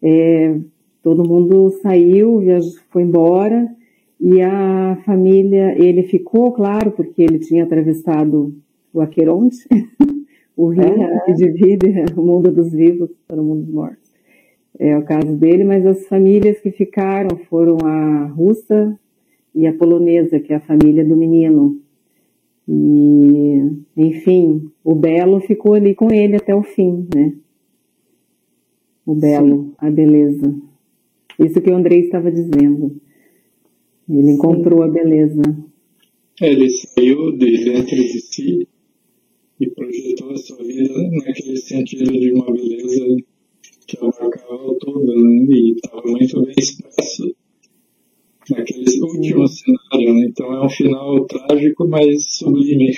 é, 0.00 0.58
todo 1.02 1.28
mundo 1.28 1.70
saiu, 1.82 2.40
foi 2.90 3.02
embora, 3.02 3.68
e 4.26 4.40
a 4.40 4.96
família, 5.04 5.76
ele 5.76 6.04
ficou, 6.04 6.50
claro, 6.50 6.92
porque 6.92 7.20
ele 7.20 7.38
tinha 7.38 7.62
atravessado 7.62 8.54
o 8.90 9.02
Aqueronte, 9.02 9.58
o 10.56 10.68
rio 10.68 11.20
que 11.26 11.34
divide 11.34 11.88
o 12.16 12.22
mundo 12.22 12.50
dos 12.50 12.72
vivos 12.72 13.10
para 13.28 13.38
o 13.38 13.44
mundo 13.44 13.64
dos 13.66 13.74
mortos. 13.74 14.10
É 14.78 14.96
o 14.96 15.02
caso 15.02 15.36
dele, 15.36 15.62
mas 15.62 15.84
as 15.84 16.06
famílias 16.06 16.58
que 16.58 16.70
ficaram 16.70 17.36
foram 17.50 17.76
a 17.84 18.24
russa 18.28 18.98
e 19.54 19.66
a 19.66 19.74
polonesa, 19.74 20.40
que 20.40 20.54
é 20.54 20.56
a 20.56 20.60
família 20.60 21.04
do 21.04 21.18
menino. 21.18 21.78
E, 22.66 23.60
enfim, 23.94 24.70
o 24.82 24.94
Belo 24.94 25.38
ficou 25.40 25.74
ali 25.74 25.94
com 25.94 26.10
ele 26.10 26.36
até 26.36 26.54
o 26.54 26.62
fim, 26.62 27.06
né? 27.14 27.34
O 29.04 29.14
Belo, 29.14 29.64
Sim. 29.64 29.72
a 29.76 29.90
beleza. 29.90 30.54
Isso 31.38 31.60
que 31.60 31.70
o 31.70 31.76
Andrei 31.76 32.00
estava 32.00 32.32
dizendo. 32.32 33.03
Ele 34.08 34.32
encontrou 34.32 34.82
Sim. 34.82 34.84
a 34.84 34.88
beleza. 34.88 35.42
É, 36.40 36.50
ele 36.50 36.68
saiu 36.68 37.32
de 37.32 37.64
dentro 37.64 37.96
de 37.96 38.20
si 38.20 38.68
e 39.60 39.70
projetou 39.70 40.30
a 40.30 40.36
sua 40.36 40.64
vida 40.64 40.92
naquele 41.24 41.56
sentido 41.56 42.10
de 42.10 42.32
uma 42.32 42.52
beleza 42.52 43.04
que 43.86 43.96
abarcava 43.98 44.76
tudo, 44.80 45.06
né? 45.06 45.46
E 45.50 45.74
estava 45.76 46.02
muito 46.06 46.42
bem 46.42 46.54
expresso 46.58 47.34
naquele 48.50 49.00
último 49.00 49.46
cenário, 49.46 50.14
né? 50.14 50.26
Então 50.28 50.52
é 50.52 50.66
um 50.66 50.68
final 50.68 51.24
trágico, 51.26 51.86
mas 51.88 52.36
sublime. 52.36 52.92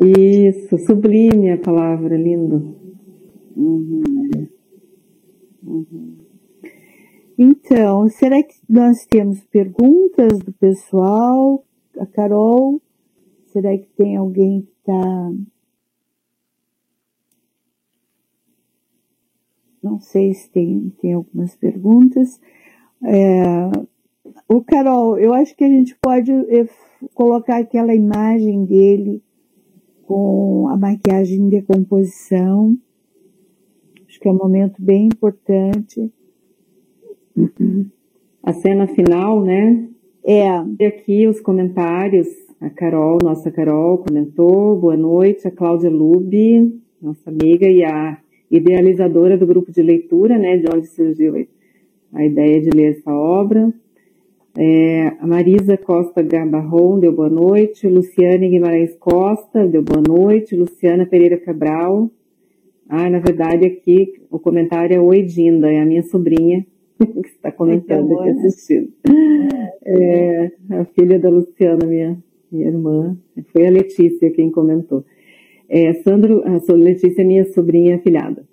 Isso, 0.00 0.78
sublime 0.78 1.50
a 1.50 1.58
palavra, 1.58 2.16
lindo. 2.16 2.74
Uhum. 3.56 4.48
Uhum. 5.64 6.21
Então, 7.38 8.08
será 8.08 8.42
que 8.42 8.54
nós 8.68 9.06
temos 9.06 9.40
perguntas 9.44 10.38
do 10.40 10.52
pessoal? 10.52 11.64
A 11.98 12.06
Carol, 12.06 12.80
será 13.46 13.76
que 13.76 13.88
tem 13.96 14.16
alguém 14.16 14.62
que 14.62 14.72
está. 14.78 15.32
Não 19.82 19.98
sei 19.98 20.32
se 20.34 20.48
tem, 20.50 20.90
tem 21.00 21.14
algumas 21.14 21.56
perguntas. 21.56 22.40
É, 23.02 23.68
o 24.48 24.62
Carol, 24.62 25.18
eu 25.18 25.32
acho 25.32 25.56
que 25.56 25.64
a 25.64 25.68
gente 25.68 25.96
pode 26.00 26.30
eh, 26.30 26.68
colocar 27.14 27.58
aquela 27.58 27.94
imagem 27.94 28.64
dele 28.64 29.22
com 30.02 30.68
a 30.68 30.76
maquiagem 30.76 31.38
em 31.38 31.48
decomposição. 31.48 32.78
Acho 34.06 34.20
que 34.20 34.28
é 34.28 34.30
um 34.30 34.36
momento 34.36 34.80
bem 34.80 35.06
importante 35.06 36.12
a 38.42 38.52
cena 38.52 38.86
final, 38.86 39.42
né? 39.42 39.88
É. 40.24 40.46
E 40.78 40.84
aqui 40.84 41.26
os 41.26 41.40
comentários. 41.40 42.28
A 42.60 42.70
Carol, 42.70 43.18
nossa 43.22 43.50
Carol, 43.50 43.98
comentou. 43.98 44.76
Boa 44.76 44.96
noite. 44.96 45.48
A 45.48 45.50
Cláudia 45.50 45.90
Lube, 45.90 46.80
nossa 47.00 47.28
amiga 47.28 47.68
e 47.68 47.82
a 47.84 48.18
idealizadora 48.50 49.36
do 49.36 49.46
grupo 49.46 49.72
de 49.72 49.82
leitura, 49.82 50.38
né? 50.38 50.58
De 50.58 50.66
onde 50.72 50.86
surgiu 50.86 51.46
a 52.12 52.24
ideia 52.24 52.60
de 52.60 52.70
ler 52.70 52.92
essa 52.92 53.12
obra. 53.12 53.72
É, 54.56 55.08
a 55.18 55.26
Marisa 55.26 55.76
Costa 55.76 56.22
Gabarron 56.22 57.00
deu 57.00 57.12
boa 57.12 57.30
noite. 57.30 57.88
Luciane 57.88 58.48
Guimarães 58.48 58.94
Costa 58.96 59.66
deu 59.66 59.82
boa 59.82 60.02
noite. 60.06 60.54
Luciana 60.54 61.06
Pereira 61.06 61.38
Cabral. 61.38 62.10
Ah, 62.88 63.08
na 63.08 63.18
verdade 63.18 63.66
aqui 63.66 64.20
o 64.30 64.38
comentário 64.38 64.94
é 64.94 65.00
Oi 65.00 65.22
Dinda, 65.22 65.72
é 65.72 65.80
a 65.80 65.86
minha 65.86 66.02
sobrinha 66.02 66.66
que 67.22 67.28
está 67.28 67.52
comentando 67.52 68.18
aqui, 68.18 68.30
assistindo. 68.30 68.92
É, 69.84 70.50
a 70.70 70.84
filha 70.86 71.18
da 71.18 71.28
Luciana, 71.28 71.86
minha, 71.86 72.18
minha 72.50 72.68
irmã, 72.68 73.16
foi 73.52 73.66
a 73.66 73.70
Letícia 73.70 74.30
quem 74.30 74.50
comentou. 74.50 75.04
É, 75.68 75.92
Sandro, 76.02 76.42
a 76.44 76.72
Letícia 76.74 77.22
é 77.22 77.24
minha 77.24 77.44
sobrinha 77.46 77.96
afilhada. 77.96 78.44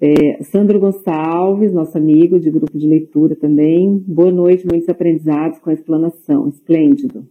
É, 0.00 0.42
Sandro 0.42 0.80
Gonçalves, 0.80 1.72
nosso 1.72 1.96
amigo 1.96 2.38
de 2.38 2.50
grupo 2.50 2.76
de 2.76 2.86
leitura 2.86 3.34
também. 3.36 4.02
Boa 4.06 4.30
noite, 4.30 4.66
muitos 4.66 4.88
aprendizados 4.88 5.58
com 5.60 5.70
a 5.70 5.72
explanação, 5.72 6.48
esplêndido. 6.48 7.26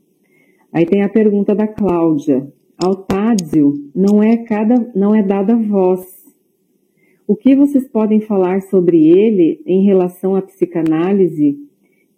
Aí 0.72 0.86
tem 0.86 1.04
a 1.04 1.10
pergunta 1.10 1.54
da 1.54 1.68
Cláudia. 1.68 2.48
Ao 2.78 2.96
Tádzio 2.96 3.74
não 3.94 4.24
é 4.24 4.38
cada, 4.38 4.92
não 4.96 5.14
é 5.14 5.22
dada 5.22 5.56
voz, 5.56 6.23
o 7.28 7.36
que 7.36 7.56
vocês 7.56 7.88
podem 7.88 8.20
falar 8.22 8.62
sobre 8.62 9.08
ele 9.08 9.62
em 9.66 9.86
relação 9.86 10.36
à 10.36 10.42
psicanálise 10.42 11.58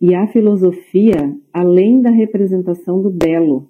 e 0.01 0.15
a 0.15 0.27
filosofia 0.27 1.35
além 1.53 2.01
da 2.01 2.09
representação 2.09 3.01
do 3.01 3.09
belo. 3.09 3.69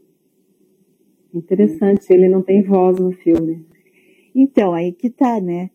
Interessante, 1.33 2.11
ele 2.11 2.29
não 2.29 2.41
tem 2.41 2.63
voz 2.63 2.97
no 2.99 3.11
filme. 3.11 3.65
Então, 4.33 4.73
aí 4.73 4.91
que 4.93 5.09
tá, 5.09 5.39
né? 5.41 5.69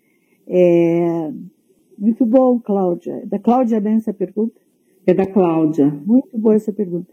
É... 0.46 1.30
Muito 1.98 2.24
bom, 2.24 2.58
Cláudia. 2.58 3.22
Da 3.26 3.38
Cláudia, 3.38 3.78
né, 3.78 3.94
essa 3.94 4.12
pergunta? 4.12 4.58
É 5.06 5.12
da 5.12 5.26
Cláudia. 5.26 5.86
Muito 6.06 6.38
boa 6.38 6.54
essa 6.54 6.72
pergunta. 6.72 7.12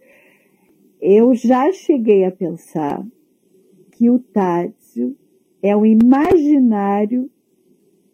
Eu 1.02 1.36
já 1.36 1.72
cheguei 1.74 2.24
a 2.24 2.32
pensar 2.32 3.06
que 3.92 4.10
o 4.10 4.18
Tássio 4.18 5.16
é 5.62 5.76
o 5.76 5.86
imaginário 5.86 7.30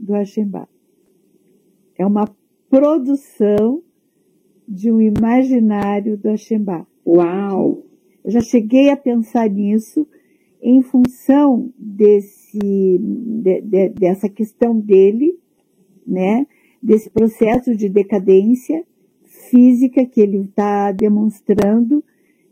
do 0.03 0.13
Ashembá. 0.13 0.67
É 1.97 2.05
uma 2.05 2.25
produção 2.69 3.81
de 4.67 4.91
um 4.91 4.99
imaginário 5.01 6.17
do 6.17 6.29
Ashembá. 6.29 6.85
Uau! 7.05 7.83
Eu 8.23 8.31
já 8.31 8.41
cheguei 8.41 8.89
a 8.89 8.97
pensar 8.97 9.49
nisso 9.49 10.07
em 10.61 10.81
função 10.81 11.71
desse, 11.77 12.57
de, 12.59 13.61
de, 13.61 13.89
dessa 13.89 14.29
questão 14.29 14.79
dele, 14.79 15.37
né? 16.07 16.47
Desse 16.81 17.09
processo 17.09 17.75
de 17.75 17.89
decadência 17.89 18.83
física 19.49 20.05
que 20.05 20.21
ele 20.21 20.37
está 20.37 20.91
demonstrando 20.91 22.03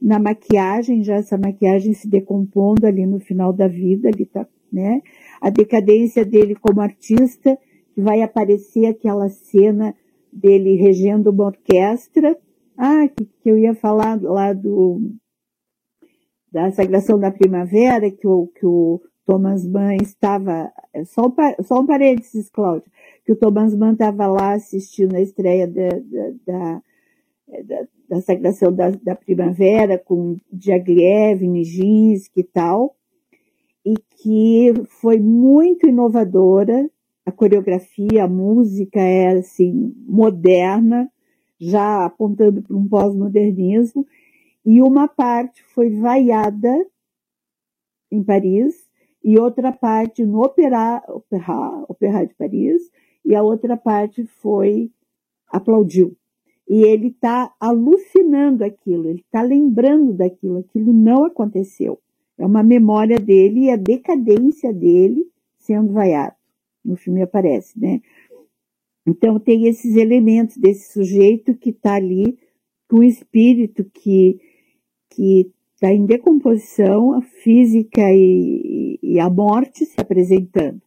na 0.01 0.19
maquiagem, 0.19 1.03
já 1.03 1.15
essa 1.15 1.37
maquiagem 1.37 1.93
se 1.93 2.07
decompondo 2.07 2.85
ali 2.85 3.05
no 3.05 3.19
final 3.19 3.53
da 3.53 3.67
vida, 3.67 4.09
ele 4.09 4.25
tá, 4.25 4.47
né? 4.71 5.01
A 5.41 5.49
decadência 5.49 6.23
dele 6.23 6.55
como 6.55 6.79
artista, 6.79 7.57
vai 7.97 8.21
aparecer 8.21 8.85
aquela 8.85 9.27
cena 9.29 9.95
dele 10.31 10.75
regendo 10.75 11.31
uma 11.31 11.47
orquestra. 11.47 12.37
Ah, 12.77 13.07
que, 13.07 13.25
que 13.25 13.49
eu 13.49 13.57
ia 13.57 13.75
falar 13.75 14.21
lá 14.21 14.53
do, 14.53 15.11
da 16.51 16.71
Sagração 16.71 17.19
da 17.19 17.31
Primavera, 17.31 18.09
que 18.09 18.27
o, 18.27 18.47
que 18.47 18.65
o 18.65 19.01
Thomas 19.25 19.65
Mann 19.65 19.97
estava, 20.01 20.71
só 21.05 21.27
um, 21.27 21.63
só 21.63 21.79
um 21.79 21.85
parênteses, 21.85 22.49
Cláudia, 22.49 22.89
que 23.25 23.31
o 23.31 23.35
Thomas 23.35 23.75
Mann 23.75 23.93
estava 23.93 24.27
lá 24.27 24.53
assistindo 24.53 25.15
a 25.15 25.21
estreia 25.21 25.67
da, 25.67 25.89
da, 26.45 26.81
da, 27.63 27.87
da 28.09 28.21
Sagração 28.21 28.73
da, 28.73 28.91
da 28.91 29.15
Primavera 29.15 29.97
com 29.97 30.37
Diaghilev, 30.51 31.47
Nijinsky 31.47 32.41
e 32.41 32.43
tal, 32.43 32.95
e 33.85 33.95
que 34.17 34.73
foi 35.01 35.19
muito 35.19 35.87
inovadora, 35.87 36.89
a 37.25 37.31
coreografia, 37.31 38.23
a 38.23 38.27
música 38.27 38.99
é 38.99 39.37
assim 39.37 39.93
moderna, 40.07 41.11
já 41.59 42.05
apontando 42.05 42.61
para 42.61 42.75
um 42.75 42.87
pós-modernismo, 42.87 44.05
e 44.65 44.81
uma 44.81 45.07
parte 45.07 45.63
foi 45.63 45.89
vaiada 45.89 46.73
em 48.11 48.23
Paris 48.23 48.75
e 49.23 49.39
outra 49.39 49.71
parte 49.71 50.25
no 50.25 50.43
Opera, 50.43 51.03
Opera, 51.07 51.85
Opera 51.87 52.25
de 52.25 52.33
Paris 52.35 52.91
e 53.23 53.35
a 53.35 53.43
outra 53.43 53.77
parte 53.77 54.25
foi 54.25 54.91
aplaudiu. 55.47 56.15
E 56.67 56.83
ele 56.83 57.07
está 57.07 57.53
alucinando 57.59 58.63
aquilo, 58.63 59.07
ele 59.07 59.21
está 59.21 59.41
lembrando 59.41 60.13
daquilo, 60.13 60.59
aquilo 60.59 60.93
não 60.93 61.25
aconteceu. 61.25 61.99
É 62.41 62.45
uma 62.45 62.63
memória 62.63 63.19
dele 63.19 63.65
e 63.65 63.69
a 63.69 63.75
decadência 63.75 64.73
dele 64.73 65.29
sendo 65.59 65.93
vaiado 65.93 66.35
no 66.83 66.97
filme 66.97 67.21
aparece, 67.21 67.79
né? 67.79 68.01
Então 69.05 69.39
tem 69.39 69.67
esses 69.67 69.95
elementos 69.95 70.57
desse 70.57 70.91
sujeito 70.91 71.53
que 71.53 71.69
está 71.69 71.93
ali 71.93 72.35
com 72.89 72.97
o 72.97 73.03
espírito 73.03 73.83
que 73.93 74.39
que 75.11 75.51
está 75.75 75.93
em 75.93 76.05
decomposição, 76.05 77.13
a 77.13 77.21
física 77.21 78.01
e, 78.11 78.97
e, 79.03 79.19
a 79.19 79.29
morte 79.29 79.85
se 79.85 79.99
apresentando. 79.99 80.81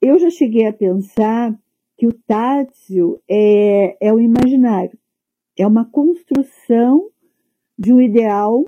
Eu 0.00 0.18
já 0.18 0.30
cheguei 0.30 0.66
a 0.66 0.72
pensar 0.72 1.58
que 1.96 2.06
o 2.06 2.12
Tátil 2.12 3.20
é, 3.28 3.96
é 4.00 4.12
o 4.12 4.20
imaginário, 4.20 4.96
é 5.58 5.66
uma 5.66 5.84
construção 5.84 7.10
de 7.78 7.92
um 7.92 8.00
ideal, 8.00 8.64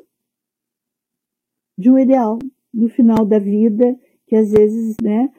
de 1.76 1.90
um 1.90 1.98
ideal 1.98 2.38
no 2.72 2.88
final 2.88 3.24
da 3.24 3.38
vida, 3.38 3.98
que 4.26 4.34
às 4.34 4.50
vezes, 4.50 4.96
né, 5.02 5.30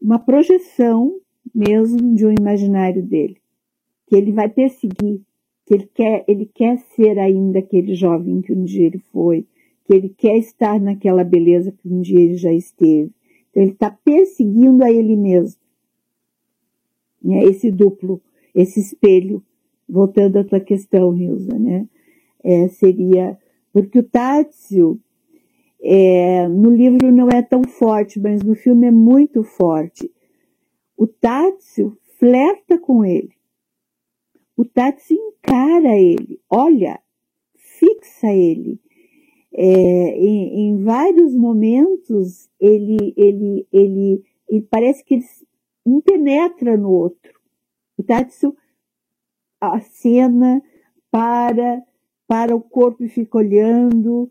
uma 0.00 0.18
projeção 0.18 1.20
mesmo 1.54 2.14
de 2.14 2.26
um 2.26 2.32
imaginário 2.32 3.02
dele, 3.02 3.38
que 4.06 4.16
ele 4.16 4.32
vai 4.32 4.48
perseguir, 4.48 5.20
que 5.64 5.74
ele 5.74 5.88
quer, 5.94 6.24
ele 6.28 6.46
quer 6.46 6.78
ser 6.94 7.18
ainda 7.18 7.58
aquele 7.58 7.94
jovem 7.94 8.40
que 8.40 8.52
um 8.52 8.64
dia 8.64 8.86
ele 8.86 8.98
foi, 9.12 9.46
que 9.84 9.94
ele 9.94 10.08
quer 10.08 10.36
estar 10.36 10.80
naquela 10.80 11.24
beleza 11.24 11.72
que 11.72 11.88
um 11.88 12.00
dia 12.00 12.20
ele 12.20 12.36
já 12.36 12.52
esteve. 12.52 13.10
Então 13.50 13.62
ele 13.62 13.72
está 13.72 13.90
perseguindo 13.90 14.84
a 14.84 14.90
ele 14.90 15.16
mesmo. 15.16 15.60
Né? 17.22 17.44
Esse 17.44 17.70
duplo, 17.70 18.20
esse 18.54 18.80
espelho, 18.80 19.42
voltando 19.88 20.38
à 20.38 20.44
tua 20.44 20.60
questão, 20.60 21.10
Rilza, 21.10 21.58
né? 21.58 21.88
É, 22.42 22.68
seria, 22.68 23.38
porque 23.72 23.98
o 23.98 24.02
Tátsio, 24.02 25.00
é, 25.80 26.48
no 26.48 26.70
livro 26.70 27.12
não 27.12 27.28
é 27.28 27.42
tão 27.42 27.62
forte, 27.64 28.18
mas 28.18 28.42
no 28.42 28.54
filme 28.54 28.86
é 28.86 28.90
muito 28.90 29.42
forte. 29.42 30.12
O 30.96 31.06
Tátsio 31.06 31.98
flerta 32.18 32.78
com 32.78 33.04
ele. 33.04 33.34
O 34.56 34.64
Tátsio 34.64 35.16
encara 35.16 35.94
ele, 35.96 36.40
olha, 36.48 36.98
fixa 37.54 38.28
ele. 38.28 38.80
É, 39.58 39.64
em, 39.64 40.68
em, 40.68 40.82
vários 40.82 41.34
momentos 41.34 42.50
ele, 42.60 43.14
ele, 43.16 43.66
ele, 43.72 44.22
ele 44.50 44.62
parece 44.70 45.02
que 45.02 45.14
ele 45.14 45.24
um 45.84 46.00
penetra 46.00 46.76
no 46.76 46.90
outro. 46.90 47.32
O 47.96 48.02
Tátsio 48.02 48.54
acena, 49.60 50.62
para, 51.10 51.82
para 52.26 52.54
o 52.54 52.60
corpo 52.60 53.04
e 53.04 53.08
fica 53.08 53.38
olhando, 53.38 54.30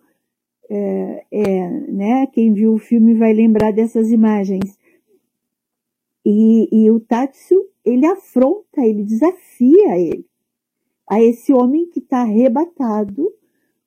é, 0.70 1.26
é, 1.32 1.70
né? 1.70 2.28
Quem 2.28 2.54
viu 2.54 2.74
o 2.74 2.80
filme 2.80 3.14
vai 3.14 3.34
lembrar 3.34 3.72
dessas 3.72 4.12
imagens. 4.12 4.78
E, 6.26 6.68
e 6.72 6.90
o 6.90 7.00
Tatsu, 7.00 7.68
ele 7.84 8.06
afronta, 8.06 8.82
ele 8.82 9.04
desafia 9.04 9.98
ele 9.98 10.26
a 11.08 11.22
esse 11.22 11.54
homem 11.54 11.88
que 11.88 12.00
está 12.00 12.22
arrebatado 12.22 13.32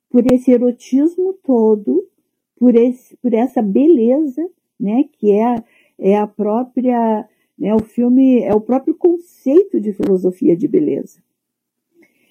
por 0.09 0.25
esse 0.33 0.53
erotismo 0.53 1.35
todo, 1.43 2.09
por, 2.57 2.77
esse, 2.77 3.17
por 3.17 3.35
essa 3.35 3.61
beleza, 3.61 4.49
né? 4.79 5.05
Que 5.13 5.33
é, 5.33 5.65
é 5.99 6.17
a 6.17 6.27
própria, 6.27 7.29
né? 7.59 7.75
O 7.75 7.81
filme 7.81 8.41
é 8.41 8.55
o 8.55 8.61
próprio 8.61 8.95
conceito 8.95 9.81
de 9.81 9.93
filosofia 9.93 10.57
de 10.57 10.69
beleza. 10.69 11.21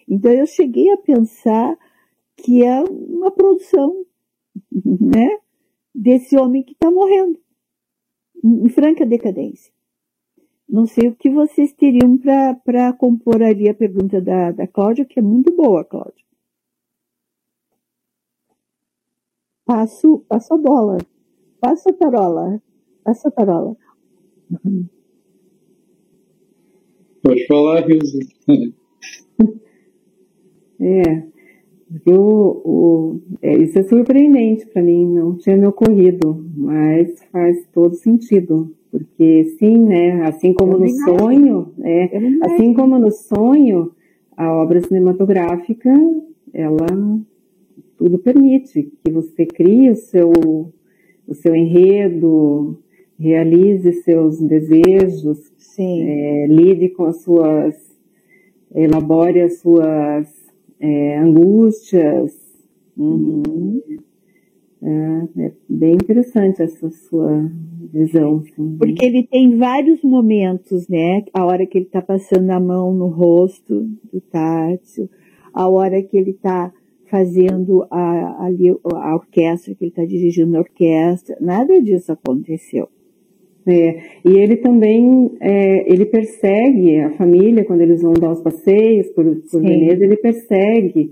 Então 0.07 0.31
eu 0.31 0.45
cheguei 0.45 0.89
a 0.91 0.97
pensar 0.97 1.77
que 2.37 2.63
é 2.63 2.81
uma 2.81 3.29
produção 3.29 4.05
né, 4.71 5.39
desse 5.93 6.37
homem 6.37 6.63
que 6.63 6.73
está 6.73 6.91
morrendo, 6.91 7.39
em 8.43 8.69
franca 8.69 9.05
decadência. 9.05 9.71
Não 10.69 10.85
sei 10.85 11.07
o 11.07 11.15
que 11.15 11.29
vocês 11.29 11.71
teriam 11.71 12.17
para 12.17 12.91
compor 12.93 13.41
ali 13.41 13.69
a 13.69 13.73
pergunta 13.73 14.21
da, 14.21 14.51
da 14.51 14.67
Cláudia, 14.67 15.05
que 15.05 15.19
é 15.19 15.21
muito 15.21 15.55
boa, 15.55 15.85
Cláudia. 15.85 16.25
Passo, 19.65 20.25
passo 20.27 20.53
a 20.53 20.57
bola. 20.57 20.97
Passa 21.59 21.89
a 21.89 21.93
tarola. 21.93 22.61
Passa 23.03 23.29
a 23.29 23.31
tarola. 23.31 23.75
Pode 27.23 27.47
falar, 27.47 27.85
Rilza. 27.85 28.19
é. 30.79 31.36
Eu, 32.05 32.21
o, 32.65 33.19
é, 33.41 33.57
isso 33.57 33.79
é 33.79 33.83
surpreendente 33.83 34.65
para 34.67 34.81
mim, 34.81 35.07
não 35.07 35.37
tinha 35.37 35.55
me 35.55 35.67
ocorrido, 35.67 36.45
mas 36.55 37.23
faz 37.31 37.65
todo 37.73 37.95
sentido. 37.95 38.73
Porque 38.91 39.43
sim, 39.57 39.77
né? 39.77 40.23
Assim 40.23 40.53
como 40.53 40.77
no 40.77 40.87
sonho, 40.89 41.73
é, 41.83 42.17
assim 42.41 42.73
como 42.73 42.97
no 42.97 43.11
sonho, 43.11 43.91
a 44.35 44.51
obra 44.53 44.81
cinematográfica, 44.81 45.91
ela 46.53 46.87
tudo 47.97 48.19
permite 48.19 48.91
que 49.03 49.11
você 49.11 49.45
crie 49.45 49.89
o 49.89 49.95
seu, 49.95 50.31
o 51.27 51.33
seu 51.33 51.55
enredo, 51.55 52.79
realize 53.19 53.91
seus 54.03 54.39
desejos, 54.39 55.39
é, 55.79 56.47
lide 56.47 56.89
com 56.89 57.05
as 57.05 57.21
suas, 57.21 57.75
elabore 58.73 59.41
as 59.41 59.59
suas 59.59 60.46
é, 60.79 61.17
angústias. 61.17 62.35
Uhum. 62.97 63.81
É, 64.81 65.45
é, 65.45 65.51
bem 65.67 65.93
interessante 65.93 66.61
essa 66.61 66.89
sua 66.89 67.49
visão. 67.91 68.37
Assim. 68.37 68.77
Porque 68.77 69.05
ele 69.05 69.27
tem 69.27 69.57
vários 69.57 70.01
momentos, 70.03 70.87
né? 70.87 71.23
A 71.33 71.45
hora 71.45 71.65
que 71.65 71.77
ele 71.77 71.85
está 71.85 72.01
passando 72.01 72.49
a 72.51 72.59
mão 72.59 72.93
no 72.93 73.07
rosto 73.07 73.89
do 74.11 74.21
Tátil, 74.21 75.09
a 75.53 75.67
hora 75.67 76.01
que 76.03 76.17
ele 76.17 76.31
está 76.31 76.71
fazendo 77.09 77.87
a, 77.89 78.45
ali 78.45 78.69
a 78.69 79.15
orquestra, 79.15 79.73
que 79.73 79.85
ele 79.85 79.91
está 79.91 80.05
dirigindo 80.05 80.57
a 80.57 80.59
orquestra, 80.59 81.37
nada 81.39 81.81
disso 81.81 82.11
aconteceu. 82.11 82.89
É, 83.67 83.99
e 84.23 84.37
ele 84.37 84.55
também, 84.57 85.31
é, 85.41 85.91
ele 85.91 86.05
persegue 86.05 87.01
a 87.01 87.11
família 87.17 87.65
quando 87.65 87.81
eles 87.81 88.01
vão 88.01 88.13
dar 88.13 88.31
os 88.31 88.41
passeios 88.41 89.07
por, 89.09 89.25
por 89.51 89.61
Veneza, 89.61 90.05
ele 90.05 90.15
persegue 90.15 91.11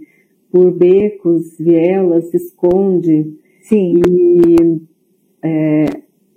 por 0.50 0.72
becos, 0.72 1.58
vielas, 1.60 2.30
se 2.30 2.38
esconde. 2.38 3.34
Sim. 3.62 4.00
E 4.08 4.82
é, 5.44 5.86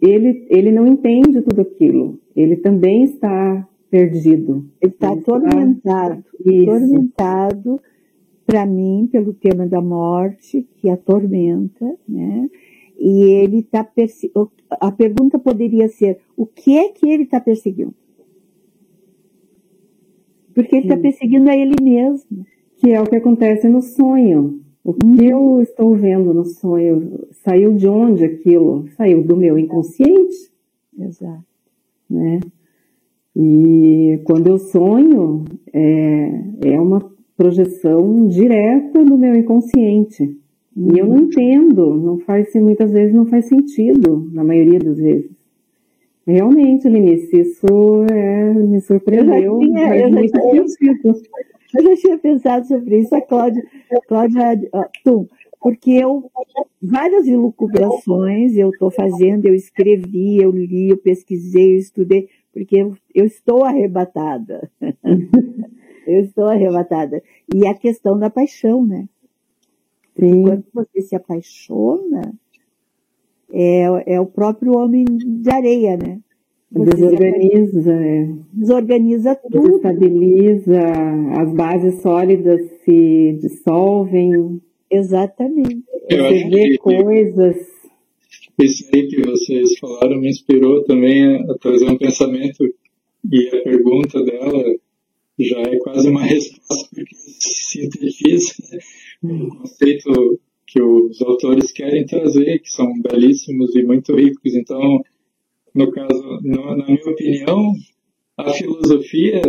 ele, 0.02 0.46
ele 0.50 0.72
não 0.72 0.88
entende 0.88 1.40
tudo 1.42 1.60
aquilo. 1.60 2.18
Ele 2.34 2.56
também 2.56 3.04
está 3.04 3.68
perdido. 3.88 4.66
Ele 4.82 4.92
está 4.92 5.12
atormentado. 5.12 6.24
Está 6.44 6.74
atormentado, 6.74 7.80
para 8.44 8.66
mim, 8.66 9.08
pelo 9.12 9.32
tema 9.34 9.66
da 9.66 9.80
morte, 9.80 10.66
que 10.76 10.90
atormenta, 10.90 11.86
né? 12.08 12.48
E 12.98 13.22
ele 13.22 13.60
está 13.60 13.84
perseguindo. 13.84 14.50
A 14.70 14.90
pergunta 14.90 15.38
poderia 15.38 15.88
ser: 15.88 16.18
o 16.36 16.44
que 16.44 16.76
é 16.76 16.88
que 16.88 17.08
ele 17.08 17.22
está 17.22 17.40
perseguindo? 17.40 17.94
Porque 20.54 20.74
ele 20.74 20.86
está 20.86 20.96
perseguindo 20.96 21.48
a 21.48 21.56
ele 21.56 21.76
mesmo. 21.80 22.44
Que 22.76 22.90
é 22.90 23.00
o 23.00 23.06
que 23.06 23.16
acontece 23.16 23.68
no 23.68 23.80
sonho. 23.80 24.60
O 24.84 24.92
que 24.92 25.04
uhum. 25.04 25.20
eu 25.20 25.62
estou 25.62 25.94
vendo 25.94 26.32
no 26.32 26.44
sonho 26.44 27.26
saiu 27.44 27.74
de 27.74 27.86
onde 27.88 28.24
aquilo? 28.24 28.88
Saiu 28.96 29.22
do 29.22 29.36
meu 29.36 29.58
inconsciente. 29.58 30.50
Exato. 30.98 31.44
Né? 32.08 32.40
E 33.36 34.20
quando 34.24 34.48
eu 34.48 34.58
sonho, 34.58 35.44
é, 35.72 36.72
é 36.72 36.80
uma 36.80 37.12
projeção 37.36 38.26
direta 38.26 39.04
do 39.04 39.16
meu 39.16 39.36
inconsciente. 39.36 40.36
Uhum. 40.78 40.94
E 40.94 40.98
eu 41.00 41.06
não 41.06 41.18
entendo, 41.18 41.94
não 41.96 42.18
faz, 42.20 42.54
muitas 42.54 42.92
vezes 42.92 43.12
não 43.12 43.26
faz 43.26 43.46
sentido, 43.46 44.30
na 44.32 44.44
maioria 44.44 44.78
das 44.78 44.96
vezes. 44.96 45.30
Realmente, 46.24 46.88
Lenice, 46.88 47.40
isso 47.40 47.66
é, 48.12 48.52
me 48.52 48.80
surpreendeu. 48.80 49.60
Eu 49.60 49.68
já, 49.68 49.74
tinha, 49.74 49.96
eu, 49.96 50.68
já 50.68 50.74
tinha, 50.78 50.98
eu 51.74 51.82
já 51.82 51.96
tinha 51.96 52.18
pensado 52.18 52.66
sobre 52.66 53.00
isso, 53.00 53.14
a 53.14 53.20
Cláudia, 53.20 53.62
Cláudia 54.06 54.60
Tum, 55.02 55.26
porque 55.60 55.90
eu, 55.90 56.30
várias 56.80 57.26
ilucubrações 57.26 58.56
eu 58.56 58.70
estou 58.70 58.90
fazendo, 58.90 59.46
eu 59.46 59.54
escrevi, 59.54 60.36
eu 60.36 60.52
li, 60.52 60.90
eu 60.90 60.98
pesquisei, 60.98 61.74
eu 61.74 61.78
estudei, 61.78 62.28
porque 62.52 62.76
eu, 62.76 62.94
eu 63.14 63.24
estou 63.24 63.64
arrebatada. 63.64 64.70
eu 66.06 66.20
estou 66.20 66.44
arrebatada. 66.44 67.22
E 67.52 67.66
a 67.66 67.74
questão 67.74 68.18
da 68.18 68.30
paixão, 68.30 68.86
né? 68.86 69.08
Sim. 70.18 70.42
Quando 70.42 70.64
você 70.74 71.00
se 71.02 71.14
apaixona, 71.14 72.32
é, 73.52 74.14
é 74.14 74.20
o 74.20 74.26
próprio 74.26 74.76
homem 74.76 75.04
de 75.04 75.50
areia, 75.50 75.96
né? 75.96 76.20
Você 76.70 76.90
desorganiza, 76.90 77.92
é. 77.92 78.28
Desorganiza 78.52 79.34
tudo. 79.36 79.62
Desestabiliza, 79.62 80.80
as 81.38 81.52
bases 81.54 82.02
sólidas 82.02 82.60
se 82.84 83.38
dissolvem. 83.40 84.60
Exatamente. 84.90 85.82
Você 86.10 86.48
vê 86.50 86.70
que, 86.70 86.78
coisas. 86.78 87.56
Isso 88.60 88.84
aí 88.92 89.06
que 89.06 89.22
vocês 89.22 89.78
falaram 89.78 90.20
me 90.20 90.28
inspirou 90.28 90.84
também 90.84 91.24
a, 91.24 91.52
a 91.52 91.58
trazer 91.58 91.88
um 91.88 91.96
pensamento 91.96 92.64
e 93.30 93.48
a 93.48 93.62
pergunta 93.62 94.22
dela 94.22 94.64
já 95.38 95.60
é 95.60 95.76
quase 95.78 96.08
uma 96.08 96.22
resposta, 96.26 96.88
porque 96.94 97.14
sintetiza 97.14 98.54
um 99.22 99.48
conceito 99.48 100.40
que 100.66 100.80
os 100.82 101.20
autores 101.22 101.72
querem 101.72 102.06
trazer, 102.06 102.58
que 102.60 102.70
são 102.70 103.00
belíssimos 103.00 103.74
e 103.74 103.82
muito 103.82 104.14
ricos. 104.14 104.54
Então, 104.54 105.02
no 105.74 105.90
caso, 105.90 106.40
no, 106.42 106.76
na 106.76 106.86
minha 106.86 107.04
opinião, 107.04 107.72
a 108.36 108.52
filosofia, 108.52 109.40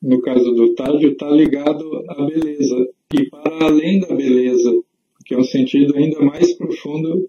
no 0.00 0.20
caso 0.22 0.52
do 0.52 0.74
Tádio, 0.74 1.12
está 1.12 1.30
ligado 1.30 2.04
à 2.08 2.26
beleza 2.26 2.88
e 3.12 3.28
para 3.28 3.66
além 3.66 4.00
da 4.00 4.14
beleza, 4.14 4.82
que 5.26 5.34
é 5.34 5.38
um 5.38 5.44
sentido 5.44 5.96
ainda 5.96 6.20
mais 6.20 6.54
profundo 6.54 7.28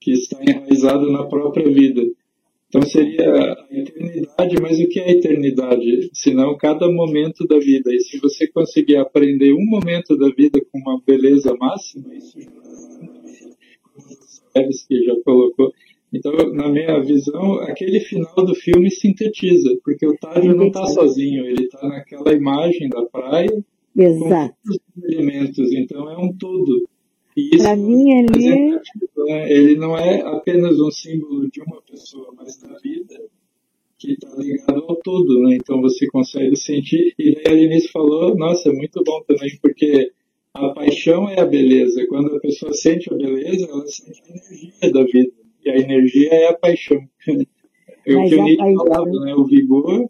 que 0.00 0.12
está 0.12 0.40
enraizado 0.42 1.10
na 1.10 1.24
própria 1.26 1.68
vida. 1.68 2.02
Então 2.68 2.82
seria 2.82 3.52
a 3.52 3.66
eternidade, 3.70 4.56
mas 4.60 4.80
o 4.80 4.88
que 4.88 4.98
é 4.98 5.04
a 5.04 5.12
eternidade? 5.12 6.10
Senão 6.12 6.56
cada 6.56 6.90
momento 6.90 7.46
da 7.46 7.58
vida. 7.58 7.94
E 7.94 8.00
se 8.00 8.18
você 8.18 8.48
conseguir 8.48 8.96
aprender 8.96 9.52
um 9.52 9.64
momento 9.64 10.16
da 10.16 10.28
vida 10.30 10.60
com 10.70 10.78
uma 10.78 11.00
beleza 11.06 11.54
máxima, 11.58 12.14
isso 12.14 12.38
já 14.56 14.62
que 14.88 15.04
já 15.04 15.14
colocou. 15.24 15.72
Então, 16.12 16.32
na 16.54 16.68
minha 16.68 17.00
visão, 17.00 17.54
aquele 17.60 18.00
final 18.00 18.34
do 18.36 18.54
filme 18.54 18.90
sintetiza, 18.90 19.76
porque 19.84 20.06
o 20.06 20.16
Tádio 20.16 20.54
não 20.54 20.68
está 20.68 20.86
sozinho, 20.86 21.44
ele 21.44 21.64
está 21.64 21.86
naquela 21.86 22.32
imagem 22.32 22.88
da 22.88 23.02
praia 23.06 23.64
Exato. 23.94 24.54
com 24.64 24.70
os 24.72 25.04
elementos, 25.04 25.72
então 25.72 26.08
é 26.10 26.16
um 26.16 26.32
todo. 26.32 26.88
Para 27.58 27.76
mim, 27.76 28.10
ele... 28.12 28.80
Né? 29.26 29.52
ele 29.52 29.76
não 29.76 29.96
é 29.96 30.20
apenas 30.22 30.80
um 30.80 30.90
símbolo 30.90 31.50
de 31.50 31.60
uma 31.60 31.82
pessoa, 31.82 32.32
mas 32.36 32.56
da 32.58 32.78
vida 32.78 33.20
que 33.98 34.12
está 34.12 34.28
ligado 34.36 34.84
ao 34.88 34.96
todo, 34.96 35.42
né? 35.42 35.56
Então 35.56 35.80
você 35.80 36.06
consegue 36.06 36.56
sentir. 36.56 37.14
E 37.18 37.34
daí 37.34 37.44
a 37.46 37.52
Lenice 37.52 37.88
falou, 37.88 38.36
nossa, 38.36 38.68
é 38.68 38.72
muito 38.72 39.02
bom 39.04 39.22
também, 39.26 39.58
porque 39.60 40.12
a 40.54 40.68
paixão 40.70 41.28
é 41.28 41.40
a 41.40 41.46
beleza. 41.46 42.06
Quando 42.08 42.34
a 42.34 42.40
pessoa 42.40 42.72
sente 42.72 43.12
a 43.12 43.16
beleza, 43.16 43.66
ela 43.68 43.86
sente 43.86 44.22
a 44.22 44.30
energia 44.30 44.92
da 44.92 45.04
vida. 45.04 45.32
E 45.64 45.70
a 45.70 45.76
energia 45.78 46.28
é 46.32 46.48
a 46.48 46.54
paixão. 46.54 47.00
É 48.08 48.16
o 48.16 48.28
que 48.28 48.36
o 48.36 48.44
Nietzsche 48.44 48.74
falava, 48.76 49.10
né? 49.10 49.34
O 49.34 49.44
vigor 49.44 50.08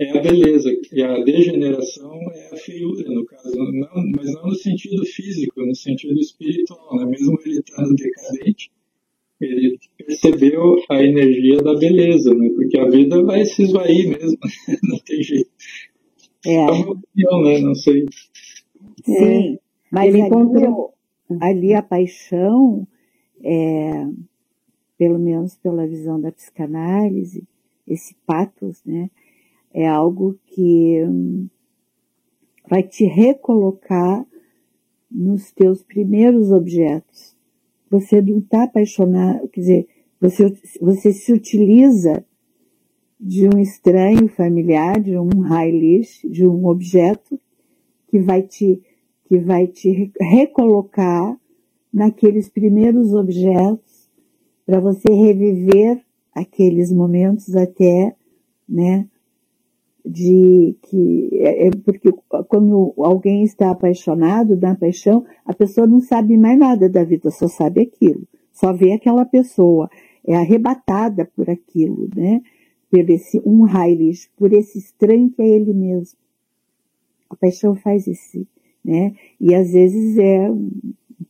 é 0.00 0.18
a 0.18 0.22
beleza, 0.22 0.74
e 0.92 1.02
a 1.02 1.22
degeneração 1.22 2.18
é 2.32 2.54
a 2.54 2.56
feiura, 2.56 3.06
no 3.10 3.22
caso, 3.26 3.54
não, 3.54 4.10
mas 4.16 4.32
não 4.32 4.46
no 4.46 4.54
sentido 4.54 5.04
físico, 5.04 5.60
no 5.60 5.74
sentido 5.74 6.18
espiritual, 6.18 6.96
né? 6.96 7.04
mesmo 7.04 7.38
ele 7.44 7.58
estando 7.58 7.94
decadente, 7.94 8.70
ele 9.38 9.78
percebeu 9.98 10.76
a 10.88 11.02
energia 11.02 11.58
da 11.58 11.74
beleza, 11.74 12.34
né? 12.34 12.48
porque 12.56 12.78
a 12.78 12.88
vida 12.88 13.22
vai 13.22 13.44
se 13.44 13.62
esvair 13.62 14.08
mesmo, 14.08 14.38
não 14.84 14.98
tem 15.00 15.22
jeito. 15.22 15.50
É, 16.46 16.54
é 16.54 16.70
uma 16.70 16.92
opinião, 16.92 17.42
né? 17.42 17.58
Não 17.60 17.74
sei. 17.74 18.06
Sim, 19.04 19.58
mas 19.92 20.14
ele 20.14 20.22
encontrou 20.22 20.94
ali 21.42 21.74
a 21.74 21.82
paixão, 21.82 22.88
é, 23.44 24.06
pelo 24.96 25.18
menos 25.18 25.56
pela 25.56 25.86
visão 25.86 26.18
da 26.18 26.32
psicanálise, 26.32 27.44
esse 27.86 28.14
patos, 28.26 28.82
né? 28.86 29.10
É 29.72 29.86
algo 29.86 30.38
que 30.46 31.04
hum, 31.04 31.48
vai 32.68 32.82
te 32.82 33.04
recolocar 33.04 34.26
nos 35.10 35.50
teus 35.52 35.82
primeiros 35.82 36.50
objetos. 36.50 37.36
Você 37.90 38.22
não 38.22 38.38
está 38.38 38.64
apaixonado, 38.64 39.48
quer 39.48 39.60
dizer, 39.60 39.88
você, 40.20 40.54
você 40.80 41.12
se 41.12 41.32
utiliza 41.32 42.24
de 43.18 43.48
um 43.48 43.58
estranho 43.58 44.28
familiar, 44.28 45.00
de 45.00 45.18
um 45.18 45.30
Heilish, 45.52 46.26
de 46.28 46.46
um 46.46 46.66
objeto 46.66 47.38
que 48.08 48.18
vai 48.18 48.42
te, 48.42 48.80
que 49.24 49.38
vai 49.38 49.66
te 49.66 50.12
recolocar 50.20 51.38
naqueles 51.92 52.48
primeiros 52.48 53.12
objetos 53.12 54.08
para 54.64 54.80
você 54.80 55.12
reviver 55.12 56.00
aqueles 56.32 56.92
momentos 56.92 57.54
até, 57.56 58.14
né, 58.68 59.08
de 60.10 60.76
que 60.82 61.30
é, 61.34 61.68
é 61.68 61.70
porque 61.70 62.10
quando 62.48 62.92
alguém 62.96 63.44
está 63.44 63.70
apaixonado, 63.70 64.56
da 64.56 64.74
paixão, 64.74 65.24
a 65.44 65.54
pessoa 65.54 65.86
não 65.86 66.00
sabe 66.00 66.36
mais 66.36 66.58
nada 66.58 66.88
da 66.88 67.04
vida, 67.04 67.30
só 67.30 67.46
sabe 67.46 67.82
aquilo, 67.82 68.26
só 68.52 68.72
vê 68.72 68.92
aquela 68.92 69.24
pessoa, 69.24 69.88
é 70.26 70.34
arrebatada 70.34 71.24
por 71.36 71.48
aquilo, 71.48 72.08
né? 72.14 72.42
Por 72.90 73.08
esse 73.08 73.40
um 73.46 73.64
Heilig, 73.68 74.28
por 74.36 74.52
esse 74.52 74.78
estranho 74.78 75.30
que 75.30 75.40
é 75.40 75.48
ele 75.48 75.72
mesmo. 75.72 76.18
A 77.30 77.36
paixão 77.36 77.76
faz 77.76 78.08
isso, 78.08 78.44
né? 78.84 79.14
E 79.40 79.54
às 79.54 79.70
vezes 79.70 80.18
é 80.18 80.50
um 80.50 80.70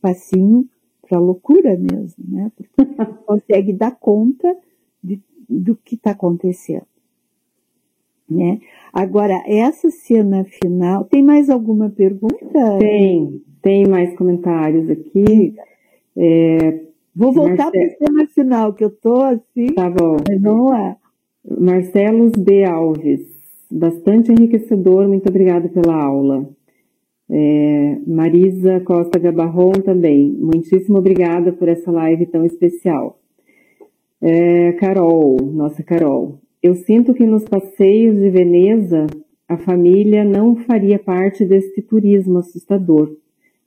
passinho 0.01 0.67
para 1.07 1.19
loucura 1.19 1.77
mesmo, 1.77 2.23
né? 2.27 2.51
Porque 2.55 3.05
consegue 3.27 3.73
dar 3.73 3.91
conta 3.91 4.57
de, 5.03 5.21
do 5.47 5.75
que 5.75 5.93
está 5.93 6.11
acontecendo. 6.11 6.87
Né? 8.31 8.59
Agora, 8.93 9.43
essa 9.45 9.89
cena 9.89 10.45
final, 10.45 11.03
tem 11.03 11.21
mais 11.21 11.49
alguma 11.49 11.89
pergunta? 11.89 12.77
Tem, 12.79 13.41
tem 13.61 13.87
mais 13.87 14.15
comentários 14.15 14.89
aqui. 14.89 15.53
É, 16.15 16.79
Vou 17.13 17.33
voltar 17.33 17.69
para 17.69 17.85
a 17.85 17.89
cena 17.89 18.27
final, 18.27 18.73
que 18.73 18.85
eu 18.85 18.89
tô 18.89 19.21
assim. 19.21 19.73
Tá 19.75 19.89
bom. 19.89 20.15
Não 20.39 20.73
é. 20.73 20.95
Marcelos 21.59 22.31
B. 22.37 22.63
Alves, 22.63 23.21
bastante 23.69 24.31
enriquecedor, 24.31 25.07
muito 25.07 25.27
obrigada 25.27 25.67
pela 25.67 26.01
aula. 26.01 26.47
É, 27.29 27.97
Marisa 28.07 28.79
Costa 28.81 29.19
Gabarron 29.19 29.71
também. 29.71 30.31
Muitíssimo 30.39 30.97
obrigada 30.97 31.51
por 31.51 31.67
essa 31.67 31.91
live 31.91 32.25
tão 32.27 32.45
especial. 32.45 33.19
É, 34.21 34.73
Carol, 34.73 35.37
nossa 35.41 35.81
Carol. 35.83 36.40
Eu 36.61 36.75
sinto 36.75 37.13
que 37.13 37.25
nos 37.25 37.43
passeios 37.43 38.19
de 38.19 38.29
Veneza 38.29 39.07
a 39.47 39.57
família 39.57 40.23
não 40.23 40.55
faria 40.55 40.97
parte 40.97 41.43
deste 41.43 41.81
turismo 41.81 42.37
assustador. 42.37 43.17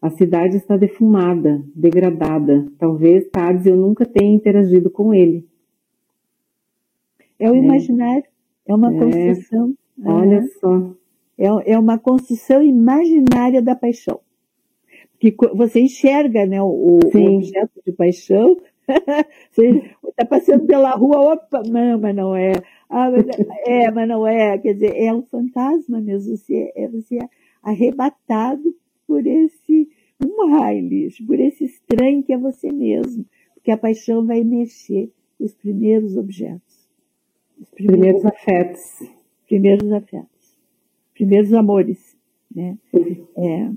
A 0.01 0.09
cidade 0.09 0.57
está 0.57 0.77
defumada, 0.77 1.63
degradada. 1.75 2.67
Talvez 2.79 3.29
Tadzio 3.31 3.77
nunca 3.77 4.07
tenha 4.07 4.35
interagido 4.35 4.89
com 4.89 5.13
ele. 5.13 5.47
É 7.39 7.51
o 7.51 7.55
é. 7.55 7.59
imaginário, 7.59 8.25
é 8.67 8.75
uma 8.75 8.95
é. 8.95 8.99
construção. 8.99 9.75
Olha 10.05 10.43
só. 10.61 10.91
É, 11.37 11.73
é 11.73 11.79
uma 11.79 11.99
construção 11.99 12.63
imaginária 12.63 13.61
da 13.61 13.75
paixão. 13.75 14.21
Que 15.19 15.35
você 15.55 15.81
enxerga 15.81 16.47
né, 16.47 16.63
o, 16.63 16.67
o 16.67 16.97
objeto 17.37 17.81
de 17.85 17.93
paixão, 17.93 18.57
você 19.51 19.93
está 20.09 20.25
passando 20.25 20.67
pela 20.67 20.91
rua, 20.93 21.35
opa, 21.35 21.63
não, 21.67 21.99
mas 21.99 22.15
não 22.15 22.37
é. 22.37 22.53
Ah, 22.89 23.11
mas 23.11 23.27
é, 23.67 23.91
mas 23.91 24.09
não 24.09 24.27
é. 24.27 24.59
Quer 24.59 24.75
dizer, 24.75 24.97
é 24.97 25.13
um 25.13 25.23
fantasma 25.23 26.01
mesmo. 26.01 26.37
Você 26.37 26.73
é, 26.77 26.89
você 26.89 27.17
é 27.17 27.29
arrebatado 27.63 28.75
por 29.07 29.27
esse 29.27 29.89
um 30.25 30.57
Heilig, 30.57 31.23
por 31.27 31.39
esse 31.41 31.65
estranho 31.65 32.23
que 32.23 32.33
é 32.33 32.39
você 32.39 32.73
mesmo. 32.73 33.25
Porque 33.55 33.71
a 33.71 33.77
paixão 33.77 34.25
vai 34.27 34.45
mexer 34.45 35.11
os 35.39 35.55
primeiros 35.55 36.17
objetos. 36.17 36.89
Os 37.61 37.71
primeiros, 37.71 38.23
primeiros 38.23 38.25
afetos. 38.27 39.11
Primeiros 39.47 39.93
afetos. 39.93 40.59
Primeiros 41.15 41.53
amores. 41.53 42.17
Né? 42.55 42.77
É. 43.37 43.71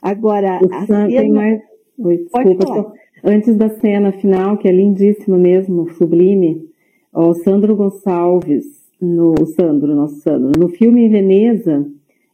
Agora, 0.00 0.58
a 0.58 0.86
cena... 0.86 1.28
mais... 1.32 1.62
Oi, 1.98 2.18
desculpa, 2.18 2.94
antes 3.22 3.56
da 3.56 3.68
cena 3.68 4.12
final, 4.12 4.56
que 4.56 4.68
é 4.68 4.72
lindíssima 4.72 5.38
mesmo, 5.38 5.90
sublime, 5.92 6.68
o 7.12 7.34
Sandro 7.34 7.76
Gonçalves, 7.76 8.64
no 9.00 9.34
o 9.40 9.46
Sandro, 9.46 9.94
nosso 9.94 10.16
Sandro, 10.16 10.58
no 10.58 10.68
filme 10.68 11.02
em 11.02 11.10
Veneza, 11.10 11.86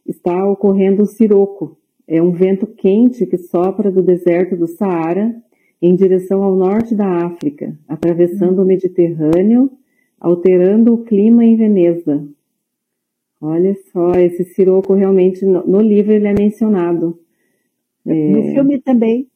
está 0.05 0.45
ocorrendo 0.45 1.03
o 1.03 1.05
Siroco. 1.05 1.77
É 2.07 2.21
um 2.21 2.31
vento 2.31 2.65
quente 2.65 3.25
que 3.25 3.37
sopra 3.37 3.91
do 3.91 4.01
deserto 4.01 4.55
do 4.55 4.67
Saara 4.67 5.35
em 5.81 5.95
direção 5.95 6.43
ao 6.43 6.55
norte 6.55 6.95
da 6.95 7.25
África, 7.25 7.77
atravessando 7.87 8.61
o 8.61 8.65
Mediterrâneo, 8.65 9.71
alterando 10.19 10.93
o 10.93 11.03
clima 11.03 11.45
em 11.45 11.55
Veneza. 11.55 12.27
Olha 13.41 13.73
só, 13.91 14.11
esse 14.15 14.43
Siroco 14.43 14.93
realmente, 14.93 15.45
no, 15.45 15.65
no 15.65 15.81
livro 15.81 16.11
ele 16.11 16.27
é 16.27 16.33
mencionado. 16.33 17.17
É, 18.05 18.29
no 18.31 18.43
filme 18.53 18.79
também. 18.79 19.28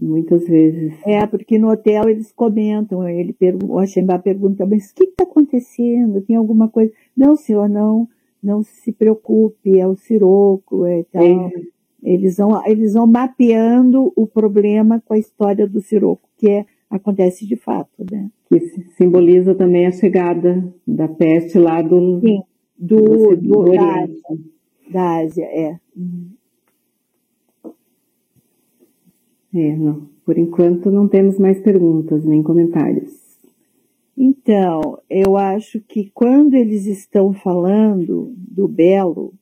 Muitas 0.00 0.46
vezes. 0.46 0.94
É, 1.04 1.26
porque 1.26 1.58
no 1.58 1.70
hotel 1.70 2.08
eles 2.08 2.32
comentam, 2.32 3.06
ele 3.08 3.34
o 3.64 3.78
Axembá 3.78 4.18
pergunta, 4.18 4.64
mas 4.64 4.90
o 4.90 4.94
que 4.94 5.04
está 5.04 5.24
acontecendo? 5.24 6.20
Tem 6.22 6.36
alguma 6.36 6.68
coisa? 6.68 6.92
Não, 7.16 7.36
senhor, 7.36 7.68
não, 7.68 8.08
não 8.42 8.62
se 8.62 8.92
preocupe, 8.92 9.78
é 9.78 9.86
o 9.86 9.96
siroco 9.96 10.86
e 10.86 11.04
tal. 11.04 11.22
É. 11.22 11.52
Eles, 12.02 12.36
vão, 12.36 12.66
eles 12.66 12.94
vão 12.94 13.06
mapeando 13.06 14.12
o 14.16 14.26
problema 14.26 15.02
com 15.04 15.12
a 15.12 15.18
história 15.18 15.66
do 15.66 15.80
siroco, 15.80 16.28
que 16.38 16.48
é, 16.48 16.66
acontece 16.88 17.46
de 17.46 17.56
fato, 17.56 18.06
né? 18.10 18.30
Que 18.48 18.58
simboliza 18.96 19.54
também 19.54 19.86
a 19.86 19.92
chegada 19.92 20.72
da 20.86 21.08
peste 21.08 21.58
lá 21.58 21.82
do... 21.82 22.20
Sim, 22.20 22.42
do, 22.78 23.36
do, 23.36 23.36
do 23.36 23.72
da, 23.72 24.02
Ásia, 24.02 24.22
da 24.90 25.18
Ásia, 25.18 25.44
é. 25.44 25.76
Uhum. 25.94 26.30
É, 29.54 29.76
não. 29.76 30.08
Por 30.24 30.38
enquanto 30.38 30.90
não 30.90 31.08
temos 31.08 31.38
mais 31.38 31.60
perguntas 31.60 32.24
nem 32.24 32.42
comentários. 32.42 33.20
Então, 34.16 34.98
eu 35.08 35.36
acho 35.36 35.80
que 35.80 36.10
quando 36.12 36.54
eles 36.54 36.86
estão 36.86 37.32
falando 37.32 38.32
do 38.36 38.68
belo, 38.68 39.32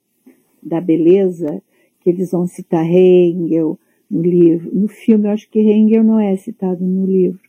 da 0.63 0.81
beleza, 0.81 1.63
que 2.01 2.11
eles 2.11 2.31
vão 2.31 2.47
citar 2.47 2.87
Hengel 2.87 3.79
no 4.11 4.23
livro, 4.23 4.75
no 4.75 4.89
filme 4.89 5.27
eu 5.27 5.33
acho 5.33 5.51
que 5.51 5.59
Hengel 5.59 6.05
não 6.05 6.19
é 6.19 6.37
citado 6.37 6.85
no 6.85 7.05
livro. 7.05 7.41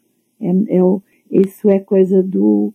É, 0.41 0.77
é 0.77 0.83
o, 0.83 1.01
isso 1.29 1.69
é 1.69 1.79
coisa 1.79 2.23
do, 2.23 2.73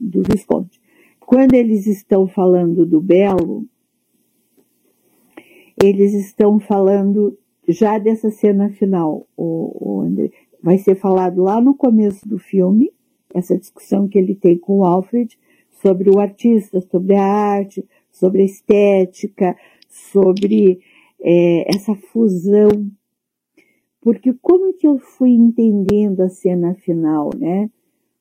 do 0.00 0.22
Visconde. 0.22 0.80
Quando 1.20 1.54
eles 1.54 1.86
estão 1.86 2.26
falando 2.26 2.86
do 2.86 3.00
belo, 3.00 3.66
eles 5.82 6.14
estão 6.14 6.58
falando 6.58 7.36
já 7.68 7.98
dessa 7.98 8.30
cena 8.30 8.70
final, 8.70 9.26
o, 9.36 9.98
o 9.98 10.00
André, 10.02 10.30
vai 10.62 10.78
ser 10.78 10.94
falado 10.96 11.42
lá 11.42 11.60
no 11.60 11.74
começo 11.74 12.26
do 12.28 12.38
filme, 12.38 12.92
essa 13.34 13.56
discussão 13.58 14.08
que 14.08 14.18
ele 14.18 14.34
tem 14.34 14.58
com 14.58 14.78
o 14.78 14.84
Alfred 14.84 15.38
sobre 15.82 16.10
o 16.10 16.18
artista, 16.18 16.80
sobre 16.80 17.14
a 17.14 17.24
arte, 17.24 17.84
sobre 18.10 18.42
a 18.42 18.44
estética, 18.44 19.56
sobre 19.88 20.80
é, 21.20 21.74
essa 21.74 21.94
fusão. 21.94 22.68
Porque 24.00 24.32
como 24.40 24.72
que 24.72 24.86
eu 24.86 24.98
fui 24.98 25.30
entendendo 25.30 26.20
a 26.20 26.28
cena 26.28 26.74
final, 26.74 27.30
né? 27.36 27.70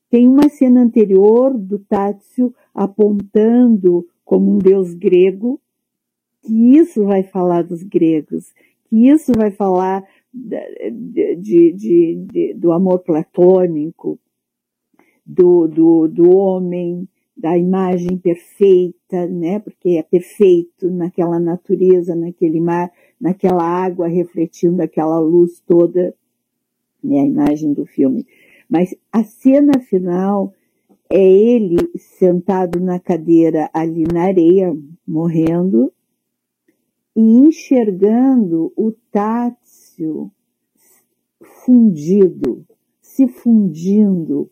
Tem 0.10 0.28
uma 0.28 0.50
cena 0.50 0.82
anterior 0.82 1.58
do 1.58 1.80
Tátsio 1.80 2.54
apontando 2.74 4.08
como 4.24 4.52
um 4.52 4.58
deus 4.58 4.94
grego, 4.94 5.60
que 6.42 6.78
isso 6.78 7.04
vai 7.06 7.24
falar 7.24 7.64
dos 7.64 7.84
gregos, 7.84 8.54
isso 8.96 9.32
vai 9.36 9.52
falar 9.52 10.04
de, 10.34 11.36
de, 11.36 11.74
de, 11.74 12.54
do 12.56 12.72
amor 12.72 13.00
platônico, 13.00 14.20
do, 15.26 15.68
do, 15.68 16.08
do 16.08 16.30
homem, 16.30 17.08
da 17.36 17.58
imagem 17.58 18.18
perfeita, 18.18 19.28
né? 19.28 19.60
Porque 19.60 19.98
é 19.98 20.04
perfeito 20.04 20.90
naquela 20.90 21.40
natureza, 21.40 22.16
naquele 22.16 22.62
mar, 22.62 22.92
naquela 23.20 23.64
água 23.64 24.08
refletindo 24.08 24.82
aquela 24.82 25.20
luz 25.20 25.62
toda, 25.66 26.14
né? 27.04 27.22
A 27.22 27.26
imagem 27.26 27.74
do 27.74 27.86
filme. 27.86 28.26
Mas 28.70 28.96
a 29.12 29.24
cena 29.24 29.80
final 29.82 30.54
é 31.10 31.22
ele 31.22 31.78
sentado 31.98 32.80
na 32.80 33.00
cadeira 33.00 33.70
ali 33.74 34.04
na 34.12 34.24
areia, 34.24 34.76
morrendo, 35.08 35.92
e 37.16 37.22
enxergando 37.22 38.74
o 38.76 38.92
Tátil 39.12 40.32
fundido, 41.64 42.66
se 43.02 43.28
fundindo 43.28 44.50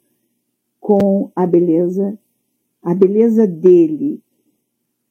com 0.80 1.32
a 1.36 1.46
beleza, 1.46 2.18
a 2.82 2.96
beleza 2.96 3.46
dele, 3.46 4.22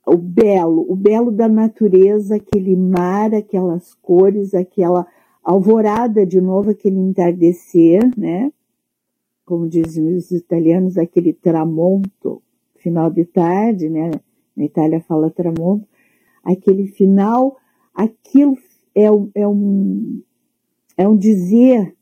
o 0.07 0.17
belo, 0.17 0.85
o 0.91 0.97
belo 0.97 1.31
da 1.31 1.49
natureza, 1.49 2.37
aquele 2.37 2.75
mar, 2.75 3.35
aquelas 3.35 3.95
cores, 3.95 4.55
aquela 4.55 5.07
alvorada 5.45 6.27
de 6.27 6.41
novo, 6.41 6.71
aquele 6.71 6.99
entardecer, 6.99 8.01
né? 8.17 8.53
Como 9.45 9.69
dizem 9.69 10.15
os 10.15 10.31
italianos, 10.31 10.97
aquele 10.97 11.33
tramonto, 11.33 12.43
final 12.77 13.11
de 13.11 13.25
tarde, 13.25 13.89
né? 13.89 14.11
Na 14.57 14.65
Itália 14.65 15.01
fala 15.01 15.31
tramonto, 15.31 15.87
aquele 16.43 16.87
final, 16.87 17.57
aquilo 17.95 18.57
é, 18.95 19.05
é 19.35 19.49
um, 19.49 20.23
é 20.97 21.09
um 21.09 21.17
dizer 21.17 21.97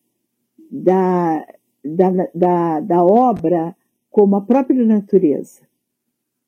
da, 0.70 1.46
da, 1.84 2.10
da, 2.34 2.80
da 2.80 3.04
obra 3.04 3.76
como 4.10 4.36
a 4.36 4.40
própria 4.40 4.84
natureza. 4.84 5.62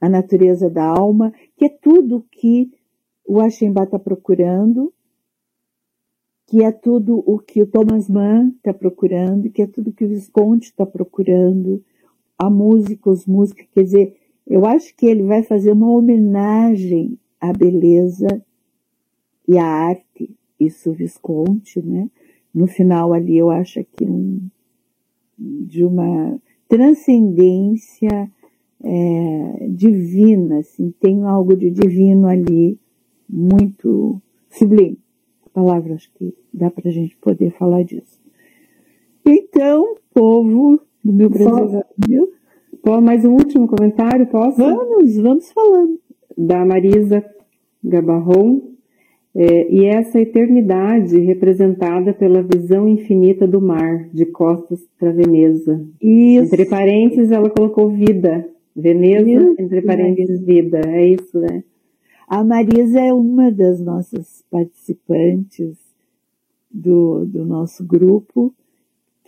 A 0.01 0.09
natureza 0.09 0.69
da 0.69 0.85
alma, 0.85 1.33
que 1.57 1.67
é 1.67 1.69
tudo 1.69 2.27
que 2.31 2.73
o 3.27 3.41
Ashemba 3.41 3.85
está 3.85 3.99
procurando, 3.99 4.93
que 6.47 6.63
é 6.63 6.73
tudo 6.73 7.23
o 7.25 7.39
que 7.39 7.63
o 7.63 7.67
Thomas 7.67 8.09
Mann 8.09 8.49
está 8.57 8.75
procurando, 8.75 9.49
que 9.49 9.63
é 9.63 9.67
tudo 9.67 9.93
que 9.93 10.05
o 10.05 10.09
Visconti 10.09 10.67
está 10.67 10.85
procurando, 10.85 11.83
a 12.37 12.51
música, 12.51 13.09
os 13.09 13.25
músicos, 13.25 13.67
quer 13.73 13.85
dizer, 13.85 14.17
eu 14.47 14.67
acho 14.67 14.95
que 14.97 15.07
ele 15.07 15.23
vai 15.23 15.45
fazer 15.45 15.71
uma 15.71 15.89
homenagem 15.91 17.19
a 17.43 17.53
beleza 17.53 18.41
e 19.49 19.59
a 19.59 19.67
arte, 19.67 20.31
isso 20.61 20.93
Visconti, 20.93 21.83
né? 21.83 22.09
No 22.55 22.69
final 22.69 23.13
ali 23.13 23.37
eu 23.37 23.51
acho 23.51 23.85
que 23.97 24.05
um, 24.05 24.41
de 25.37 25.85
uma 25.85 26.41
transcendência 26.69 28.31
é, 28.85 29.67
divina, 29.71 30.61
assim, 30.61 30.95
tem 31.01 31.25
algo 31.25 31.57
de 31.57 31.69
divino 31.69 32.29
ali, 32.29 32.79
muito 33.29 34.23
sublime. 34.49 34.99
Palavra, 35.53 35.95
acho 35.95 36.11
que 36.15 36.33
dá 36.55 36.71
para 36.71 36.89
a 36.89 36.93
gente 36.93 37.17
poder 37.17 37.51
falar 37.51 37.83
disso. 37.83 38.21
Então, 39.27 39.97
povo 40.15 40.81
do 41.05 41.13
meu 41.13 41.29
Brasil. 41.29 41.83
Só, 42.85 43.01
mais 43.01 43.25
um 43.25 43.33
último 43.33 43.67
comentário, 43.67 44.27
posso? 44.29 44.59
Vamos, 44.59 45.17
vamos 45.17 45.51
falando 45.53 46.02
da 46.37 46.65
Marisa 46.65 47.25
Gabarron. 47.83 48.73
É, 49.35 49.73
e 49.73 49.87
essa 49.87 50.21
eternidade 50.21 51.19
representada 51.19 52.13
pela 52.13 52.43
visão 52.43 52.87
infinita 52.87 53.47
do 53.47 53.63
mar, 53.63 54.09
de 54.13 54.27
costas 54.27 54.79
para 54.99 55.11
Veneza. 55.11 55.83
Isso. 56.01 56.55
Entre 56.55 56.67
parênteses, 56.67 57.31
ela 57.31 57.49
colocou 57.49 57.89
vida. 57.89 58.47
Veneza, 58.77 59.55
entre 59.59 59.83
parênteses, 59.83 60.43
vida. 60.43 60.81
É 60.87 61.07
isso, 61.07 61.39
né? 61.39 61.65
A 62.29 62.43
Marisa 62.45 63.01
é 63.01 63.13
uma 63.13 63.51
das 63.51 63.81
nossas 63.81 64.43
participantes 64.51 65.79
do, 66.71 67.27
do 67.27 67.45
nosso 67.45 67.87
grupo. 67.87 68.55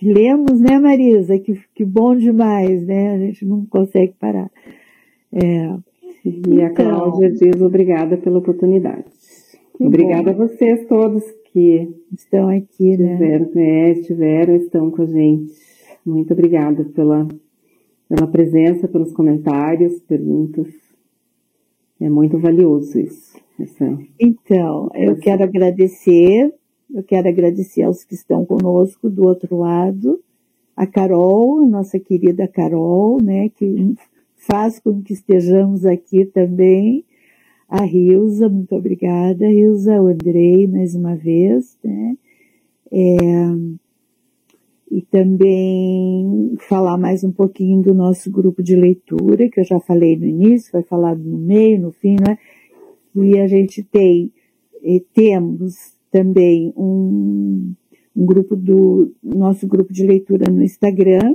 Lemos, 0.02 0.60
né, 0.60 0.78
Marisa? 0.78 1.38
Que, 1.38 1.58
que 1.74 1.84
bom 1.84 2.16
demais, 2.16 2.84
né? 2.86 3.14
A 3.14 3.18
gente 3.18 3.44
não 3.44 3.64
consegue 3.66 4.14
parar. 4.18 4.50
É. 5.32 5.76
E 6.24 6.62
a 6.62 6.70
então, 6.70 6.74
Cláudia 6.74 7.30
diz 7.30 7.60
obrigada 7.60 8.16
pela 8.16 8.38
oportunidade. 8.38 9.04
Obrigada 9.78 10.32
bom. 10.32 10.42
a 10.42 10.46
vocês 10.46 10.86
todos 10.86 11.22
que 11.52 11.88
estão 12.12 12.48
aqui, 12.48 12.96
né? 12.96 13.12
Estiveram, 13.12 13.50
é, 13.56 13.90
estiveram, 13.90 14.56
estão 14.56 14.90
com 14.90 15.02
a 15.02 15.06
gente. 15.06 15.52
Muito 16.04 16.32
obrigada 16.32 16.84
pela, 16.84 17.28
pela 18.08 18.26
presença, 18.26 18.88
pelos 18.88 19.12
comentários, 19.12 20.00
perguntas. 20.00 20.66
É 22.00 22.08
muito 22.08 22.38
valioso 22.38 22.98
isso. 22.98 23.38
Essa, 23.60 23.98
então, 24.18 24.90
eu 24.94 25.12
essa... 25.12 25.20
quero 25.20 25.44
agradecer, 25.44 26.52
eu 26.92 27.02
quero 27.04 27.28
agradecer 27.28 27.82
aos 27.82 28.02
que 28.02 28.14
estão 28.14 28.44
conosco 28.44 29.08
do 29.08 29.26
outro 29.26 29.58
lado, 29.58 30.20
a 30.76 30.86
Carol, 30.86 31.62
a 31.62 31.66
nossa 31.66 32.00
querida 32.00 32.48
Carol, 32.48 33.22
né, 33.22 33.48
que 33.50 33.94
faz 34.46 34.78
com 34.78 35.02
que 35.02 35.12
estejamos 35.12 35.84
aqui 35.84 36.24
também, 36.26 37.04
a 37.68 37.82
Rilza, 37.82 38.48
muito 38.48 38.74
obrigada, 38.74 39.48
Rilza, 39.48 40.00
o 40.00 40.06
Andrei, 40.06 40.66
mais 40.66 40.94
uma 40.94 41.16
vez, 41.16 41.78
né? 41.82 42.16
É, 42.92 43.14
e 44.90 45.02
também 45.02 46.54
falar 46.68 46.96
mais 46.96 47.24
um 47.24 47.32
pouquinho 47.32 47.82
do 47.82 47.94
nosso 47.94 48.30
grupo 48.30 48.62
de 48.62 48.76
leitura, 48.76 49.48
que 49.48 49.58
eu 49.58 49.64
já 49.64 49.80
falei 49.80 50.16
no 50.16 50.26
início, 50.26 50.70
foi 50.70 50.82
falado 50.82 51.18
no 51.18 51.38
meio, 51.38 51.80
no 51.80 51.90
fim, 51.90 52.14
né? 52.14 52.38
E 53.16 53.38
a 53.40 53.48
gente 53.48 53.82
tem, 53.82 54.32
temos 55.12 55.94
também 56.12 56.72
um, 56.76 57.74
um 58.14 58.26
grupo 58.26 58.54
do, 58.54 59.12
nosso 59.20 59.66
grupo 59.66 59.92
de 59.92 60.06
leitura 60.06 60.50
no 60.50 60.62
Instagram, 60.62 61.34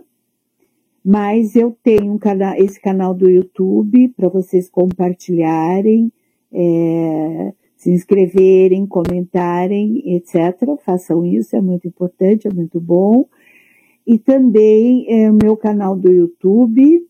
mas 1.04 1.56
eu 1.56 1.76
tenho 1.84 2.14
um 2.14 2.18
canal, 2.18 2.56
esse 2.56 2.80
canal 2.80 3.14
do 3.14 3.30
YouTube 3.30 4.10
para 4.10 4.28
vocês 4.28 4.70
compartilharem, 4.70 6.12
é, 6.52 7.54
se 7.76 7.92
inscreverem, 7.92 8.86
comentarem, 8.86 10.16
etc. 10.16 10.78
Façam 10.84 11.26
isso, 11.26 11.56
é 11.56 11.62
muito 11.62 11.88
importante, 11.88 12.48
é 12.48 12.54
muito 12.54 12.80
bom. 12.80 13.26
E 14.06 14.18
também 14.18 15.06
é, 15.08 15.32
o 15.32 15.34
meu 15.34 15.56
canal 15.56 15.96
do 15.96 16.12
YouTube, 16.12 17.08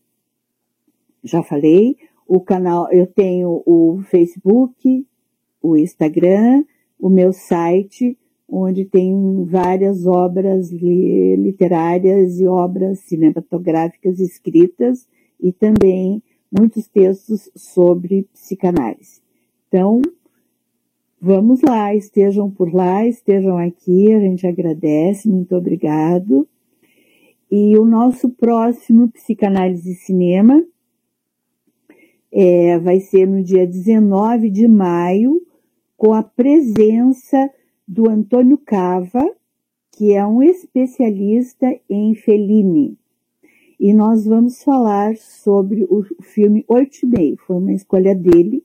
já 1.24 1.42
falei, 1.42 1.96
o 2.26 2.40
canal, 2.40 2.86
eu 2.92 3.06
tenho 3.06 3.62
o 3.66 4.00
Facebook, 4.08 5.04
o 5.60 5.76
Instagram, 5.76 6.64
o 6.98 7.08
meu 7.08 7.32
site, 7.32 8.16
onde 8.50 8.84
tem 8.84 9.44
várias 9.44 10.06
obras 10.06 10.70
literárias 10.72 12.40
e 12.40 12.46
obras 12.46 12.98
cinematográficas 13.00 14.18
escritas 14.18 15.06
e 15.40 15.52
também 15.52 16.20
muitos 16.50 16.88
textos 16.88 17.48
sobre 17.54 18.26
psicanálise. 18.32 19.20
Então, 19.68 20.02
vamos 21.20 21.62
lá, 21.62 21.94
estejam 21.94 22.50
por 22.50 22.74
lá, 22.74 23.06
estejam 23.06 23.56
aqui, 23.56 24.12
a 24.12 24.18
gente 24.18 24.44
agradece, 24.46 25.28
muito 25.28 25.54
obrigado. 25.54 26.48
E 27.48 27.76
o 27.78 27.84
nosso 27.84 28.30
próximo 28.30 29.08
Psicanálise 29.10 29.94
Cinema 29.94 30.64
é, 32.32 32.78
vai 32.78 33.00
ser 33.00 33.26
no 33.26 33.42
dia 33.42 33.66
19 33.66 34.50
de 34.50 34.66
maio, 34.66 35.40
com 35.96 36.14
a 36.14 36.22
presença 36.22 37.50
do 37.90 38.08
Antônio 38.08 38.58
Cava, 38.58 39.24
que 39.92 40.12
é 40.12 40.26
um 40.26 40.42
especialista 40.42 41.66
em 41.88 42.14
Fellini. 42.14 42.96
E 43.78 43.92
nós 43.92 44.26
vamos 44.26 44.62
falar 44.62 45.16
sobre 45.16 45.84
o 45.84 46.04
filme 46.22 46.64
Oito 46.68 47.06
Meio. 47.06 47.36
Foi 47.36 47.56
uma 47.56 47.72
escolha 47.72 48.14
dele 48.14 48.62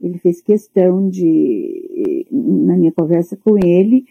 ele 0.00 0.18
fez 0.18 0.40
questão 0.40 1.08
de, 1.08 2.26
na 2.30 2.76
minha 2.76 2.92
conversa 2.92 3.36
com 3.36 3.58
ele, 3.58 4.04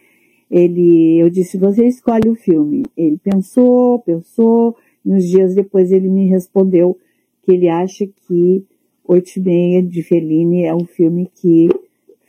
ele, 0.50 1.18
eu 1.18 1.30
disse, 1.30 1.58
você 1.58 1.86
escolhe 1.88 2.30
o 2.30 2.36
filme. 2.36 2.84
Ele 2.96 3.18
pensou, 3.18 4.00
pensou, 4.00 4.76
e 5.06 5.12
uns 5.12 5.26
dias 5.26 5.56
depois 5.56 5.92
ele 5.92 6.10
me 6.10 6.28
respondeu 6.28 6.98
que 7.44 7.52
ele 7.52 7.70
acha 7.70 8.06
que 8.06 8.66
Oito 9.06 9.38
e 9.38 9.42
Meia 9.42 9.84
de 9.84 10.04
Fellini 10.04 10.66
é 10.66 10.76
um 10.76 10.86
filme 10.86 11.30
que 11.34 11.70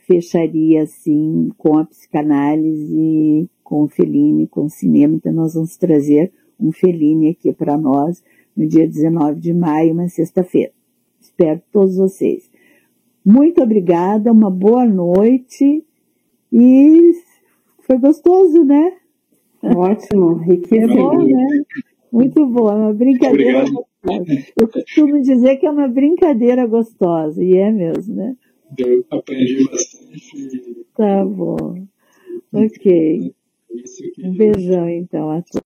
fecharia 0.09 0.81
assim 0.81 1.51
com 1.55 1.77
a 1.77 1.85
psicanálise, 1.85 3.47
com 3.63 3.83
o 3.83 3.87
Fellini, 3.87 4.47
com 4.47 4.65
o 4.65 4.69
cinema. 4.69 5.13
Então 5.13 5.31
nós 5.31 5.53
vamos 5.53 5.77
trazer 5.77 6.31
um 6.59 6.71
Fellini 6.71 7.29
aqui 7.29 7.53
para 7.53 7.77
nós 7.77 8.23
no 8.57 8.65
dia 8.67 8.87
19 8.87 9.39
de 9.39 9.53
maio, 9.53 9.93
uma 9.93 10.09
sexta-feira. 10.09 10.71
Espero 11.21 11.61
todos 11.71 11.95
vocês. 11.97 12.49
Muito 13.23 13.61
obrigada, 13.61 14.31
uma 14.31 14.49
boa 14.49 14.83
noite 14.83 15.85
e 16.51 17.11
foi 17.81 17.99
gostoso, 17.99 18.63
né? 18.63 18.93
Ótimo, 19.61 20.33
riquíssimo. 20.37 20.91
É 20.91 20.95
bom, 20.95 21.23
né? 21.23 21.63
Muito 22.11 22.47
bom, 22.47 22.67
é 22.71 22.75
uma 22.75 22.93
brincadeira 22.93 23.61
gostosa. 23.61 24.43
Eu 24.57 24.67
costumo 24.67 25.21
dizer 25.21 25.57
que 25.57 25.67
é 25.67 25.69
uma 25.69 25.87
brincadeira 25.87 26.65
gostosa, 26.65 27.43
e 27.43 27.55
é 27.55 27.71
mesmo, 27.71 28.15
né? 28.15 28.35
Eu 28.77 29.05
aprendi 29.11 29.67
bastante. 29.69 30.85
Tá 30.95 31.25
bom. 31.25 31.87
Ok. 32.53 33.33
Um 34.23 34.35
beijão, 34.35 34.89
então, 34.89 35.31
a 35.31 35.41
todos. 35.41 35.57